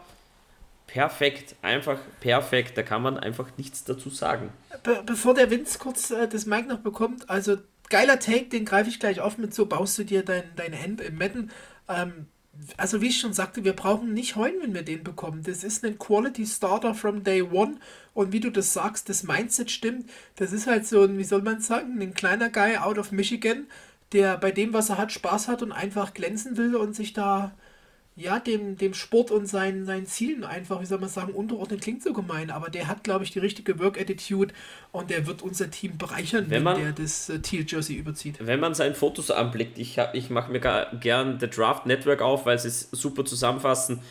perfekt, 0.91 1.55
einfach 1.61 1.99
perfekt. 2.19 2.77
Da 2.77 2.83
kann 2.83 3.01
man 3.01 3.17
einfach 3.17 3.49
nichts 3.57 3.83
dazu 3.83 4.09
sagen. 4.09 4.49
Be 4.83 5.03
bevor 5.05 5.33
der 5.33 5.49
Vince 5.51 5.77
kurz 5.79 6.11
äh, 6.11 6.27
das 6.27 6.45
Mic 6.45 6.67
noch 6.67 6.79
bekommt, 6.79 7.29
also 7.29 7.57
geiler 7.89 8.19
Take, 8.19 8.45
den 8.45 8.65
greife 8.65 8.89
ich 8.89 8.99
gleich 8.99 9.19
auf 9.19 9.37
mit 9.37 9.53
so 9.53 9.65
baust 9.65 9.97
du 9.97 10.03
dir 10.03 10.23
dein, 10.23 10.43
dein 10.55 10.73
End 10.73 11.01
im 11.01 11.17
Madden. 11.17 11.51
Ähm, 11.87 12.27
also 12.75 13.01
wie 13.01 13.07
ich 13.07 13.19
schon 13.19 13.33
sagte, 13.33 13.63
wir 13.63 13.73
brauchen 13.73 14.13
nicht 14.13 14.35
heulen, 14.35 14.61
wenn 14.61 14.73
wir 14.73 14.83
den 14.83 15.03
bekommen. 15.03 15.43
Das 15.43 15.63
ist 15.63 15.85
ein 15.85 15.97
Quality 15.97 16.45
Starter 16.45 16.93
from 16.93 17.23
Day 17.23 17.41
One. 17.41 17.77
Und 18.13 18.33
wie 18.33 18.39
du 18.39 18.49
das 18.49 18.73
sagst, 18.73 19.07
das 19.07 19.23
Mindset 19.23 19.71
stimmt. 19.71 20.09
Das 20.35 20.51
ist 20.51 20.67
halt 20.67 20.85
so 20.85 21.03
ein, 21.03 21.17
wie 21.17 21.23
soll 21.23 21.41
man 21.41 21.61
sagen, 21.61 22.01
ein 22.01 22.13
kleiner 22.13 22.49
Guy 22.49 22.77
out 22.77 22.97
of 22.97 23.11
Michigan, 23.11 23.67
der 24.11 24.37
bei 24.37 24.51
dem, 24.51 24.73
was 24.73 24.89
er 24.89 24.97
hat, 24.97 25.11
Spaß 25.11 25.47
hat 25.47 25.61
und 25.61 25.71
einfach 25.71 26.13
glänzen 26.13 26.57
will 26.57 26.75
und 26.75 26.95
sich 26.95 27.13
da 27.13 27.53
ja, 28.16 28.39
dem, 28.39 28.78
dem 28.78 28.93
Sport 28.93 29.32
und 29.32 29.47
seinen, 29.47 29.86
seinen 29.86 30.05
Zielen 30.05 30.43
einfach, 30.43 30.82
wie 30.82 30.86
soll 30.86 30.99
man 30.99 31.10
sagen, 31.10 31.34
unterordnen 31.34 31.80
klingt 31.80 32.03
so 32.03 32.12
gemein, 32.12 32.51
aber 32.51 32.70
der 32.70 32.88
hat, 32.88 33.03
glaube 33.03 33.24
ich, 33.24 33.32
die 33.32 33.39
richtige 33.39 33.80
Work-Attitude 33.80 34.53
und 34.91 35.10
der 35.10 35.26
wird 35.26 35.41
unser 35.41 35.72
Team 35.72 35.97
bereichern, 35.97 36.47
wenn, 36.49 36.64
man, 36.64 36.82
der 36.82 36.91
das 36.91 37.30
äh, 37.30 37.39
Teal-Jersey 37.39 37.95
überzieht. 37.95 38.36
Wenn 38.39 38.60
man 38.60 38.74
seine 38.74 38.93
Fotos 38.93 39.32
anblickt, 39.32 39.78
ich, 39.78 39.97
ich 40.14 40.30
mache 40.30 40.51
mir 40.51 40.60
gar, 40.60 40.93
gern 40.97 41.39
The 41.39 41.49
Draft 41.49 41.86
Network 41.86 42.22
auf, 42.22 42.45
weil 42.45 42.60
sie 42.60 42.68
es 42.68 42.89
super 42.91 43.24
zusammenfassen. 43.24 44.01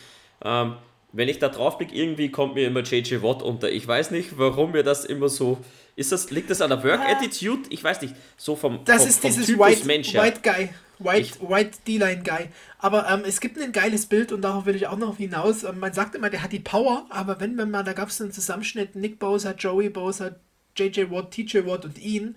Ähm, 0.43 0.75
wenn 1.11 1.27
ich 1.27 1.39
da 1.39 1.49
drauf 1.49 1.77
blicke, 1.77 1.95
irgendwie 1.95 2.29
kommt 2.29 2.55
mir 2.55 2.67
immer 2.67 2.81
JJ 2.81 3.21
Watt 3.21 3.41
unter. 3.41 3.71
Ich 3.71 3.87
weiß 3.87 4.11
nicht, 4.11 4.37
warum 4.37 4.71
mir 4.71 4.83
das 4.83 5.05
immer 5.05 5.29
so. 5.29 5.57
Ist 5.95 6.11
das, 6.11 6.29
liegt 6.31 6.49
das 6.49 6.61
an 6.61 6.69
der 6.69 6.83
Work-Attitude? 6.83 7.63
Ich 7.69 7.83
weiß 7.83 8.01
nicht. 8.01 8.15
So 8.37 8.55
vom, 8.55 8.79
das 8.85 9.01
vom, 9.01 9.09
ist 9.09 9.19
vom 9.19 9.29
dieses 9.29 9.47
Typus 9.47 9.67
White, 9.67 9.87
Mensch, 9.87 10.13
ja. 10.13 10.23
White 10.23 10.41
Guy. 10.43 10.69
White, 10.99 11.39
White 11.41 11.79
D-Line-Guy. 11.87 12.49
Aber 12.77 13.09
ähm, 13.09 13.23
es 13.25 13.39
gibt 13.39 13.57
ein 13.57 13.71
geiles 13.71 14.05
Bild 14.05 14.31
und 14.31 14.41
darauf 14.41 14.65
will 14.65 14.75
ich 14.75 14.87
auch 14.87 14.97
noch 14.97 15.17
hinaus. 15.17 15.63
Ähm, 15.63 15.79
man 15.79 15.93
sagt 15.93 16.15
immer, 16.15 16.29
der 16.29 16.43
hat 16.43 16.51
die 16.51 16.59
Power, 16.59 17.05
aber 17.09 17.39
wenn, 17.39 17.55
man, 17.55 17.71
da 17.71 17.93
gab 17.93 18.09
es 18.09 18.21
einen 18.21 18.31
Zusammenschnitt, 18.31 18.95
Nick 18.95 19.17
Bosa, 19.17 19.51
Joey 19.51 19.89
Bosa, 19.89 20.35
JJ 20.75 21.09
Watt, 21.09 21.31
TJ 21.31 21.65
Watt 21.65 21.85
und 21.85 21.97
ihn, 21.97 22.35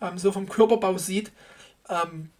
ähm, 0.00 0.18
so 0.18 0.32
vom 0.32 0.48
Körperbau 0.48 0.96
sieht, 0.96 1.32
ähm, 1.88 2.30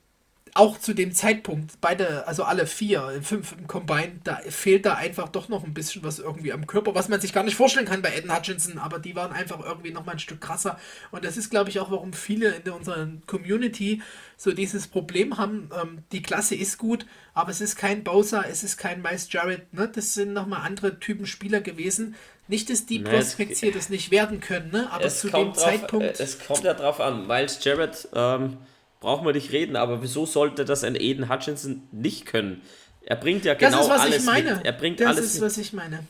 auch 0.56 0.78
zu 0.78 0.94
dem 0.94 1.12
Zeitpunkt, 1.12 1.80
beide, 1.80 2.28
also 2.28 2.44
alle 2.44 2.68
vier, 2.68 3.20
fünf 3.22 3.56
im 3.58 3.66
Combine, 3.66 4.20
da 4.22 4.36
fehlt 4.48 4.86
da 4.86 4.94
einfach 4.94 5.28
doch 5.28 5.48
noch 5.48 5.64
ein 5.64 5.74
bisschen 5.74 6.04
was 6.04 6.20
irgendwie 6.20 6.52
am 6.52 6.68
Körper, 6.68 6.94
was 6.94 7.08
man 7.08 7.20
sich 7.20 7.32
gar 7.32 7.42
nicht 7.42 7.56
vorstellen 7.56 7.86
kann 7.86 8.02
bei 8.02 8.16
Eden 8.16 8.32
Hutchinson, 8.32 8.78
aber 8.78 9.00
die 9.00 9.16
waren 9.16 9.32
einfach 9.32 9.58
irgendwie 9.58 9.90
noch 9.90 10.06
mal 10.06 10.12
ein 10.12 10.20
Stück 10.20 10.40
krasser. 10.40 10.78
Und 11.10 11.24
das 11.24 11.36
ist, 11.36 11.50
glaube 11.50 11.70
ich, 11.70 11.80
auch, 11.80 11.90
warum 11.90 12.12
viele 12.12 12.54
in 12.54 12.70
unserer 12.70 13.08
Community 13.26 14.00
so 14.36 14.52
dieses 14.52 14.86
Problem 14.86 15.38
haben, 15.38 15.70
ähm, 15.82 16.04
die 16.12 16.22
Klasse 16.22 16.54
ist 16.54 16.78
gut, 16.78 17.04
aber 17.34 17.50
es 17.50 17.60
ist 17.60 17.74
kein 17.74 18.04
Bowser, 18.04 18.44
es 18.48 18.62
ist 18.62 18.76
kein 18.76 19.02
Miles 19.02 19.32
Jarrett, 19.32 19.74
ne? 19.74 19.90
das 19.92 20.14
sind 20.14 20.34
nochmal 20.34 20.60
andere 20.64 21.00
Typen 21.00 21.26
Spieler 21.26 21.62
gewesen. 21.62 22.14
Nicht, 22.46 22.70
dass 22.70 22.86
die 22.86 23.00
Prospects 23.00 23.58
hier 23.58 23.72
das 23.72 23.88
nicht 23.88 24.12
werden 24.12 24.38
können, 24.38 24.70
ne? 24.70 24.88
aber 24.92 25.08
zu 25.08 25.28
dem 25.30 25.46
drauf, 25.46 25.56
Zeitpunkt... 25.56 26.20
Äh, 26.20 26.22
es 26.22 26.38
kommt 26.38 26.62
ja 26.62 26.74
drauf 26.74 27.00
an, 27.00 27.26
Miles 27.26 27.58
Jarrett... 27.64 28.08
Ähm 28.14 28.58
brauchen 29.04 29.26
wir 29.26 29.34
nicht 29.34 29.52
reden, 29.52 29.76
aber 29.76 30.02
wieso 30.02 30.24
sollte 30.24 30.64
das 30.64 30.82
ein 30.82 30.96
Eden 30.96 31.28
Hutchinson 31.28 31.82
nicht 31.92 32.24
können? 32.26 32.62
Er 33.02 33.16
bringt 33.16 33.44
ja 33.44 33.52
genau 33.54 33.76
das 33.76 33.86
ist, 33.86 33.90
was 33.90 34.00
alles 34.00 34.16
ich 34.16 34.24
meine. 34.24 34.54
mit. 34.56 34.64
Er 34.64 34.72
bringt 34.72 35.00
das 35.00 35.06
alles 35.06 35.24
ist, 35.26 35.40
was 35.42 35.58
ich 35.58 35.72
meine. 35.74 36.00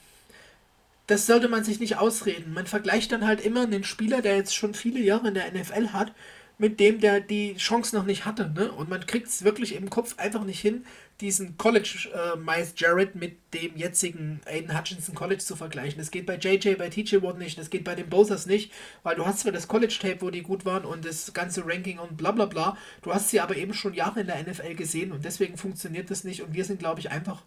Das 1.09 1.27
sollte 1.27 1.49
man 1.49 1.65
sich 1.65 1.81
nicht 1.81 1.97
ausreden. 1.97 2.55
Man 2.55 2.67
vergleicht 2.67 3.11
dann 3.11 3.27
halt 3.27 3.41
immer 3.41 3.63
einen 3.63 3.85
Spieler, 3.85 4.23
der 4.23 4.37
jetzt 4.37 4.55
schon 4.55 4.75
viele 4.75 5.01
Jahre 5.01 5.29
in 5.29 5.35
der 5.35 5.53
NFL 5.53 5.89
hat, 5.89 6.13
mit 6.57 6.79
dem, 6.79 7.01
der 7.01 7.21
die 7.21 7.57
Chance 7.57 7.97
noch 7.97 8.05
nicht 8.05 8.25
hatte. 8.27 8.51
Ne? 8.55 8.71
Und 8.71 8.89
man 8.89 9.05
kriegt 9.05 9.27
es 9.27 9.43
wirklich 9.43 9.75
im 9.75 9.91
Kopf 9.91 10.19
einfach 10.19 10.45
nicht 10.45 10.61
hin, 10.61 10.87
diesen 11.21 11.57
College 11.57 12.11
äh, 12.13 12.37
Miles 12.37 12.75
Jarrett 12.77 13.15
mit 13.15 13.37
dem 13.55 13.77
jetzigen 13.77 14.41
Aiden 14.47 14.77
Hutchinson 14.77 15.15
College 15.15 15.43
zu 15.43 15.55
vergleichen. 15.55 15.99
Das 15.99 16.11
geht 16.11 16.27
bei 16.27 16.37
JJ, 16.37 16.75
bei 16.75 16.89
TJ 16.89 17.23
Watt 17.23 17.39
nicht, 17.39 17.59
das 17.59 17.71
geht 17.71 17.85
bei 17.85 17.95
den 17.95 18.09
Bosers 18.09 18.47
nicht, 18.47 18.73
weil 19.03 19.17
du 19.17 19.25
hast 19.25 19.41
zwar 19.41 19.53
das 19.53 19.69
College-Tape, 19.69 20.21
wo 20.21 20.31
die 20.31 20.43
gut 20.43 20.65
waren 20.65 20.85
und 20.85 21.05
das 21.05 21.33
ganze 21.33 21.65
Ranking 21.65 21.99
und 21.99 22.17
bla 22.17 22.33
bla 22.33 22.47
bla, 22.47 22.77
du 23.03 23.15
hast 23.15 23.31
sie 23.31 23.41
aber 23.41 23.57
eben 23.57 23.75
schon 23.75 23.95
Jahre 23.95 24.21
in 24.21 24.27
der 24.27 24.43
NFL 24.43 24.75
gesehen 24.75 25.13
und 25.13 25.25
deswegen 25.25 25.57
funktioniert 25.57 26.11
das 26.11 26.25
nicht 26.25 26.43
und 26.43 26.53
wir 26.53 26.65
sind, 26.65 26.81
glaube 26.81 27.01
ich, 27.01 27.11
einfach 27.11 27.43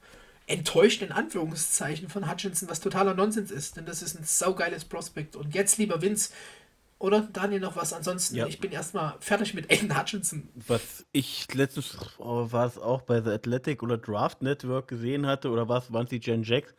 enttäuscht 0.48 1.02
in 1.02 1.12
Anführungszeichen 1.12 2.08
von 2.08 2.32
Hutchinson, 2.32 2.70
was 2.70 2.80
totaler 2.80 3.14
Nonsens 3.14 3.52
ist, 3.52 3.76
denn 3.76 3.86
das 3.86 4.02
ist 4.02 4.18
ein 4.18 4.24
saugeiles 4.24 4.86
Prospekt. 4.86 5.36
Und 5.36 5.54
jetzt, 5.54 5.78
lieber 5.78 6.02
Vince, 6.02 6.32
oder 7.00 7.22
Daniel 7.22 7.60
noch 7.60 7.76
was? 7.76 7.94
Ansonsten, 7.94 8.36
ja. 8.36 8.48
ich 8.48 8.60
bin 8.60 8.72
erstmal 8.72 9.16
fertig 9.20 9.54
mit 9.54 9.72
Aiden 9.72 9.98
Hutchinson. 9.98 10.50
Was 10.68 11.06
ich 11.12 11.54
letztens 11.54 11.98
war 12.18 12.66
es 12.66 12.78
auch 12.78 13.02
bei 13.04 13.22
The 13.22 13.32
Athletic 13.32 13.84
oder 13.84 13.98
Draft 13.98 14.42
Network 14.42 14.88
gesehen 14.88 15.26
hatte, 15.26 15.50
oder 15.50 15.70
was 15.70 15.94
waren 15.94 16.08
die 16.08 16.20
Jen 16.20 16.44
Jack, 16.44 16.74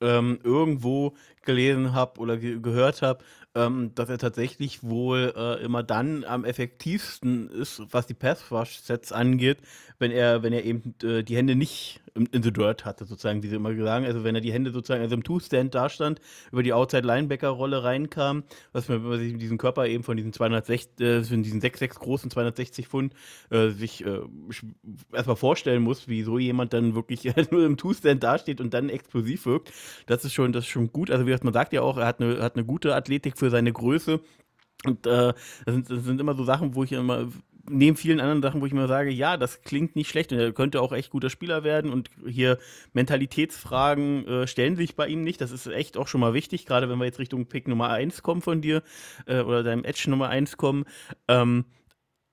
ähm, 0.00 0.38
irgendwo 0.42 1.14
gelesen 1.42 1.92
habe 1.92 2.20
oder 2.20 2.36
ge 2.36 2.60
gehört 2.60 3.02
habe, 3.02 3.24
ähm, 3.54 3.94
dass 3.94 4.08
er 4.08 4.18
tatsächlich 4.18 4.82
wohl 4.82 5.32
äh, 5.36 5.62
immer 5.62 5.82
dann 5.82 6.24
am 6.24 6.44
effektivsten 6.44 7.48
ist, 7.48 7.82
was 7.90 8.06
die 8.06 8.14
Pass-Rush-Sets 8.14 9.12
angeht, 9.12 9.58
wenn 9.98 10.10
er, 10.10 10.42
wenn 10.42 10.52
er 10.52 10.64
eben 10.64 10.94
äh, 11.02 11.22
die 11.22 11.36
Hände 11.36 11.54
nicht 11.54 12.00
in, 12.14 12.26
in 12.26 12.42
the 12.42 12.52
dirt 12.52 12.84
hatte, 12.84 13.04
sozusagen, 13.04 13.42
wie 13.42 13.48
sie 13.48 13.56
immer 13.56 13.74
sagen. 13.76 14.04
Also 14.04 14.24
wenn 14.24 14.34
er 14.34 14.40
die 14.40 14.52
Hände 14.52 14.70
sozusagen, 14.70 15.02
also 15.02 15.14
im 15.14 15.24
Two-Stand 15.24 15.74
dastand, 15.74 16.20
über 16.52 16.62
die 16.62 16.72
Outside-Linebacker-Rolle 16.72 17.82
reinkam, 17.82 18.44
was 18.72 18.88
man, 18.88 19.02
wenn 19.02 19.10
man 19.10 19.18
sich 19.18 19.36
diesen 19.36 19.58
Körper 19.58 19.86
eben 19.86 20.04
von 20.04 20.16
diesen 20.16 20.32
260, 20.32 21.00
äh, 21.00 21.24
von 21.24 21.42
diesen 21.42 21.60
6,6 21.60 21.98
großen 21.98 22.30
260 22.30 22.88
Pfund 22.88 23.14
äh, 23.50 23.70
sich 23.70 24.04
äh, 24.04 24.20
erstmal 25.12 25.36
vorstellen 25.36 25.82
muss, 25.82 26.08
wie 26.08 26.22
so 26.22 26.38
jemand 26.38 26.72
dann 26.72 26.94
wirklich 26.94 27.24
nur 27.50 27.64
im 27.64 27.76
Two-Stand 27.76 28.22
dasteht 28.22 28.60
und 28.60 28.74
dann 28.74 28.88
explosiv 28.88 29.46
wirkt. 29.46 29.72
Das 30.06 30.24
ist 30.24 30.32
schon, 30.32 30.52
das 30.52 30.64
ist 30.64 30.70
schon 30.70 30.92
gut. 30.92 31.10
Also 31.10 31.24
wie 31.24 31.30
gesagt, 31.30 31.44
man 31.44 31.54
sagt 31.54 31.72
ja 31.72 31.82
auch, 31.82 31.96
er 31.98 32.06
hat 32.06 32.20
eine, 32.20 32.42
hat 32.42 32.56
eine 32.56 32.64
gute 32.64 32.94
Athletik 32.94 33.38
für 33.38 33.50
seine 33.50 33.72
Größe. 33.72 34.20
Und 34.84 35.06
äh, 35.06 35.32
das, 35.64 35.74
sind, 35.74 35.90
das 35.90 36.04
sind 36.04 36.20
immer 36.20 36.34
so 36.34 36.44
Sachen, 36.44 36.74
wo 36.74 36.84
ich 36.84 36.92
immer 36.92 37.28
neben 37.68 37.96
vielen 37.96 38.20
anderen 38.20 38.42
Sachen, 38.42 38.60
wo 38.60 38.66
ich 38.66 38.72
immer 38.72 38.88
sage, 38.88 39.10
ja, 39.10 39.36
das 39.36 39.62
klingt 39.62 39.96
nicht 39.96 40.08
schlecht 40.08 40.32
und 40.32 40.38
er 40.38 40.52
könnte 40.52 40.80
auch 40.80 40.92
echt 40.92 41.10
guter 41.10 41.30
Spieler 41.30 41.64
werden 41.64 41.92
und 41.92 42.10
hier 42.26 42.58
Mentalitätsfragen 42.92 44.26
äh, 44.26 44.46
stellen 44.46 44.76
sich 44.76 44.96
bei 44.96 45.06
ihm 45.08 45.22
nicht. 45.22 45.40
Das 45.40 45.50
ist 45.50 45.66
echt 45.66 45.96
auch 45.96 46.08
schon 46.08 46.20
mal 46.20 46.34
wichtig, 46.34 46.66
gerade 46.66 46.88
wenn 46.88 46.98
wir 46.98 47.04
jetzt 47.04 47.18
Richtung 47.18 47.46
Pick 47.46 47.68
Nummer 47.68 47.90
1 47.90 48.22
kommen 48.22 48.42
von 48.42 48.60
dir 48.60 48.82
äh, 49.26 49.40
oder 49.40 49.62
deinem 49.62 49.84
Edge 49.84 50.08
Nummer 50.08 50.28
1 50.28 50.56
kommen. 50.56 50.84
Ähm, 51.28 51.64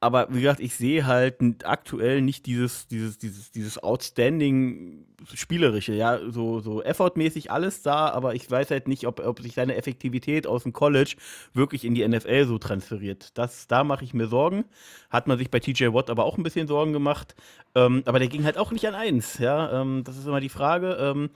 aber 0.01 0.27
wie 0.31 0.41
gesagt, 0.41 0.59
ich 0.59 0.73
sehe 0.73 1.05
halt 1.05 1.37
aktuell 1.63 2.21
nicht 2.21 2.47
dieses, 2.47 2.87
dieses, 2.87 3.19
dieses, 3.19 3.51
dieses 3.51 3.81
outstanding 3.81 5.05
spielerische, 5.31 5.93
ja, 5.93 6.19
so, 6.27 6.59
so 6.59 6.81
effortmäßig 6.81 7.51
alles 7.51 7.83
da, 7.83 8.09
aber 8.09 8.33
ich 8.33 8.49
weiß 8.49 8.71
halt 8.71 8.87
nicht, 8.87 9.05
ob, 9.05 9.19
ob 9.19 9.39
sich 9.39 9.53
seine 9.53 9.75
Effektivität 9.75 10.47
aus 10.47 10.63
dem 10.63 10.73
College 10.73 11.15
wirklich 11.53 11.85
in 11.85 11.93
die 11.93 12.07
NFL 12.07 12.45
so 12.45 12.57
transferiert. 12.57 13.37
Das, 13.37 13.67
da 13.67 13.83
mache 13.83 14.03
ich 14.03 14.15
mir 14.15 14.25
Sorgen. 14.25 14.65
Hat 15.11 15.27
man 15.27 15.37
sich 15.37 15.51
bei 15.51 15.59
TJ 15.59 15.93
Watt 15.93 16.09
aber 16.09 16.25
auch 16.25 16.35
ein 16.35 16.43
bisschen 16.43 16.67
Sorgen 16.67 16.93
gemacht. 16.93 17.35
Ähm, 17.75 18.01
aber 18.05 18.17
der 18.17 18.27
ging 18.27 18.43
halt 18.43 18.57
auch 18.57 18.71
nicht 18.71 18.87
an 18.87 18.95
eins, 18.95 19.37
ja. 19.37 19.81
Ähm, 19.81 20.03
das 20.03 20.17
ist 20.17 20.25
immer 20.25 20.41
die 20.41 20.49
Frage. 20.49 20.97
Ähm, 20.99 21.29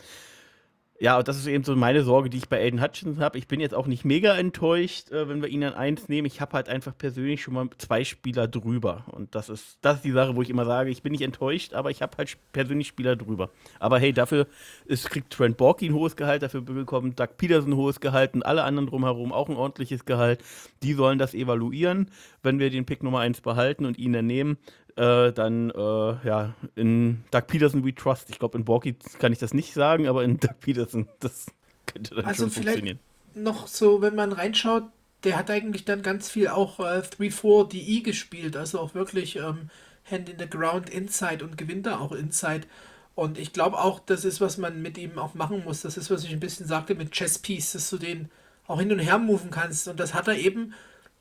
ja, 0.98 1.18
und 1.18 1.28
das 1.28 1.36
ist 1.38 1.48
eben 1.48 1.66
so 1.66 1.76
meine 1.76 2.04
Sorge, 2.04 2.30
die 2.30 2.38
ich 2.38 2.48
bei 2.48 2.62
Aiden 2.62 2.82
Hutchinson 2.82 3.22
habe. 3.22 3.38
Ich 3.38 3.50
bin 3.50 3.60
jetzt 3.60 3.76
auch 3.76 3.86
nicht 3.86 4.06
mega 4.06 4.38
enttäuscht, 4.38 5.12
äh, 5.12 5.28
wenn 5.28 5.42
wir 5.42 5.50
ihn 5.50 5.64
an 5.66 5.74
eins 5.74 6.08
nehmen. 6.08 6.26
Ich 6.26 6.40
habe 6.40 6.54
halt 6.54 6.70
einfach 6.70 6.98
persönlich 6.98 7.42
schon 7.42 7.54
mal 7.54 7.70
zwei 7.78 8.06
Spieler 8.06 8.48
drüber. 8.48 9.04
Und 9.12 9.36
das 9.36 9.50
ist, 9.50 9.78
das 9.82 9.98
ist 9.98 10.06
die 10.06 10.14
Sache, 10.14 10.38
wo 10.38 10.42
ich 10.42 10.50
immer 10.50 10.64
sage, 10.64 10.90
ich 10.90 11.04
bin 11.04 11.12
nicht 11.12 11.22
enttäuscht, 11.22 11.74
aber 11.74 11.92
ich 11.92 12.02
habe 12.02 12.16
halt 12.18 12.38
persönlich 12.54 12.88
Spieler 12.88 13.18
drüber. 13.18 13.50
Aber 13.78 14.00
hey, 14.00 14.14
dafür 14.14 14.48
ist, 14.86 15.10
kriegt 15.10 15.34
Trent 15.34 15.58
Borky 15.58 15.88
ein 15.88 15.94
hohes 15.94 16.16
Gehalt, 16.16 16.44
dafür 16.44 16.62
bekommt 16.62 17.20
Doug 17.20 17.36
Peterson 17.38 17.74
ein 17.74 17.76
hohes 17.76 18.00
Gehalt 18.00 18.34
und 18.34 18.46
alle 18.46 18.64
anderen 18.64 18.88
drumherum 18.88 19.34
auch 19.34 19.50
ein 19.50 19.58
ordentliches 19.58 20.06
Gehalt. 20.06 20.42
Die 20.82 20.94
sollen 20.94 21.20
das 21.20 21.34
evaluieren, 21.34 22.10
wenn 22.42 22.60
wir 22.60 22.70
den 22.70 22.86
Pick 22.86 23.04
Nummer 23.04 23.20
eins 23.20 23.42
behalten 23.42 23.86
und 23.86 23.98
ihn 23.98 24.14
dann 24.14 24.28
nehmen 24.28 24.58
äh, 24.96 25.32
dann 25.32 25.70
äh, 25.72 26.28
ja, 26.28 26.54
in 26.76 27.24
Doug 27.32 27.48
Peterson 27.48 27.86
We 27.86 27.94
Trust. 27.94 28.30
Ich 28.30 28.40
glaube, 28.40 28.58
in 28.58 28.66
Borky 28.66 28.96
kann 29.20 29.34
ich 29.34 29.40
das 29.40 29.54
nicht 29.54 29.74
sagen, 29.74 30.08
aber 30.08 30.24
in 30.24 30.40
Doug 30.40 30.60
Peterson, 30.62 31.08
das 31.20 31.48
könnte 31.86 32.16
dann 32.16 32.26
also 32.26 32.44
schon 32.44 32.52
funktionieren. 32.52 33.00
Noch 33.34 33.68
so, 33.68 34.02
wenn 34.02 34.16
man 34.16 34.32
reinschaut, 34.32 34.84
der 35.24 35.38
hat 35.38 35.50
eigentlich 35.50 35.86
dann 35.86 36.02
ganz 36.02 36.30
viel 36.30 36.48
auch 36.48 36.80
äh, 36.80 37.02
3-4 37.02 37.70
DE 37.70 38.02
gespielt, 38.02 38.56
also 38.56 38.80
auch 38.80 38.94
wirklich 38.94 39.38
ähm, 39.38 39.70
Hand 40.10 40.30
in 40.30 40.40
the 40.40 40.50
Ground 40.50 40.90
Inside 40.90 41.44
und 41.44 41.58
gewinnt 41.58 41.86
da 41.88 42.00
auch 42.00 42.12
Inside. 42.12 42.68
Und 43.16 43.38
ich 43.38 43.54
glaube 43.54 43.80
auch, 43.80 44.00
das 44.00 44.26
ist, 44.26 44.40
was 44.42 44.58
man 44.58 44.82
mit 44.82 44.98
ihm 44.98 45.18
auch 45.18 45.34
machen 45.34 45.64
muss. 45.64 45.82
Das 45.82 45.98
ist, 45.98 46.12
was 46.12 46.24
ich 46.24 46.32
ein 46.32 46.40
bisschen 46.40 46.68
sagte 46.68 46.96
mit 46.96 47.12
Chess 47.12 47.40
Piece, 47.40 47.72
dass 47.74 47.90
du 47.90 47.98
den 47.98 48.30
auch 48.68 48.80
hin 48.80 48.92
und 48.92 49.00
her 49.00 49.18
moven 49.18 49.52
kannst. 49.52 49.88
Und 49.88 50.00
das 50.00 50.14
hat 50.14 50.28
er 50.28 50.38
eben 50.38 50.74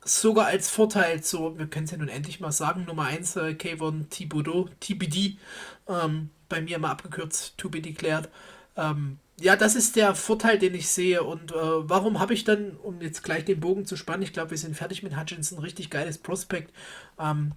sogar 0.05 0.47
als 0.47 0.69
Vorteil 0.69 1.23
so, 1.23 1.57
wir 1.57 1.67
können 1.67 1.85
es 1.85 1.91
ja 1.91 1.97
nun 1.97 2.09
endlich 2.09 2.39
mal 2.39 2.51
sagen, 2.51 2.85
Nummer 2.85 3.05
1, 3.05 3.35
äh, 3.37 3.53
Kayvon 3.55 4.07
Thibodeau, 4.09 4.69
TBD, 4.79 5.37
ähm, 5.89 6.29
bei 6.47 6.61
mir 6.61 6.79
mal 6.79 6.91
abgekürzt, 6.91 7.57
to 7.57 7.69
be 7.69 7.81
declared. 7.81 8.29
Ähm, 8.77 9.17
ja, 9.39 9.55
das 9.55 9.75
ist 9.75 9.95
der 9.95 10.15
Vorteil, 10.15 10.59
den 10.59 10.75
ich 10.75 10.89
sehe. 10.89 11.23
Und 11.23 11.51
äh, 11.51 11.55
warum 11.55 12.19
habe 12.19 12.33
ich 12.33 12.43
dann, 12.45 12.77
um 12.77 13.01
jetzt 13.01 13.23
gleich 13.23 13.45
den 13.45 13.59
Bogen 13.59 13.85
zu 13.85 13.97
spannen, 13.97 14.23
ich 14.23 14.31
glaube, 14.33 14.51
wir 14.51 14.57
sind 14.57 14.77
fertig 14.77 15.03
mit 15.03 15.17
Hutchinson, 15.19 15.59
richtig 15.59 15.89
geiles 15.89 16.17
Prospekt. 16.19 16.71
Ähm, 17.19 17.53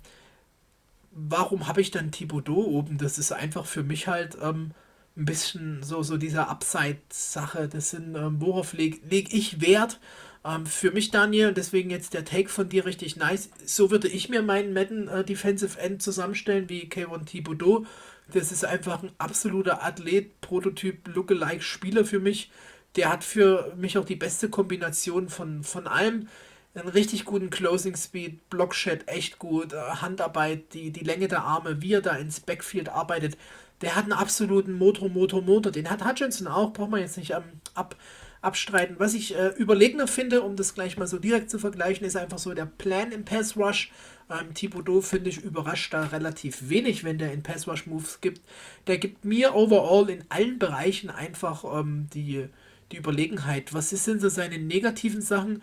warum 1.13 1.67
habe 1.69 1.81
ich 1.81 1.91
dann 1.91 2.11
Thibodeau 2.11 2.65
oben? 2.65 2.99
Das 2.99 3.19
ist 3.19 3.33
einfach 3.33 3.67
für 3.67 3.83
mich 3.83 4.09
halt 4.09 4.39
ähm, 4.43 4.73
ein 5.17 5.25
bisschen 5.25 5.83
so, 5.83 6.03
so 6.03 6.17
dieser 6.17 6.49
Upside-Sache. 6.49 7.69
Das 7.69 7.91
sind, 7.91 8.17
ähm, 8.17 8.41
worauf 8.41 8.73
lege 8.73 8.99
leg 9.09 9.33
ich 9.35 9.61
Wert? 9.61 10.01
Ähm, 10.49 10.67
für 10.67 10.91
mich, 10.91 11.11
Daniel, 11.11 11.49
und 11.49 11.57
deswegen 11.57 11.91
jetzt 11.91 12.15
der 12.15 12.25
Take 12.25 12.49
von 12.49 12.69
dir 12.69 12.87
richtig 12.87 13.17
nice. 13.17 13.51
So 13.65 13.91
würde 13.91 14.09
ich 14.09 14.29
mir 14.29 14.43
meinen 14.43 14.73
Madden 14.73 15.09
äh, 15.09 15.25
Defensive 15.25 15.79
End 15.79 16.03
zusammenstellen 16.03 16.69
wie 16.69 16.87
K1 16.87 17.27
Thibodeau. 17.27 17.85
Das 18.33 18.53
ist 18.53 18.65
einfach 18.65 19.03
ein 19.03 19.13
absoluter 19.19 19.83
Athlet, 19.83 20.41
Prototyp, 20.41 21.09
Lookalike 21.15 21.63
Spieler 21.63 22.05
für 22.05 22.19
mich. 22.19 22.51
Der 22.97 23.11
hat 23.11 23.25
für 23.25 23.75
mich 23.77 23.99
auch 23.99 24.05
die 24.05 24.17
beste 24.17 24.49
Kombination 24.49 25.29
von, 25.29 25.63
von 25.63 25.87
allem 25.87 26.29
einen 26.75 26.89
richtig 26.89 27.25
guten 27.25 27.51
Closing 27.51 27.97
Speed, 27.97 28.49
Blockshot 28.51 29.09
echt 29.09 29.39
gut, 29.39 29.73
äh, 29.73 29.77
Handarbeit, 29.77 30.73
die, 30.75 30.91
die 30.93 31.05
Länge 31.05 31.29
der 31.29 31.43
Arme, 31.43 31.83
wie 31.83 31.95
er 31.95 32.03
da 32.03 32.17
ins 32.17 32.41
Backfield 32.41 32.89
arbeitet. 32.89 33.37
Der 33.81 33.97
hat 33.97 34.05
einen 34.05 34.13
absoluten 34.13 34.73
Motor, 34.73 35.09
Motor, 35.09 35.43
Motor. 35.43 35.73
Den 35.73 35.91
hat 35.91 36.05
Hutchinson 36.05 36.47
auch, 36.47 36.73
braucht 36.73 36.91
man 36.91 37.01
jetzt 37.01 37.17
nicht 37.17 37.33
ähm, 37.33 37.45
ab, 37.75 37.97
abstreiten. 38.41 38.97
Was 38.99 39.15
ich 39.15 39.35
äh, 39.35 39.49
überlegener 39.57 40.07
finde, 40.07 40.43
um 40.43 40.57
das 40.57 40.75
gleich 40.75 40.97
mal 40.97 41.07
so 41.07 41.19
direkt 41.19 41.51
zu 41.51 41.59
vergleichen, 41.59 42.07
ist 42.07 42.17
einfach 42.17 42.39
so 42.39 42.55
der 42.55 42.67
Plan 42.67 43.13
im 43.13 43.25
Pass 43.25 43.57
Rush. 43.57 43.91
Ähm, 44.31 44.55
Thibodeau, 44.55 45.01
finde 45.01 45.31
ich, 45.31 45.43
überrascht 45.43 45.93
da 45.95 46.05
relativ 46.05 46.69
wenig, 46.69 47.05
wenn 47.05 47.19
der 47.19 47.33
in 47.33 47.43
Pass 47.43 47.67
Rush 47.67 47.87
Moves 47.87 48.21
gibt. 48.21 48.43
Der 48.87 48.99
gibt 48.99 49.25
mir 49.25 49.55
overall 49.55 50.11
in 50.11 50.25
allen 50.29 50.59
Bereichen 50.59 51.11
einfach 51.11 51.65
ähm, 51.65 52.09
die, 52.15 52.47
die 52.93 52.97
Überlegenheit. 52.97 53.73
Was 53.75 53.91
sind 53.91 54.21
so 54.21 54.29
seine 54.29 54.59
negativen 54.59 55.23
Sachen? 55.23 55.63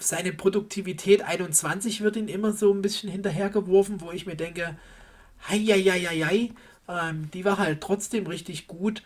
seine 0.00 0.32
Produktivität 0.32 1.22
21 1.22 2.00
wird 2.00 2.16
ihn 2.16 2.28
immer 2.28 2.52
so 2.52 2.72
ein 2.72 2.82
bisschen 2.82 3.10
hinterhergeworfen, 3.10 4.00
wo 4.00 4.10
ich 4.10 4.26
mir 4.26 4.36
denke, 4.36 4.76
hei, 5.48 6.50
ähm, 6.88 7.30
die 7.32 7.44
war 7.44 7.58
halt 7.58 7.80
trotzdem 7.80 8.26
richtig 8.26 8.66
gut. 8.66 9.02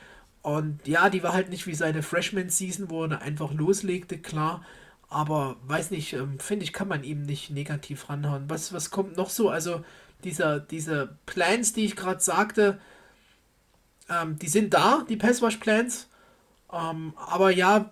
Und 0.46 0.86
ja, 0.86 1.10
die 1.10 1.24
war 1.24 1.32
halt 1.32 1.48
nicht 1.48 1.66
wie 1.66 1.74
seine 1.74 2.04
Freshman-Season, 2.04 2.88
wo 2.88 3.04
er 3.04 3.20
einfach 3.20 3.52
loslegte, 3.52 4.16
klar. 4.16 4.64
Aber 5.08 5.56
weiß 5.66 5.90
nicht, 5.90 6.12
ähm, 6.12 6.38
finde 6.38 6.62
ich, 6.62 6.72
kann 6.72 6.86
man 6.86 7.02
ihm 7.02 7.22
nicht 7.22 7.50
negativ 7.50 8.08
ranhauen. 8.08 8.44
Was, 8.48 8.72
was 8.72 8.92
kommt 8.92 9.16
noch 9.16 9.28
so? 9.28 9.50
Also, 9.50 9.84
dieser, 10.22 10.60
diese 10.60 11.16
Plans, 11.26 11.72
die 11.72 11.84
ich 11.84 11.96
gerade 11.96 12.20
sagte, 12.20 12.78
ähm, 14.08 14.38
die 14.38 14.46
sind 14.46 14.72
da, 14.72 15.04
die 15.08 15.16
Passwash-Plans. 15.16 16.08
Ähm, 16.72 17.14
aber 17.16 17.50
ja, 17.50 17.90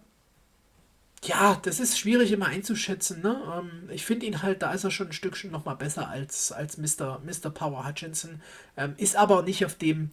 ja, 1.24 1.58
das 1.60 1.80
ist 1.80 1.98
schwierig 1.98 2.30
immer 2.30 2.46
einzuschätzen. 2.46 3.20
Ne? 3.20 3.36
Ähm, 3.52 3.90
ich 3.90 4.04
finde 4.04 4.26
ihn 4.26 4.42
halt, 4.42 4.62
da 4.62 4.72
ist 4.72 4.84
er 4.84 4.92
schon 4.92 5.08
ein 5.08 5.12
Stückchen 5.12 5.50
noch 5.50 5.64
mal 5.64 5.74
besser 5.74 6.08
als, 6.08 6.52
als 6.52 6.78
Mr. 6.78 7.20
Mr. 7.24 7.50
Power 7.50 7.84
Hutchinson. 7.84 8.40
Ähm, 8.76 8.94
ist 8.96 9.16
aber 9.16 9.42
nicht 9.42 9.64
auf 9.64 9.74
dem 9.74 10.10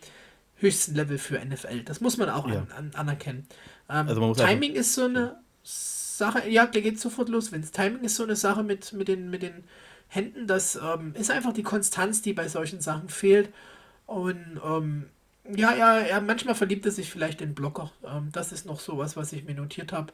höchsten 0.62 0.96
Level 0.96 1.18
für 1.18 1.44
NFL. 1.44 1.84
Das 1.84 2.02
muss 2.02 2.18
man 2.18 2.30
auch 2.30 2.48
ja. 2.48 2.60
an, 2.60 2.72
an, 2.78 2.92
anerkennen. 2.96 3.48
Ähm, 3.90 4.08
also 4.08 4.34
Timing 4.34 4.74
ist 4.74 4.94
so 4.94 5.06
eine 5.06 5.38
Sache, 5.64 6.48
ja, 6.50 6.66
der 6.66 6.82
geht 6.82 7.00
sofort 7.00 7.30
los, 7.30 7.52
wenn 7.52 7.64
Timing 7.64 8.04
ist 8.04 8.16
so 8.16 8.24
eine 8.24 8.36
Sache 8.36 8.64
mit, 8.64 8.94
mit, 8.94 9.08
den, 9.08 9.30
mit 9.30 9.42
den 9.42 9.64
Händen. 10.08 10.48
Das 10.48 10.76
ähm, 10.76 11.14
ist 11.16 11.32
einfach 11.32 11.54
die 11.54 11.64
Konstanz, 11.64 12.22
die 12.22 12.34
bei 12.34 12.48
solchen 12.48 12.82
Sachen 12.82 13.10
fehlt. 13.10 13.50
Und 14.06 14.62
ähm, 14.64 15.10
ja, 15.56 15.74
ja, 15.74 16.06
ja, 16.06 16.22
manchmal 16.22 16.56
verliebt 16.56 16.86
er 16.86 16.92
sich 16.92 17.10
vielleicht 17.10 17.42
in 17.42 17.56
Blocker. 17.56 17.92
Ähm, 18.06 18.30
das 18.32 18.52
ist 18.52 18.66
noch 18.66 18.80
sowas, 18.80 19.18
was 19.18 19.34
ich 19.34 19.44
mir 19.44 19.56
notiert 19.56 19.92
habe. 19.92 20.14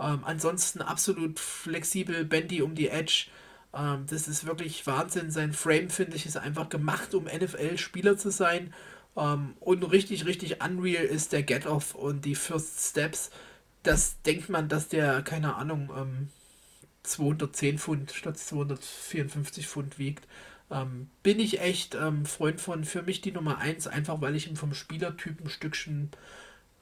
Ähm, 0.00 0.20
ansonsten 0.24 0.82
absolut 0.82 1.38
flexibel, 1.38 2.24
Bendy 2.24 2.62
um 2.62 2.74
die 2.74 2.88
Edge. 2.88 3.26
Ähm, 3.72 4.06
das 4.08 4.28
ist 4.28 4.46
wirklich 4.46 4.86
Wahnsinn. 4.86 5.30
Sein 5.30 5.52
Frame, 5.52 5.90
finde 5.90 6.16
ich, 6.16 6.26
ist 6.26 6.36
einfach 6.36 6.68
gemacht, 6.68 7.14
um 7.14 7.24
NFL-Spieler 7.24 8.16
zu 8.16 8.30
sein. 8.30 8.72
Ähm, 9.16 9.54
und 9.60 9.82
richtig, 9.84 10.26
richtig 10.26 10.62
unreal 10.62 11.04
ist 11.04 11.32
der 11.32 11.42
Get-Off 11.42 11.94
und 11.94 12.24
die 12.24 12.34
First 12.34 12.90
Steps. 12.90 13.30
Das 13.82 14.20
denkt 14.22 14.48
man, 14.48 14.68
dass 14.68 14.88
der, 14.88 15.22
keine 15.22 15.56
Ahnung, 15.56 15.90
210 17.02 17.74
ähm, 17.74 17.78
Pfund 17.78 18.12
statt 18.12 18.38
254 18.38 19.68
Pfund 19.68 19.98
wiegt. 19.98 20.26
Ähm, 20.70 21.10
bin 21.22 21.38
ich 21.38 21.60
echt 21.60 21.94
ähm, 21.94 22.24
Freund 22.26 22.60
von. 22.60 22.84
Für 22.84 23.02
mich 23.02 23.20
die 23.20 23.32
Nummer 23.32 23.58
1, 23.58 23.86
einfach 23.86 24.20
weil 24.20 24.34
ich 24.34 24.48
ihn 24.48 24.56
vom 24.56 24.74
Spielertyp 24.74 25.40
ein 25.40 25.50
Stückchen 25.50 26.10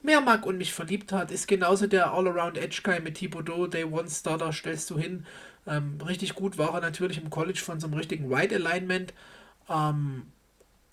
mehr 0.01 0.21
mag 0.21 0.45
und 0.45 0.57
mich 0.57 0.73
verliebt 0.73 1.11
hat, 1.11 1.31
ist 1.31 1.47
genauso 1.47 1.87
der 1.87 2.11
All-Around 2.11 2.57
Edge 2.57 2.81
Guy 2.83 2.99
mit 2.99 3.15
Thibodeau, 3.15 3.67
Day 3.67 3.85
One 3.85 4.09
Starter, 4.09 4.51
stellst 4.51 4.89
du 4.89 4.97
hin. 4.97 5.25
Ähm, 5.65 5.97
richtig 6.05 6.35
gut 6.35 6.57
war 6.57 6.73
er 6.73 6.81
natürlich 6.81 7.17
im 7.17 7.29
College 7.29 7.59
von 7.59 7.79
so 7.79 7.87
einem 7.87 7.95
richtigen 7.95 8.31
Right 8.33 8.53
Alignment. 8.53 9.13
Ähm, 9.69 10.23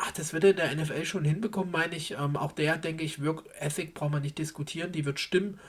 ach, 0.01 0.13
das 0.13 0.33
wird 0.33 0.45
er 0.45 0.51
in 0.51 0.57
der 0.57 0.75
NFL 0.75 1.05
schon 1.05 1.25
hinbekommen, 1.25 1.71
meine 1.71 1.97
ich. 1.97 2.13
Ähm, 2.13 2.37
auch 2.37 2.53
der, 2.53 2.77
denke 2.79 3.05
ich, 3.05 3.25
Work 3.25 3.45
Ethic 3.59 3.95
braucht 3.95 4.13
man 4.13 4.23
nicht 4.23 4.39
diskutieren, 4.39 4.93
die 4.93 5.05
wird 5.05 5.21
stimmen. 5.21 5.61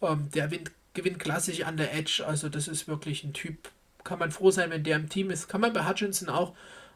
Ähm, 0.00 0.28
der 0.34 0.46
gewinnt, 0.46 0.70
gewinnt 0.94 1.18
klassisch 1.18 1.62
an 1.62 1.76
der 1.76 1.94
Edge, 1.94 2.24
also 2.26 2.48
das 2.48 2.68
ist 2.68 2.88
wirklich 2.88 3.24
ein 3.24 3.32
Typ. 3.32 3.70
Kann 4.04 4.18
man 4.18 4.30
froh 4.30 4.50
sein, 4.50 4.70
wenn 4.70 4.84
der 4.84 4.96
im 4.96 5.08
Team 5.08 5.30
ist. 5.30 5.48
Kann 5.48 5.60
man 5.60 5.72
bei 5.72 5.86
Hutchinson 5.86 6.28
auch. 6.28 6.54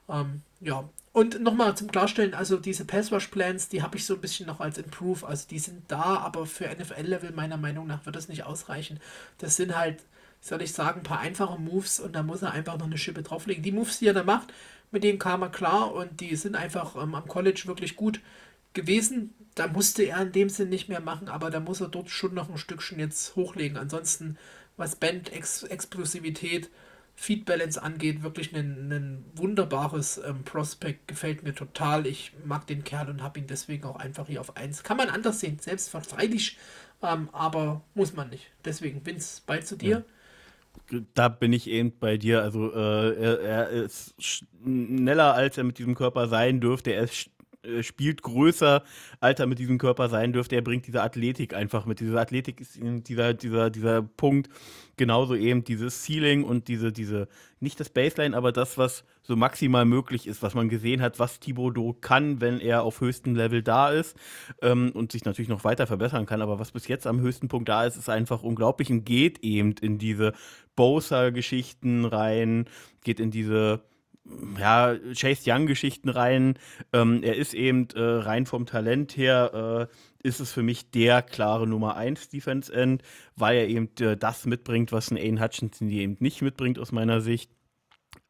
Ähm, 0.08 0.42
ja, 0.60 0.88
und 1.12 1.40
nochmal 1.40 1.76
zum 1.76 1.90
Klarstellen, 1.90 2.34
also 2.34 2.56
diese 2.56 2.84
Passwash-Plans, 2.84 3.68
die 3.68 3.82
habe 3.82 3.96
ich 3.96 4.06
so 4.06 4.14
ein 4.14 4.20
bisschen 4.20 4.46
noch 4.46 4.60
als 4.60 4.78
Improve. 4.78 5.26
Also 5.26 5.46
die 5.48 5.58
sind 5.58 5.82
da, 5.88 6.18
aber 6.18 6.46
für 6.46 6.64
NFL-Level 6.64 7.32
meiner 7.32 7.56
Meinung 7.56 7.86
nach 7.86 8.04
wird 8.06 8.16
das 8.16 8.28
nicht 8.28 8.44
ausreichen. 8.44 8.98
Das 9.38 9.56
sind 9.56 9.76
halt, 9.76 10.02
soll 10.40 10.62
ich 10.62 10.72
sagen, 10.72 11.00
ein 11.00 11.04
paar 11.04 11.20
einfache 11.20 11.58
Moves 11.58 12.00
und 12.00 12.14
da 12.14 12.22
muss 12.22 12.42
er 12.42 12.52
einfach 12.52 12.78
noch 12.78 12.86
eine 12.86 12.98
Schippe 12.98 13.22
drauflegen. 13.22 13.62
Die 13.62 13.72
Moves, 13.72 13.98
die 13.98 14.06
er 14.08 14.14
da 14.14 14.24
macht, 14.24 14.52
mit 14.94 15.04
denen 15.04 15.18
kam 15.18 15.42
er 15.42 15.50
klar 15.50 15.92
und 15.92 16.20
die 16.20 16.34
sind 16.36 16.56
einfach 16.56 16.96
ähm, 16.96 17.14
am 17.14 17.28
College 17.28 17.64
wirklich 17.66 17.96
gut 17.96 18.20
gewesen. 18.72 19.34
Da 19.54 19.66
musste 19.66 20.04
er 20.04 20.22
in 20.22 20.32
dem 20.32 20.48
Sinn 20.48 20.70
nicht 20.70 20.88
mehr 20.88 21.00
machen, 21.00 21.28
aber 21.28 21.50
da 21.50 21.60
muss 21.60 21.80
er 21.80 21.88
dort 21.88 22.08
schon 22.10 22.32
noch 22.32 22.48
ein 22.48 22.56
Stückchen 22.56 22.98
jetzt 22.98 23.36
hochlegen. 23.36 23.76
Ansonsten, 23.76 24.38
was 24.76 24.96
Band, 24.96 25.32
Ex 25.32 25.64
Explosivität, 25.64 26.70
Feed 27.16 27.44
Balance 27.44 27.80
angeht, 27.80 28.22
wirklich 28.22 28.54
ein, 28.54 28.90
ein 28.90 29.24
wunderbares 29.34 30.18
ähm, 30.18 30.44
Prospect. 30.44 31.08
Gefällt 31.08 31.42
mir 31.42 31.54
total. 31.54 32.06
Ich 32.06 32.32
mag 32.44 32.66
den 32.66 32.84
Kerl 32.84 33.10
und 33.10 33.22
habe 33.22 33.40
ihn 33.40 33.46
deswegen 33.46 33.84
auch 33.84 33.96
einfach 33.96 34.28
hier 34.28 34.40
auf 34.40 34.56
1. 34.56 34.84
Kann 34.84 34.96
man 34.96 35.10
anders 35.10 35.40
sehen, 35.40 35.58
selbstverständlich, 35.60 36.56
ähm, 37.02 37.28
aber 37.32 37.82
muss 37.94 38.14
man 38.14 38.30
nicht. 38.30 38.50
Deswegen, 38.64 39.04
Vince, 39.04 39.42
bald 39.44 39.66
zu 39.66 39.76
dir. 39.76 39.98
Ja. 39.98 40.13
Da 41.14 41.28
bin 41.28 41.52
ich 41.52 41.68
eben 41.68 41.98
bei 41.98 42.16
dir. 42.18 42.42
Also 42.42 42.72
äh, 42.72 43.14
er, 43.14 43.40
er, 43.40 43.68
ist 43.70 44.14
schneller, 44.18 45.34
als 45.34 45.56
er 45.58 45.64
mit 45.64 45.78
diesem 45.78 45.94
Körper 45.94 46.28
sein 46.28 46.60
dürfte. 46.60 46.92
Er 46.92 47.04
ist 47.04 47.30
äh, 47.64 47.82
spielt 47.82 48.22
größer, 48.22 48.82
als 49.20 49.40
er 49.40 49.46
mit 49.46 49.58
diesem 49.58 49.78
Körper 49.78 50.08
sein 50.08 50.32
dürfte. 50.32 50.56
Er 50.56 50.62
bringt 50.62 50.86
diese 50.86 51.02
Athletik 51.02 51.54
einfach 51.54 51.86
mit. 51.86 52.00
Diese 52.00 52.20
Athletik 52.20 52.60
ist 52.60 52.78
dieser, 52.80 53.34
dieser, 53.34 53.70
dieser 53.70 54.02
Punkt. 54.02 54.48
Genauso 54.96 55.34
eben 55.34 55.64
dieses 55.64 56.04
Ceiling 56.04 56.44
und 56.44 56.68
diese, 56.68 56.92
diese, 56.92 57.28
nicht 57.60 57.80
das 57.80 57.88
Baseline, 57.88 58.36
aber 58.36 58.52
das, 58.52 58.78
was 58.78 59.04
so 59.22 59.34
maximal 59.36 59.84
möglich 59.84 60.26
ist, 60.26 60.42
was 60.42 60.54
man 60.54 60.68
gesehen 60.68 61.00
hat, 61.02 61.18
was 61.18 61.40
Thibodeau 61.40 61.94
kann, 61.94 62.40
wenn 62.40 62.60
er 62.60 62.82
auf 62.82 63.00
höchstem 63.00 63.34
Level 63.34 63.62
da 63.62 63.90
ist 63.90 64.16
ähm, 64.62 64.92
und 64.92 65.12
sich 65.12 65.24
natürlich 65.24 65.48
noch 65.48 65.64
weiter 65.64 65.86
verbessern 65.86 66.26
kann. 66.26 66.42
Aber 66.42 66.58
was 66.58 66.72
bis 66.72 66.86
jetzt 66.86 67.06
am 67.06 67.20
höchsten 67.20 67.48
Punkt 67.48 67.68
da 67.68 67.84
ist, 67.84 67.96
ist 67.96 68.08
einfach 68.08 68.42
unglaublich 68.42 68.90
und 68.90 69.04
geht 69.04 69.40
eben 69.40 69.74
in 69.80 69.98
diese 69.98 70.32
Bowser-Geschichten 70.76 72.04
rein, 72.04 72.66
geht 73.02 73.18
in 73.18 73.30
diese 73.30 73.82
ja, 74.58 74.94
Chase 75.14 75.50
Young-Geschichten 75.50 76.08
rein. 76.08 76.58
Ähm, 76.92 77.22
er 77.22 77.36
ist 77.36 77.54
eben 77.54 77.88
äh, 77.94 78.00
rein 78.00 78.46
vom 78.46 78.66
Talent 78.66 79.16
her, 79.16 79.88
äh, 79.90 79.94
ist 80.24 80.40
es 80.40 80.50
für 80.50 80.62
mich 80.62 80.90
der 80.90 81.22
klare 81.22 81.66
Nummer 81.66 81.96
1 81.96 82.30
Defense 82.30 82.72
End, 82.72 83.02
weil 83.36 83.58
er 83.58 83.68
eben 83.68 83.90
äh, 84.00 84.16
das 84.16 84.46
mitbringt, 84.46 84.90
was 84.90 85.10
ein 85.10 85.16
Aiden 85.16 85.40
Hutchinson 85.40 85.88
eben 85.90 86.16
nicht 86.18 86.42
mitbringt 86.42 86.78
aus 86.78 86.90
meiner 86.90 87.20
Sicht. 87.20 87.50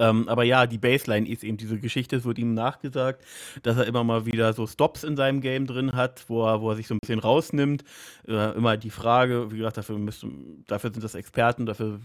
Ähm, 0.01 0.29
aber 0.29 0.43
ja, 0.45 0.67
die 0.67 0.79
Baseline 0.79 1.29
ist 1.29 1.45
eben 1.45 1.57
diese 1.57 1.79
Geschichte, 1.79 2.17
es 2.17 2.25
wird 2.25 2.39
ihm 2.39 2.53
nachgesagt, 2.53 3.25
dass 3.63 3.77
er 3.77 3.87
immer 3.87 4.03
mal 4.03 4.27
wieder 4.27 4.53
so 4.53 4.67
Stops 4.67 5.05
in 5.05 5.17
seinem 5.17 5.41
Game 5.41 5.67
drin 5.67 5.93
hat, 5.93 6.25
wo 6.29 6.45
er, 6.45 6.61
wo 6.61 6.71
er 6.71 6.77
sich 6.77 6.89
so 6.89 6.95
ein 6.95 6.99
bisschen 7.01 7.21
rausnimmt. 7.21 7.85
Äh, 8.27 8.57
immer 8.57 8.77
die 8.77 8.91
Frage, 8.91 9.53
wie 9.53 9.59
gesagt, 9.59 9.77
dafür, 9.77 9.99
müssen, 9.99 10.65
dafür 10.67 10.91
sind 10.93 11.05
das 11.05 11.15
Experten, 11.15 11.67
dafür 11.67 12.01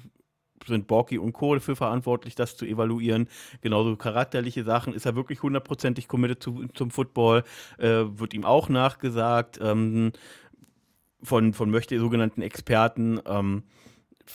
sind 0.66 0.88
Borky 0.88 1.18
und 1.18 1.34
Kohl 1.34 1.60
für 1.60 1.76
verantwortlich, 1.76 2.36
das 2.36 2.58
zu 2.58 2.66
evaluieren. 2.66 3.28
Genauso 3.62 3.96
charakterliche 3.96 4.64
Sachen. 4.64 4.94
Ist 4.94 5.06
er 5.06 5.16
wirklich 5.16 5.42
hundertprozentig 5.44 6.08
committed 6.08 6.42
zu, 6.42 6.66
zum 6.74 6.92
Football? 6.92 7.44
Äh, 7.78 8.06
wird 8.06 8.34
ihm 8.34 8.46
auch 8.46 8.70
nachgesagt 8.70 9.60
ähm, 9.62 10.12
von, 11.22 11.54
von 11.54 11.70
möchte 11.70 12.00
sogenannten 12.00 12.42
Experten. 12.42 13.20
Ähm, 13.26 13.64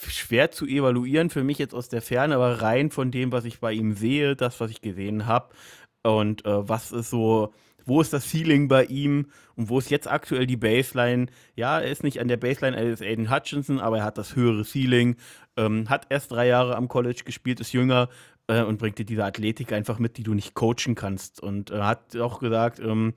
schwer 0.08 0.50
zu 0.50 0.66
evaluieren 0.66 1.30
für 1.30 1.44
mich 1.44 1.58
jetzt 1.58 1.74
aus 1.74 1.88
der 1.88 2.02
Ferne, 2.02 2.34
aber 2.34 2.62
rein 2.62 2.90
von 2.90 3.10
dem, 3.10 3.32
was 3.32 3.44
ich 3.44 3.60
bei 3.60 3.72
ihm 3.72 3.94
sehe, 3.94 4.36
das, 4.36 4.60
was 4.60 4.70
ich 4.70 4.80
gesehen 4.80 5.26
habe 5.26 5.54
und 6.02 6.44
äh, 6.44 6.68
was 6.68 6.92
ist 6.92 7.10
so, 7.10 7.52
wo 7.86 8.00
ist 8.00 8.12
das 8.12 8.30
Ceiling 8.30 8.68
bei 8.68 8.84
ihm 8.84 9.26
und 9.56 9.68
wo 9.68 9.78
ist 9.78 9.90
jetzt 9.90 10.10
aktuell 10.10 10.46
die 10.46 10.56
Baseline? 10.56 11.26
Ja, 11.54 11.80
er 11.80 11.90
ist 11.90 12.02
nicht 12.02 12.20
an 12.20 12.28
der 12.28 12.36
Baseline 12.36 12.76
als 12.76 13.02
Aiden 13.02 13.30
Hutchinson, 13.30 13.78
aber 13.78 13.98
er 13.98 14.04
hat 14.04 14.18
das 14.18 14.36
höhere 14.36 14.64
Ceiling, 14.64 15.16
ähm, 15.56 15.88
hat 15.88 16.06
erst 16.10 16.32
drei 16.32 16.46
Jahre 16.46 16.76
am 16.76 16.88
College 16.88 17.22
gespielt, 17.24 17.60
ist 17.60 17.72
jünger 17.72 18.08
äh, 18.46 18.62
und 18.62 18.78
bringt 18.78 18.98
dir 18.98 19.06
diese 19.06 19.24
Athletik 19.24 19.72
einfach 19.72 19.98
mit, 19.98 20.16
die 20.16 20.22
du 20.22 20.34
nicht 20.34 20.54
coachen 20.54 20.94
kannst. 20.94 21.40
Und 21.40 21.70
äh, 21.70 21.80
hat 21.80 22.16
auch 22.16 22.40
gesagt, 22.40 22.80
ähm, 22.80 23.14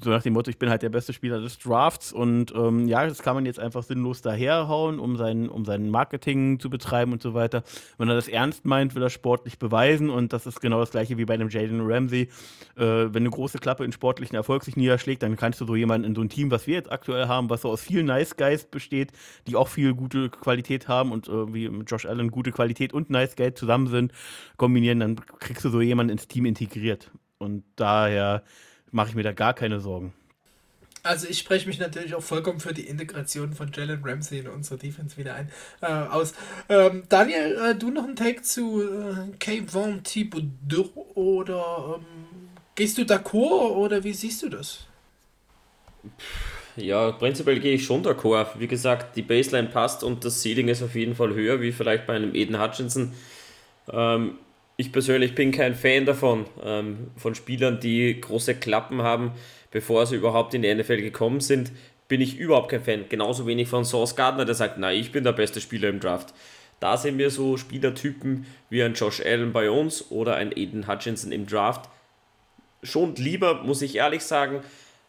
so 0.00 0.10
nach 0.10 0.22
dem 0.22 0.34
Motto, 0.34 0.50
ich 0.50 0.58
bin 0.58 0.70
halt 0.70 0.82
der 0.82 0.90
beste 0.90 1.12
Spieler 1.12 1.40
des 1.40 1.58
Drafts 1.58 2.12
und 2.12 2.52
ähm, 2.54 2.86
ja, 2.86 3.06
das 3.06 3.22
kann 3.22 3.34
man 3.34 3.46
jetzt 3.46 3.58
einfach 3.58 3.82
sinnlos 3.82 4.20
daherhauen, 4.20 4.98
um 4.98 5.16
sein, 5.16 5.48
um 5.48 5.64
sein 5.64 5.90
Marketing 5.90 6.60
zu 6.60 6.70
betreiben 6.70 7.12
und 7.12 7.22
so 7.22 7.34
weiter. 7.34 7.62
Wenn 7.96 8.08
er 8.08 8.14
das 8.14 8.28
ernst 8.28 8.64
meint, 8.64 8.94
will 8.94 9.02
er 9.02 9.10
sportlich 9.10 9.58
beweisen 9.58 10.10
und 10.10 10.32
das 10.32 10.46
ist 10.46 10.60
genau 10.60 10.80
das 10.80 10.90
gleiche 10.90 11.16
wie 11.18 11.24
bei 11.24 11.34
einem 11.34 11.48
Jaden 11.48 11.80
Ramsey. 11.80 12.28
Äh, 12.76 12.82
wenn 12.84 13.16
eine 13.16 13.30
große 13.30 13.58
Klappe 13.58 13.84
in 13.84 13.92
sportlichen 13.92 14.36
Erfolg 14.36 14.64
sich 14.64 14.76
niederschlägt, 14.76 15.22
dann 15.22 15.36
kannst 15.36 15.60
du 15.60 15.66
so 15.66 15.74
jemanden 15.74 16.06
in 16.06 16.14
so 16.14 16.20
ein 16.20 16.28
Team, 16.28 16.50
was 16.50 16.66
wir 16.66 16.74
jetzt 16.74 16.92
aktuell 16.92 17.26
haben, 17.26 17.50
was 17.50 17.62
so 17.62 17.70
aus 17.70 17.80
vielen 17.80 18.06
Nice 18.06 18.36
Guys 18.36 18.64
besteht, 18.64 19.12
die 19.46 19.56
auch 19.56 19.68
viel 19.68 19.94
gute 19.94 20.28
Qualität 20.28 20.88
haben 20.88 21.10
und 21.10 21.28
äh, 21.28 21.54
wie 21.54 21.64
Josh 21.86 22.06
Allen 22.06 22.30
gute 22.30 22.52
Qualität 22.52 22.92
und 22.92 23.10
Nice 23.10 23.34
Guy 23.34 23.54
zusammen 23.54 23.88
sind, 23.88 24.12
kombinieren, 24.56 25.00
dann 25.00 25.16
kriegst 25.16 25.64
du 25.64 25.70
so 25.70 25.80
jemanden 25.80 26.12
ins 26.12 26.28
Team 26.28 26.44
integriert. 26.44 27.10
Und 27.38 27.64
daher 27.76 28.42
mache 28.90 29.10
ich 29.10 29.14
mir 29.14 29.22
da 29.22 29.32
gar 29.32 29.54
keine 29.54 29.80
Sorgen. 29.80 30.12
Also 31.02 31.26
ich 31.28 31.38
spreche 31.38 31.66
mich 31.68 31.78
natürlich 31.78 32.14
auch 32.14 32.22
vollkommen 32.22 32.60
für 32.60 32.74
die 32.74 32.86
Integration 32.86 33.52
von 33.52 33.70
Jalen 33.72 34.02
Ramsey 34.04 34.40
in 34.40 34.48
unsere 34.48 34.78
Defense 34.78 35.16
wieder 35.16 35.34
ein, 35.34 35.50
äh, 35.80 35.86
aus. 35.86 36.34
Ähm, 36.68 37.04
Daniel, 37.08 37.56
äh, 37.56 37.74
du 37.74 37.90
noch 37.90 38.04
ein 38.04 38.16
Take 38.16 38.42
zu 38.42 38.82
äh, 38.82 39.36
Kayvon 39.38 40.02
Thibodeau 40.02 40.90
oder 41.14 41.98
ähm, 41.98 42.50
gehst 42.74 42.98
du 42.98 43.02
d'accord 43.02 43.70
oder 43.76 44.02
wie 44.04 44.12
siehst 44.12 44.42
du 44.42 44.48
das? 44.48 44.86
Ja, 46.76 47.12
prinzipiell 47.12 47.60
gehe 47.60 47.74
ich 47.74 47.84
schon 47.84 48.04
d'accord. 48.04 48.58
Wie 48.58 48.68
gesagt, 48.68 49.16
die 49.16 49.22
Baseline 49.22 49.68
passt 49.68 50.04
und 50.04 50.24
das 50.24 50.42
Ceiling 50.42 50.68
ist 50.68 50.82
auf 50.82 50.94
jeden 50.94 51.14
Fall 51.14 51.34
höher 51.34 51.60
wie 51.60 51.72
vielleicht 51.72 52.06
bei 52.06 52.14
einem 52.14 52.34
Eden 52.34 52.60
Hutchinson. 52.60 53.12
Ähm, 53.90 54.34
ich 54.78 54.92
persönlich 54.92 55.34
bin 55.34 55.50
kein 55.50 55.74
Fan 55.74 56.06
davon, 56.06 56.46
ähm, 56.62 57.10
von 57.16 57.34
Spielern, 57.34 57.80
die 57.80 58.18
große 58.20 58.54
Klappen 58.54 59.02
haben, 59.02 59.32
bevor 59.72 60.06
sie 60.06 60.14
überhaupt 60.14 60.54
in 60.54 60.62
die 60.62 60.72
NFL 60.72 61.02
gekommen 61.02 61.40
sind. 61.40 61.72
Bin 62.06 62.20
ich 62.20 62.38
überhaupt 62.38 62.70
kein 62.70 62.84
Fan. 62.84 63.08
Genauso 63.08 63.44
wenig 63.44 63.68
von 63.68 63.84
Source 63.84 64.14
Gardner, 64.14 64.44
der 64.44 64.54
sagt, 64.54 64.78
na, 64.78 64.92
ich 64.92 65.10
bin 65.10 65.24
der 65.24 65.32
beste 65.32 65.60
Spieler 65.60 65.88
im 65.88 65.98
Draft. 65.98 66.32
Da 66.78 66.96
sehen 66.96 67.18
wir 67.18 67.30
so 67.30 67.56
Spielertypen 67.56 68.46
wie 68.70 68.84
ein 68.84 68.94
Josh 68.94 69.20
Allen 69.20 69.52
bei 69.52 69.68
uns 69.68 70.12
oder 70.12 70.36
ein 70.36 70.52
Aiden 70.56 70.86
Hutchinson 70.86 71.32
im 71.32 71.48
Draft. 71.48 71.90
Schon 72.84 73.16
lieber, 73.16 73.64
muss 73.64 73.82
ich 73.82 73.96
ehrlich 73.96 74.22
sagen. 74.22 74.60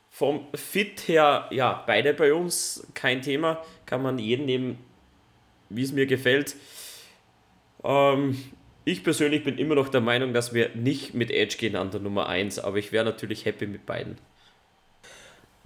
Vom 0.10 0.48
Fit 0.56 1.08
her, 1.08 1.48
ja, 1.52 1.84
beide 1.86 2.16
bei 2.16 2.34
uns, 2.34 2.88
kein 2.96 3.22
Thema. 3.22 3.64
Kann 3.86 4.02
man 4.02 4.18
jeden 4.18 4.48
nehmen, 4.48 4.80
wie 5.70 5.84
es 5.84 5.91
mir 5.91 6.08
gefällt. 6.08 6.56
Ähm, 7.84 8.36
ich 8.90 9.03
persönlich 9.03 9.44
bin 9.44 9.57
immer 9.57 9.76
noch 9.76 9.90
der 9.90 10.02
Meinung, 10.02 10.34
dass 10.34 10.53
wir 10.53 10.76
nicht 10.76 11.14
mit 11.14 11.32
Edge 11.32 11.57
gehen 11.57 11.76
an 11.76 11.91
der 11.91 11.99
Nummer 11.99 12.28
1, 12.28 12.60
aber 12.60 12.78
ich 12.78 12.91
wäre 12.91 13.06
natürlich 13.06 13.45
happy 13.45 13.68
mit 13.68 13.86
beiden. 13.86 14.18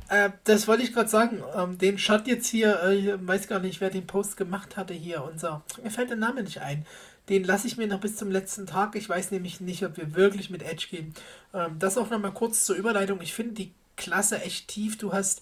Äh, 0.10 0.32
das 0.44 0.68
wollte 0.68 0.84
ich 0.84 0.94
gerade 0.94 1.10
sagen. 1.10 1.42
Ähm, 1.56 1.78
den 1.78 1.98
Shot 1.98 2.28
jetzt 2.28 2.48
hier, 2.48 2.84
äh, 2.84 3.26
weiß 3.26 3.48
gar 3.48 3.60
nicht, 3.60 3.82
wer 3.82 3.90
den 3.90 4.06
Post 4.06 4.38
gemacht 4.38 4.78
hatte 4.78 4.94
hier. 4.94 5.24
Unser, 5.24 5.64
mir 5.82 5.92
fällt 5.92 6.10
der 6.10 6.18
Name 6.18 6.44
nicht 6.44 6.62
ein. 6.62 6.86
Den 7.30 7.46
lasse 7.46 7.68
ich 7.68 7.78
mir 7.78 7.88
noch 7.88 8.02
bis 8.02 8.18
zum 8.18 8.30
letzten 8.30 8.68
Tag. 8.68 8.96
Ich 8.96 9.08
weiß 9.08 9.32
nämlich 9.32 9.62
nicht, 9.62 9.86
ob 9.86 9.98
wir 9.98 10.16
wirklich 10.16 10.50
mit 10.50 10.62
Edge 10.62 10.88
gehen. 10.92 11.14
Ähm, 11.54 11.78
das 11.80 11.98
auch 11.98 12.10
nochmal 12.10 12.34
kurz 12.34 12.66
zur 12.66 12.76
Überleitung. 12.76 13.22
Ich 13.22 13.34
finde 13.34 13.54
die 13.54 13.72
Klasse 13.96 14.42
echt 14.42 14.68
tief. 14.68 14.98
Du 14.98 15.14
hast 15.14 15.42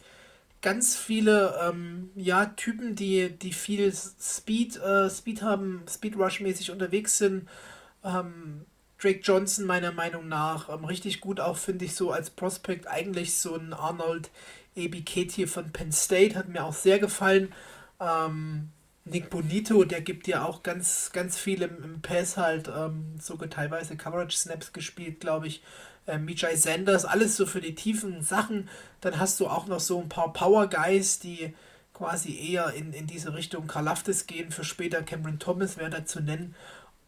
ganz 0.62 0.95
viele 0.95 1.56
ähm, 1.64 2.12
ja, 2.16 2.45
Typen, 2.45 2.95
die, 2.95 3.30
die 3.30 3.53
viel 3.53 3.91
Speed, 3.94 4.78
äh, 4.78 5.10
Speed 5.10 5.41
haben, 5.41 5.84
Speed 5.90 6.16
Rush-mäßig 6.16 6.72
unterwegs 6.72 7.18
sind. 7.18 7.48
Ähm, 8.03 8.65
Drake 8.99 9.22
Johnson 9.23 9.65
meiner 9.65 9.91
Meinung 9.91 10.28
nach 10.28 10.69
ähm, 10.69 10.86
richtig 10.86 11.22
gut 11.22 11.40
auch, 11.40 11.57
finde 11.57 11.86
ich, 11.86 11.95
so 11.95 12.11
als 12.11 12.30
Prospect. 12.30 12.88
Eigentlich 12.88 13.38
so 13.38 13.56
ein 13.56 13.73
Arnold 13.73 14.30
Ebiketje 14.76 15.48
von 15.48 15.72
Penn 15.72 15.91
State 15.91 16.36
hat 16.36 16.48
mir 16.48 16.64
auch 16.64 16.73
sehr 16.73 16.99
gefallen. 16.99 17.53
Ähm, 17.99 18.69
Nick 19.03 19.30
Bonito, 19.30 19.84
der 19.84 20.02
gibt 20.02 20.28
ja 20.28 20.45
auch 20.45 20.61
ganz, 20.61 21.11
ganz 21.11 21.38
viel 21.38 21.64
im, 21.64 21.84
im 21.84 22.02
Pass 22.02 22.38
halt, 22.38 22.69
ähm, 22.76 23.15
sogar 23.19 23.49
teilweise 23.49 23.98
Coverage 23.98 24.38
Snaps 24.38 24.73
gespielt, 24.73 25.19
glaube 25.19 25.48
ich. 25.48 25.64
Äh, 26.06 26.19
Mijay 26.19 26.56
Sanders, 26.56 27.06
alles 27.06 27.36
so 27.36 27.45
für 27.45 27.61
die 27.61 27.76
tiefen 27.76 28.22
Sachen. 28.22 28.69
Dann 29.02 29.19
hast 29.19 29.40
du 29.40 29.48
auch 29.48 29.68
noch 29.68 29.80
so 29.80 29.99
ein 29.99 30.10
paar 30.10 30.34
Power 30.34 30.68
Guys, 30.68 31.19
die 31.19 31.56
quasi 31.94 32.36
eher 32.36 32.73
in, 32.73 32.94
in 32.94 33.07
diese 33.07 33.34
Richtung 33.34 33.68
Karlaftis 33.68 34.28
gehen. 34.28 34.52
Für 34.52 34.64
später 34.64 35.02
Cameron 35.03 35.40
Thomas 35.40 35.78
wäre 35.78 35.90
da 35.90 36.06
zu 36.06 36.19
nennen. 36.19 36.56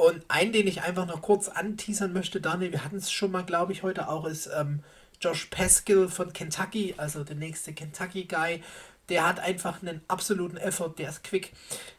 Und 0.03 0.21
einen, 0.27 0.51
den 0.51 0.67
ich 0.67 0.81
einfach 0.81 1.05
noch 1.05 1.21
kurz 1.21 1.47
anteasern 1.47 2.11
möchte, 2.11 2.41
Daniel, 2.41 2.73
wir 2.73 2.83
hatten 2.83 2.97
es 2.97 3.09
schon 3.09 3.31
mal, 3.31 3.45
glaube 3.45 3.71
ich, 3.71 3.83
heute 3.83 4.09
auch, 4.09 4.25
ist 4.25 4.49
ähm, 4.53 4.81
Josh 5.21 5.45
Pascal 5.45 6.09
von 6.09 6.33
Kentucky, 6.33 6.95
also 6.97 7.23
der 7.23 7.37
nächste 7.37 7.71
Kentucky-Guy. 7.71 8.61
Der 9.07 9.25
hat 9.25 9.39
einfach 9.39 9.81
einen 9.81 10.01
absoluten 10.09 10.57
Effort, 10.57 10.95
der 10.97 11.07
ist 11.07 11.23
quick. 11.23 11.53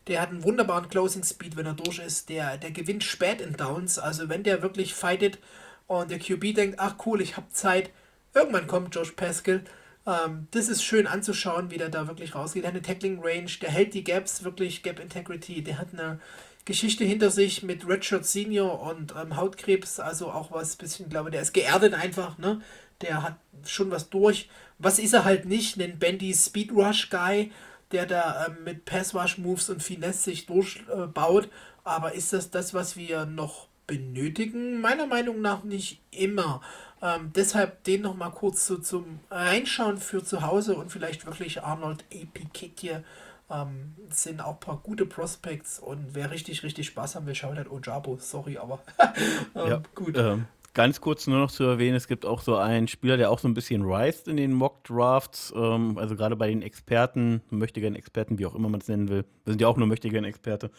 Der 0.06 0.20
hat 0.20 0.28
einen 0.28 0.44
wunderbaren 0.44 0.90
Closing 0.90 1.24
Speed, 1.24 1.56
wenn 1.56 1.64
er 1.64 1.72
durch 1.72 1.98
ist. 1.98 2.28
Der, 2.28 2.58
der 2.58 2.72
gewinnt 2.72 3.04
spät 3.04 3.40
in 3.40 3.56
Downs. 3.56 3.98
Also 3.98 4.28
wenn 4.28 4.42
der 4.42 4.60
wirklich 4.60 4.92
fightet 4.92 5.38
und 5.86 6.10
der 6.10 6.18
QB 6.18 6.54
denkt, 6.54 6.80
ach 6.80 6.96
cool, 7.06 7.22
ich 7.22 7.38
habe 7.38 7.48
Zeit, 7.52 7.88
irgendwann 8.34 8.66
kommt 8.66 8.94
Josh 8.94 9.12
Pascal. 9.12 9.64
Ähm, 10.06 10.48
das 10.50 10.68
ist 10.68 10.84
schön 10.84 11.06
anzuschauen, 11.06 11.70
wie 11.70 11.78
der 11.78 11.88
da 11.88 12.06
wirklich 12.06 12.34
rausgeht. 12.34 12.64
Der 12.64 12.68
hat 12.68 12.76
eine 12.76 12.82
Tackling 12.82 13.20
Range, 13.22 13.50
der 13.62 13.70
hält 13.70 13.94
die 13.94 14.04
Gaps, 14.04 14.44
wirklich 14.44 14.82
Gap 14.82 15.00
Integrity. 15.00 15.64
Der 15.64 15.78
hat 15.78 15.94
eine 15.94 16.20
Geschichte 16.64 17.04
hinter 17.04 17.30
sich 17.30 17.62
mit 17.62 17.86
Redshirt 17.86 18.24
Senior 18.24 18.80
und 18.80 19.14
ähm, 19.20 19.36
Hautkrebs, 19.36 20.00
also 20.00 20.30
auch 20.30 20.50
was 20.50 20.76
bisschen, 20.76 21.08
glaube 21.08 21.30
der 21.30 21.42
ist 21.42 21.52
geerdet 21.52 21.94
einfach, 21.94 22.38
ne? 22.38 22.60
Der 23.02 23.22
hat 23.22 23.36
schon 23.66 23.90
was 23.90 24.08
durch. 24.08 24.48
Was 24.78 24.98
ist 24.98 25.12
er 25.12 25.24
halt 25.24 25.44
nicht? 25.46 25.80
Ein 25.80 25.98
Bendy 25.98 26.32
Speed 26.32 26.72
Rush 26.72 27.10
Guy, 27.10 27.50
der 27.92 28.06
da 28.06 28.46
ähm, 28.46 28.64
mit 28.64 28.84
Pass 28.86 29.14
Rush 29.14 29.38
Moves 29.38 29.68
und 29.68 29.82
Finesse 29.82 30.22
sich 30.22 30.46
durchbaut. 30.46 31.46
Äh, 31.46 31.48
Aber 31.84 32.14
ist 32.14 32.32
das 32.32 32.50
das, 32.50 32.72
was 32.72 32.96
wir 32.96 33.26
noch 33.26 33.68
benötigen? 33.86 34.80
Meiner 34.80 35.06
Meinung 35.06 35.40
nach 35.42 35.64
nicht 35.64 36.00
immer. 36.10 36.62
Ähm, 37.02 37.32
deshalb 37.34 37.84
den 37.84 38.02
noch 38.02 38.14
mal 38.16 38.30
kurz 38.30 38.66
so 38.66 38.78
zum 38.78 39.20
Reinschauen 39.30 39.98
für 39.98 40.24
zu 40.24 40.42
Hause 40.42 40.76
und 40.76 40.90
vielleicht 40.90 41.26
wirklich 41.26 41.62
Arnold 41.62 42.04
Epiketje 42.10 43.04
ähm, 43.50 43.94
sind 44.10 44.42
auch 44.42 44.54
ein 44.54 44.60
paar 44.60 44.78
gute 44.78 45.06
Prospects 45.06 45.78
und 45.78 46.14
wer 46.14 46.30
richtig, 46.30 46.62
richtig 46.62 46.86
Spaß 46.86 47.16
haben 47.16 47.26
will, 47.26 47.34
schaut 47.34 47.56
halt 47.56 47.70
Ojabo. 47.70 48.16
Sorry, 48.18 48.58
aber 48.58 48.80
ähm, 49.54 49.68
ja, 49.68 49.82
gut. 49.94 50.16
Ähm, 50.16 50.46
ganz 50.74 51.00
kurz 51.00 51.26
nur 51.26 51.38
noch 51.38 51.50
zu 51.50 51.64
erwähnen, 51.64 51.96
es 51.96 52.08
gibt 52.08 52.26
auch 52.26 52.42
so 52.42 52.56
einen 52.56 52.88
Spieler, 52.88 53.16
der 53.16 53.30
auch 53.30 53.38
so 53.38 53.46
ein 53.46 53.54
bisschen 53.54 53.82
reist 53.84 54.26
in 54.28 54.36
den 54.36 54.52
Mock-Drafts, 54.52 55.54
ähm, 55.56 55.96
also 55.96 56.16
gerade 56.16 56.36
bei 56.36 56.48
den 56.48 56.62
Experten, 56.62 57.42
möchte 57.48 57.80
gerne 57.80 57.96
Experten, 57.96 58.38
wie 58.38 58.46
auch 58.46 58.54
immer 58.54 58.68
man 58.68 58.80
es 58.80 58.88
nennen 58.88 59.08
will, 59.08 59.24
wir 59.44 59.52
sind 59.52 59.60
ja 59.60 59.68
auch 59.68 59.76
nur 59.76 59.86
möchte 59.86 60.08
gerne 60.08 60.26
Experte, 60.26 60.70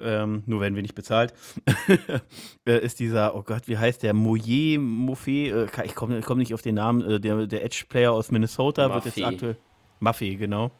ähm, 0.00 0.42
nur 0.46 0.60
werden 0.60 0.74
wir 0.74 0.82
nicht 0.82 0.94
bezahlt, 0.94 1.32
äh, 2.66 2.78
ist 2.78 3.00
dieser, 3.00 3.34
oh 3.34 3.42
Gott, 3.42 3.66
wie 3.66 3.78
heißt 3.78 4.02
der, 4.02 4.12
Moyer, 4.12 4.78
Moffé, 4.78 5.52
äh, 5.52 5.84
ich 5.84 5.94
komme 5.94 6.20
komm 6.20 6.38
nicht 6.38 6.52
auf 6.52 6.62
den 6.62 6.74
Namen, 6.74 7.02
äh, 7.10 7.20
der, 7.20 7.46
der 7.46 7.64
Edge-Player 7.64 8.12
aus 8.12 8.30
Minnesota, 8.30 8.88
Maffei. 8.88 9.04
wird 9.04 9.16
jetzt 9.16 9.26
aktuell, 9.26 9.56
Maffei, 10.00 10.34
genau, 10.34 10.70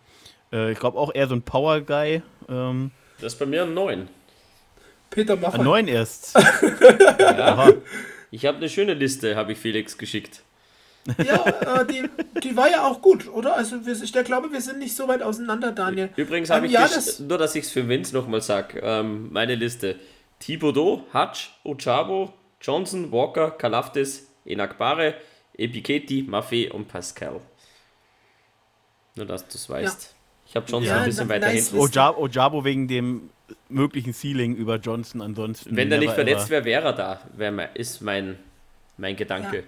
äh, 0.53 0.73
ich 0.73 0.79
glaube 0.79 0.99
auch 0.99 1.15
eher 1.15 1.29
so 1.29 1.35
ein 1.35 1.43
Power 1.43 1.81
Guy. 1.81 2.23
Ähm, 2.49 2.91
das 3.21 3.35
ist 3.35 3.39
bei 3.39 3.47
mir 3.47 3.63
ein 3.63 3.75
9. 3.75 4.09
Peter 5.11 5.37
Maffei. 5.37 5.59
Ein 5.59 5.65
9 5.65 5.89
erst. 5.89 6.35
ja. 7.19 7.73
Ich 8.31 8.45
habe 8.47 8.59
eine 8.59 8.69
schöne 8.69 8.95
Liste, 8.95 9.37
habe 9.37 9.53
ich 9.53 9.59
Felix 9.59 9.97
geschickt. 9.97 10.43
Ja, 11.25 11.81
äh, 11.81 11.87
die, 11.87 12.09
die 12.43 12.57
war 12.57 12.71
ja 12.71 12.87
auch 12.87 13.01
gut, 13.01 13.29
oder? 13.29 13.57
Also 13.57 13.87
wir, 13.87 13.95
ich 13.95 14.13
glaube, 14.13 14.53
wir 14.53 14.61
sind 14.61 14.79
nicht 14.79 14.95
so 14.95 15.09
weit 15.09 15.23
auseinander, 15.23 15.73
Daniel. 15.73 16.11
Übrigens 16.17 16.51
habe 16.51 16.61
ähm, 16.61 16.65
ich, 16.67 16.73
ja, 16.73 16.83
das 16.83 17.21
nur 17.21 17.39
dass 17.39 17.55
ich 17.55 17.65
es 17.65 17.71
für 17.71 17.89
Vince 17.89 18.15
nochmal 18.15 18.43
sage, 18.43 18.81
ähm, 18.83 19.33
meine 19.33 19.55
Liste. 19.55 19.97
Thibodeau, 20.39 21.05
Hutch, 21.13 21.51
Ochabo, 21.65 22.35
Johnson, 22.61 23.11
Walker, 23.11 23.51
Kalaftis, 23.51 24.31
Enakbare, 24.45 25.15
Epiketi, 25.57 26.25
Maffei 26.29 26.71
und 26.71 26.89
Pascal. 26.89 27.41
Nur, 29.15 29.27
dass 29.27 29.49
du 29.49 29.55
es 29.55 29.69
weißt. 29.69 30.03
Ja. 30.03 30.18
Ich 30.49 30.57
habe 30.57 30.67
Johnson 30.67 30.89
ja, 30.89 31.01
ein 31.01 31.05
bisschen 31.05 31.29
weiter 31.29 31.47
nice 31.47 31.69
hinten. 31.69 31.85
Ojabo, 31.85 32.23
Ojabo 32.23 32.65
wegen 32.65 32.89
dem 32.89 33.31
möglichen 33.69 34.15
Ceiling 34.15 34.57
über 34.57 34.77
Johnson 34.77 35.21
ansonsten. 35.21 35.77
Wenn 35.77 35.91
der 35.91 35.99
nicht 35.99 36.13
verletzt 36.13 36.49
wäre, 36.49 36.65
wäre 36.65 36.87
er 36.87 36.93
da, 36.95 37.21
wär, 37.37 37.77
ist 37.77 38.01
mein, 38.01 38.39
mein 38.97 39.15
Gedanke. 39.17 39.59
Ja. 39.59 39.63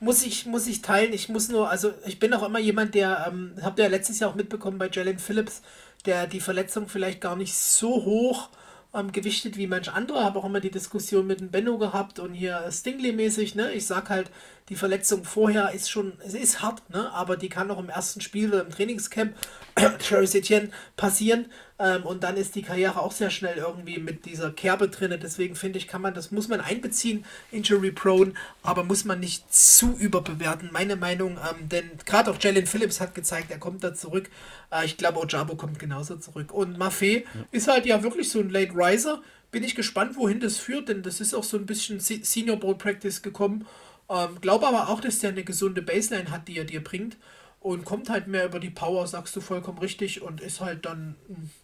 Muss 0.00 0.26
ich, 0.26 0.46
muss 0.46 0.66
ich 0.66 0.82
teilen. 0.82 1.12
Ich 1.12 1.28
muss 1.28 1.48
nur, 1.48 1.70
also 1.70 1.92
ich 2.06 2.18
bin 2.18 2.34
auch 2.34 2.42
immer 2.42 2.58
jemand, 2.58 2.94
der, 2.94 3.26
ähm, 3.28 3.54
habt 3.62 3.78
ihr 3.78 3.84
ja 3.84 3.90
letztes 3.90 4.18
Jahr 4.18 4.30
auch 4.30 4.34
mitbekommen 4.34 4.76
bei 4.76 4.90
Jalen 4.90 5.18
Phillips, 5.18 5.62
der 6.04 6.26
die 6.26 6.40
Verletzung 6.40 6.88
vielleicht 6.88 7.20
gar 7.20 7.36
nicht 7.36 7.54
so 7.54 8.04
hoch 8.04 8.50
ähm, 8.94 9.12
gewichtet 9.12 9.56
wie 9.56 9.66
manch 9.66 9.90
andere. 9.92 10.24
Habe 10.24 10.38
auch 10.38 10.44
immer 10.44 10.60
die 10.60 10.70
Diskussion 10.70 11.26
mit 11.26 11.40
dem 11.40 11.50
Benno 11.50 11.78
gehabt 11.78 12.18
und 12.18 12.34
hier 12.34 12.70
Stingley-mäßig. 12.70 13.54
Ne? 13.54 13.72
Ich 13.72 13.86
sag 13.86 14.10
halt, 14.10 14.30
die 14.68 14.76
Verletzung 14.76 15.24
vorher 15.24 15.72
ist 15.72 15.90
schon, 15.90 16.14
es 16.24 16.34
ist 16.34 16.62
hart, 16.62 16.88
ne? 16.90 17.10
aber 17.12 17.36
die 17.36 17.48
kann 17.48 17.70
auch 17.70 17.78
im 17.78 17.88
ersten 17.88 18.20
Spiel 18.20 18.48
oder 18.48 18.64
im 18.64 18.70
Trainingscamp 18.70 19.34
Travis 19.98 20.34
Etienne 20.34 20.70
passieren. 20.96 21.46
Ähm, 21.82 22.04
und 22.04 22.22
dann 22.22 22.36
ist 22.36 22.54
die 22.54 22.62
Karriere 22.62 23.00
auch 23.00 23.10
sehr 23.10 23.30
schnell 23.30 23.56
irgendwie 23.56 23.98
mit 23.98 24.24
dieser 24.24 24.52
Kerbe 24.52 24.88
drin. 24.88 25.18
Deswegen 25.20 25.56
finde 25.56 25.78
ich, 25.78 25.88
kann 25.88 26.00
man, 26.00 26.14
das 26.14 26.30
muss 26.30 26.46
man 26.46 26.60
einbeziehen, 26.60 27.24
Injury 27.50 27.90
Prone, 27.90 28.34
aber 28.62 28.84
muss 28.84 29.04
man 29.04 29.18
nicht 29.18 29.52
zu 29.52 29.96
überbewerten, 29.98 30.70
meine 30.72 30.94
Meinung. 30.94 31.38
Ähm, 31.38 31.68
denn 31.68 31.90
gerade 32.06 32.30
auch 32.30 32.38
Jalen 32.40 32.66
Phillips 32.66 33.00
hat 33.00 33.16
gezeigt, 33.16 33.50
er 33.50 33.58
kommt 33.58 33.82
da 33.82 33.94
zurück. 33.94 34.30
Äh, 34.70 34.84
ich 34.84 34.96
glaube, 34.96 35.18
Ojabo 35.18 35.56
kommt 35.56 35.80
genauso 35.80 36.16
zurück. 36.16 36.52
Und 36.52 36.78
Maffei 36.78 37.24
ja. 37.34 37.44
ist 37.50 37.66
halt 37.66 37.84
ja 37.84 38.04
wirklich 38.04 38.30
so 38.30 38.38
ein 38.38 38.50
Late 38.50 38.74
Riser. 38.74 39.20
Bin 39.50 39.64
ich 39.64 39.74
gespannt, 39.74 40.16
wohin 40.16 40.38
das 40.38 40.58
führt, 40.58 40.88
denn 40.88 41.02
das 41.02 41.20
ist 41.20 41.34
auch 41.34 41.44
so 41.44 41.56
ein 41.56 41.66
bisschen 41.66 41.98
Senior 41.98 42.58
Bowl 42.58 42.76
Practice 42.76 43.22
gekommen. 43.22 43.66
Ähm, 44.08 44.40
glaube 44.40 44.68
aber 44.68 44.88
auch, 44.88 45.00
dass 45.00 45.18
der 45.18 45.30
eine 45.30 45.42
gesunde 45.42 45.82
Baseline 45.82 46.30
hat, 46.30 46.46
die 46.46 46.58
er 46.58 46.64
dir 46.64 46.82
bringt 46.82 47.16
und 47.62 47.84
kommt 47.84 48.10
halt 48.10 48.26
mehr 48.26 48.44
über 48.44 48.58
die 48.58 48.70
Power, 48.70 49.06
sagst 49.06 49.36
du 49.36 49.40
vollkommen 49.40 49.78
richtig 49.78 50.22
und 50.22 50.40
ist 50.40 50.60
halt 50.60 50.84
dann, 50.84 51.16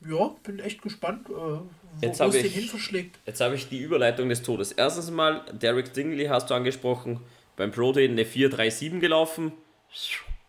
ja, 0.09 0.35
bin 0.45 0.61
echt 0.61 0.81
gespannt, 0.83 1.29
äh, 1.29 1.33
wo 1.33 1.69
jetzt 2.01 2.21
es 2.21 2.33
den 2.33 2.51
hin 2.51 2.65
verschlägt. 2.65 3.19
Jetzt 3.27 3.41
habe 3.41 3.57
ich 3.57 3.69
die 3.69 3.79
Überleitung 3.79 4.29
des 4.29 4.43
Todes. 4.43 4.73
Erstens 4.73 5.11
mal, 5.11 5.45
Derek 5.53 5.93
Dingley 5.93 6.27
hast 6.27 6.51
du 6.51 6.55
angesprochen, 6.55 7.21
beim 7.57 7.73
Pro 7.73 7.93
Day 7.93 8.09
eine 8.09 8.23
4-3-7 8.23 9.01
gelaufen, 9.01 9.53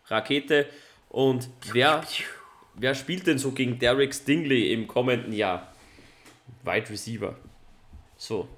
Rakete 0.06 0.66
und 1.08 1.48
wer, 1.72 2.04
wer 2.74 2.94
spielt 2.94 3.26
denn 3.26 3.38
so 3.38 3.50
gegen 3.50 3.78
Derek 3.78 4.14
Stingley 4.14 4.72
im 4.72 4.86
kommenden 4.86 5.32
Jahr? 5.32 5.72
Wide 6.62 6.88
Receiver. 6.90 7.36
So, 8.16 8.48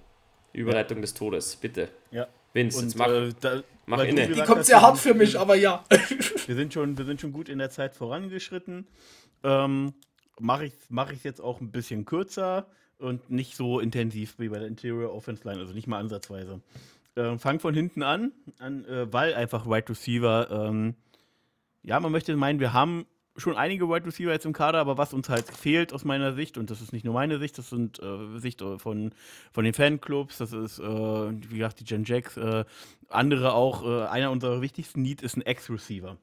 Überleitung 0.52 0.98
ja. 0.98 1.02
des 1.02 1.14
Todes, 1.14 1.56
bitte. 1.56 1.88
Ja. 2.10 2.28
Vince, 2.52 2.78
und, 2.80 2.96
mach, 2.96 3.08
äh, 3.08 3.32
da, 3.40 3.62
mach 3.86 4.04
inne. 4.04 4.28
Die 4.28 4.42
kommt 4.42 4.64
sehr 4.64 4.80
hart 4.80 4.98
für 4.98 5.14
mich, 5.14 5.38
aber 5.38 5.54
ja. 5.54 5.84
wir, 6.46 6.54
sind 6.54 6.72
schon, 6.72 6.96
wir 6.98 7.04
sind 7.04 7.20
schon 7.20 7.32
gut 7.32 7.48
in 7.48 7.58
der 7.58 7.70
Zeit 7.70 7.94
vorangeschritten. 7.94 8.86
Ähm, 9.42 9.94
Mache 10.40 10.64
ich 10.64 10.72
es 10.72 10.86
mach 10.88 11.12
jetzt 11.12 11.40
auch 11.40 11.60
ein 11.60 11.70
bisschen 11.70 12.04
kürzer 12.04 12.66
und 12.98 13.30
nicht 13.30 13.54
so 13.54 13.80
intensiv 13.80 14.38
wie 14.38 14.48
bei 14.48 14.58
der 14.58 14.68
Interior 14.68 15.12
Offense 15.12 15.46
Line, 15.46 15.60
also 15.60 15.74
nicht 15.74 15.86
mal 15.86 15.98
ansatzweise. 15.98 16.60
Ähm, 17.16 17.38
fang 17.38 17.60
von 17.60 17.74
hinten 17.74 18.02
an, 18.02 18.32
an 18.58 18.84
äh, 18.86 19.12
weil 19.12 19.34
einfach 19.34 19.66
Wide 19.66 19.90
Receiver, 19.90 20.48
ähm, 20.50 20.94
ja, 21.82 22.00
man 22.00 22.12
möchte 22.12 22.34
meinen, 22.36 22.60
wir 22.60 22.72
haben 22.72 23.06
schon 23.36 23.56
einige 23.56 23.88
Wide 23.88 24.06
Receiver 24.06 24.32
jetzt 24.32 24.46
im 24.46 24.52
Kader, 24.52 24.78
aber 24.78 24.98
was 24.98 25.14
uns 25.14 25.28
halt 25.28 25.46
fehlt 25.46 25.92
aus 25.92 26.04
meiner 26.04 26.34
Sicht, 26.34 26.58
und 26.58 26.70
das 26.70 26.80
ist 26.80 26.92
nicht 26.92 27.04
nur 27.04 27.14
meine 27.14 27.38
Sicht, 27.38 27.56
das 27.56 27.70
sind 27.70 27.98
äh, 28.02 28.38
Sicht 28.38 28.60
äh, 28.60 28.78
von, 28.78 29.12
von 29.52 29.64
den 29.64 29.74
Fanclubs, 29.74 30.38
das 30.38 30.52
ist, 30.52 30.78
äh, 30.78 30.82
wie 30.84 31.58
gesagt, 31.58 31.80
die 31.80 31.84
Gen 31.84 32.04
Jacks, 32.04 32.36
äh, 32.36 32.64
andere 33.08 33.54
auch, 33.54 33.84
äh, 33.84 34.06
einer 34.06 34.30
unserer 34.30 34.60
wichtigsten 34.60 35.02
Needs 35.02 35.22
ist 35.22 35.36
ein 35.36 35.42
Ex-Receiver. 35.42 36.18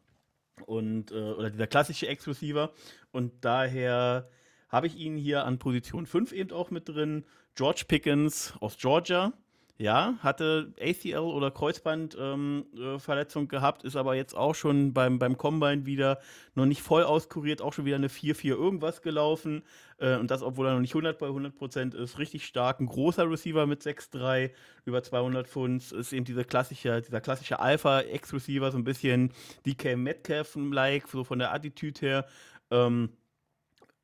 Und, 0.66 1.12
äh, 1.12 1.16
oder 1.16 1.50
dieser 1.50 1.68
klassische 1.68 2.08
Ex-Receiver. 2.08 2.72
Und 3.12 3.32
daher 3.42 4.30
habe 4.68 4.88
ich 4.88 4.98
ihn 4.98 5.18
hier 5.18 5.46
an 5.46 5.58
Position 5.58 6.06
5 6.06 6.32
eben 6.32 6.52
auch 6.52 6.70
mit 6.70 6.88
drin. 6.90 7.26
George 7.56 7.86
Pickens 7.88 8.54
aus 8.60 8.78
Georgia 8.78 9.34
ja, 9.82 10.16
hatte 10.20 10.74
ACL 10.82 11.20
oder 11.20 11.52
Kreuzbandverletzung 11.52 13.44
ähm, 13.44 13.46
äh, 13.46 13.48
gehabt, 13.48 13.86
ist 13.86 13.96
aber 13.96 14.14
jetzt 14.14 14.36
auch 14.36 14.54
schon 14.54 14.94
beim, 14.94 15.20
beim 15.20 15.38
Combine 15.38 15.86
wieder 15.86 16.20
noch 16.54 16.66
nicht 16.66 16.82
voll 16.82 17.04
auskuriert, 17.04 17.62
auch 17.62 17.72
schon 17.72 17.86
wieder 17.86 17.96
eine 17.96 18.10
4-4 18.10 18.48
irgendwas 18.50 19.02
gelaufen. 19.02 19.64
Äh, 19.98 20.18
und 20.18 20.32
das, 20.32 20.44
obwohl 20.44 20.68
er 20.68 20.74
noch 20.74 20.82
nicht 20.82 20.92
100 20.92 21.18
bei 21.18 21.28
100 21.28 21.56
Prozent 21.56 21.94
ist. 21.94 22.20
Richtig 22.20 22.46
stark. 22.46 22.82
Ein 22.82 22.88
großer 22.88 23.32
Receiver 23.32 23.66
mit 23.68 23.82
6-3, 23.82 24.52
über 24.84 25.02
200 25.02 25.48
Pfund. 25.48 25.94
Ist 25.94 26.12
eben 26.12 26.26
dieser 26.26 26.44
klassische, 26.44 27.02
dieser 27.02 27.22
klassische 27.22 27.62
Alpha-Ex-Receiver, 27.62 28.72
so 28.72 28.78
ein 28.78 28.84
bisschen 28.84 29.32
DK 29.66 29.96
Metcalf-like, 29.96 31.08
so 31.08 31.24
von 31.24 31.40
der 31.40 31.54
Attitüde 31.54 32.00
her. 32.02 32.26
Ähm, 32.70 33.12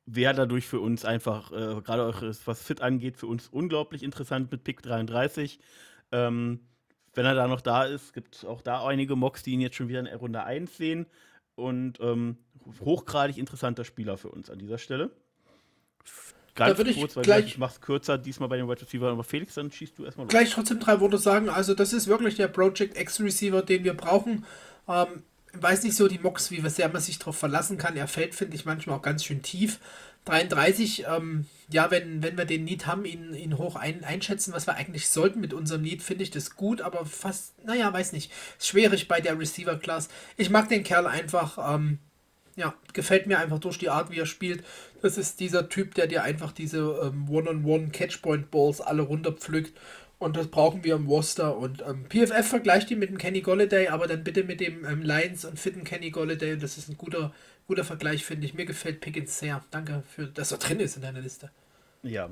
wäre 0.06 0.34
dadurch 0.34 0.66
für 0.66 0.80
uns 0.80 1.04
einfach, 1.04 1.52
äh, 1.52 1.80
gerade 1.82 2.06
auch 2.06 2.22
was 2.44 2.62
Fit 2.62 2.80
angeht, 2.80 3.16
für 3.16 3.26
uns 3.26 3.48
unglaublich 3.48 4.02
interessant 4.02 4.50
mit 4.50 4.64
Pick 4.64 4.82
33. 4.82 5.58
Ähm, 6.12 6.60
wenn 7.14 7.26
er 7.26 7.34
da 7.34 7.48
noch 7.48 7.60
da 7.60 7.84
ist, 7.84 8.12
gibt 8.12 8.36
es 8.36 8.44
auch 8.44 8.62
da 8.62 8.86
einige 8.86 9.16
Mocks, 9.16 9.42
die 9.42 9.52
ihn 9.52 9.60
jetzt 9.60 9.76
schon 9.76 9.88
wieder 9.88 10.00
in 10.00 10.06
Runde 10.06 10.44
1 10.44 10.76
sehen. 10.76 11.06
Und 11.56 11.98
ähm, 12.00 12.36
hochgradig 12.80 13.38
interessanter 13.38 13.84
Spieler 13.84 14.18
für 14.18 14.28
uns 14.28 14.50
an 14.50 14.58
dieser 14.58 14.78
Stelle. 14.78 15.10
Ganz 16.54 16.78
da 16.78 16.92
kurz, 16.92 17.16
weil 17.16 17.24
gleich, 17.24 17.46
ich 17.46 17.58
mach's 17.58 17.80
kürzer 17.80 18.16
diesmal 18.16 18.48
bei 18.48 18.56
den 18.56 18.68
Wide 18.68 18.80
Receiver, 18.80 19.10
aber 19.10 19.24
Felix, 19.24 19.54
dann 19.54 19.70
schießt 19.70 19.98
du 19.98 20.04
erstmal 20.04 20.24
los. 20.24 20.30
Gleich 20.30 20.50
trotzdem 20.50 20.80
drei 20.80 21.00
Worte 21.00 21.18
sagen. 21.18 21.48
Also, 21.48 21.74
das 21.74 21.92
ist 21.92 22.06
wirklich 22.06 22.36
der 22.36 22.48
Project 22.48 22.98
X 22.98 23.20
Receiver, 23.20 23.62
den 23.62 23.84
wir 23.84 23.94
brauchen. 23.94 24.44
Ähm, 24.88 25.22
weiß 25.62 25.82
nicht 25.84 25.96
so 25.96 26.08
die 26.08 26.18
Mocks, 26.18 26.50
wie 26.50 26.66
sehr 26.68 26.88
man 26.88 27.00
sich 27.00 27.18
darauf 27.18 27.36
verlassen 27.36 27.78
kann. 27.78 27.96
Er 27.96 28.08
fällt, 28.08 28.34
finde 28.34 28.56
ich, 28.56 28.64
manchmal 28.64 28.98
auch 28.98 29.02
ganz 29.02 29.24
schön 29.24 29.42
tief. 29.42 29.78
33, 30.26 31.04
ähm, 31.08 31.46
ja, 31.70 31.90
wenn, 31.90 32.22
wenn 32.22 32.36
wir 32.36 32.44
den 32.44 32.64
Need 32.64 32.86
haben, 32.86 33.04
ihn, 33.04 33.32
ihn 33.32 33.58
hoch 33.58 33.76
ein, 33.76 34.04
einschätzen, 34.04 34.52
was 34.52 34.66
wir 34.66 34.74
eigentlich 34.74 35.08
sollten 35.08 35.40
mit 35.40 35.54
unserem 35.54 35.82
Need, 35.82 36.02
finde 36.02 36.24
ich 36.24 36.30
das 36.30 36.56
gut, 36.56 36.80
aber 36.80 37.06
fast, 37.06 37.54
naja, 37.64 37.92
weiß 37.92 38.12
nicht. 38.12 38.32
Ist 38.58 38.66
schwierig 38.66 39.06
bei 39.08 39.20
der 39.20 39.38
Receiver-Class. 39.38 40.08
Ich 40.36 40.50
mag 40.50 40.68
den 40.68 40.82
Kerl 40.82 41.06
einfach, 41.06 41.74
ähm, 41.74 41.98
ja, 42.56 42.74
gefällt 42.92 43.26
mir 43.26 43.38
einfach 43.38 43.60
durch 43.60 43.78
die 43.78 43.90
Art, 43.90 44.10
wie 44.10 44.18
er 44.18 44.26
spielt. 44.26 44.64
Das 45.00 45.16
ist 45.16 45.38
dieser 45.38 45.68
Typ, 45.68 45.94
der 45.94 46.08
dir 46.08 46.24
einfach 46.24 46.50
diese 46.50 46.78
ähm, 47.04 47.28
One-on-One-Catchpoint-Balls 47.30 48.80
alle 48.80 49.02
runterpflückt 49.02 49.78
und 50.18 50.36
das 50.36 50.48
brauchen 50.48 50.82
wir 50.82 50.94
im 50.94 51.06
Worcester. 51.08 51.56
Und 51.56 51.82
ähm, 51.86 52.06
PFF 52.08 52.46
vergleicht 52.46 52.90
ihn 52.90 52.98
mit 52.98 53.10
dem 53.10 53.18
Kenny 53.18 53.42
Golladay, 53.42 53.88
aber 53.88 54.06
dann 54.06 54.24
bitte 54.24 54.44
mit 54.44 54.60
dem 54.60 54.84
ähm, 54.84 55.02
Lions 55.02 55.44
und 55.44 55.58
fitten 55.58 55.84
Kenny 55.84 56.10
Golladay. 56.10 56.56
Das 56.56 56.78
ist 56.78 56.88
ein 56.88 56.96
guter, 56.96 57.32
guter 57.66 57.84
Vergleich, 57.84 58.24
finde 58.24 58.46
ich. 58.46 58.54
Mir 58.54 58.64
gefällt 58.64 59.00
Pickens 59.00 59.38
sehr. 59.38 59.62
Danke, 59.70 60.02
für, 60.08 60.26
dass 60.26 60.52
er 60.52 60.58
drin 60.58 60.80
ist 60.80 60.96
in 60.96 61.02
deiner 61.02 61.20
Liste. 61.20 61.50
Ja, 62.02 62.30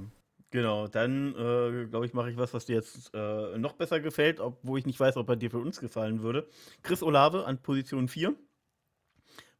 genau. 0.50 0.88
Dann, 0.88 1.34
äh, 1.34 1.86
glaube 1.86 2.06
ich, 2.06 2.14
mache 2.14 2.30
ich 2.30 2.38
was, 2.38 2.54
was 2.54 2.64
dir 2.64 2.76
jetzt 2.76 3.10
äh, 3.12 3.58
noch 3.58 3.74
besser 3.74 4.00
gefällt, 4.00 4.40
obwohl 4.40 4.78
ich 4.78 4.86
nicht 4.86 4.98
weiß, 4.98 5.18
ob 5.18 5.28
er 5.28 5.36
dir 5.36 5.50
für 5.50 5.58
uns 5.58 5.78
gefallen 5.78 6.22
würde. 6.22 6.48
Chris 6.82 7.02
Olave 7.02 7.44
an 7.44 7.58
Position 7.58 8.08
4. 8.08 8.34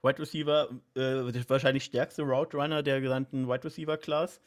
Wide 0.03 0.19
Receiver, 0.19 0.69
äh, 0.95 1.49
wahrscheinlich 1.49 1.85
stärkste 1.85 2.23
Route 2.23 2.57
Runner 2.57 2.83
der 2.83 3.01
gesamten 3.01 3.49
Wide 3.49 3.65
Receiver 3.65 3.97
Class. 3.97 4.41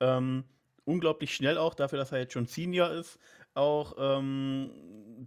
Ähm, 0.00 0.44
unglaublich 0.84 1.34
schnell 1.34 1.58
auch, 1.58 1.74
dafür, 1.74 1.98
dass 1.98 2.12
er 2.12 2.20
jetzt 2.20 2.32
schon 2.32 2.46
Senior 2.46 2.90
ist. 2.90 3.18
Auch 3.54 3.94
ähm, 3.98 4.70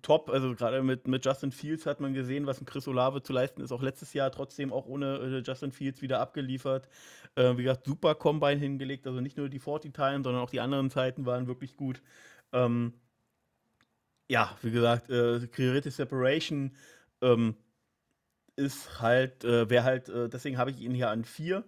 top, 0.02 0.30
also 0.30 0.54
gerade 0.54 0.84
mit, 0.84 1.08
mit 1.08 1.26
Justin 1.26 1.52
Fields 1.52 1.86
hat 1.86 2.00
man 2.00 2.14
gesehen, 2.14 2.46
was 2.46 2.60
ein 2.62 2.66
Chris 2.66 2.88
Olave 2.88 3.24
zu 3.24 3.34
leisten 3.34 3.62
ist. 3.62 3.72
Auch 3.72 3.82
letztes 3.82 4.14
Jahr 4.14 4.32
trotzdem 4.32 4.74
auch 4.74 4.86
ohne 4.86 5.18
äh, 5.18 5.42
Justin 5.46 5.72
Fields 5.72 6.02
wieder 6.02 6.20
abgeliefert. 6.20 6.90
Äh, 7.36 7.58
wie 7.58 7.64
gesagt, 7.64 7.86
super 7.86 8.16
Combine 8.16 8.60
hingelegt, 8.60 9.08
also 9.08 9.22
nicht 9.22 9.38
nur 9.38 9.50
die 9.50 9.62
40-Time, 9.62 10.24
sondern 10.24 10.42
auch 10.44 10.50
die 10.50 10.60
anderen 10.60 10.90
Zeiten 10.90 11.26
waren 11.26 11.48
wirklich 11.48 11.78
gut. 11.78 12.02
Ähm, 12.52 12.94
ja, 14.30 14.58
wie 14.62 14.72
gesagt, 14.72 15.10
äh, 15.10 15.48
Creative 15.48 15.92
Separation 15.92 16.76
ähm, 17.22 17.56
ist 18.56 19.00
halt, 19.02 19.44
äh, 19.46 19.70
wäre 19.70 19.84
halt, 19.84 20.10
äh, 20.10 20.30
deswegen 20.30 20.58
habe 20.58 20.72
ich 20.72 20.80
ihn 20.82 20.94
hier 20.94 21.10
an 21.10 21.24
4. 21.24 21.64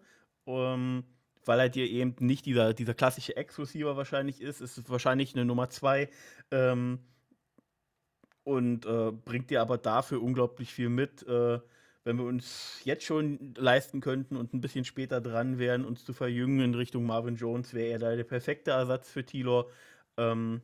Ähm, 0.48 1.04
weil 1.50 1.62
er 1.62 1.70
dir 1.70 1.90
eben 1.90 2.14
nicht 2.20 2.46
dieser, 2.46 2.76
dieser 2.76 2.94
klassische 2.94 3.36
Ex-Receiver 3.36 3.98
wahrscheinlich 3.98 4.40
ist. 4.40 4.62
Es 4.62 4.78
ist 4.78 4.88
wahrscheinlich 4.88 5.34
eine 5.34 5.46
Nummer 5.46 5.68
2 5.72 6.08
ähm, 6.52 7.00
und 8.44 8.86
äh, 8.86 9.12
bringt 9.12 9.50
dir 9.50 9.60
aber 9.62 9.80
dafür 9.80 10.22
unglaublich 10.22 10.72
viel 10.72 10.90
mit. 10.90 11.24
Äh, 11.24 11.60
wenn 12.04 12.18
wir 12.18 12.26
uns 12.26 12.82
jetzt 12.84 13.04
schon 13.04 13.56
leisten 13.58 14.00
könnten 14.00 14.38
und 14.38 14.54
ein 14.54 14.62
bisschen 14.62 14.86
später 14.86 15.22
dran 15.22 15.58
wären, 15.58 15.86
uns 15.86 16.06
zu 16.06 16.14
verjüngen 16.14 16.60
in 16.60 16.76
Richtung 16.76 17.08
Marvin 17.08 17.36
Jones, 17.36 17.74
wäre 17.74 17.94
er 17.94 18.00
da 18.00 18.16
der 18.16 18.26
perfekte 18.26 18.70
Ersatz 18.70 19.10
für 19.10 19.26
Tilor 19.26 19.72
ähm, 20.18 20.62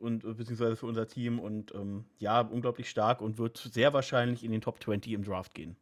und 0.00 0.22
beziehungsweise 0.22 0.76
für 0.76 0.86
unser 0.86 1.06
Team 1.06 1.40
und 1.40 1.74
ähm, 1.74 2.06
ja, 2.16 2.40
unglaublich 2.40 2.88
stark 2.88 3.20
und 3.20 3.36
wird 3.36 3.58
sehr 3.58 3.92
wahrscheinlich 3.92 4.44
in 4.44 4.50
den 4.50 4.62
Top 4.62 4.82
20 4.82 5.12
im 5.12 5.24
Draft 5.24 5.52
gehen. 5.52 5.76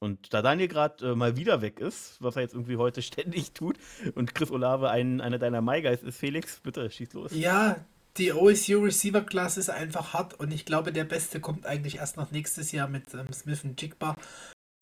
Und 0.00 0.32
da 0.32 0.42
Daniel 0.42 0.68
gerade 0.68 1.12
äh, 1.12 1.14
mal 1.14 1.36
wieder 1.36 1.60
weg 1.60 1.80
ist, 1.80 2.16
was 2.20 2.36
er 2.36 2.42
jetzt 2.42 2.54
irgendwie 2.54 2.76
heute 2.76 3.02
ständig 3.02 3.52
tut, 3.52 3.78
und 4.14 4.34
Chris 4.34 4.50
Olave 4.50 4.90
ein, 4.90 5.20
einer 5.20 5.38
deiner 5.38 5.60
MyGuys 5.60 6.02
ist, 6.02 6.18
Felix, 6.18 6.60
bitte 6.60 6.88
schieß 6.90 7.12
los. 7.14 7.32
Ja, 7.34 7.84
die 8.16 8.32
OSU 8.32 8.78
Receiver 8.80 9.20
Class 9.20 9.56
ist 9.56 9.70
einfach 9.70 10.12
hart 10.12 10.34
und 10.34 10.52
ich 10.52 10.64
glaube, 10.64 10.92
der 10.92 11.04
Beste 11.04 11.40
kommt 11.40 11.66
eigentlich 11.66 11.96
erst 11.96 12.16
noch 12.16 12.30
nächstes 12.30 12.72
Jahr 12.72 12.88
mit 12.88 13.14
ähm, 13.14 13.32
Smith 13.32 13.64
und 13.64 13.80
Jigba. 13.80 14.16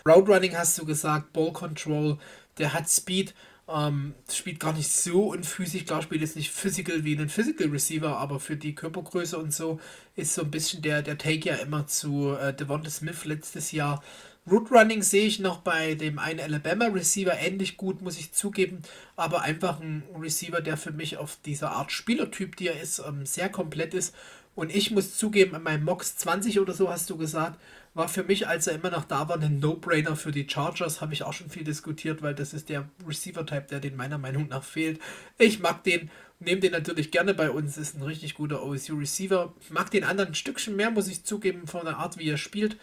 Route 0.07 0.31
Running 0.31 0.55
hast 0.55 0.77
du 0.77 0.85
gesagt, 0.85 1.33
Ball 1.33 1.51
Control, 1.51 2.17
der 2.57 2.73
hat 2.73 2.89
Speed, 2.89 3.35
ähm, 3.67 4.15
spielt 4.31 4.59
gar 4.59 4.73
nicht 4.73 4.89
so 4.89 5.31
unphysisch, 5.31 5.85
klar 5.85 6.01
spielt 6.01 6.21
jetzt 6.21 6.35
nicht 6.35 6.51
physical 6.51 7.03
wie 7.03 7.15
ein 7.15 7.29
Physical 7.29 7.67
Receiver, 7.67 8.17
aber 8.17 8.39
für 8.39 8.55
die 8.55 8.73
Körpergröße 8.73 9.37
und 9.37 9.53
so 9.53 9.79
ist 10.15 10.33
so 10.33 10.43
ein 10.43 10.51
bisschen 10.51 10.81
der, 10.81 11.01
der 11.01 11.17
Take 11.17 11.49
ja 11.49 11.55
immer 11.55 11.85
zu 11.87 12.35
äh, 12.35 12.53
Devonta 12.53 12.89
Smith 12.89 13.25
letztes 13.25 13.71
Jahr. 13.71 14.01
Root 14.49 14.71
Running 14.71 15.01
sehe 15.01 15.25
ich 15.25 15.39
noch 15.39 15.57
bei 15.57 15.95
dem 15.95 16.19
einen 16.19 16.39
Alabama 16.39 16.85
Receiver 16.85 17.37
ähnlich 17.37 17.75
gut, 17.75 18.01
muss 18.01 18.17
ich 18.17 18.31
zugeben, 18.31 18.81
aber 19.17 19.41
einfach 19.41 19.81
ein 19.81 20.03
Receiver, 20.17 20.61
der 20.61 20.77
für 20.77 20.91
mich 20.91 21.17
auf 21.17 21.37
dieser 21.45 21.71
Art 21.71 21.91
Spielertyp, 21.91 22.55
die 22.55 22.67
er 22.67 22.81
ist, 22.81 22.99
ähm, 22.99 23.25
sehr 23.25 23.49
komplett 23.49 23.93
ist. 23.93 24.15
Und 24.55 24.73
ich 24.73 24.89
muss 24.89 25.17
zugeben, 25.17 25.55
in 25.55 25.63
meinem 25.63 25.83
Mox 25.83 26.15
20 26.15 26.59
oder 26.59 26.73
so 26.73 26.89
hast 26.89 27.09
du 27.09 27.17
gesagt, 27.17 27.59
war 27.93 28.07
für 28.07 28.23
mich, 28.23 28.47
als 28.47 28.67
er 28.67 28.75
immer 28.75 28.89
noch 28.89 29.03
da 29.03 29.27
war, 29.27 29.39
ein 29.39 29.59
No-Brainer 29.59 30.15
für 30.15 30.31
die 30.31 30.47
Chargers. 30.49 31.01
Habe 31.01 31.13
ich 31.13 31.23
auch 31.23 31.33
schon 31.33 31.49
viel 31.49 31.63
diskutiert, 31.63 32.21
weil 32.21 32.33
das 32.33 32.53
ist 32.53 32.69
der 32.69 32.87
Receiver-Type, 33.05 33.67
der 33.69 33.79
den 33.79 33.95
meiner 33.95 34.17
Meinung 34.17 34.47
nach 34.47 34.63
fehlt. 34.63 34.99
Ich 35.37 35.59
mag 35.59 35.83
den, 35.83 36.09
nehme 36.39 36.61
den 36.61 36.71
natürlich 36.71 37.11
gerne 37.11 37.33
bei 37.33 37.51
uns, 37.51 37.77
ist 37.77 37.97
ein 37.97 38.03
richtig 38.03 38.35
guter 38.35 38.63
OSU-Receiver. 38.63 39.53
Mag 39.69 39.91
den 39.91 40.03
anderen 40.03 40.29
ein 40.29 40.35
Stückchen 40.35 40.75
mehr, 40.75 40.89
muss 40.89 41.07
ich 41.07 41.23
zugeben, 41.23 41.67
von 41.67 41.85
der 41.85 41.97
Art, 41.97 42.17
wie 42.17 42.29
er 42.29 42.37
spielt. 42.37 42.77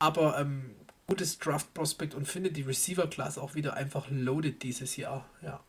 Aber 0.00 0.38
ähm, 0.40 0.70
gutes 1.10 1.40
Draft-Prospect 1.40 2.14
und 2.14 2.28
finde 2.28 2.52
die 2.52 2.62
Receiver-Class 2.62 3.36
auch 3.36 3.56
wieder 3.56 3.74
einfach 3.74 4.06
loaded 4.10 4.62
dieses 4.62 4.96
Jahr. 4.96 5.28
Ja. 5.42 5.60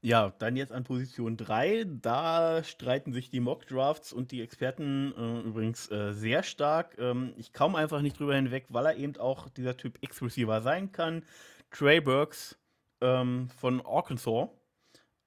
Ja, 0.00 0.32
dann 0.38 0.56
jetzt 0.56 0.72
an 0.72 0.84
Position 0.84 1.36
3. 1.36 1.84
Da 1.84 2.64
streiten 2.64 3.12
sich 3.12 3.28
die 3.28 3.40
Mock-Drafts 3.40 4.14
und 4.14 4.32
die 4.32 4.40
Experten 4.40 5.12
äh, 5.16 5.40
übrigens 5.46 5.90
äh, 5.90 6.12
sehr 6.12 6.42
stark. 6.42 6.96
Ähm, 6.98 7.34
ich 7.36 7.52
komme 7.52 7.76
einfach 7.78 8.00
nicht 8.00 8.18
drüber 8.18 8.34
hinweg, 8.34 8.64
weil 8.70 8.86
er 8.86 8.96
eben 8.96 9.16
auch 9.18 9.50
dieser 9.50 9.76
Typ 9.76 9.98
X-Receiver 10.00 10.62
sein 10.62 10.92
kann. 10.92 11.22
Trey 11.70 12.00
Burks 12.00 12.58
ähm, 13.02 13.50
von 13.58 13.84
Arkansas. 13.84 14.48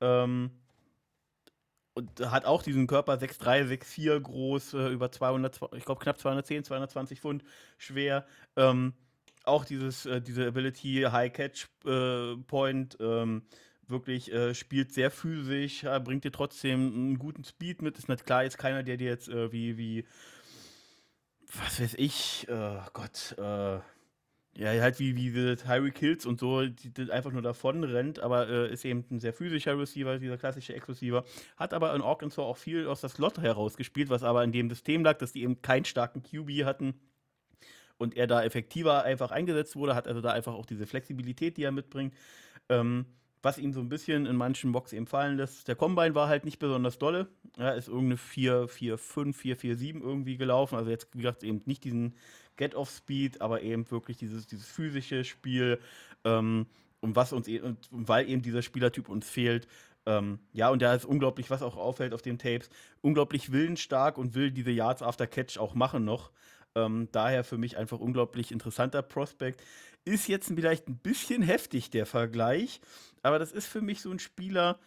Ähm, 0.02 0.52
und 1.98 2.32
hat 2.32 2.46
auch 2.46 2.62
diesen 2.62 2.86
Körper 2.86 3.14
6'3, 3.14 3.68
6'4 3.68 4.20
groß, 4.20 4.74
äh, 4.76 4.90
über 4.90 5.12
200, 5.12 5.60
ich 5.76 5.84
glaube 5.84 6.00
knapp 6.00 6.20
210, 6.20 6.64
220 6.64 7.20
Pfund 7.20 7.44
schwer. 7.80 8.28
Ähm, 8.56 8.94
auch 9.44 9.66
dieses, 9.66 10.06
äh, 10.06 10.22
diese 10.22 10.46
Ability 10.46 11.08
High 11.12 11.34
Catch 11.34 11.68
äh, 11.86 12.36
Point 12.46 12.98
ähm, 13.00 13.42
wirklich 13.88 14.32
äh, 14.32 14.54
spielt 14.54 14.94
sehr 14.94 15.10
physisch, 15.10 15.86
bringt 16.04 16.24
dir 16.24 16.32
trotzdem 16.32 16.94
einen 16.94 17.18
guten 17.18 17.44
Speed 17.44 17.82
mit. 17.82 17.98
Ist 17.98 18.10
nicht 18.10 18.26
klar, 18.26 18.44
jetzt 18.44 18.60
keiner, 18.60 18.84
der 18.84 18.98
dir 18.98 19.08
jetzt 19.08 19.30
äh, 19.30 19.52
wie, 19.52 19.78
wie, 19.78 20.06
was 21.52 21.82
weiß 21.82 21.96
ich, 21.96 22.48
äh, 22.48 22.80
Gott, 22.94 23.36
äh, 23.40 23.80
ja, 24.58 24.70
halt 24.82 24.98
wie, 25.00 25.16
wie 25.16 25.32
die 25.32 25.56
Tyreek 25.56 26.00
Hills 26.00 26.26
und 26.26 26.40
so, 26.40 26.66
die, 26.66 26.90
die, 26.92 27.12
einfach 27.12 27.32
nur 27.32 27.44
davon 27.44 27.84
rennt, 27.84 28.20
aber 28.20 28.50
äh, 28.50 28.74
ist 28.74 28.86
eben 28.86 29.06
ein 29.12 29.20
sehr 29.20 29.34
physischer 29.34 29.78
Receiver, 29.78 30.18
dieser 30.18 30.38
klassische 30.38 30.74
Ex-Receiver. 30.74 31.24
Hat 31.58 31.76
aber 31.76 31.94
in 31.94 32.02
Arkansas 32.02 32.40
auch 32.40 32.58
viel 32.58 32.88
aus 32.88 33.02
der 33.02 33.12
Slot 33.12 33.38
herausgespielt, 33.38 34.10
was 34.10 34.24
aber 34.24 34.44
in 34.44 34.52
dem 34.52 34.70
System 34.70 35.04
lag, 35.04 35.20
dass 35.20 35.32
die 35.32 35.44
eben 35.44 35.62
keinen 35.62 35.86
starken 35.86 36.24
QB 36.24 36.66
hatten 36.66 36.96
und 37.98 38.18
er 38.18 38.26
da 38.26 38.44
effektiver 38.44 39.04
einfach 39.04 39.30
eingesetzt 39.30 39.76
wurde, 39.76 39.94
hat 39.94 40.08
also 40.08 40.22
da 40.22 40.32
einfach 40.32 40.56
auch 40.56 40.66
diese 40.66 40.88
Flexibilität, 40.88 41.58
die 41.58 41.64
er 41.64 41.72
mitbringt. 41.72 42.16
Ähm, 42.70 43.06
was 43.42 43.58
ihn 43.58 43.74
so 43.74 43.80
ein 43.80 43.90
bisschen 43.90 44.26
in 44.26 44.36
manchen 44.36 44.72
Box 44.72 44.94
eben 44.94 45.08
fallen 45.08 45.38
lässt. 45.38 45.68
Der 45.68 45.76
Combine 45.76 46.16
war 46.16 46.28
halt 46.28 46.46
nicht 46.46 46.60
besonders 46.60 46.98
dolle. 46.98 47.28
Er 47.58 47.76
ist 47.76 47.88
irgendeine 47.88 48.18
4, 48.18 48.68
4, 48.68 48.98
5, 48.98 49.38
4, 49.38 49.56
4, 49.56 49.76
7 49.78 50.02
irgendwie 50.02 50.38
gelaufen. 50.38 50.76
Also 50.76 50.90
jetzt, 50.90 51.10
wie 51.14 51.20
gesagt, 51.20 51.44
eben 51.44 51.62
nicht 51.66 51.84
diesen 51.84 52.16
Get-Off-Speed, 52.58 53.42
aber 53.42 53.62
eben 53.62 53.90
wirklich 53.92 54.18
dieses, 54.18 54.48
dieses 54.48 54.68
physische 54.68 55.24
Spiel. 55.24 55.80
Ähm, 56.24 56.66
und 57.00 57.16
was 57.16 57.32
uns 57.32 57.48
e 57.48 57.60
und 57.60 57.78
weil 57.92 58.28
eben 58.28 58.42
dieser 58.42 58.62
Spielertyp 58.62 59.08
uns 59.08 59.30
fehlt. 59.30 59.68
Ähm, 60.06 60.40
ja, 60.54 60.70
und 60.70 60.82
da 60.82 60.94
ist 60.94 61.06
unglaublich, 61.06 61.50
was 61.50 61.62
auch 61.62 61.78
auffällt 61.78 62.14
auf 62.14 62.22
den 62.22 62.40
Tapes, 62.40 62.70
unglaublich 63.02 63.52
willensstark 63.52 64.18
und 64.18 64.36
will 64.36 64.52
diese 64.52 64.72
Yards 64.72 65.04
after 65.04 65.28
Catch 65.28 65.58
auch 65.60 65.76
machen 65.76 66.06
noch. 66.06 66.32
Ähm, 66.76 67.10
daher 67.12 67.44
für 67.44 67.58
mich 67.58 67.78
einfach 67.78 68.00
unglaublich 68.00 68.52
interessanter 68.52 69.02
Prospekt. 69.02 69.62
Ist 70.08 70.28
jetzt 70.28 70.48
vielleicht 70.48 70.88
ein 70.88 70.98
bisschen 70.98 71.42
heftig, 71.42 71.90
der 71.90 72.06
Vergleich, 72.06 72.80
aber 73.24 73.40
das 73.40 73.52
ist 73.52 73.68
für 73.68 73.82
mich 73.82 74.02
so 74.02 74.10
ein 74.10 74.20
Spieler, 74.20 74.80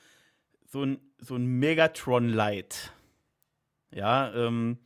so 0.65 0.83
ein, 0.83 0.99
so 1.19 1.37
ein 1.37 1.45
Megatron 1.45 2.29
Light. 2.29 2.93
Ja, 3.91 4.33
ähm, 4.35 4.79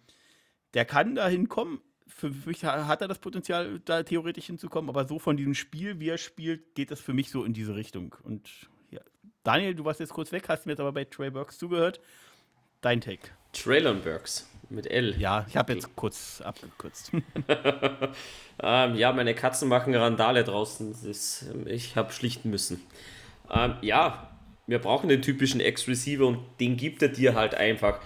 der 0.74 0.85
kann 0.86 1.15
da 1.15 1.28
hinkommen. 1.28 1.81
Für 2.09 2.31
mich 2.31 2.65
hat 2.65 3.01
er 3.01 3.09
das 3.09 3.20
Potenzial, 3.20 3.81
da 3.85 4.02
theoretisch 4.02 4.47
hinzukommen, 4.47 4.89
aber 4.89 5.06
so 5.06 5.20
von 5.20 5.36
diesem 5.36 5.55
Spiel, 5.55 6.01
wie 6.01 6.09
er 6.09 6.19
spielt, 6.19 6.74
geht 6.74 6.90
das 6.90 7.01
für 7.01 7.12
mich 7.12 7.31
so 7.31 7.44
in 7.44 7.52
diese 7.52 7.77
Richtung. 7.77 8.16
Und 8.24 8.51
ja, 8.90 9.01
Daniel, 9.44 9.74
du 9.74 9.85
warst 9.85 10.01
jetzt 10.01 10.12
kurz 10.12 10.32
weg, 10.32 10.48
hast 10.48 10.66
mir 10.66 10.73
jetzt 10.73 10.81
aber 10.81 10.93
bei 10.93 11.05
Trey 11.05 11.31
Burks 11.31 11.59
zugehört. 11.59 12.01
Dein 12.85 13.01
Take. 13.01 13.31
Traylon 13.55 14.02
Burks 14.02 14.47
mit 14.69 14.86
L. 14.90 15.15
Ja, 15.19 15.47
ich 15.48 15.56
habe 15.56 15.73
jetzt 15.73 15.97
kurz 15.97 16.43
abgekürzt. 16.43 17.12
ähm, 18.62 18.94
ja, 18.94 19.11
meine 19.15 19.35
Katzen 19.35 19.70
machen 19.70 19.94
Randale 19.94 20.44
draußen. 20.44 20.94
Ist, 21.09 21.47
ich 21.65 21.97
habe 21.97 22.12
schlichten 22.12 22.51
müssen. 22.51 22.82
Ähm, 23.51 23.77
ja, 23.81 24.28
wir 24.66 24.81
brauchen 24.81 25.09
den 25.09 25.23
typischen 25.23 25.61
Ex-Receiver 25.61 26.27
und 26.27 26.40
den 26.61 26.77
gibt 26.77 27.01
er 27.01 27.09
dir 27.09 27.35
halt 27.35 27.55
einfach. 27.55 28.01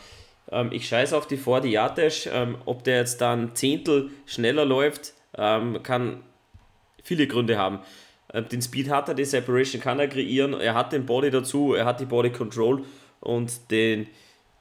Ähm, 0.48 0.70
ich 0.70 0.86
scheiße 0.86 1.16
auf 1.16 1.26
die 1.26 1.38
40 1.38 1.72
Yard 1.72 1.98
Dash. 1.98 2.28
Ähm, 2.32 2.56
ob 2.64 2.84
der 2.84 2.98
jetzt 2.98 3.20
dann 3.20 3.56
Zehntel 3.56 4.10
schneller 4.26 4.64
läuft, 4.64 5.12
ähm, 5.36 5.82
kann 5.82 6.22
viele 7.02 7.26
Gründe 7.26 7.58
haben. 7.58 7.80
Ähm, 8.32 8.48
den 8.48 8.62
Speed 8.62 8.90
hat 8.90 9.08
er, 9.08 9.16
die 9.16 9.24
Separation 9.24 9.82
kann 9.82 9.98
er 9.98 10.06
kreieren, 10.06 10.54
er 10.54 10.74
hat 10.74 10.92
den 10.92 11.04
Body 11.04 11.32
dazu, 11.32 11.74
er 11.74 11.84
hat 11.84 11.98
die 11.98 12.06
Body 12.06 12.30
Control 12.30 12.84
und 13.20 13.72
den, 13.72 14.06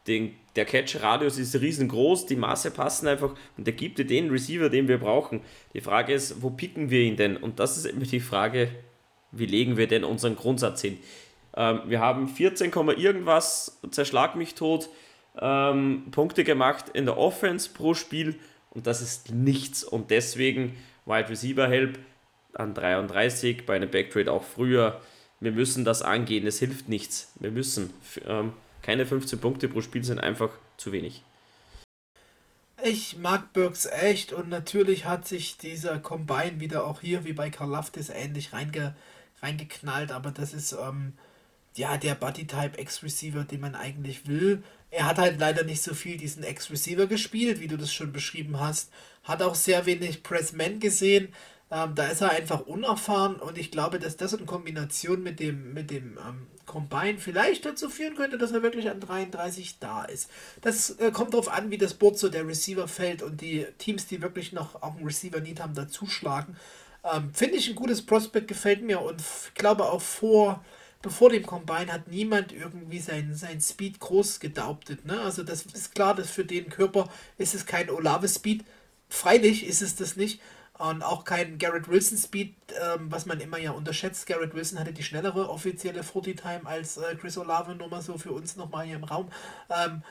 den, 0.07 0.35
der 0.55 0.65
Catch-Radius 0.65 1.37
ist 1.37 1.59
riesengroß, 1.59 2.25
die 2.25 2.35
Masse 2.35 2.71
passen 2.71 3.07
einfach 3.07 3.35
und 3.57 3.67
der 3.67 3.73
gibt 3.73 3.99
dir 3.99 4.05
den 4.05 4.29
Receiver, 4.29 4.69
den 4.69 4.87
wir 4.87 4.97
brauchen. 4.97 5.41
Die 5.73 5.81
Frage 5.81 6.13
ist, 6.13 6.41
wo 6.41 6.49
picken 6.49 6.89
wir 6.89 7.01
ihn 7.01 7.17
denn? 7.17 7.37
Und 7.37 7.59
das 7.59 7.77
ist 7.77 7.85
immer 7.85 8.05
die 8.05 8.19
Frage, 8.19 8.69
wie 9.31 9.45
legen 9.45 9.77
wir 9.77 9.87
denn 9.87 10.03
unseren 10.03 10.35
Grundsatz 10.35 10.81
hin? 10.81 10.97
Ähm, 11.55 11.81
wir 11.87 11.99
haben 11.99 12.27
14, 12.27 12.71
irgendwas, 12.97 13.79
zerschlag 13.91 14.35
mich 14.35 14.55
tot, 14.55 14.89
ähm, 15.39 16.05
Punkte 16.11 16.43
gemacht 16.43 16.85
in 16.93 17.05
der 17.05 17.17
Offense 17.17 17.69
pro 17.73 17.93
Spiel 17.93 18.39
und 18.71 18.87
das 18.87 19.01
ist 19.01 19.33
nichts. 19.33 19.83
Und 19.83 20.11
deswegen 20.11 20.75
Wide 21.05 21.29
Receiver 21.29 21.67
Help 21.67 21.99
an 22.53 22.73
33, 22.73 23.65
bei 23.65 23.75
einem 23.75 23.89
Backtrade 23.89 24.31
auch 24.31 24.43
früher. 24.43 25.01
Wir 25.39 25.51
müssen 25.51 25.85
das 25.85 26.01
angehen, 26.01 26.47
es 26.47 26.59
hilft 26.59 26.89
nichts. 26.89 27.33
Wir 27.39 27.51
müssen. 27.51 27.93
Ähm, 28.27 28.53
keine 28.87 29.05
15 29.05 29.39
Punkte 29.39 29.67
pro 29.67 29.81
Spiel 29.81 30.05
sind 30.05 30.19
einfach 30.19 30.49
zu 30.77 30.93
wenig. 30.93 31.21
Ich 32.81 33.17
mag 33.17 33.51
Burks 33.51 33.85
echt 33.85 34.31
und 34.31 34.47
natürlich 34.47 35.03
hat 35.03 35.27
sich 35.27 35.57
dieser 35.57 35.99
Combine 35.99 36.61
wieder 36.61 36.87
auch 36.87 37.01
hier 37.01 37.25
wie 37.25 37.33
bei 37.33 37.49
Karl 37.49 37.71
Laftis 37.71 38.07
ähnlich 38.07 38.53
reinge 38.53 38.95
reingeknallt, 39.41 40.13
aber 40.13 40.31
das 40.31 40.53
ist 40.53 40.71
ähm, 40.71 41.11
ja 41.75 41.97
der 41.97 42.15
Buddy-Type 42.15 42.79
X-Receiver, 42.79 43.43
den 43.43 43.59
man 43.59 43.75
eigentlich 43.75 44.25
will. 44.25 44.63
Er 44.89 45.05
hat 45.05 45.17
halt 45.17 45.37
leider 45.37 45.65
nicht 45.65 45.83
so 45.83 45.93
viel 45.93 46.15
diesen 46.15 46.43
X-Receiver 46.45 47.07
gespielt, 47.07 47.59
wie 47.59 47.67
du 47.67 47.75
das 47.75 47.93
schon 47.93 48.13
beschrieben 48.13 48.57
hast. 48.57 48.89
Hat 49.25 49.41
auch 49.41 49.55
sehr 49.55 49.85
wenig 49.85 50.23
Pressman 50.23 50.79
gesehen. 50.79 51.33
Ähm, 51.69 51.95
da 51.95 52.07
ist 52.07 52.21
er 52.21 52.31
einfach 52.31 52.61
unerfahren 52.61 53.35
und 53.35 53.57
ich 53.57 53.71
glaube, 53.71 53.99
dass 53.99 54.15
das 54.15 54.33
in 54.33 54.45
Kombination 54.45 55.21
mit 55.21 55.39
dem, 55.41 55.73
mit 55.73 55.91
dem 55.91 56.17
ähm, 56.17 56.47
Combine 56.65 57.17
vielleicht 57.17 57.65
dazu 57.65 57.89
führen 57.89 58.15
könnte, 58.15 58.37
dass 58.37 58.51
er 58.51 58.63
wirklich 58.63 58.89
an 58.89 59.01
33 59.01 59.79
da 59.79 60.05
ist. 60.05 60.29
Das 60.61 60.91
äh, 60.91 61.11
kommt 61.11 61.33
darauf 61.33 61.49
an, 61.49 61.69
wie 61.69 61.77
das 61.77 61.93
Board 61.93 62.17
so 62.17 62.29
der 62.29 62.47
Receiver 62.47 62.87
fällt 62.87 63.21
und 63.21 63.41
die 63.41 63.65
Teams, 63.79 64.07
die 64.07 64.21
wirklich 64.21 64.53
noch 64.53 64.81
auch 64.81 64.95
einen 64.95 65.05
Receiver-Need 65.05 65.59
haben, 65.59 65.73
dazuschlagen. 65.73 66.55
Ähm, 67.03 67.33
Finde 67.33 67.57
ich 67.57 67.67
ein 67.67 67.75
gutes 67.75 68.05
Prospect, 68.05 68.47
gefällt 68.47 68.81
mir 68.81 69.01
und 69.01 69.19
ich 69.19 69.53
glaube 69.53 69.85
auch 69.85 70.01
vor, 70.01 70.63
bevor 71.01 71.29
dem 71.29 71.45
Combine 71.45 71.91
hat 71.91 72.07
niemand 72.07 72.53
irgendwie 72.53 72.99
sein, 72.99 73.33
sein 73.33 73.59
Speed 73.59 73.99
groß 73.99 74.39
gedaubtet. 74.39 75.05
Ne? 75.05 75.19
Also 75.19 75.43
das 75.43 75.65
ist 75.65 75.95
klar, 75.95 76.15
dass 76.15 76.29
für 76.29 76.45
den 76.45 76.69
Körper 76.69 77.09
ist 77.37 77.55
es 77.55 77.65
kein 77.65 77.89
Olave 77.89 78.27
Speed. 78.27 78.63
Freilich 79.09 79.65
ist 79.65 79.81
es 79.81 79.95
das 79.95 80.15
nicht. 80.15 80.41
Und 80.79 81.01
auch 81.03 81.23
kein 81.23 81.57
Garrett 81.57 81.87
Wilson 81.87 82.17
Speed, 82.17 82.55
ähm, 82.93 83.11
was 83.11 83.25
man 83.25 83.39
immer 83.39 83.57
ja 83.57 83.71
unterschätzt. 83.71 84.27
Garrett 84.27 84.53
Wilson 84.53 84.79
hatte 84.79 84.93
die 84.93 85.03
schnellere 85.03 85.49
offizielle 85.49 86.03
40 86.03 86.39
Time 86.39 86.61
als 86.65 86.97
äh, 86.97 87.15
Chris 87.15 87.37
Olave, 87.37 87.75
nur 87.75 87.89
mal 87.89 88.01
so 88.01 88.17
für 88.17 88.31
uns 88.31 88.55
nochmal 88.55 88.85
hier 88.85 88.97
im 88.97 89.03
Raum. 89.03 89.31
Ähm, 89.69 90.03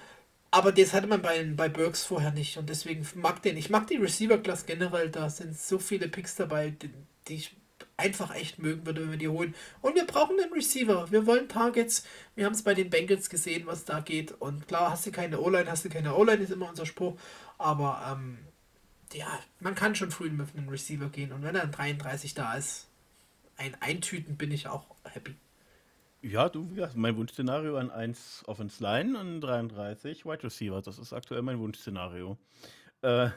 Aber 0.51 0.73
das 0.73 0.93
hatte 0.93 1.07
man 1.07 1.23
bei, 1.23 1.45
bei 1.57 1.69
Burks 1.69 2.05
vorher 2.05 2.31
nicht 2.33 2.57
und 2.57 2.69
deswegen 2.69 3.07
mag 3.15 3.43
den. 3.43 3.57
Ich 3.57 3.71
mag 3.71 3.87
die 3.89 3.97
Receiver-Class 3.97 4.67
generell, 4.67 5.11
da 5.11 5.29
sind 5.31 5.59
so 5.59 5.79
viele 5.79 6.09
Picks 6.09 6.37
dabei, 6.37 6.71
die, 6.71 6.91
die 7.29 7.35
ich 7.37 7.57
einfach 7.97 8.35
echt 8.35 8.59
mögen 8.59 8.87
würde, 8.87 9.03
wenn 9.03 9.11
wir 9.11 9.19
die 9.19 9.29
holen. 9.29 9.55
Und 9.83 9.95
wir 9.95 10.07
brauchen 10.07 10.39
einen 10.41 10.53
Receiver. 10.53 11.11
Wir 11.11 11.27
wollen 11.27 11.49
Targets. 11.49 12.05
Wir 12.35 12.47
haben 12.47 12.53
es 12.53 12.63
bei 12.63 12.75
den 12.75 12.91
Bengals 12.91 13.31
gesehen, 13.31 13.67
was 13.67 13.85
da 13.85 14.01
geht. 14.01 14.33
Und 14.41 14.69
klar, 14.69 14.91
hast 14.91 15.07
du 15.07 15.11
keine 15.13 15.41
O-Line, 15.41 15.71
hast 15.71 15.85
du 15.85 15.89
keine 15.89 16.15
O-Line, 16.15 16.43
ist 16.43 16.53
immer 16.53 16.69
unser 16.69 16.87
Spruch. 16.87 17.17
Aber 17.59 18.03
ähm, 18.13 18.39
ja, 19.15 19.39
man 19.61 19.75
kann 19.75 19.95
schon 19.95 20.11
früh 20.11 20.31
mit 20.31 20.55
einem 20.57 20.69
Receiver 20.69 21.09
gehen. 21.09 21.33
Und 21.33 21.43
wenn 21.43 21.55
dann 21.55 21.71
33 21.71 22.35
da 22.35 22.55
ist, 22.55 22.89
ein 23.57 23.75
Eintüten 23.81 24.37
bin 24.37 24.51
ich 24.51 24.69
auch 24.69 24.85
happy. 25.05 25.35
Ja, 26.23 26.49
du, 26.49 26.69
ja, 26.75 26.91
mein 26.95 27.17
Wunschszenario 27.17 27.77
an 27.77 27.91
1 27.91 28.45
Offense 28.47 28.83
Line 28.83 29.19
und 29.19 29.41
33 29.41 30.25
Wide 30.25 30.43
Receiver. 30.43 30.83
Das 30.83 30.99
ist 30.99 31.13
aktuell 31.13 31.43
mein 31.43 31.59
Wunschszenario. 31.59 32.37
Äh, 33.03 33.31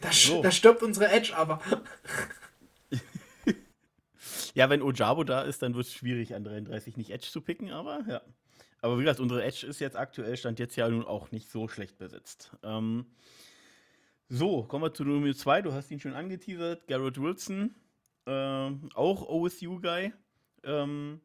da, 0.00 0.12
so. 0.12 0.42
da 0.42 0.50
stirbt 0.50 0.82
unsere 0.82 1.08
Edge 1.08 1.36
aber. 1.36 1.60
ja, 4.54 4.68
wenn 4.70 4.82
Ojabo 4.82 5.24
da 5.24 5.42
ist, 5.42 5.62
dann 5.62 5.74
wird 5.74 5.86
es 5.86 5.92
schwierig, 5.92 6.34
an 6.34 6.44
33 6.44 6.96
nicht 6.96 7.10
Edge 7.10 7.28
zu 7.30 7.40
picken, 7.40 7.70
aber 7.70 8.00
ja. 8.08 8.20
Aber 8.80 8.98
wie 8.98 9.02
gesagt, 9.02 9.20
unsere 9.20 9.42
Edge 9.42 9.66
ist 9.66 9.80
jetzt 9.80 9.96
aktuell, 9.96 10.36
stand 10.36 10.58
jetzt 10.58 10.76
ja 10.76 10.88
nun 10.88 11.06
auch 11.06 11.30
nicht 11.30 11.50
so 11.50 11.68
schlecht 11.68 11.98
besetzt. 11.98 12.50
Ähm, 12.62 13.06
so, 14.34 14.64
kommen 14.64 14.82
wir 14.82 14.92
zu 14.92 15.04
Nummer 15.04 15.32
2. 15.32 15.62
Du 15.62 15.72
hast 15.72 15.92
ihn 15.92 16.00
schon 16.00 16.14
angeteasert. 16.14 16.88
Garrett 16.88 17.20
Wilson, 17.20 17.72
äh, 18.26 18.70
auch 18.94 19.28
OSU-Guy. 19.28 20.12
Ähm, 20.64 21.20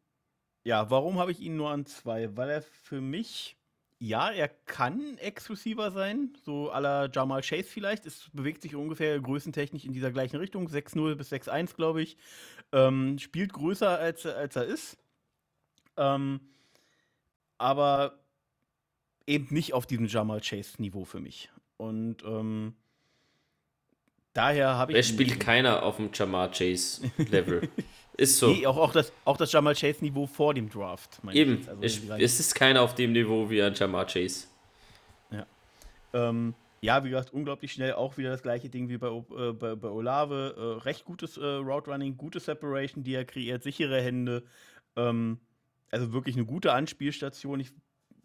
ja, 0.64 0.92
warum 0.92 1.18
habe 1.18 1.32
ich 1.32 1.40
ihn 1.40 1.56
nur 1.56 1.72
an 1.72 1.88
zwei? 1.88 2.38
Weil 2.38 2.52
er 2.52 2.62
für 2.62 3.02
mich, 3.02 3.58
ja, 3.98 4.30
er 4.30 4.48
kann 4.48 5.18
Ex-Receiver 5.18 5.90
sein, 5.90 6.38
so 6.46 6.72
à 6.72 6.80
la 6.80 7.10
Jamal 7.12 7.42
Chase 7.42 7.64
vielleicht. 7.64 8.06
Es 8.06 8.30
bewegt 8.32 8.62
sich 8.62 8.76
ungefähr 8.76 9.20
größentechnisch 9.20 9.86
in 9.86 9.94
dieser 9.94 10.12
gleichen 10.12 10.38
Richtung, 10.38 10.68
6-0 10.68 11.16
bis 11.16 11.32
6-1, 11.32 11.76
glaube 11.76 12.04
ich. 12.04 12.16
Ähm, 12.72 13.18
spielt 13.18 13.54
größer, 13.54 13.98
als, 13.98 14.28
als 14.28 14.56
er 14.56 14.66
ist. 14.66 15.00
Ähm, 15.98 16.42
aber 17.58 18.20
eben 19.26 19.48
nicht 19.50 19.74
auf 19.74 19.88
diesem 19.88 20.06
Jamal 20.06 20.42
Chase-Niveau 20.42 21.06
für 21.06 21.20
mich. 21.20 21.50
Und 21.78 22.24
ähm, 22.24 22.76
daher 24.40 24.76
habe 24.76 24.94
ich. 24.94 24.98
Es 24.98 25.08
spielt 25.08 25.40
keiner 25.40 25.84
auf 25.84 25.98
dem 25.98 26.10
Jamal 26.14 26.50
Chase-Level. 26.52 27.70
Ist 28.18 28.38
so. 28.38 28.52
Nee, 28.52 28.68
auch, 28.68 28.76
auch, 28.76 28.92
das, 28.92 29.14
auch 29.24 29.38
das 29.38 29.52
Jamal 29.52 29.76
Chase-Niveau 29.76 30.28
vor 30.28 30.54
dem 30.54 30.70
Draft. 30.70 31.22
Eben. 31.32 31.66
Also 31.66 31.82
ich, 31.82 32.10
es 32.22 32.40
ist 32.42 32.54
keiner 32.54 32.82
auf 32.82 32.94
dem 32.94 33.14
Niveau 33.14 33.50
wie 33.50 33.62
ein 33.64 33.74
Jamal 33.74 34.06
Chase. 34.08 34.48
Ja. 35.32 35.46
Ähm, 36.12 36.54
ja, 36.82 37.02
wie 37.06 37.12
gesagt, 37.12 37.32
unglaublich 37.32 37.72
schnell. 37.72 37.94
Auch 37.94 38.18
wieder 38.18 38.30
das 38.30 38.42
gleiche 38.42 38.68
Ding 38.68 38.90
wie 38.90 38.98
bei, 38.98 39.08
äh, 39.08 39.54
bei, 39.54 39.76
bei, 39.76 39.88
Olave. 39.88 40.54
Äh, 40.58 40.84
recht 40.84 41.06
gutes 41.06 41.38
äh, 41.38 41.46
Route 41.46 41.92
Running, 41.92 42.18
gute 42.18 42.42
Separation, 42.42 43.06
die 43.06 43.14
er 43.14 43.24
kreiert, 43.24 43.64
sichere 43.64 44.02
Hände. 44.02 44.44
Ähm, 44.98 45.40
also 45.90 46.12
wirklich 46.12 46.36
eine 46.36 46.46
gute 46.46 46.74
Anspielstation. 46.74 47.62
Ich 47.62 47.72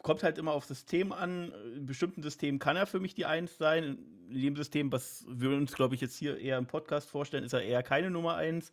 kommt 0.05 0.23
halt 0.23 0.39
immer 0.39 0.53
auf 0.53 0.67
System 0.67 1.13
an. 1.13 1.53
In 1.75 1.87
bestimmten 1.87 2.23
Systemen 2.23 2.61
kann 2.61 2.77
er 2.77 2.87
für 2.87 3.01
mich 3.01 3.15
die 3.15 3.25
Eins 3.25 3.59
sein. 3.59 3.99
In 4.31 4.41
dem 4.41 4.55
System, 4.57 4.93
was 4.93 5.25
wir 5.29 5.51
uns, 5.51 5.73
glaube 5.73 5.97
ich, 5.97 6.01
jetzt 6.01 6.17
hier 6.17 6.39
eher 6.39 6.59
im 6.59 6.67
Podcast 6.67 7.09
vorstellen, 7.11 7.43
ist 7.43 7.55
er 7.55 7.63
eher 7.63 7.83
keine 7.83 8.11
Nummer 8.11 8.37
eins. 8.37 8.71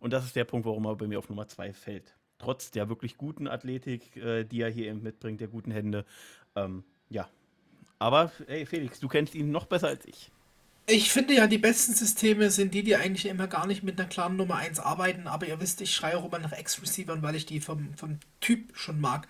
Und 0.00 0.12
das 0.12 0.24
ist 0.24 0.36
der 0.36 0.44
Punkt, 0.44 0.66
warum 0.66 0.84
er 0.84 0.96
bei 0.96 1.06
mir 1.06 1.18
auf 1.18 1.28
Nummer 1.28 1.46
zwei 1.46 1.72
fällt. 1.72 2.14
Trotz 2.38 2.72
der 2.72 2.88
wirklich 2.88 3.16
guten 3.16 3.46
Athletik, 3.46 4.16
äh, 4.16 4.44
die 4.44 4.60
er 4.60 4.70
hier 4.70 4.88
eben 4.88 5.02
mitbringt, 5.02 5.40
der 5.40 5.48
guten 5.48 5.70
Hände. 5.70 6.04
Ähm, 6.56 6.82
ja. 7.08 7.28
Aber, 8.00 8.32
ey, 8.48 8.66
Felix, 8.66 8.98
du 8.98 9.06
kennst 9.06 9.36
ihn 9.36 9.52
noch 9.52 9.66
besser 9.66 9.86
als 9.86 10.04
ich. 10.04 10.32
Ich 10.86 11.12
finde 11.12 11.34
ja, 11.34 11.46
die 11.46 11.58
besten 11.58 11.94
Systeme 11.94 12.50
sind 12.50 12.74
die, 12.74 12.82
die 12.82 12.96
eigentlich 12.96 13.26
immer 13.26 13.46
gar 13.46 13.66
nicht 13.66 13.84
mit 13.84 13.98
einer 13.98 14.08
klaren 14.08 14.36
Nummer 14.36 14.56
1 14.56 14.80
arbeiten, 14.80 15.28
aber 15.28 15.46
ihr 15.46 15.60
wisst, 15.60 15.80
ich 15.80 15.94
schreie 15.94 16.18
auch 16.18 16.24
immer 16.24 16.40
nach 16.40 16.52
Ex-Receivern, 16.52 17.22
weil 17.22 17.36
ich 17.36 17.46
die 17.46 17.60
vom, 17.60 17.94
vom 17.94 18.18
Typ 18.40 18.76
schon 18.76 19.00
mag. 19.00 19.28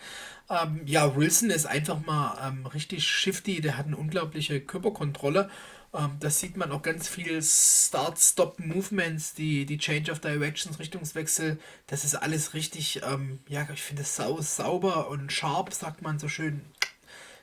Ähm, 0.48 0.80
ja, 0.86 1.14
Wilson 1.14 1.50
ist 1.50 1.66
einfach 1.66 2.04
mal 2.06 2.38
ähm, 2.48 2.66
richtig 2.66 3.06
shifty, 3.06 3.60
der 3.60 3.76
hat 3.76 3.86
eine 3.86 3.96
unglaubliche 3.98 4.60
Körperkontrolle 4.60 5.50
ähm, 5.94 6.16
das 6.20 6.40
sieht 6.40 6.56
man 6.56 6.72
auch 6.72 6.82
ganz 6.82 7.08
viel 7.08 7.42
Start-Stop-Movements, 7.42 9.34
die, 9.34 9.66
die 9.66 9.78
Change 9.78 10.10
of 10.10 10.20
Directions, 10.20 10.78
Richtungswechsel. 10.78 11.58
Das 11.86 12.04
ist 12.04 12.14
alles 12.14 12.54
richtig, 12.54 13.02
ähm, 13.04 13.40
ja, 13.48 13.66
ich 13.72 13.82
finde 13.82 14.02
es 14.02 14.16
sau, 14.16 14.40
sauber 14.40 15.08
und 15.08 15.32
sharp, 15.32 15.72
sagt 15.74 16.02
man 16.02 16.18
so 16.18 16.28
schön. 16.28 16.62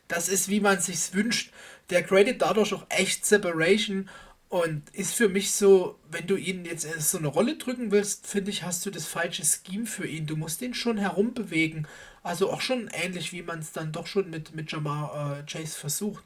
Das 0.08 0.28
ist, 0.28 0.50
wie 0.50 0.60
man 0.60 0.80
sich's 0.80 1.14
wünscht. 1.14 1.54
Der 1.90 2.04
created 2.04 2.42
dadurch 2.42 2.74
auch 2.74 2.86
echt 2.90 3.26
Separation 3.26 4.10
und 4.50 4.90
ist 4.92 5.14
für 5.14 5.30
mich 5.30 5.52
so, 5.52 6.00
wenn 6.10 6.26
du 6.26 6.36
ihn 6.36 6.66
jetzt 6.66 6.84
in 6.84 7.00
so 7.00 7.20
eine 7.20 7.28
Rolle 7.28 7.58
drücken 7.58 7.92
willst, 7.92 8.26
finde 8.26 8.50
ich, 8.50 8.64
hast 8.64 8.84
du 8.86 8.90
das 8.90 9.06
falsche 9.06 9.44
Scheme 9.46 9.86
für 9.86 10.08
ihn. 10.08 10.26
Du 10.26 10.36
musst 10.36 10.62
ihn 10.64 10.74
schon 10.74 10.98
herumbewegen. 10.98 11.88
Also 12.24 12.52
auch 12.52 12.62
schon 12.62 12.90
ähnlich, 12.92 13.32
wie 13.32 13.44
man 13.44 13.60
es 13.60 13.72
dann 13.72 13.92
doch 13.92 14.08
schon 14.08 14.32
mit, 14.32 14.56
mit 14.56 14.72
Jamar 14.72 15.40
äh, 15.40 15.44
Chase 15.44 15.78
versucht. 15.78 16.24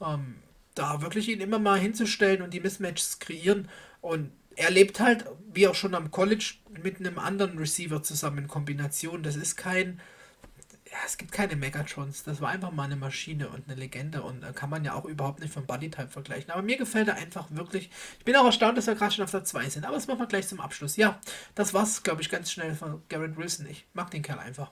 Ähm, 0.00 0.36
da 0.74 1.02
wirklich 1.02 1.28
ihn 1.28 1.40
immer 1.40 1.58
mal 1.58 1.78
hinzustellen 1.78 2.40
und 2.40 2.54
die 2.54 2.60
Mismatches 2.60 3.18
kreieren. 3.18 3.68
Und 4.00 4.30
er 4.56 4.70
lebt 4.70 4.98
halt, 5.00 5.26
wie 5.52 5.68
auch 5.68 5.74
schon 5.74 5.94
am 5.94 6.10
College, 6.10 6.54
mit 6.82 6.98
einem 6.98 7.18
anderen 7.18 7.58
Receiver 7.58 8.02
zusammen 8.02 8.38
in 8.38 8.48
Kombination. 8.48 9.22
Das 9.22 9.36
ist 9.36 9.56
kein. 9.56 10.00
Ja, 10.96 11.02
es 11.04 11.18
gibt 11.18 11.30
keine 11.30 11.56
Megatrons. 11.56 12.24
Das 12.24 12.40
war 12.40 12.48
einfach 12.48 12.70
mal 12.70 12.84
eine 12.84 12.96
Maschine 12.96 13.50
und 13.50 13.68
eine 13.68 13.78
Legende. 13.78 14.22
Und 14.22 14.40
da 14.40 14.52
kann 14.52 14.70
man 14.70 14.82
ja 14.82 14.94
auch 14.94 15.04
überhaupt 15.04 15.40
nicht 15.40 15.52
vom 15.52 15.66
Bodytype 15.66 16.08
vergleichen. 16.08 16.50
Aber 16.50 16.62
mir 16.62 16.78
gefällt 16.78 17.08
er 17.08 17.16
einfach 17.16 17.48
wirklich. 17.50 17.90
Ich 18.18 18.24
bin 18.24 18.34
auch 18.34 18.46
erstaunt, 18.46 18.78
dass 18.78 18.86
wir 18.86 18.94
gerade 18.94 19.12
schon 19.12 19.24
auf 19.24 19.30
der 19.30 19.44
2 19.44 19.68
sind. 19.68 19.84
Aber 19.84 19.94
das 19.94 20.06
machen 20.06 20.20
wir 20.20 20.26
gleich 20.26 20.48
zum 20.48 20.58
Abschluss. 20.58 20.96
Ja, 20.96 21.20
das 21.54 21.74
war's, 21.74 22.02
glaube 22.02 22.22
ich, 22.22 22.30
ganz 22.30 22.50
schnell 22.50 22.74
von 22.74 23.02
Garrett 23.10 23.36
Wilson. 23.36 23.66
Ich 23.66 23.86
mag 23.92 24.10
den 24.10 24.22
Kerl 24.22 24.38
einfach. 24.38 24.70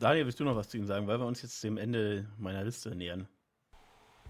Daniel, 0.00 0.24
willst 0.24 0.40
du 0.40 0.44
noch 0.44 0.56
was 0.56 0.70
zu 0.70 0.78
ihm 0.78 0.86
sagen, 0.86 1.06
weil 1.06 1.20
wir 1.20 1.26
uns 1.26 1.42
jetzt 1.42 1.62
dem 1.62 1.76
Ende 1.76 2.26
meiner 2.38 2.64
Liste 2.64 2.94
nähern? 2.94 3.28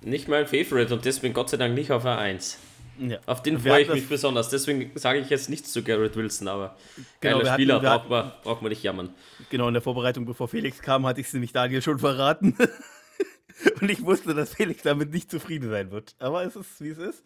Nicht 0.00 0.26
mein 0.26 0.48
Favorite 0.48 0.92
und 0.92 1.04
deswegen 1.04 1.32
Gott 1.32 1.48
sei 1.48 1.58
Dank 1.58 1.74
nicht 1.74 1.92
auf 1.92 2.04
A1. 2.04 2.56
Ja. 2.98 3.18
Auf 3.26 3.42
den 3.42 3.58
freue 3.58 3.82
ich 3.82 3.88
mich 3.88 4.08
besonders. 4.08 4.48
Deswegen 4.48 4.92
sage 4.94 5.18
ich 5.18 5.30
jetzt 5.30 5.50
nichts 5.50 5.72
zu 5.72 5.82
Garrett 5.82 6.16
Wilson, 6.16 6.48
aber 6.48 6.76
genau, 7.20 7.38
geiler 7.38 7.52
Spieler, 7.54 7.74
hatten, 7.82 8.08
braucht, 8.08 8.10
man, 8.10 8.32
braucht 8.42 8.62
man 8.62 8.70
nicht 8.70 8.82
jammern. 8.82 9.14
Genau, 9.50 9.68
in 9.68 9.74
der 9.74 9.82
Vorbereitung, 9.82 10.24
bevor 10.24 10.48
Felix 10.48 10.80
kam, 10.80 11.06
hatte 11.06 11.20
ich 11.20 11.28
es 11.28 11.32
nämlich 11.32 11.52
Daniel 11.52 11.82
schon 11.82 11.98
verraten. 11.98 12.56
und 13.80 13.90
ich 13.90 14.04
wusste, 14.04 14.34
dass 14.34 14.54
Felix 14.54 14.82
damit 14.82 15.10
nicht 15.10 15.30
zufrieden 15.30 15.70
sein 15.70 15.90
wird. 15.90 16.14
Aber 16.18 16.44
es 16.44 16.56
ist, 16.56 16.80
wie 16.80 16.88
es 16.88 16.98
ist. 16.98 17.24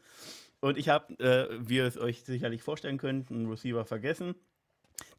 Und 0.60 0.76
ich 0.78 0.88
habe, 0.88 1.12
äh, 1.20 1.58
wie 1.60 1.76
ihr 1.76 1.86
es 1.86 1.98
euch 1.98 2.24
sicherlich 2.24 2.62
vorstellen 2.62 2.98
könnt, 2.98 3.30
einen 3.30 3.48
Receiver 3.48 3.84
vergessen, 3.84 4.34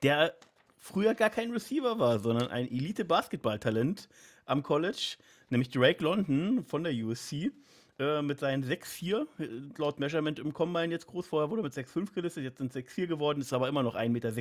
der 0.04 0.34
früher 0.78 1.14
gar 1.14 1.30
kein 1.30 1.52
Receiver 1.52 2.00
war, 2.00 2.20
sondern 2.20 2.50
ein 2.50 2.70
Elite-Basketball-Talent 2.70 4.10
am 4.46 4.64
College 4.64 5.18
nämlich 5.50 5.70
Drake 5.70 6.04
London 6.04 6.64
von 6.64 6.84
der 6.84 6.94
USC 6.94 7.52
äh, 8.00 8.22
mit 8.22 8.40
seinen 8.40 8.64
6,4 8.64 9.28
äh, 9.40 9.48
laut 9.78 10.00
Measurement 10.00 10.40
im 10.40 10.54
Combine 10.54 10.92
jetzt 10.92 11.08
groß. 11.08 11.28
Vorher 11.28 11.50
wurde 11.50 11.64
mit 11.64 11.74
6,5 11.74 12.14
gelistet, 12.14 12.44
jetzt 12.44 12.58
sind 12.58 12.74
6,4 12.74 13.08
geworden, 13.08 13.42
ist 13.42 13.54
aber 13.54 13.68
immer 13.68 13.84
noch 13.84 13.96
1,96 13.96 14.10
Meter 14.10 14.32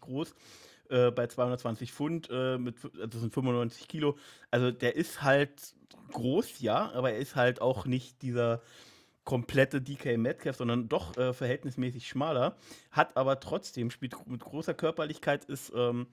groß. 0.00 0.34
Äh, 0.88 1.10
bei 1.10 1.26
220 1.26 1.92
Pfund, 1.92 2.28
äh, 2.30 2.58
mit, 2.58 2.76
also 3.00 3.18
sind 3.18 3.32
95 3.32 3.88
Kilo. 3.88 4.16
Also 4.50 4.70
der 4.70 4.96
ist 4.96 5.22
halt 5.22 5.74
groß, 6.12 6.60
ja, 6.60 6.92
aber 6.92 7.12
er 7.12 7.18
ist 7.18 7.36
halt 7.36 7.60
auch 7.60 7.86
nicht 7.86 8.22
dieser 8.22 8.62
komplette 9.24 9.82
DK 9.82 10.16
Metcalf, 10.16 10.56
sondern 10.56 10.88
doch 10.88 11.16
äh, 11.16 11.32
verhältnismäßig 11.32 12.06
schmaler. 12.06 12.56
Hat 12.90 13.16
aber 13.16 13.40
trotzdem, 13.40 13.90
spielt 13.90 14.14
mit 14.26 14.40
großer 14.40 14.74
Körperlichkeit, 14.74 15.44
ist 15.44 15.72
ähm, 15.74 16.06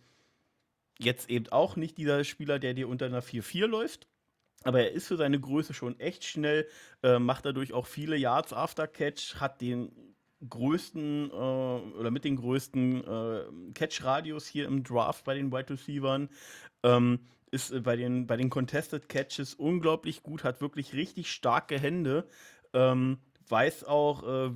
jetzt 0.99 1.29
eben 1.29 1.47
auch 1.49 1.75
nicht 1.75 1.97
dieser 1.97 2.23
Spieler, 2.23 2.59
der 2.59 2.73
dir 2.73 2.87
unter 2.87 3.05
einer 3.05 3.21
4-4 3.21 3.67
läuft. 3.67 4.07
Aber 4.63 4.81
er 4.81 4.91
ist 4.91 5.07
für 5.07 5.17
seine 5.17 5.39
Größe 5.39 5.73
schon 5.73 5.99
echt 5.99 6.23
schnell, 6.23 6.67
äh, 7.03 7.19
macht 7.19 7.45
dadurch 7.45 7.73
auch 7.73 7.85
viele 7.85 8.15
Yards 8.15 8.53
after 8.53 8.87
Catch, 8.87 9.35
hat 9.35 9.61
den 9.61 9.91
größten 10.49 11.29
äh, 11.31 11.33
oder 11.33 12.11
mit 12.11 12.23
den 12.23 12.35
größten 12.35 13.03
äh, 13.03 13.41
Catch-Radius 13.73 14.47
hier 14.47 14.65
im 14.65 14.83
Draft 14.83 15.23
bei 15.23 15.35
den 15.35 15.51
Wide 15.51 15.69
Receivers. 15.69 16.27
Ähm, 16.83 17.19
ist 17.51 17.71
äh, 17.71 17.79
bei 17.79 17.95
den, 17.95 18.27
bei 18.27 18.35
den 18.35 18.49
Contested 18.49 19.07
Catches 19.07 19.53
unglaublich 19.53 20.23
gut, 20.23 20.43
hat 20.43 20.61
wirklich 20.61 20.93
richtig 20.93 21.31
starke 21.31 21.79
Hände. 21.79 22.27
Ähm, 22.73 23.19
weiß 23.47 23.83
auch, 23.85 24.23
äh, 24.47 24.51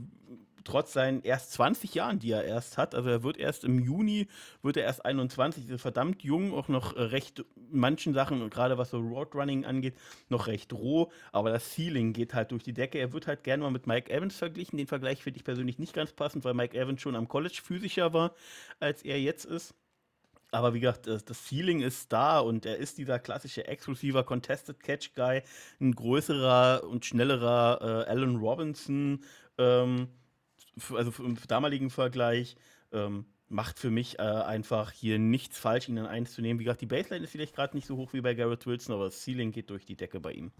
trotz 0.67 0.93
seinen 0.93 1.23
erst 1.23 1.53
20 1.53 1.95
Jahren, 1.95 2.19
die 2.19 2.31
er 2.31 2.43
erst 2.43 2.77
hat, 2.77 2.93
also 2.93 3.09
er 3.09 3.23
wird 3.23 3.37
erst 3.37 3.63
im 3.63 3.79
Juni, 3.79 4.27
wird 4.61 4.77
er 4.77 4.83
erst 4.83 5.05
21, 5.05 5.69
ist 5.69 5.81
verdammt 5.81 6.23
jung, 6.23 6.53
auch 6.53 6.67
noch 6.67 6.95
äh, 6.95 7.01
recht 7.01 7.45
manchen 7.71 8.13
Sachen, 8.13 8.49
gerade 8.49 8.77
was 8.77 8.89
so 8.89 8.99
Roadrunning 8.99 9.65
angeht, 9.65 9.95
noch 10.29 10.47
recht 10.47 10.73
roh, 10.73 11.11
aber 11.31 11.51
das 11.51 11.73
Ceiling 11.73 12.13
geht 12.13 12.33
halt 12.33 12.51
durch 12.51 12.63
die 12.63 12.73
Decke. 12.73 12.99
Er 12.99 13.13
wird 13.13 13.27
halt 13.27 13.43
gerne 13.43 13.63
mal 13.63 13.71
mit 13.71 13.87
Mike 13.87 14.11
Evans 14.11 14.35
verglichen. 14.35 14.77
Den 14.77 14.87
Vergleich 14.87 15.23
finde 15.23 15.37
ich 15.37 15.43
persönlich 15.43 15.79
nicht 15.79 15.93
ganz 15.93 16.11
passend, 16.13 16.43
weil 16.43 16.53
Mike 16.53 16.77
Evans 16.77 17.01
schon 17.01 17.15
am 17.15 17.27
College 17.27 17.61
physischer 17.63 18.13
war, 18.13 18.33
als 18.79 19.03
er 19.03 19.19
jetzt 19.21 19.45
ist. 19.45 19.73
aber 20.51 20.73
wie 20.73 20.79
gesagt, 20.79 21.07
das, 21.07 21.47
Ceiling 21.47 21.81
ist 21.81 22.11
da 22.11 22.39
und 22.39 22.65
er 22.65 22.77
ist 22.77 22.97
dieser 22.97 23.19
klassische 23.19 23.67
Ex-Receiver 23.67 24.23
Contested 24.23 24.81
Catch 24.81 25.13
Guy, 25.15 25.43
ein 25.79 25.93
größerer 25.93 26.83
und 26.89 27.05
schnellerer 27.05 28.05
äh, 28.07 28.09
Allen 28.09 28.37
Robinson, 28.37 29.23
ähm, 29.57 30.07
also 30.93 31.11
im 31.23 31.37
damaligen 31.47 31.89
Vergleich. 31.89 32.55
Ähm, 32.91 33.25
macht 33.49 33.79
für 33.79 33.89
mich 33.89 34.19
äh, 34.19 34.23
einfach 34.23 34.91
hier 34.91 35.19
nichts 35.19 35.57
falsch, 35.57 35.87
ihn 35.87 35.95
dann 35.95 36.05
eins 36.05 36.33
zu 36.33 36.41
nehmen. 36.41 36.59
Wie 36.59 36.65
gesagt, 36.65 36.81
die 36.81 36.85
Baseline 36.85 37.23
ist 37.23 37.31
vielleicht 37.31 37.55
gerade 37.55 37.75
nicht 37.75 37.87
so 37.87 37.95
hoch 37.95 38.13
wie 38.13 38.21
bei 38.21 38.33
Garrett 38.33 38.65
Wilson, 38.65 38.93
aber 38.93 39.05
das 39.05 39.23
Ceiling 39.23 39.51
geht 39.51 39.69
durch 39.69 39.85
die 39.85 39.95
Decke 39.95 40.19
bei 40.19 40.33
ihm. 40.33 40.51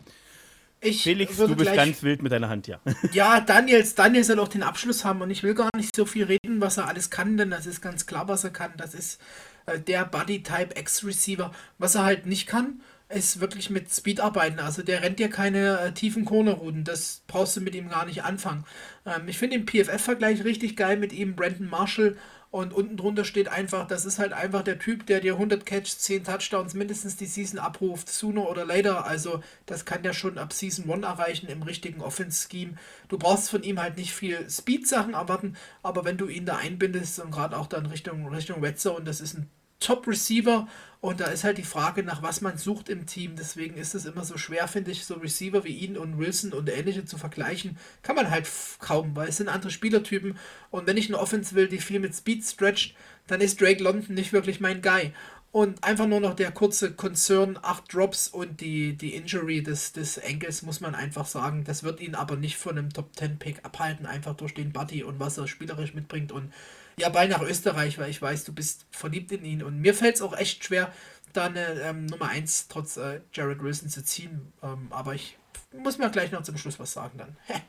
Ich 0.80 1.03
Felix, 1.03 1.35
du 1.38 1.56
bist 1.56 1.73
ganz 1.73 2.03
wild 2.03 2.22
mit 2.22 2.31
deiner 2.31 2.49
Hand, 2.49 2.68
ja. 2.68 2.80
Ja, 3.11 3.41
Daniels, 3.41 3.95
Daniel 3.95 4.23
soll 4.23 4.39
auch 4.39 4.48
den 4.48 4.61
Abschluss 4.61 5.03
haben 5.03 5.22
und 5.22 5.31
ich 5.31 5.41
will 5.41 5.56
gar 5.56 5.72
nicht 5.76 5.95
so 5.95 6.06
viel 6.06 6.26
reden, 6.26 6.61
was 6.61 6.77
er 6.77 6.88
alles 6.88 7.10
kann, 7.10 7.35
denn 7.35 7.49
das 7.49 7.65
ist 7.65 7.81
ganz 7.81 8.06
klar, 8.06 8.27
was 8.27 8.44
er 8.44 8.52
kann. 8.52 8.73
Das 8.77 8.94
ist 8.94 9.19
äh, 9.65 9.80
der 9.80 10.06
Body-Type 10.06 10.80
X-Receiver. 10.80 11.52
Was 11.80 11.95
er 11.95 12.03
halt 12.03 12.27
nicht 12.27 12.45
kann, 12.45 12.81
ist 13.09 13.39
wirklich 13.39 13.69
mit 13.69 13.91
Speed 13.93 14.19
arbeiten. 14.19 14.59
Also 14.59 14.84
der 14.84 15.01
rennt 15.01 15.19
dir 15.19 15.29
keine 15.29 15.79
äh, 15.79 15.91
tiefen 15.93 16.25
Cornerrouten. 16.25 16.84
Das 16.84 17.21
brauchst 17.27 17.55
du 17.55 17.61
mit 17.61 17.75
ihm 17.75 17.89
gar 17.89 18.05
nicht 18.05 18.23
anfangen. 18.23 18.65
Ähm, 19.05 19.27
ich 19.27 19.38
finde 19.38 19.57
den 19.57 19.67
PFF-Vergleich 19.67 20.43
richtig 20.43 20.75
geil 20.75 20.97
mit 20.97 21.13
ihm, 21.13 21.35
Brandon 21.35 21.69
Marshall 21.69 22.17
und 22.49 22.73
unten 22.73 22.95
drunter 22.95 23.25
steht 23.25 23.49
einfach, 23.49 23.88
das 23.88 24.05
ist 24.05 24.19
halt 24.19 24.31
einfach 24.31 24.63
der 24.63 24.79
Typ, 24.79 25.05
der 25.05 25.19
dir 25.19 25.34
100 25.34 25.65
Catch, 25.65 25.97
10 25.97 26.23
Touchdowns 26.23 26.73
mindestens 26.73 27.17
die 27.17 27.25
Season 27.25 27.59
abruft, 27.59 28.09
sooner 28.09 28.49
oder 28.49 28.65
later. 28.65 29.05
Also 29.05 29.43
das 29.65 29.84
kann 29.84 30.01
der 30.01 30.13
schon 30.13 30.38
ab 30.38 30.53
Season 30.53 30.89
1 30.89 31.03
erreichen 31.03 31.47
im 31.47 31.61
richtigen 31.61 32.01
Offense-Scheme. 32.01 32.75
Du 33.09 33.17
brauchst 33.17 33.49
von 33.49 33.63
ihm 33.63 33.81
halt 33.81 33.97
nicht 33.97 34.13
viel 34.13 34.49
Speed-Sachen 34.49 35.13
erwarten, 35.13 35.57
aber 35.84 36.05
wenn 36.05 36.17
du 36.17 36.27
ihn 36.27 36.45
da 36.45 36.57
einbindest 36.57 37.19
und 37.19 37.31
gerade 37.31 37.57
auch 37.57 37.67
dann 37.67 37.85
Richtung, 37.85 38.27
Richtung 38.27 38.63
Red 38.63 38.79
Zone, 38.79 39.03
das 39.03 39.19
ist 39.19 39.38
ein 39.38 39.49
Top-Receiver 39.80 40.68
und 40.99 41.20
da 41.20 41.26
ist 41.26 41.44
halt 41.44 41.60
die 41.60 41.64
Frage, 41.64 42.02
nach 42.02 42.24
was 42.24 42.41
man 42.41 42.58
sucht 42.58 42.90
im 42.90 43.06
Team. 43.06 43.36
Deswegen 43.36 43.78
ist 43.78 43.94
es 43.94 44.06
immer 44.06 44.26
so 44.26 44.38
schwer, 44.38 44.68
finde 44.68 44.91
ich, 44.91 45.06
so 45.06 45.14
Receiver 45.16 45.64
wie 45.64 45.76
ihn 45.76 45.98
und 45.98 46.18
Wilson 46.18 46.54
und 46.54 46.70
ähnliche 46.70 47.06
zu 47.06 47.18
vergleichen. 47.18 47.78
Kann 48.02 48.16
man 48.16 48.32
halt 48.32 48.49
kaum, 48.80 49.16
weil 49.16 49.30
es 49.30 49.38
sind 49.38 49.48
andere 49.48 49.72
Spielertypen. 49.72 50.38
Und 50.72 50.88
wenn 50.88 50.98
ich 50.98 51.08
eine 51.08 51.20
Offense 51.20 51.54
will, 51.54 51.68
die 51.68 51.78
viel 51.78 51.99
mit 51.99 52.16
Speed 52.16 52.44
stretcht, 52.44 52.95
dann 53.28 53.41
ist 53.41 53.62
Drake 53.62 53.84
London 53.84 54.16
nicht 54.16 54.34
wirklich 54.34 54.60
mein 54.60 54.82
Guy. 54.82 55.14
Und 55.52 55.84
einfach 55.84 56.08
nur 56.08 56.20
noch 56.20 56.34
der 56.34 56.52
kurze 56.52 56.91
Concern, 56.91 57.58
8 57.62 57.94
Drops 57.94 58.28
und 58.28 58.60
die, 58.60 58.98
die 58.98 59.16
Injury 59.16 59.64
des, 59.64 59.94
des 59.94 60.18
Enkels, 60.18 60.62
muss 60.62 60.82
man 60.82 60.95
einfach 60.95 61.26
sagen. 61.26 61.64
Das 61.64 61.84
wird 61.84 62.02
ihn 62.02 62.16
aber 62.16 62.36
nicht 62.36 62.58
von 62.58 62.78
einem 62.78 62.91
Top 62.91 63.16
10 63.16 63.38
Pick 63.38 63.64
abhalten, 63.64 64.06
einfach 64.06 64.36
durch 64.36 64.54
den 64.54 64.74
Buddy 64.74 65.04
und 65.04 65.20
was 65.20 65.38
er 65.38 65.48
spielerisch 65.48 65.94
mitbringt. 65.94 66.32
Und 66.32 66.52
ja, 66.99 67.10
bald 67.10 67.30
nach 67.30 67.41
Österreich, 67.41 67.99
weil 67.99 68.10
ich 68.10 68.22
weiß, 68.22 68.44
du 68.44 68.53
bist 68.53 68.86
verliebt 68.91 69.32
in 69.32 69.45
ihn. 69.45 69.64
Und 69.64 69.80
mir 69.80 69.94
fällt 69.94 70.15
es 70.15 70.22
auch 70.22 70.36
echt 70.36 70.64
schwer, 70.64 70.91
da 71.34 71.45
eine 71.45 71.82
ähm, 71.82 72.07
Nummer 72.07 72.30
1 72.30 72.68
trotz 72.68 72.98
äh, 72.98 73.22
Jared 73.34 73.61
Wilson 73.61 73.90
zu 73.90 74.03
ziehen. 74.03 74.52
Ähm, 74.64 74.88
aber 74.90 75.14
ich 75.14 75.38
muss 75.72 75.98
mir 75.98 76.10
gleich 76.10 76.32
noch 76.32 76.41
zum 76.41 76.57
Schluss 76.57 76.80
was 76.80 76.94
sagen 76.94 77.18
dann. 77.18 77.38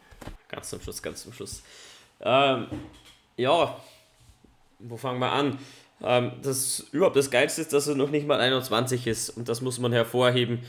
ganz 0.48 0.70
zum 0.70 0.80
Schluss, 0.80 1.02
ganz 1.02 1.22
zum 1.22 1.32
Schluss. 1.32 1.62
Ähm, 2.20 2.66
ja, 3.36 3.76
wo 4.78 4.96
fangen 4.96 5.20
wir 5.20 5.32
an? 5.32 5.58
Ähm, 6.02 6.32
das 6.42 6.80
überhaupt 6.92 7.16
das 7.16 7.30
Geilste 7.30 7.60
ist, 7.60 7.72
dass 7.72 7.86
er 7.86 7.96
noch 7.96 8.10
nicht 8.10 8.26
mal 8.26 8.40
21 8.40 9.06
ist 9.06 9.30
und 9.30 9.48
das 9.48 9.60
muss 9.60 9.78
man 9.78 9.92
hervorheben. 9.92 10.60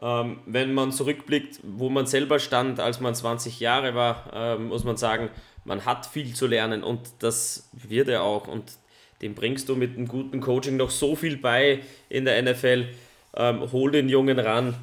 Ähm, 0.00 0.38
wenn 0.46 0.74
man 0.74 0.92
zurückblickt, 0.92 1.58
wo 1.64 1.88
man 1.88 2.06
selber 2.06 2.38
stand, 2.38 2.78
als 2.78 3.00
man 3.00 3.14
20 3.14 3.58
Jahre 3.58 3.96
war, 3.96 4.30
ähm, 4.32 4.68
muss 4.68 4.84
man 4.84 4.96
sagen, 4.96 5.30
man 5.64 5.84
hat 5.84 6.06
viel 6.06 6.34
zu 6.34 6.46
lernen 6.46 6.82
und 6.82 7.00
das 7.20 7.68
wird 7.72 8.08
er 8.08 8.22
auch. 8.22 8.48
Und 8.48 8.64
dem 9.22 9.34
bringst 9.34 9.68
du 9.68 9.76
mit 9.76 9.96
einem 9.96 10.08
guten 10.08 10.40
Coaching 10.40 10.76
noch 10.76 10.90
so 10.90 11.16
viel 11.16 11.36
bei 11.36 11.80
in 12.08 12.24
der 12.24 12.42
NFL. 12.42 12.88
Ähm, 13.36 13.72
hol 13.72 13.90
den 13.90 14.08
Jungen 14.08 14.38
ran. 14.38 14.74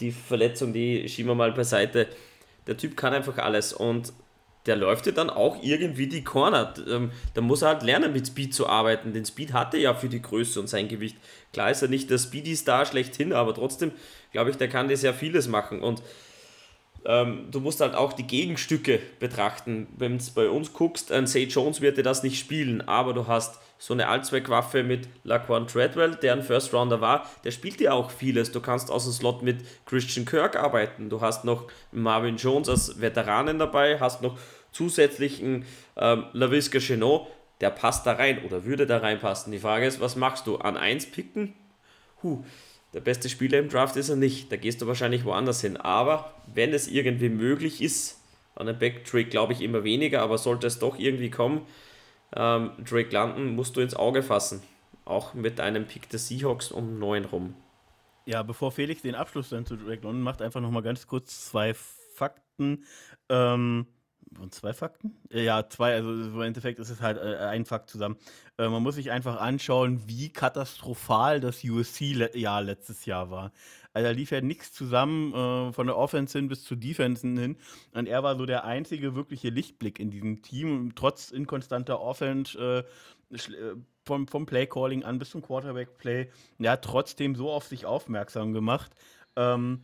Die 0.00 0.10
Verletzung, 0.10 0.72
die 0.72 1.08
schieben 1.08 1.30
wir 1.30 1.34
mal 1.34 1.52
beiseite. 1.52 2.08
Der 2.66 2.76
Typ 2.76 2.96
kann 2.96 3.14
einfach 3.14 3.38
alles 3.38 3.72
und 3.72 4.12
der 4.66 4.76
läuft 4.76 5.06
ja 5.06 5.12
dann 5.12 5.30
auch 5.30 5.62
irgendwie 5.62 6.08
die 6.08 6.24
Corner. 6.24 6.74
Ähm, 6.88 7.12
da 7.34 7.40
muss 7.40 7.62
er 7.62 7.68
halt 7.68 7.82
lernen, 7.82 8.12
mit 8.12 8.26
Speed 8.26 8.52
zu 8.52 8.66
arbeiten. 8.66 9.12
Den 9.12 9.24
Speed 9.24 9.52
hat 9.52 9.74
er 9.74 9.80
ja 9.80 9.94
für 9.94 10.08
die 10.08 10.20
Größe 10.20 10.58
und 10.60 10.66
sein 10.66 10.88
Gewicht. 10.88 11.16
Klar 11.52 11.70
ist 11.70 11.82
er 11.82 11.88
nicht 11.88 12.10
der 12.10 12.18
Speedy-Star 12.18 12.84
schlechthin, 12.84 13.32
aber 13.32 13.54
trotzdem 13.54 13.92
glaube 14.32 14.50
ich, 14.50 14.56
der 14.56 14.68
kann 14.68 14.88
das 14.88 15.02
ja 15.02 15.12
vieles 15.12 15.46
machen. 15.46 15.80
Und 15.80 16.02
ähm, 17.06 17.46
du 17.50 17.60
musst 17.60 17.80
halt 17.80 17.94
auch 17.94 18.12
die 18.12 18.26
Gegenstücke 18.26 19.00
betrachten. 19.20 19.86
Wenn 19.96 20.18
du 20.18 20.24
bei 20.34 20.48
uns 20.48 20.72
guckst, 20.72 21.12
ein 21.12 21.26
Say 21.26 21.44
Jones 21.44 21.80
wird 21.80 21.98
dir 21.98 22.02
das 22.02 22.22
nicht 22.22 22.38
spielen, 22.38 22.86
aber 22.86 23.14
du 23.14 23.28
hast 23.28 23.60
so 23.78 23.94
eine 23.94 24.08
Allzweckwaffe 24.08 24.82
mit 24.82 25.08
Laquan 25.22 25.68
Treadwell, 25.68 26.16
der 26.16 26.32
ein 26.32 26.42
First 26.42 26.74
Rounder 26.74 27.00
war, 27.00 27.28
der 27.44 27.52
spielt 27.52 27.78
dir 27.78 27.94
auch 27.94 28.10
vieles. 28.10 28.50
Du 28.50 28.60
kannst 28.60 28.90
aus 28.90 29.04
dem 29.04 29.12
Slot 29.12 29.42
mit 29.42 29.64
Christian 29.84 30.26
Kirk 30.26 30.56
arbeiten. 30.56 31.08
Du 31.08 31.20
hast 31.20 31.44
noch 31.44 31.66
Marvin 31.92 32.36
Jones 32.36 32.68
als 32.68 33.00
Veteranen 33.00 33.58
dabei, 33.58 34.00
hast 34.00 34.22
noch 34.22 34.38
zusätzlichen 34.72 35.64
ähm, 35.96 36.24
LaVisca 36.32 36.80
Chenot, 36.80 37.28
der 37.60 37.70
passt 37.70 38.06
da 38.06 38.12
rein 38.12 38.44
oder 38.44 38.64
würde 38.64 38.86
da 38.86 38.98
reinpassen. 38.98 39.52
Die 39.52 39.58
Frage 39.58 39.86
ist, 39.86 40.00
was 40.00 40.16
machst 40.16 40.46
du? 40.46 40.56
An 40.56 40.76
1 40.76 41.10
picken? 41.12 41.54
Huh, 42.22 42.42
der 42.96 43.02
beste 43.02 43.28
Spieler 43.28 43.58
im 43.58 43.68
Draft 43.68 43.94
ist 43.96 44.08
er 44.08 44.16
nicht. 44.16 44.50
Da 44.50 44.56
gehst 44.56 44.80
du 44.80 44.86
wahrscheinlich 44.86 45.26
woanders 45.26 45.60
hin. 45.60 45.76
Aber 45.76 46.32
wenn 46.46 46.72
es 46.72 46.88
irgendwie 46.88 47.28
möglich 47.28 47.82
ist, 47.82 48.22
an 48.54 48.68
einem 48.68 48.78
Backtrick 48.78 49.30
glaube 49.30 49.52
ich 49.52 49.60
immer 49.60 49.84
weniger, 49.84 50.22
aber 50.22 50.38
sollte 50.38 50.66
es 50.66 50.78
doch 50.78 50.98
irgendwie 50.98 51.28
kommen, 51.28 51.66
ähm, 52.34 52.70
Drake 52.82 53.10
London 53.14 53.54
musst 53.54 53.76
du 53.76 53.82
ins 53.82 53.94
Auge 53.94 54.22
fassen. 54.22 54.62
Auch 55.04 55.34
mit 55.34 55.60
einem 55.60 55.86
Pick 55.86 56.08
der 56.08 56.18
Seahawks 56.18 56.72
um 56.72 56.98
9 56.98 57.26
rum. 57.26 57.54
Ja, 58.24 58.42
bevor 58.42 58.72
Felix 58.72 59.02
den 59.02 59.14
Abschluss 59.14 59.50
dann 59.50 59.66
zu 59.66 59.76
Drake 59.76 60.00
London 60.00 60.22
macht, 60.22 60.40
einfach 60.40 60.62
nochmal 60.62 60.82
ganz 60.82 61.06
kurz 61.06 61.44
zwei 61.50 61.74
Fakten. 61.74 62.86
Ähm, 63.28 63.86
und 64.38 64.54
zwei 64.54 64.72
Fakten? 64.72 65.16
Ja, 65.30 65.68
zwei, 65.68 65.94
also 65.94 66.10
im 66.10 66.40
Endeffekt 66.40 66.78
ist 66.78 66.90
es 66.90 67.00
halt 67.00 67.18
äh, 67.18 67.36
ein 67.36 67.64
Fakt 67.64 67.90
zusammen. 67.90 68.16
Äh, 68.58 68.68
man 68.68 68.82
muss 68.82 68.94
sich 68.96 69.10
einfach 69.10 69.40
anschauen, 69.40 70.02
wie 70.06 70.30
katastrophal 70.30 71.40
das 71.40 71.64
USC-Jahr 71.64 72.62
letztes 72.62 73.04
Jahr 73.06 73.30
war. 73.30 73.52
Also 73.92 74.08
da 74.08 74.12
lief 74.12 74.30
ja 74.30 74.42
nichts 74.42 74.72
zusammen, 74.72 75.32
äh, 75.32 75.72
von 75.72 75.86
der 75.86 75.96
Offense 75.96 76.36
hin 76.38 76.48
bis 76.48 76.64
zur 76.64 76.76
Defense 76.76 77.26
hin. 77.26 77.56
Und 77.92 78.06
er 78.08 78.22
war 78.22 78.36
so 78.36 78.44
der 78.44 78.64
einzige 78.64 79.14
wirkliche 79.14 79.48
Lichtblick 79.48 79.98
in 79.98 80.10
diesem 80.10 80.42
Team, 80.42 80.92
trotz 80.94 81.30
inkonstanter 81.30 82.00
Offense, 82.00 82.84
äh, 83.32 83.34
äh, 83.34 83.76
vom, 84.04 84.28
vom 84.28 84.46
Play-Calling 84.46 85.02
an 85.02 85.18
bis 85.18 85.30
zum 85.30 85.42
Quarterback-Play. 85.42 86.30
Er 86.58 86.72
hat 86.72 86.84
trotzdem 86.84 87.34
so 87.34 87.50
auf 87.50 87.64
sich 87.64 87.86
aufmerksam 87.86 88.52
gemacht. 88.52 88.92
Ähm, 89.34 89.82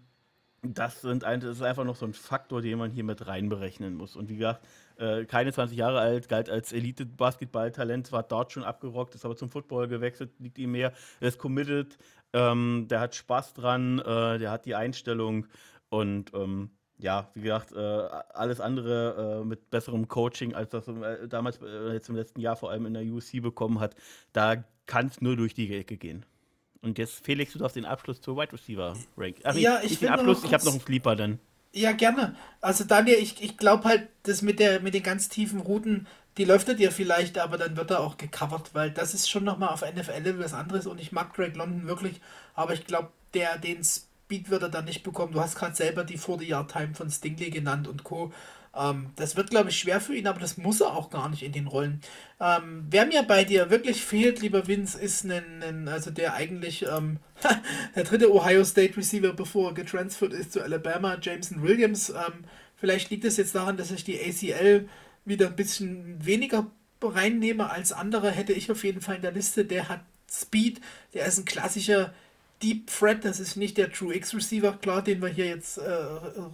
das, 0.62 1.00
sind 1.02 1.24
ein, 1.24 1.40
das 1.40 1.56
ist 1.56 1.62
einfach 1.62 1.84
noch 1.84 1.96
so 1.96 2.06
ein 2.06 2.12
Faktor, 2.12 2.62
den 2.62 2.78
man 2.78 2.90
hier 2.90 3.04
mit 3.04 3.26
reinberechnen 3.26 3.94
muss. 3.94 4.14
Und 4.14 4.28
wie 4.28 4.36
gesagt, 4.36 4.64
äh, 4.96 5.24
keine 5.24 5.52
20 5.52 5.76
Jahre 5.76 5.98
alt, 5.98 6.28
galt 6.28 6.48
als 6.48 6.72
Elite-Basketball-Talent, 6.72 8.12
war 8.12 8.22
dort 8.22 8.52
schon 8.52 8.62
abgerockt, 8.62 9.14
ist 9.14 9.24
aber 9.24 9.36
zum 9.36 9.50
Football 9.50 9.88
gewechselt, 9.88 10.30
liegt 10.38 10.58
ihm 10.58 10.72
mehr, 10.72 10.92
er 11.20 11.28
ist 11.28 11.38
committed, 11.38 11.98
ähm, 12.32 12.86
der 12.88 13.00
hat 13.00 13.14
Spaß 13.16 13.54
dran, 13.54 13.98
äh, 13.98 14.38
der 14.38 14.50
hat 14.52 14.64
die 14.64 14.76
Einstellung 14.76 15.46
und 15.88 16.32
ähm, 16.32 16.70
ja, 16.98 17.30
wie 17.34 17.42
gesagt, 17.42 17.72
äh, 17.72 17.78
alles 17.78 18.60
andere 18.60 19.40
äh, 19.40 19.44
mit 19.44 19.70
besserem 19.70 20.06
Coaching, 20.06 20.54
als 20.54 20.70
das 20.70 20.86
äh, 20.86 21.26
damals 21.26 21.60
äh, 21.60 21.92
jetzt 21.92 22.08
im 22.08 22.14
letzten 22.14 22.40
Jahr 22.40 22.54
vor 22.54 22.70
allem 22.70 22.86
in 22.86 22.94
der 22.94 23.02
UC 23.02 23.42
bekommen 23.42 23.80
hat, 23.80 23.96
da 24.32 24.64
kann 24.86 25.06
es 25.06 25.20
nur 25.20 25.36
durch 25.36 25.54
die 25.54 25.74
Ecke 25.74 25.96
gehen. 25.96 26.24
Und 26.82 26.98
jetzt, 26.98 27.24
Felix, 27.24 27.52
du 27.52 27.60
darfst 27.60 27.76
den 27.76 27.84
Abschluss 27.84 28.20
zur 28.20 28.36
Wide 28.36 28.52
Receiver 28.52 28.96
Rank. 29.16 29.36
Ach, 29.44 29.54
ja, 29.54 29.80
ich, 29.82 29.92
ich 29.92 29.98
den 30.00 30.08
Abschluss, 30.08 30.42
ich 30.44 30.52
habe 30.52 30.64
noch 30.64 30.72
einen 30.72 30.80
Sleeper 30.80 31.14
dann. 31.14 31.38
Ja, 31.72 31.92
gerne. 31.92 32.34
Also 32.60 32.84
Daniel, 32.84 33.16
ich, 33.18 33.42
ich 33.42 33.56
glaube 33.56 33.84
halt, 33.84 34.08
das 34.24 34.42
mit 34.42 34.58
der 34.58 34.80
mit 34.80 34.92
den 34.92 35.02
ganz 35.02 35.28
tiefen 35.28 35.60
Routen, 35.60 36.06
die 36.36 36.44
läuft 36.44 36.68
er 36.68 36.74
dir 36.74 36.90
vielleicht, 36.90 37.38
aber 37.38 37.56
dann 37.56 37.76
wird 37.76 37.90
er 37.90 38.00
auch 38.00 38.18
gecovert, 38.18 38.74
weil 38.74 38.90
das 38.90 39.14
ist 39.14 39.30
schon 39.30 39.44
nochmal 39.44 39.70
auf 39.70 39.82
NFL-Level 39.82 40.44
was 40.44 40.54
anderes 40.54 40.86
und 40.86 41.00
ich 41.00 41.12
mag 41.12 41.32
Greg 41.34 41.56
London 41.56 41.86
wirklich, 41.86 42.20
aber 42.54 42.74
ich 42.74 42.84
glaube, 42.84 43.10
der 43.32 43.58
den 43.58 43.82
Speed 43.84 44.50
wird 44.50 44.62
er 44.62 44.68
dann 44.68 44.84
nicht 44.84 45.02
bekommen. 45.02 45.32
Du 45.32 45.40
hast 45.40 45.56
gerade 45.56 45.74
selber 45.74 46.04
die 46.04 46.18
40-Yard-Time 46.18 46.94
von 46.94 47.10
Stingley 47.10 47.50
genannt 47.50 47.88
und 47.88 48.04
Co. 48.04 48.32
Ähm, 48.74 49.10
das 49.16 49.36
wird, 49.36 49.50
glaube 49.50 49.70
ich, 49.70 49.78
schwer 49.78 50.00
für 50.00 50.14
ihn, 50.14 50.26
aber 50.26 50.40
das 50.40 50.56
muss 50.56 50.80
er 50.80 50.96
auch 50.96 51.10
gar 51.10 51.28
nicht 51.28 51.42
in 51.42 51.52
den 51.52 51.66
Rollen. 51.66 52.00
Ähm, 52.40 52.86
wer 52.88 53.06
mir 53.06 53.22
bei 53.22 53.44
dir 53.44 53.70
wirklich 53.70 54.02
fehlt, 54.04 54.40
lieber 54.40 54.66
Vince, 54.66 54.98
ist 54.98 55.24
ein, 55.24 55.62
ein 55.62 55.88
also 55.88 56.10
der 56.10 56.34
eigentlich 56.34 56.86
ähm, 56.86 57.18
der 57.96 58.04
dritte 58.04 58.32
Ohio 58.32 58.64
State 58.64 58.96
Receiver, 58.96 59.32
bevor 59.32 59.70
er 59.70 59.74
getransfert 59.74 60.32
ist 60.32 60.52
zu 60.52 60.62
Alabama, 60.62 61.18
Jameson 61.20 61.62
Williams. 61.62 62.10
Ähm, 62.10 62.44
vielleicht 62.76 63.10
liegt 63.10 63.24
es 63.24 63.36
jetzt 63.36 63.54
daran, 63.54 63.76
dass 63.76 63.90
ich 63.90 64.04
die 64.04 64.18
ACL 64.18 64.88
wieder 65.24 65.48
ein 65.48 65.56
bisschen 65.56 66.24
weniger 66.24 66.70
reinnehme 67.02 67.70
als 67.70 67.92
andere, 67.92 68.30
hätte 68.30 68.52
ich 68.52 68.70
auf 68.70 68.84
jeden 68.84 69.00
Fall 69.00 69.16
in 69.16 69.22
der 69.22 69.32
Liste. 69.32 69.64
Der 69.64 69.88
hat 69.88 70.00
Speed, 70.30 70.80
der 71.14 71.26
ist 71.26 71.38
ein 71.38 71.44
klassischer 71.44 72.14
Deep 72.62 72.86
Threat, 72.86 73.24
das 73.24 73.40
ist 73.40 73.56
nicht 73.56 73.76
der 73.76 73.90
True 73.90 74.14
X 74.14 74.34
Receiver, 74.34 74.72
klar, 74.80 75.02
den 75.02 75.20
wir 75.20 75.28
hier 75.28 75.46
jetzt 75.46 75.78
äh, 75.78 76.04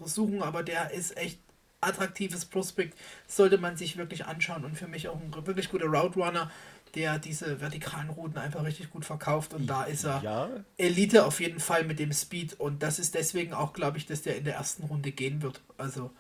suchen, 0.05 0.43
aber 0.43 0.63
der 0.63 0.91
ist 0.93 1.17
echt 1.17 1.39
attraktives 1.81 2.45
Prospect, 2.45 2.99
sollte 3.27 3.59
man 3.59 3.77
sich 3.77 3.97
wirklich 3.97 4.27
anschauen 4.27 4.65
und 4.65 4.77
für 4.77 4.89
mich 4.89 5.09
auch 5.09 5.21
ein 5.21 5.33
wirklich 5.47 5.71
guter 5.71 5.87
Route 5.87 6.19
Runner, 6.19 6.51
der 6.95 7.19
diese 7.19 7.61
vertikalen 7.61 8.11
Routen 8.11 8.39
einfach 8.39 8.65
richtig 8.65 8.91
gut 8.91 9.05
verkauft 9.05 9.55
und 9.55 9.67
da 9.67 9.85
ist 9.85 10.05
er 10.05 10.21
Ja, 10.23 10.49
Elite 10.79 11.25
auf 11.27 11.41
jeden 11.41 11.61
Fall 11.61 11.85
mit 11.85 11.99
dem 11.99 12.13
Speed 12.13 12.59
und 12.59 12.83
das 12.83 12.99
ist 12.99 13.15
deswegen 13.15 13.53
auch, 13.53 13.73
glaube 13.73 13.99
ich, 13.99 14.07
dass 14.07 14.23
der 14.23 14.37
in 14.37 14.45
der 14.45 14.55
ersten 14.55 14.85
Runde 14.85 15.13
gehen 15.13 15.43
wird. 15.43 15.61
Also, 15.77 16.11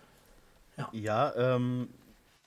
Ja, 0.92 1.34
ähm, 1.36 1.88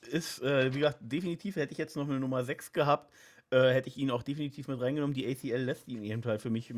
ist, 0.02 0.42
äh, 0.42 0.74
wie 0.74 0.80
gesagt, 0.80 1.00
definitiv 1.02 1.56
hätte 1.56 1.74
ich 1.74 1.78
jetzt 1.78 1.96
noch 1.96 2.08
eine 2.08 2.20
Nummer 2.20 2.44
6 2.44 2.74
gehabt, 2.74 3.12
äh, 3.52 3.74
hätte 3.74 3.90
ich 3.90 3.98
ihn 3.98 4.12
auch 4.12 4.24
definitiv 4.24 4.68
mit 4.68 4.80
reingenommen. 4.80 5.14
Die 5.14 5.28
ACL 5.28 5.62
lässt 5.62 5.88
ihn 5.88 6.04
eben 6.04 6.24
halt 6.24 6.42
für 6.42 6.50
mich 6.50 6.70
äh, 6.70 6.74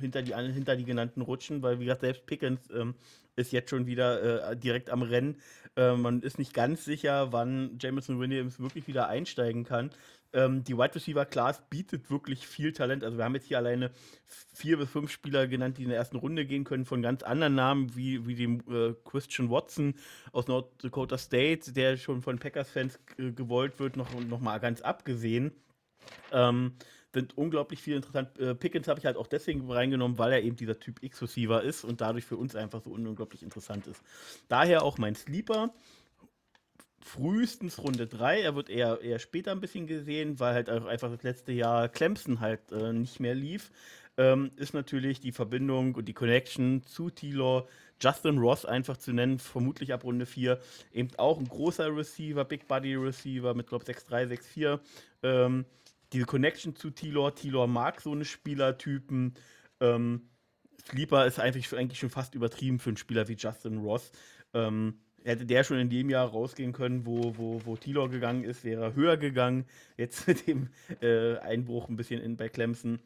hinter, 0.00 0.22
die, 0.22 0.34
hinter 0.34 0.76
die 0.76 0.84
genannten 0.84 1.20
rutschen, 1.20 1.62
weil, 1.62 1.80
wie 1.80 1.84
gesagt, 1.84 2.02
selbst 2.02 2.26
Pickens 2.26 2.70
ähm, 2.70 2.94
ist 3.36 3.52
jetzt 3.52 3.70
schon 3.70 3.86
wieder 3.86 4.50
äh, 4.50 4.56
direkt 4.56 4.90
am 4.90 5.02
Rennen. 5.02 5.36
Äh, 5.76 5.96
man 5.96 6.22
ist 6.22 6.38
nicht 6.38 6.54
ganz 6.54 6.84
sicher, 6.84 7.32
wann 7.32 7.76
Jameson 7.80 8.20
Williams 8.20 8.60
wirklich 8.60 8.86
wieder 8.86 9.08
einsteigen 9.08 9.64
kann. 9.64 9.90
Ähm, 10.32 10.64
die 10.64 10.76
Wide 10.76 10.94
Receiver 10.94 11.24
Class 11.26 11.62
bietet 11.68 12.10
wirklich 12.10 12.46
viel 12.46 12.72
Talent. 12.72 13.04
Also 13.04 13.18
wir 13.18 13.24
haben 13.24 13.34
jetzt 13.34 13.46
hier 13.46 13.58
alleine 13.58 13.90
vier 14.26 14.78
bis 14.78 14.90
fünf 14.90 15.10
Spieler 15.10 15.46
genannt, 15.46 15.78
die 15.78 15.82
in 15.82 15.88
der 15.88 15.98
ersten 15.98 16.16
Runde 16.16 16.46
gehen 16.46 16.64
können, 16.64 16.84
von 16.84 17.02
ganz 17.02 17.22
anderen 17.22 17.54
Namen, 17.54 17.94
wie, 17.96 18.26
wie 18.26 18.34
dem 18.34 18.60
äh, 18.70 18.94
Christian 19.04 19.50
Watson 19.50 19.94
aus 20.32 20.46
North 20.46 20.82
Dakota 20.82 21.18
State, 21.18 21.72
der 21.72 21.96
schon 21.96 22.22
von 22.22 22.38
Packers-Fans 22.38 22.98
äh, 23.18 23.32
gewollt 23.32 23.78
wird, 23.78 23.96
noch, 23.96 24.12
noch 24.24 24.40
mal 24.40 24.58
ganz 24.58 24.80
abgesehen. 24.80 25.52
Ähm, 26.32 26.72
sind 27.12 27.36
unglaublich 27.36 27.82
viel 27.82 27.96
interessant. 27.96 28.38
Äh, 28.38 28.54
Pickens 28.54 28.88
habe 28.88 28.98
ich 28.98 29.06
halt 29.06 29.16
auch 29.16 29.26
deswegen 29.26 29.70
reingenommen, 29.70 30.18
weil 30.18 30.32
er 30.32 30.42
eben 30.42 30.56
dieser 30.56 30.78
Typ 30.78 31.02
X-Receiver 31.02 31.62
ist 31.62 31.84
und 31.84 32.00
dadurch 32.00 32.24
für 32.24 32.36
uns 32.36 32.56
einfach 32.56 32.82
so 32.82 32.90
unglaublich 32.90 33.42
interessant 33.42 33.86
ist. 33.86 34.02
Daher 34.48 34.82
auch 34.82 34.98
mein 34.98 35.14
Sleeper. 35.14 35.74
Frühestens 37.04 37.78
Runde 37.78 38.06
3, 38.06 38.42
er 38.42 38.54
wird 38.54 38.70
eher, 38.70 39.00
eher 39.00 39.18
später 39.18 39.50
ein 39.50 39.60
bisschen 39.60 39.86
gesehen, 39.86 40.38
weil 40.38 40.54
halt 40.54 40.70
auch 40.70 40.86
einfach 40.86 41.10
das 41.10 41.22
letzte 41.22 41.52
Jahr 41.52 41.88
Clemson 41.88 42.40
halt 42.40 42.70
äh, 42.72 42.92
nicht 42.92 43.20
mehr 43.20 43.34
lief. 43.34 43.70
Ähm, 44.16 44.50
ist 44.56 44.74
natürlich 44.74 45.20
die 45.20 45.32
Verbindung 45.32 45.94
und 45.94 46.06
die 46.06 46.12
Connection 46.12 46.82
zu 46.82 47.10
Tilor, 47.10 47.66
Justin 48.00 48.38
Ross 48.38 48.64
einfach 48.64 48.96
zu 48.96 49.12
nennen, 49.12 49.38
vermutlich 49.38 49.92
ab 49.92 50.04
Runde 50.04 50.26
4. 50.26 50.60
Eben 50.92 51.08
auch 51.16 51.38
ein 51.38 51.48
großer 51.48 51.94
Receiver, 51.94 52.44
Big 52.44 52.68
Body 52.68 52.94
Receiver 52.94 53.54
mit, 53.54 53.68
glaube 53.68 53.84
ich, 53.88 53.96
6'3, 53.96 54.26
6'4. 54.26 54.80
Ähm, 55.22 55.64
diese 56.12 56.26
Connection 56.26 56.76
zu 56.76 56.90
Tilor. 56.90 57.34
Tilor 57.34 57.66
mag 57.66 58.00
so 58.00 58.12
eine 58.12 58.24
Spielertypen. 58.24 59.34
Ähm, 59.80 60.28
Sleeper 60.86 61.26
ist 61.26 61.38
eigentlich, 61.38 61.72
eigentlich 61.74 61.98
schon 61.98 62.10
fast 62.10 62.34
übertrieben 62.34 62.78
für 62.78 62.90
einen 62.90 62.96
Spieler 62.96 63.28
wie 63.28 63.36
Justin 63.36 63.78
Ross. 63.78 64.10
Ähm, 64.52 65.00
hätte 65.24 65.46
der 65.46 65.64
schon 65.64 65.78
in 65.78 65.90
dem 65.90 66.10
Jahr 66.10 66.28
rausgehen 66.28 66.72
können, 66.72 67.06
wo, 67.06 67.36
wo, 67.36 67.60
wo 67.64 67.76
Tilor 67.76 68.10
gegangen 68.10 68.44
ist, 68.44 68.64
wäre 68.64 68.82
er 68.82 68.94
höher 68.94 69.16
gegangen. 69.16 69.64
Jetzt 69.96 70.26
mit 70.28 70.46
dem 70.46 70.68
äh, 71.00 71.36
Einbruch 71.38 71.88
ein 71.88 71.96
bisschen 71.96 72.20
in, 72.20 72.36
bei 72.36 72.48
Clemson 72.48 73.00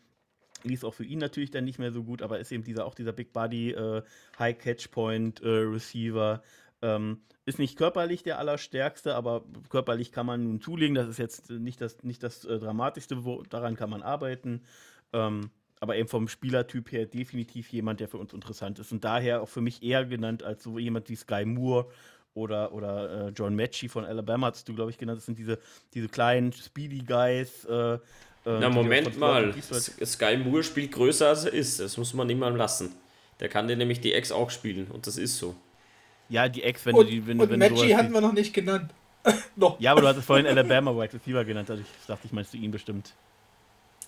lief 0.62 0.84
auch 0.84 0.94
für 0.94 1.04
ihn 1.04 1.18
natürlich 1.18 1.50
dann 1.50 1.64
nicht 1.64 1.78
mehr 1.78 1.92
so 1.92 2.02
gut, 2.02 2.22
aber 2.22 2.38
ist 2.38 2.52
eben 2.52 2.64
dieser 2.64 2.86
auch 2.86 2.94
dieser 2.94 3.12
Big 3.12 3.32
Body 3.32 3.72
äh, 3.72 4.02
High 4.38 4.58
Catch 4.58 4.90
Point 4.90 5.40
äh, 5.42 5.48
Receiver. 5.48 6.42
Ähm, 6.82 7.20
ist 7.44 7.58
nicht 7.58 7.78
körperlich 7.78 8.22
der 8.22 8.38
allerstärkste, 8.38 9.14
aber 9.14 9.44
körperlich 9.68 10.12
kann 10.12 10.26
man 10.26 10.42
nun 10.42 10.60
zulegen. 10.60 10.94
Das 10.94 11.08
ist 11.08 11.18
jetzt 11.18 11.50
nicht 11.50 11.80
das, 11.80 12.02
nicht 12.02 12.22
das 12.22 12.44
äh, 12.44 12.58
Dramatischste, 12.58 13.24
wo, 13.24 13.42
daran 13.44 13.76
kann 13.76 13.90
man 13.90 14.02
arbeiten. 14.02 14.62
Ähm, 15.12 15.50
aber 15.80 15.96
eben 15.96 16.08
vom 16.08 16.28
Spielertyp 16.28 16.90
her 16.92 17.06
definitiv 17.06 17.70
jemand, 17.70 18.00
der 18.00 18.08
für 18.08 18.18
uns 18.18 18.32
interessant 18.32 18.78
ist. 18.78 18.92
Und 18.92 19.04
daher 19.04 19.42
auch 19.42 19.48
für 19.48 19.60
mich 19.60 19.82
eher 19.82 20.04
genannt 20.04 20.42
als 20.42 20.62
so 20.62 20.78
jemand 20.78 21.08
wie 21.08 21.16
Sky 21.16 21.44
Moore 21.44 21.86
oder, 22.34 22.72
oder 22.72 23.28
äh, 23.28 23.30
John 23.30 23.54
Matchy 23.54 23.88
von 23.88 24.04
Alabama, 24.04 24.48
hast 24.48 24.68
du, 24.68 24.74
glaube 24.74 24.90
ich, 24.90 24.98
genannt. 24.98 25.18
Das 25.18 25.26
sind 25.26 25.38
diese, 25.38 25.58
diese 25.94 26.08
kleinen 26.08 26.52
Speedy 26.52 26.98
Guys. 26.98 27.64
Äh, 27.64 27.94
äh, 27.94 27.98
Na, 28.44 28.68
Moment 28.68 29.18
mal. 29.18 29.54
Sky 29.60 30.36
Moore 30.36 30.62
spielt 30.62 30.92
größer 30.92 31.28
als 31.28 31.44
er 31.44 31.52
ist. 31.52 31.80
Das 31.80 31.96
muss 31.96 32.14
man 32.14 32.28
ihm 32.30 32.38
mal 32.38 32.54
lassen. 32.54 32.94
Der 33.40 33.48
kann 33.48 33.68
dir 33.68 33.76
nämlich 33.76 34.00
die 34.00 34.14
Ex 34.14 34.32
auch 34.32 34.50
spielen 34.50 34.86
und 34.90 35.06
das 35.06 35.18
ist 35.18 35.36
so. 35.36 35.54
Ja, 36.28 36.48
die 36.48 36.62
Ex, 36.62 36.86
wenn 36.86 36.94
und, 36.94 37.06
du 37.06 37.10
die, 37.10 37.26
wenn, 37.26 37.38
und 37.38 37.50
wenn 37.50 37.60
du 37.60 37.68
Matchy 37.68 37.90
hatten 37.90 38.12
wir 38.12 38.20
noch 38.20 38.32
nicht 38.32 38.54
genannt. 38.54 38.92
noch. 39.56 39.78
Ja, 39.80 39.92
aber 39.92 40.00
du 40.00 40.08
hattest 40.08 40.26
vorhin 40.26 40.46
Alabama 40.46 40.92
Wide 40.92 41.12
Receiver 41.12 41.44
genannt, 41.44 41.70
also 41.70 41.82
ich 41.82 42.06
dachte, 42.06 42.26
ich 42.26 42.32
meinst 42.32 42.54
du 42.54 42.58
ihn 42.58 42.70
bestimmt. 42.70 43.14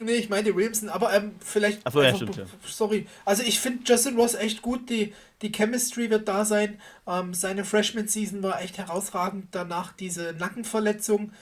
Nee, 0.01 0.13
ich 0.13 0.29
meinte 0.29 0.55
Williamson, 0.55 0.89
aber 0.89 1.13
ähm, 1.13 1.33
vielleicht. 1.41 1.81
Ach 1.85 1.93
so, 1.93 2.03
ja, 2.03 2.15
stimmt, 2.15 2.37
ja. 2.37 2.45
Sorry. 2.65 3.07
Also 3.25 3.43
ich 3.43 3.59
finde 3.61 3.85
Justin 3.85 4.17
Ross 4.17 4.35
echt 4.35 4.63
gut. 4.63 4.89
Die, 4.91 5.15
die 5.43 5.51
Chemistry 5.51 6.11
wird 6.11 6.29
da 6.29 6.45
sein. 6.45 6.81
Ähm, 7.07 7.35
seine 7.35 7.65
Freshman-Season 7.65 8.43
war 8.43 8.63
echt 8.63 8.79
herausragend. 8.79 9.49
Danach 9.51 9.93
diese 9.93 10.35
Nackenverletzung. 10.39 11.33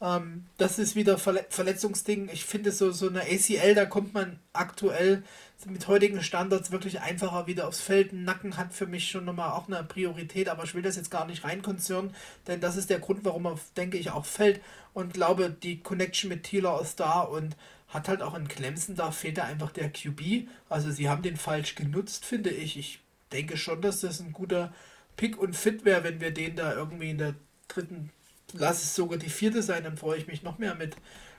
Ähm, 0.00 0.44
das 0.58 0.78
ist 0.78 0.96
wieder 0.96 1.18
Verle 1.18 1.46
Verletzungsding. 1.48 2.28
Ich 2.32 2.44
finde 2.44 2.72
so, 2.72 2.90
so 2.90 3.08
eine 3.08 3.22
ACL, 3.22 3.74
da 3.74 3.86
kommt 3.86 4.14
man 4.14 4.38
aktuell 4.52 5.22
mit 5.66 5.88
heutigen 5.88 6.22
Standards 6.22 6.70
wirklich 6.70 7.00
einfacher 7.00 7.46
wieder 7.46 7.66
aufs 7.66 7.80
Feld. 7.80 8.12
Ein 8.12 8.24
Nacken 8.24 8.56
hat 8.56 8.74
für 8.74 8.86
mich 8.86 9.08
schon 9.08 9.24
nochmal 9.24 9.52
auch 9.52 9.66
eine 9.66 9.82
Priorität, 9.82 10.48
aber 10.48 10.64
ich 10.64 10.74
will 10.74 10.82
das 10.82 10.96
jetzt 10.96 11.10
gar 11.10 11.26
nicht 11.26 11.44
reinkonzernen, 11.44 12.14
denn 12.46 12.60
das 12.60 12.76
ist 12.76 12.90
der 12.90 12.98
Grund, 12.98 13.24
warum 13.24 13.46
er, 13.46 13.58
denke 13.76 13.96
ich, 13.96 14.10
auch 14.10 14.26
fällt. 14.26 14.60
Und 14.92 15.14
glaube, 15.14 15.50
die 15.50 15.80
Connection 15.80 16.28
mit 16.28 16.44
Taylor 16.44 16.80
ist 16.82 17.00
da 17.00 17.20
und 17.20 17.56
hat 17.94 18.08
halt 18.08 18.22
auch 18.22 18.34
in 18.34 18.48
Clemson, 18.48 18.96
da 18.96 19.12
fehlt 19.12 19.38
da 19.38 19.44
einfach 19.44 19.70
der 19.70 19.90
QB. 19.90 20.48
Also 20.68 20.90
sie 20.90 21.08
haben 21.08 21.22
den 21.22 21.36
falsch 21.36 21.76
genutzt, 21.76 22.24
finde 22.24 22.50
ich. 22.50 22.76
Ich 22.76 23.00
denke 23.32 23.56
schon, 23.56 23.80
dass 23.80 24.00
das 24.00 24.20
ein 24.20 24.32
guter 24.32 24.74
Pick 25.16 25.38
und 25.38 25.54
Fit 25.54 25.84
wäre, 25.84 26.04
wenn 26.04 26.20
wir 26.20 26.32
den 26.32 26.56
da 26.56 26.74
irgendwie 26.74 27.10
in 27.10 27.18
der 27.18 27.34
dritten, 27.68 28.10
lass 28.52 28.82
es 28.82 28.94
sogar 28.94 29.18
die 29.18 29.30
vierte 29.30 29.62
sein, 29.62 29.84
dann 29.84 29.96
freue 29.96 30.18
ich 30.18 30.26
mich 30.26 30.42
noch 30.42 30.58
mehr 30.58 30.74
mit, 30.74 30.96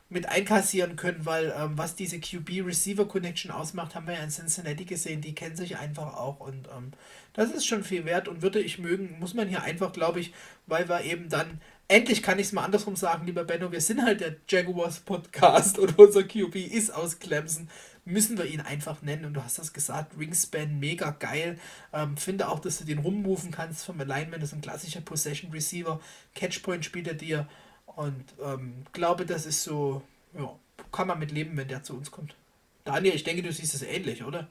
mit 0.08 0.30
einkassieren 0.30 0.96
können, 0.96 1.26
weil 1.26 1.54
ähm, 1.58 1.78
was 1.78 1.96
diese 1.96 2.20
QB-Receiver-Connection 2.20 3.52
ausmacht, 3.52 3.96
haben 3.96 4.08
wir 4.08 4.14
ja 4.16 4.24
in 4.24 4.30
Cincinnati 4.30 4.86
gesehen, 4.86 5.22
die 5.22 5.36
kennen 5.36 5.58
sich 5.58 5.78
einfach 5.78 6.16
auch 6.16 6.40
und 6.40 6.70
ähm, 6.76 6.92
das 7.34 7.52
ist 7.52 7.66
schon 7.66 7.84
viel 7.84 8.06
wert 8.06 8.28
und 8.28 8.42
würde 8.42 8.62
ich 8.62 8.80
mögen, 8.80 9.20
muss 9.20 9.34
man 9.34 9.50
hier 9.50 9.64
einfach, 9.64 9.92
glaube 9.92 10.22
ich, 10.22 10.34
weil 10.68 10.88
wir 10.88 11.02
eben 11.02 11.28
dann, 11.28 11.60
endlich 11.88 12.24
kann 12.24 12.40
ich 12.40 12.48
es 12.48 12.54
mal 12.54 12.64
andersrum 12.64 12.96
sagen, 12.96 13.26
lieber 13.26 13.44
Benno, 13.44 13.72
wir 13.72 13.82
sind 13.82 14.02
halt 14.02 14.22
der 14.22 14.36
Jaguars 14.48 15.00
Podcast 15.00 15.78
und 15.80 15.98
unser 16.00 16.24
QB 16.24 16.56
ist 16.56 16.94
aus 16.94 17.20
Clemson, 17.20 17.70
müssen 18.06 18.38
wir 18.38 18.46
ihn 18.46 18.62
einfach 18.62 19.02
nennen. 19.02 19.26
Und 19.26 19.34
du 19.34 19.44
hast 19.44 19.60
das 19.60 19.74
gesagt, 19.74 20.18
Wingspan 20.18 20.80
mega 20.80 21.12
geil, 21.12 21.60
ähm, 21.94 22.18
finde 22.18 22.50
auch, 22.50 22.60
dass 22.60 22.80
du 22.80 22.86
den 22.86 23.00
rummoven 23.00 23.52
kannst 23.52 23.86
vom 23.86 24.00
Alignment, 24.00 24.42
das 24.42 24.50
ist 24.50 24.56
ein 24.56 24.62
klassischer 24.62 25.02
Possession 25.02 25.52
Receiver, 25.52 26.00
Catchpoint 26.34 26.86
spielt 26.86 27.08
er 27.08 27.14
dir. 27.14 27.48
Und 27.86 28.26
ähm, 28.44 28.84
glaube, 28.94 29.26
das 29.26 29.46
ist 29.46 29.64
so, 29.64 30.02
ja, 30.38 30.54
kann 30.92 31.08
man 31.08 31.20
mit 31.20 31.32
leben, 31.32 31.56
wenn 31.56 31.68
der 31.68 31.84
zu 31.84 31.96
uns 31.96 32.12
kommt. 32.12 32.36
Daniel, 32.84 33.16
ich 33.16 33.24
denke, 33.24 33.42
du 33.42 33.52
siehst 33.52 33.74
es 33.74 33.82
ähnlich, 33.82 34.24
oder? 34.24 34.48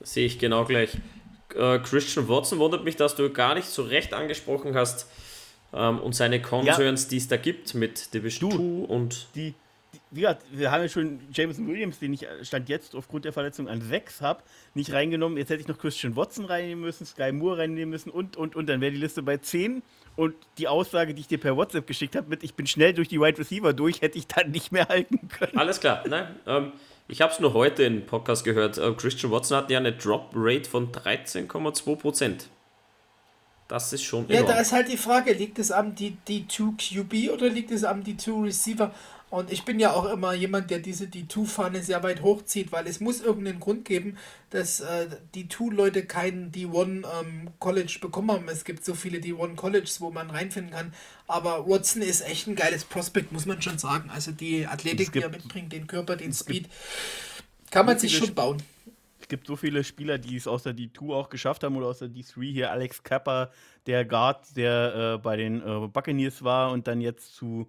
Sehe 0.00 0.26
ich 0.26 0.38
genau 0.38 0.64
gleich. 0.64 0.96
Äh, 1.54 1.80
Christian 1.80 2.28
Watson 2.28 2.58
wundert 2.58 2.84
mich, 2.84 2.96
dass 2.96 3.16
du 3.16 3.30
gar 3.30 3.54
nicht 3.54 3.66
so 3.66 3.82
recht 3.82 4.14
angesprochen 4.14 4.74
hast 4.74 5.06
ähm, 5.72 5.98
und 6.00 6.14
seine 6.14 6.40
Concerns, 6.40 7.08
die 7.08 7.18
es 7.18 7.28
da 7.28 7.36
gibt 7.36 7.74
mit 7.74 8.14
Division 8.14 8.50
Du. 8.50 8.86
2 8.86 8.92
und 8.92 9.26
Die, 9.34 9.54
die, 9.92 10.00
wie 10.10 10.20
gesagt, 10.20 10.44
wir 10.50 10.70
haben 10.70 10.82
ja 10.82 10.88
schon 10.88 11.20
Jameson 11.32 11.68
Williams, 11.68 11.98
den 11.98 12.14
ich 12.14 12.24
äh, 12.24 12.44
Stand 12.44 12.68
jetzt 12.68 12.94
aufgrund 12.94 13.24
der 13.24 13.32
Verletzung 13.32 13.68
an 13.68 13.80
6 13.80 14.20
habe, 14.20 14.42
nicht 14.74 14.92
reingenommen. 14.92 15.36
Jetzt 15.36 15.50
hätte 15.50 15.60
ich 15.60 15.68
noch 15.68 15.78
Christian 15.78 16.16
Watson 16.16 16.46
reinnehmen 16.46 16.82
müssen, 16.82 17.06
Sky 17.06 17.32
Moore 17.32 17.58
reinnehmen 17.58 17.90
müssen 17.90 18.10
und, 18.10 18.36
und, 18.36 18.56
und. 18.56 18.68
Dann 18.68 18.80
wäre 18.80 18.92
die 18.92 18.98
Liste 18.98 19.22
bei 19.22 19.36
10. 19.36 19.82
Und 20.16 20.34
die 20.58 20.66
Aussage, 20.66 21.14
die 21.14 21.20
ich 21.20 21.28
dir 21.28 21.38
per 21.38 21.56
WhatsApp 21.56 21.86
geschickt 21.86 22.16
habe, 22.16 22.28
mit 22.28 22.42
ich 22.42 22.54
bin 22.54 22.66
schnell 22.66 22.92
durch 22.92 23.08
die 23.08 23.20
Wide 23.20 23.38
Receiver 23.38 23.72
durch, 23.72 24.00
hätte 24.00 24.18
ich 24.18 24.26
dann 24.26 24.50
nicht 24.50 24.72
mehr 24.72 24.88
halten 24.88 25.28
können. 25.28 25.56
Alles 25.56 25.78
klar, 25.78 26.02
nein. 26.08 26.34
Ähm, 26.44 26.72
ich 27.06 27.20
habe 27.22 27.32
es 27.32 27.38
nur 27.38 27.54
heute 27.54 27.84
im 27.84 28.04
Podcast 28.04 28.44
gehört. 28.44 28.78
Äh, 28.78 28.92
Christian 28.94 29.30
Watson 29.30 29.56
hat 29.56 29.70
ja 29.70 29.78
eine 29.78 29.92
Drop 29.92 30.30
Rate 30.34 30.68
von 30.68 30.90
13,2%. 30.90 32.46
Das 33.68 33.92
ist 33.92 34.02
schon 34.02 34.26
Ja, 34.28 34.36
enorm. 34.36 34.52
da 34.52 34.60
ist 34.60 34.72
halt 34.72 34.90
die 34.90 34.96
Frage, 34.96 35.32
liegt 35.34 35.58
es 35.58 35.70
am 35.70 35.94
D- 35.94 36.14
D2 36.26 36.76
QB 36.76 37.30
oder 37.32 37.48
liegt 37.50 37.70
es 37.70 37.84
am 37.84 38.02
D2 38.02 38.44
Receiver? 38.44 38.94
Und 39.30 39.52
ich 39.52 39.66
bin 39.66 39.78
ja 39.78 39.92
auch 39.92 40.06
immer 40.10 40.32
jemand, 40.32 40.70
der 40.70 40.78
diese 40.78 41.04
D2-Fahne 41.04 41.82
sehr 41.82 42.02
weit 42.02 42.22
hochzieht, 42.22 42.72
weil 42.72 42.86
es 42.86 42.98
muss 42.98 43.20
irgendeinen 43.20 43.60
Grund 43.60 43.84
geben, 43.84 44.16
dass 44.48 44.80
äh, 44.80 45.06
D2-Leute 45.34 46.06
kein 46.06 46.50
D1 46.50 47.04
ähm, 47.20 47.50
College 47.58 47.98
bekommen 48.00 48.30
haben. 48.32 48.48
Es 48.48 48.64
gibt 48.64 48.86
so 48.86 48.94
viele 48.94 49.18
D1 49.18 49.54
Colleges, 49.54 50.00
wo 50.00 50.10
man 50.10 50.30
reinfinden 50.30 50.72
kann. 50.72 50.94
Aber 51.26 51.68
Watson 51.68 52.00
ist 52.00 52.22
echt 52.26 52.46
ein 52.46 52.56
geiles 52.56 52.84
Prospekt, 52.86 53.30
muss 53.30 53.44
man 53.44 53.60
schon 53.60 53.76
sagen. 53.76 54.08
Also 54.08 54.32
die 54.32 54.66
Athletik, 54.66 55.08
Es 55.08 55.12
die 55.12 55.18
er 55.18 55.28
gibt- 55.28 55.44
mitbringt, 55.44 55.72
den 55.74 55.86
Körper, 55.86 56.16
den 56.16 56.32
Speed, 56.32 56.66
kann 57.70 57.84
man 57.84 57.98
sich 57.98 58.16
schon 58.16 58.34
bauen. 58.34 58.62
Es 59.28 59.30
gibt 59.30 59.46
so 59.46 59.56
viele 59.56 59.84
Spieler, 59.84 60.16
die 60.16 60.36
es 60.36 60.48
aus 60.48 60.62
der 60.62 60.74
D2 60.74 61.12
auch 61.12 61.28
geschafft 61.28 61.62
haben 61.62 61.76
oder 61.76 61.88
aus 61.88 61.98
der 61.98 62.08
D3 62.08 62.50
hier. 62.50 62.70
Alex 62.70 63.02
Kappa, 63.02 63.50
der 63.84 64.06
Guard, 64.06 64.56
der 64.56 65.16
äh, 65.16 65.18
bei 65.18 65.36
den 65.36 65.60
äh, 65.60 65.86
Buccaneers 65.86 66.42
war 66.44 66.72
und 66.72 66.86
dann 66.88 67.02
jetzt 67.02 67.34
zu 67.34 67.68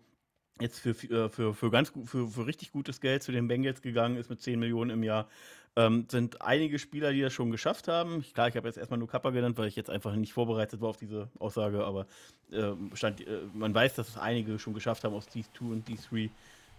jetzt 0.61 0.79
für, 0.79 0.93
für, 0.93 1.29
für, 1.29 1.53
für 1.53 1.69
ganz 1.69 1.91
für, 2.05 2.29
für 2.29 2.47
richtig 2.47 2.71
gutes 2.71 3.01
Geld 3.01 3.23
zu 3.23 3.33
den 3.33 3.49
Bengals 3.49 3.81
gegangen 3.81 4.15
ist 4.15 4.29
mit 4.29 4.39
10 4.39 4.57
Millionen 4.57 4.89
im 4.89 5.03
Jahr. 5.03 5.27
Ähm, 5.75 6.05
sind 6.09 6.41
einige 6.41 6.79
Spieler, 6.79 7.11
die 7.11 7.19
das 7.19 7.33
schon 7.33 7.51
geschafft 7.51 7.89
haben. 7.89 8.23
Klar, 8.33 8.47
ich 8.47 8.55
habe 8.55 8.69
jetzt 8.69 8.77
erstmal 8.77 8.97
nur 8.97 9.09
Kappa 9.09 9.31
genannt, 9.31 9.57
weil 9.57 9.67
ich 9.67 9.75
jetzt 9.75 9.89
einfach 9.89 10.15
nicht 10.15 10.31
vorbereitet 10.31 10.79
war 10.79 10.87
auf 10.87 10.97
diese 10.97 11.27
Aussage, 11.39 11.83
aber 11.83 12.07
äh, 12.53 12.71
stand, 12.93 13.19
äh, 13.19 13.41
man 13.53 13.73
weiß, 13.75 13.95
dass 13.95 14.07
es 14.07 14.17
einige 14.17 14.59
schon 14.59 14.73
geschafft 14.73 15.03
haben, 15.03 15.13
aus 15.13 15.27
D2 15.27 15.59
und 15.59 15.89
D3 15.89 16.29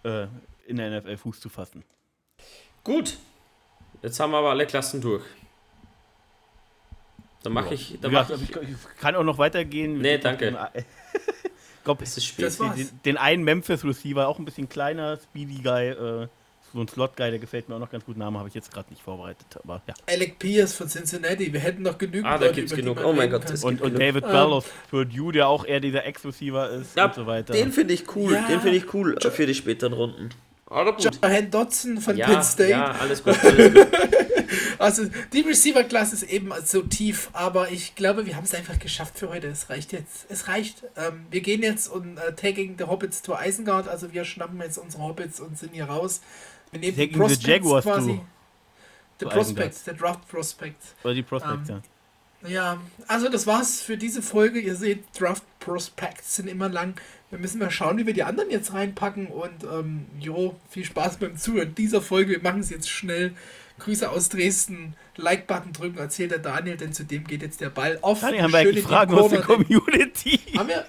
äh, 0.05 0.27
in 0.67 0.77
der 0.77 1.03
NFL 1.03 1.19
Fuß 1.19 1.39
zu 1.39 1.51
fassen. 1.51 1.85
Gut, 2.83 3.19
jetzt 4.03 4.19
haben 4.21 4.31
wir 4.33 4.39
aber 4.39 4.51
alle 4.51 4.67
Klassen 4.67 5.01
durch. 5.01 5.25
Dann 7.43 7.53
mache 7.55 7.75
ich, 7.75 7.99
dann 8.01 8.13
Ja, 8.13 8.27
mach 8.29 8.31
ich, 8.37 8.51
ich, 8.51 8.99
kann 9.01 9.15
auch 9.17 9.25
noch 9.25 9.39
weitergehen. 9.39 9.99
Nee, 9.99 10.19
danke. 10.19 10.55
Ich 10.75 10.85
glaube, 11.85 12.03
es 12.05 12.17
ist 12.17 12.27
spät. 12.27 12.47
Das 12.47 12.59
den, 12.59 12.91
den 13.05 13.17
einen 13.17 13.45
Memphis 13.45 13.85
Receiver, 13.85 14.29
auch 14.29 14.39
ein 14.39 14.45
bisschen 14.45 14.69
kleiner, 14.69 15.17
Speedy 15.17 15.63
Guy, 15.63 15.89
äh, 15.89 16.29
so 16.73 16.81
ein 16.81 16.87
Slot 16.87 17.17
Guy, 17.17 17.31
der 17.31 17.39
gefällt 17.39 17.69
mir 17.69 17.77
auch 17.77 17.81
noch 17.81 17.91
ganz 17.91 18.05
gut. 18.05 18.17
Name 18.19 18.39
habe 18.39 18.49
ich 18.49 18.55
jetzt 18.55 18.73
gerade 18.73 18.91
nicht 18.91 19.03
vorbereitet, 19.03 19.47
aber 19.65 19.81
ja. 19.89 19.95
Alec 20.07 20.39
Pierce 20.39 20.75
von 20.75 20.89
Cincinnati. 20.89 21.51
Wir 21.53 21.61
hätten 21.61 21.83
noch 21.83 21.97
genügend 21.97 22.27
Ah, 22.27 22.37
da 22.39 22.45
Leute, 22.45 22.57
gibt's 22.57 22.73
über 22.73 22.83
die 22.83 22.89
genug. 22.89 23.05
Oh 23.05 23.13
mein 23.15 23.31
Gott, 23.31 23.49
es 23.51 23.65
Und, 23.65 23.71
gibt 23.71 23.83
und 23.83 23.95
genug. 23.95 24.01
David 24.01 24.25
Ähm. 24.25 24.31
Bell 24.31 24.53
aus 24.53 24.67
Purdue, 24.91 25.33
der 25.33 25.49
auch 25.49 25.65
eher 25.65 25.81
dieser 25.81 26.05
Ex-Receiver 26.05 26.71
ist 26.71 26.95
Ja, 26.97 27.07
und 27.07 27.15
so 27.15 27.27
weiter. 27.27 27.55
Den 27.55 27.73
finde 27.73 27.95
ich 27.95 28.15
cool, 28.15 28.35
Ja. 28.35 28.47
den 28.47 28.61
finde 28.61 28.77
ich 28.77 28.93
cool 28.95 29.19
für 29.19 29.47
die 29.47 29.55
späteren 29.55 29.95
Runden. 29.95 30.29
Aber 30.71 30.95
gut. 30.97 31.11
Jahan 31.23 31.51
Dodson 31.51 32.01
von 32.01 32.17
Ja, 32.17 32.27
Penn 32.27 32.43
State. 32.43 32.71
ja, 32.71 32.93
alles 32.93 33.23
gut, 33.23 33.37
alles 33.45 33.75
gut. 33.75 33.89
Also 34.79 35.03
die 35.33 35.41
Receiver-Klasse 35.41 36.15
ist 36.15 36.23
eben 36.23 36.53
so 36.65 36.83
tief, 36.83 37.29
aber 37.33 37.71
ich 37.71 37.95
glaube, 37.97 38.25
wir 38.25 38.37
haben 38.37 38.45
es 38.45 38.55
einfach 38.55 38.79
geschafft 38.79 39.19
für 39.19 39.29
heute. 39.29 39.49
Es 39.49 39.69
reicht 39.69 39.93
jetzt. 39.93 40.27
Es 40.31 40.49
reicht. 40.49 40.85
Ähm, 40.97 41.27
wir 41.31 41.41
gehen 41.41 41.63
jetzt 41.63 41.89
und 41.89 42.17
äh, 42.19 42.33
tagging 42.35 42.77
the 42.79 42.85
Hobbits 42.85 43.21
to 43.23 43.37
Isengard. 43.39 43.89
Also 43.89 44.13
wir 44.13 44.25
schnappen 44.25 44.59
jetzt 44.61 44.79
unsere 44.79 45.03
Hobbits 45.03 45.41
und 45.41 45.59
sind 45.59 45.75
hier 45.75 45.85
raus. 45.85 46.21
Wir 46.71 46.81
nehmen 46.81 46.95
die 46.97 47.01
Tagging 47.09 47.15
the 47.15 47.19
Prospects 47.19 47.47
Jaguars 47.47 47.85
quasi. 47.85 48.11
to- 48.13 48.25
The 49.19 49.25
to 49.27 49.31
Prospects, 49.33 49.85
der 49.85 49.95
Draft 49.95 50.27
Prospects. 50.29 50.95
Oder 51.05 51.15
die 51.15 51.23
Prospects, 51.23 51.69
Ähm, 51.69 51.77
ja. 51.77 52.49
Ja, 52.49 52.81
also 53.07 53.29
das 53.29 53.47
war's 53.47 53.83
für 53.83 53.99
diese 53.99 54.23
Folge. 54.23 54.61
Ihr 54.61 54.75
seht, 54.75 55.05
Draft 55.21 55.43
Prospects 55.59 56.37
sind 56.37 56.49
immer 56.49 56.71
lang. 56.71 56.95
Wir 57.31 57.39
müssen 57.39 57.61
mal 57.61 57.71
schauen, 57.71 57.97
wie 57.99 58.07
wir 58.07 58.15
die 58.15 58.25
anderen 58.25 58.51
jetzt 58.51 58.73
reinpacken. 58.73 59.29
Und 59.29 59.65
ähm, 59.65 60.07
jo, 60.19 60.57
viel 60.69 60.85
Spaß 60.85 61.19
beim 61.19 61.37
Zuhören 61.37 61.75
dieser 61.75 62.03
Folge. 62.03 62.33
Wir 62.33 62.43
machen 62.43 62.61
es 62.61 62.71
jetzt 62.71 62.91
schnell. 62.91 63.33
Grüße 63.79 64.11
aus 64.11 64.29
Dresden. 64.29 64.95
Like-Button 65.17 65.73
drücken, 65.73 65.99
erzählt 65.99 66.31
der 66.31 66.39
Daniel, 66.39 66.77
denn 66.77 66.93
zu 66.93 67.05
dem 67.05 67.25
geht 67.25 67.43
jetzt 67.43 67.61
der 67.61 67.71
Ball 67.71 67.99
auf. 68.03 68.21
Daniel, 68.21 68.43
haben 68.43 68.53
wir 68.53 68.59
eigentlich 68.61 68.85
Fragen 68.85 69.15
aus 69.15 69.31
der. 69.31 69.41
Community? 69.43 70.41
Haben 70.57 70.69
wir? 70.69 70.87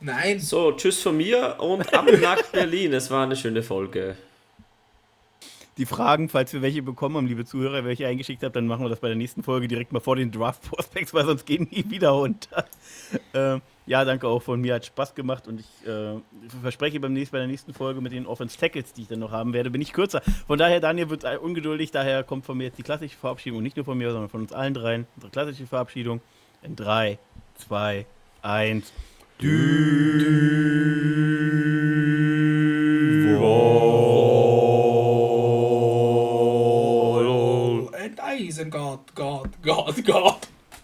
Nein. 0.00 0.40
So, 0.40 0.72
tschüss 0.72 1.00
von 1.00 1.16
mir 1.16 1.56
und 1.58 1.92
ab 1.94 2.06
nach 2.20 2.42
Berlin. 2.52 2.92
Es 2.92 3.10
war 3.10 3.24
eine 3.24 3.36
schöne 3.36 3.62
Folge. 3.62 4.16
Die 5.78 5.86
Fragen, 5.86 6.28
falls 6.28 6.52
wir 6.52 6.62
welche 6.62 6.82
bekommen 6.82 7.16
haben, 7.16 7.26
liebe 7.26 7.44
Zuhörer, 7.44 7.84
welche 7.84 8.06
eingeschickt 8.06 8.42
habt, 8.42 8.56
dann 8.56 8.66
machen 8.66 8.84
wir 8.84 8.88
das 8.88 9.00
bei 9.00 9.08
der 9.08 9.16
nächsten 9.16 9.42
Folge 9.42 9.68
direkt 9.68 9.92
mal 9.92 10.00
vor 10.00 10.16
den 10.16 10.32
Draft 10.32 10.62
Prospects, 10.70 11.12
weil 11.12 11.26
sonst 11.26 11.44
gehen 11.44 11.68
die 11.70 11.88
wieder 11.90 12.14
unter. 12.14 12.66
Ähm, 13.34 13.60
ja, 13.86 14.04
danke 14.04 14.26
auch 14.26 14.42
von 14.42 14.60
mir, 14.60 14.74
hat 14.74 14.84
Spaß 14.84 15.14
gemacht 15.14 15.46
und 15.46 15.60
ich 15.60 15.88
äh, 15.88 16.18
verspreche 16.60 16.98
beim 16.98 17.12
nächsten, 17.12 17.32
bei 17.32 17.38
der 17.38 17.46
nächsten 17.46 17.72
Folge 17.72 18.00
mit 18.00 18.12
den 18.12 18.26
Offense 18.26 18.58
Tackles, 18.58 18.92
die 18.92 19.02
ich 19.02 19.08
dann 19.08 19.20
noch 19.20 19.30
haben 19.30 19.52
werde, 19.52 19.70
bin 19.70 19.80
ich 19.80 19.92
kürzer. 19.92 20.22
Von 20.46 20.58
daher, 20.58 20.80
Daniel 20.80 21.08
wird 21.08 21.22
äh, 21.24 21.38
ungeduldig, 21.40 21.92
daher 21.92 22.24
kommt 22.24 22.44
von 22.44 22.58
mir 22.58 22.64
jetzt 22.64 22.78
die 22.78 22.82
klassische 22.82 23.16
Verabschiedung 23.16 23.58
und 23.58 23.62
nicht 23.62 23.76
nur 23.76 23.84
von 23.84 23.96
mir, 23.96 24.10
sondern 24.10 24.28
von 24.28 24.40
uns 24.40 24.52
allen 24.52 24.74
dreien. 24.74 25.06
Unsere 25.14 25.30
klassische 25.30 25.66
Verabschiedung 25.66 26.20
in 26.62 26.74
3, 26.74 27.18
2, 27.68 28.06
1. 28.42 28.92
And 37.98 38.18
Isengard, 38.40 39.14
God, 39.14 39.62
God, 39.62 40.04
God. 40.04 40.48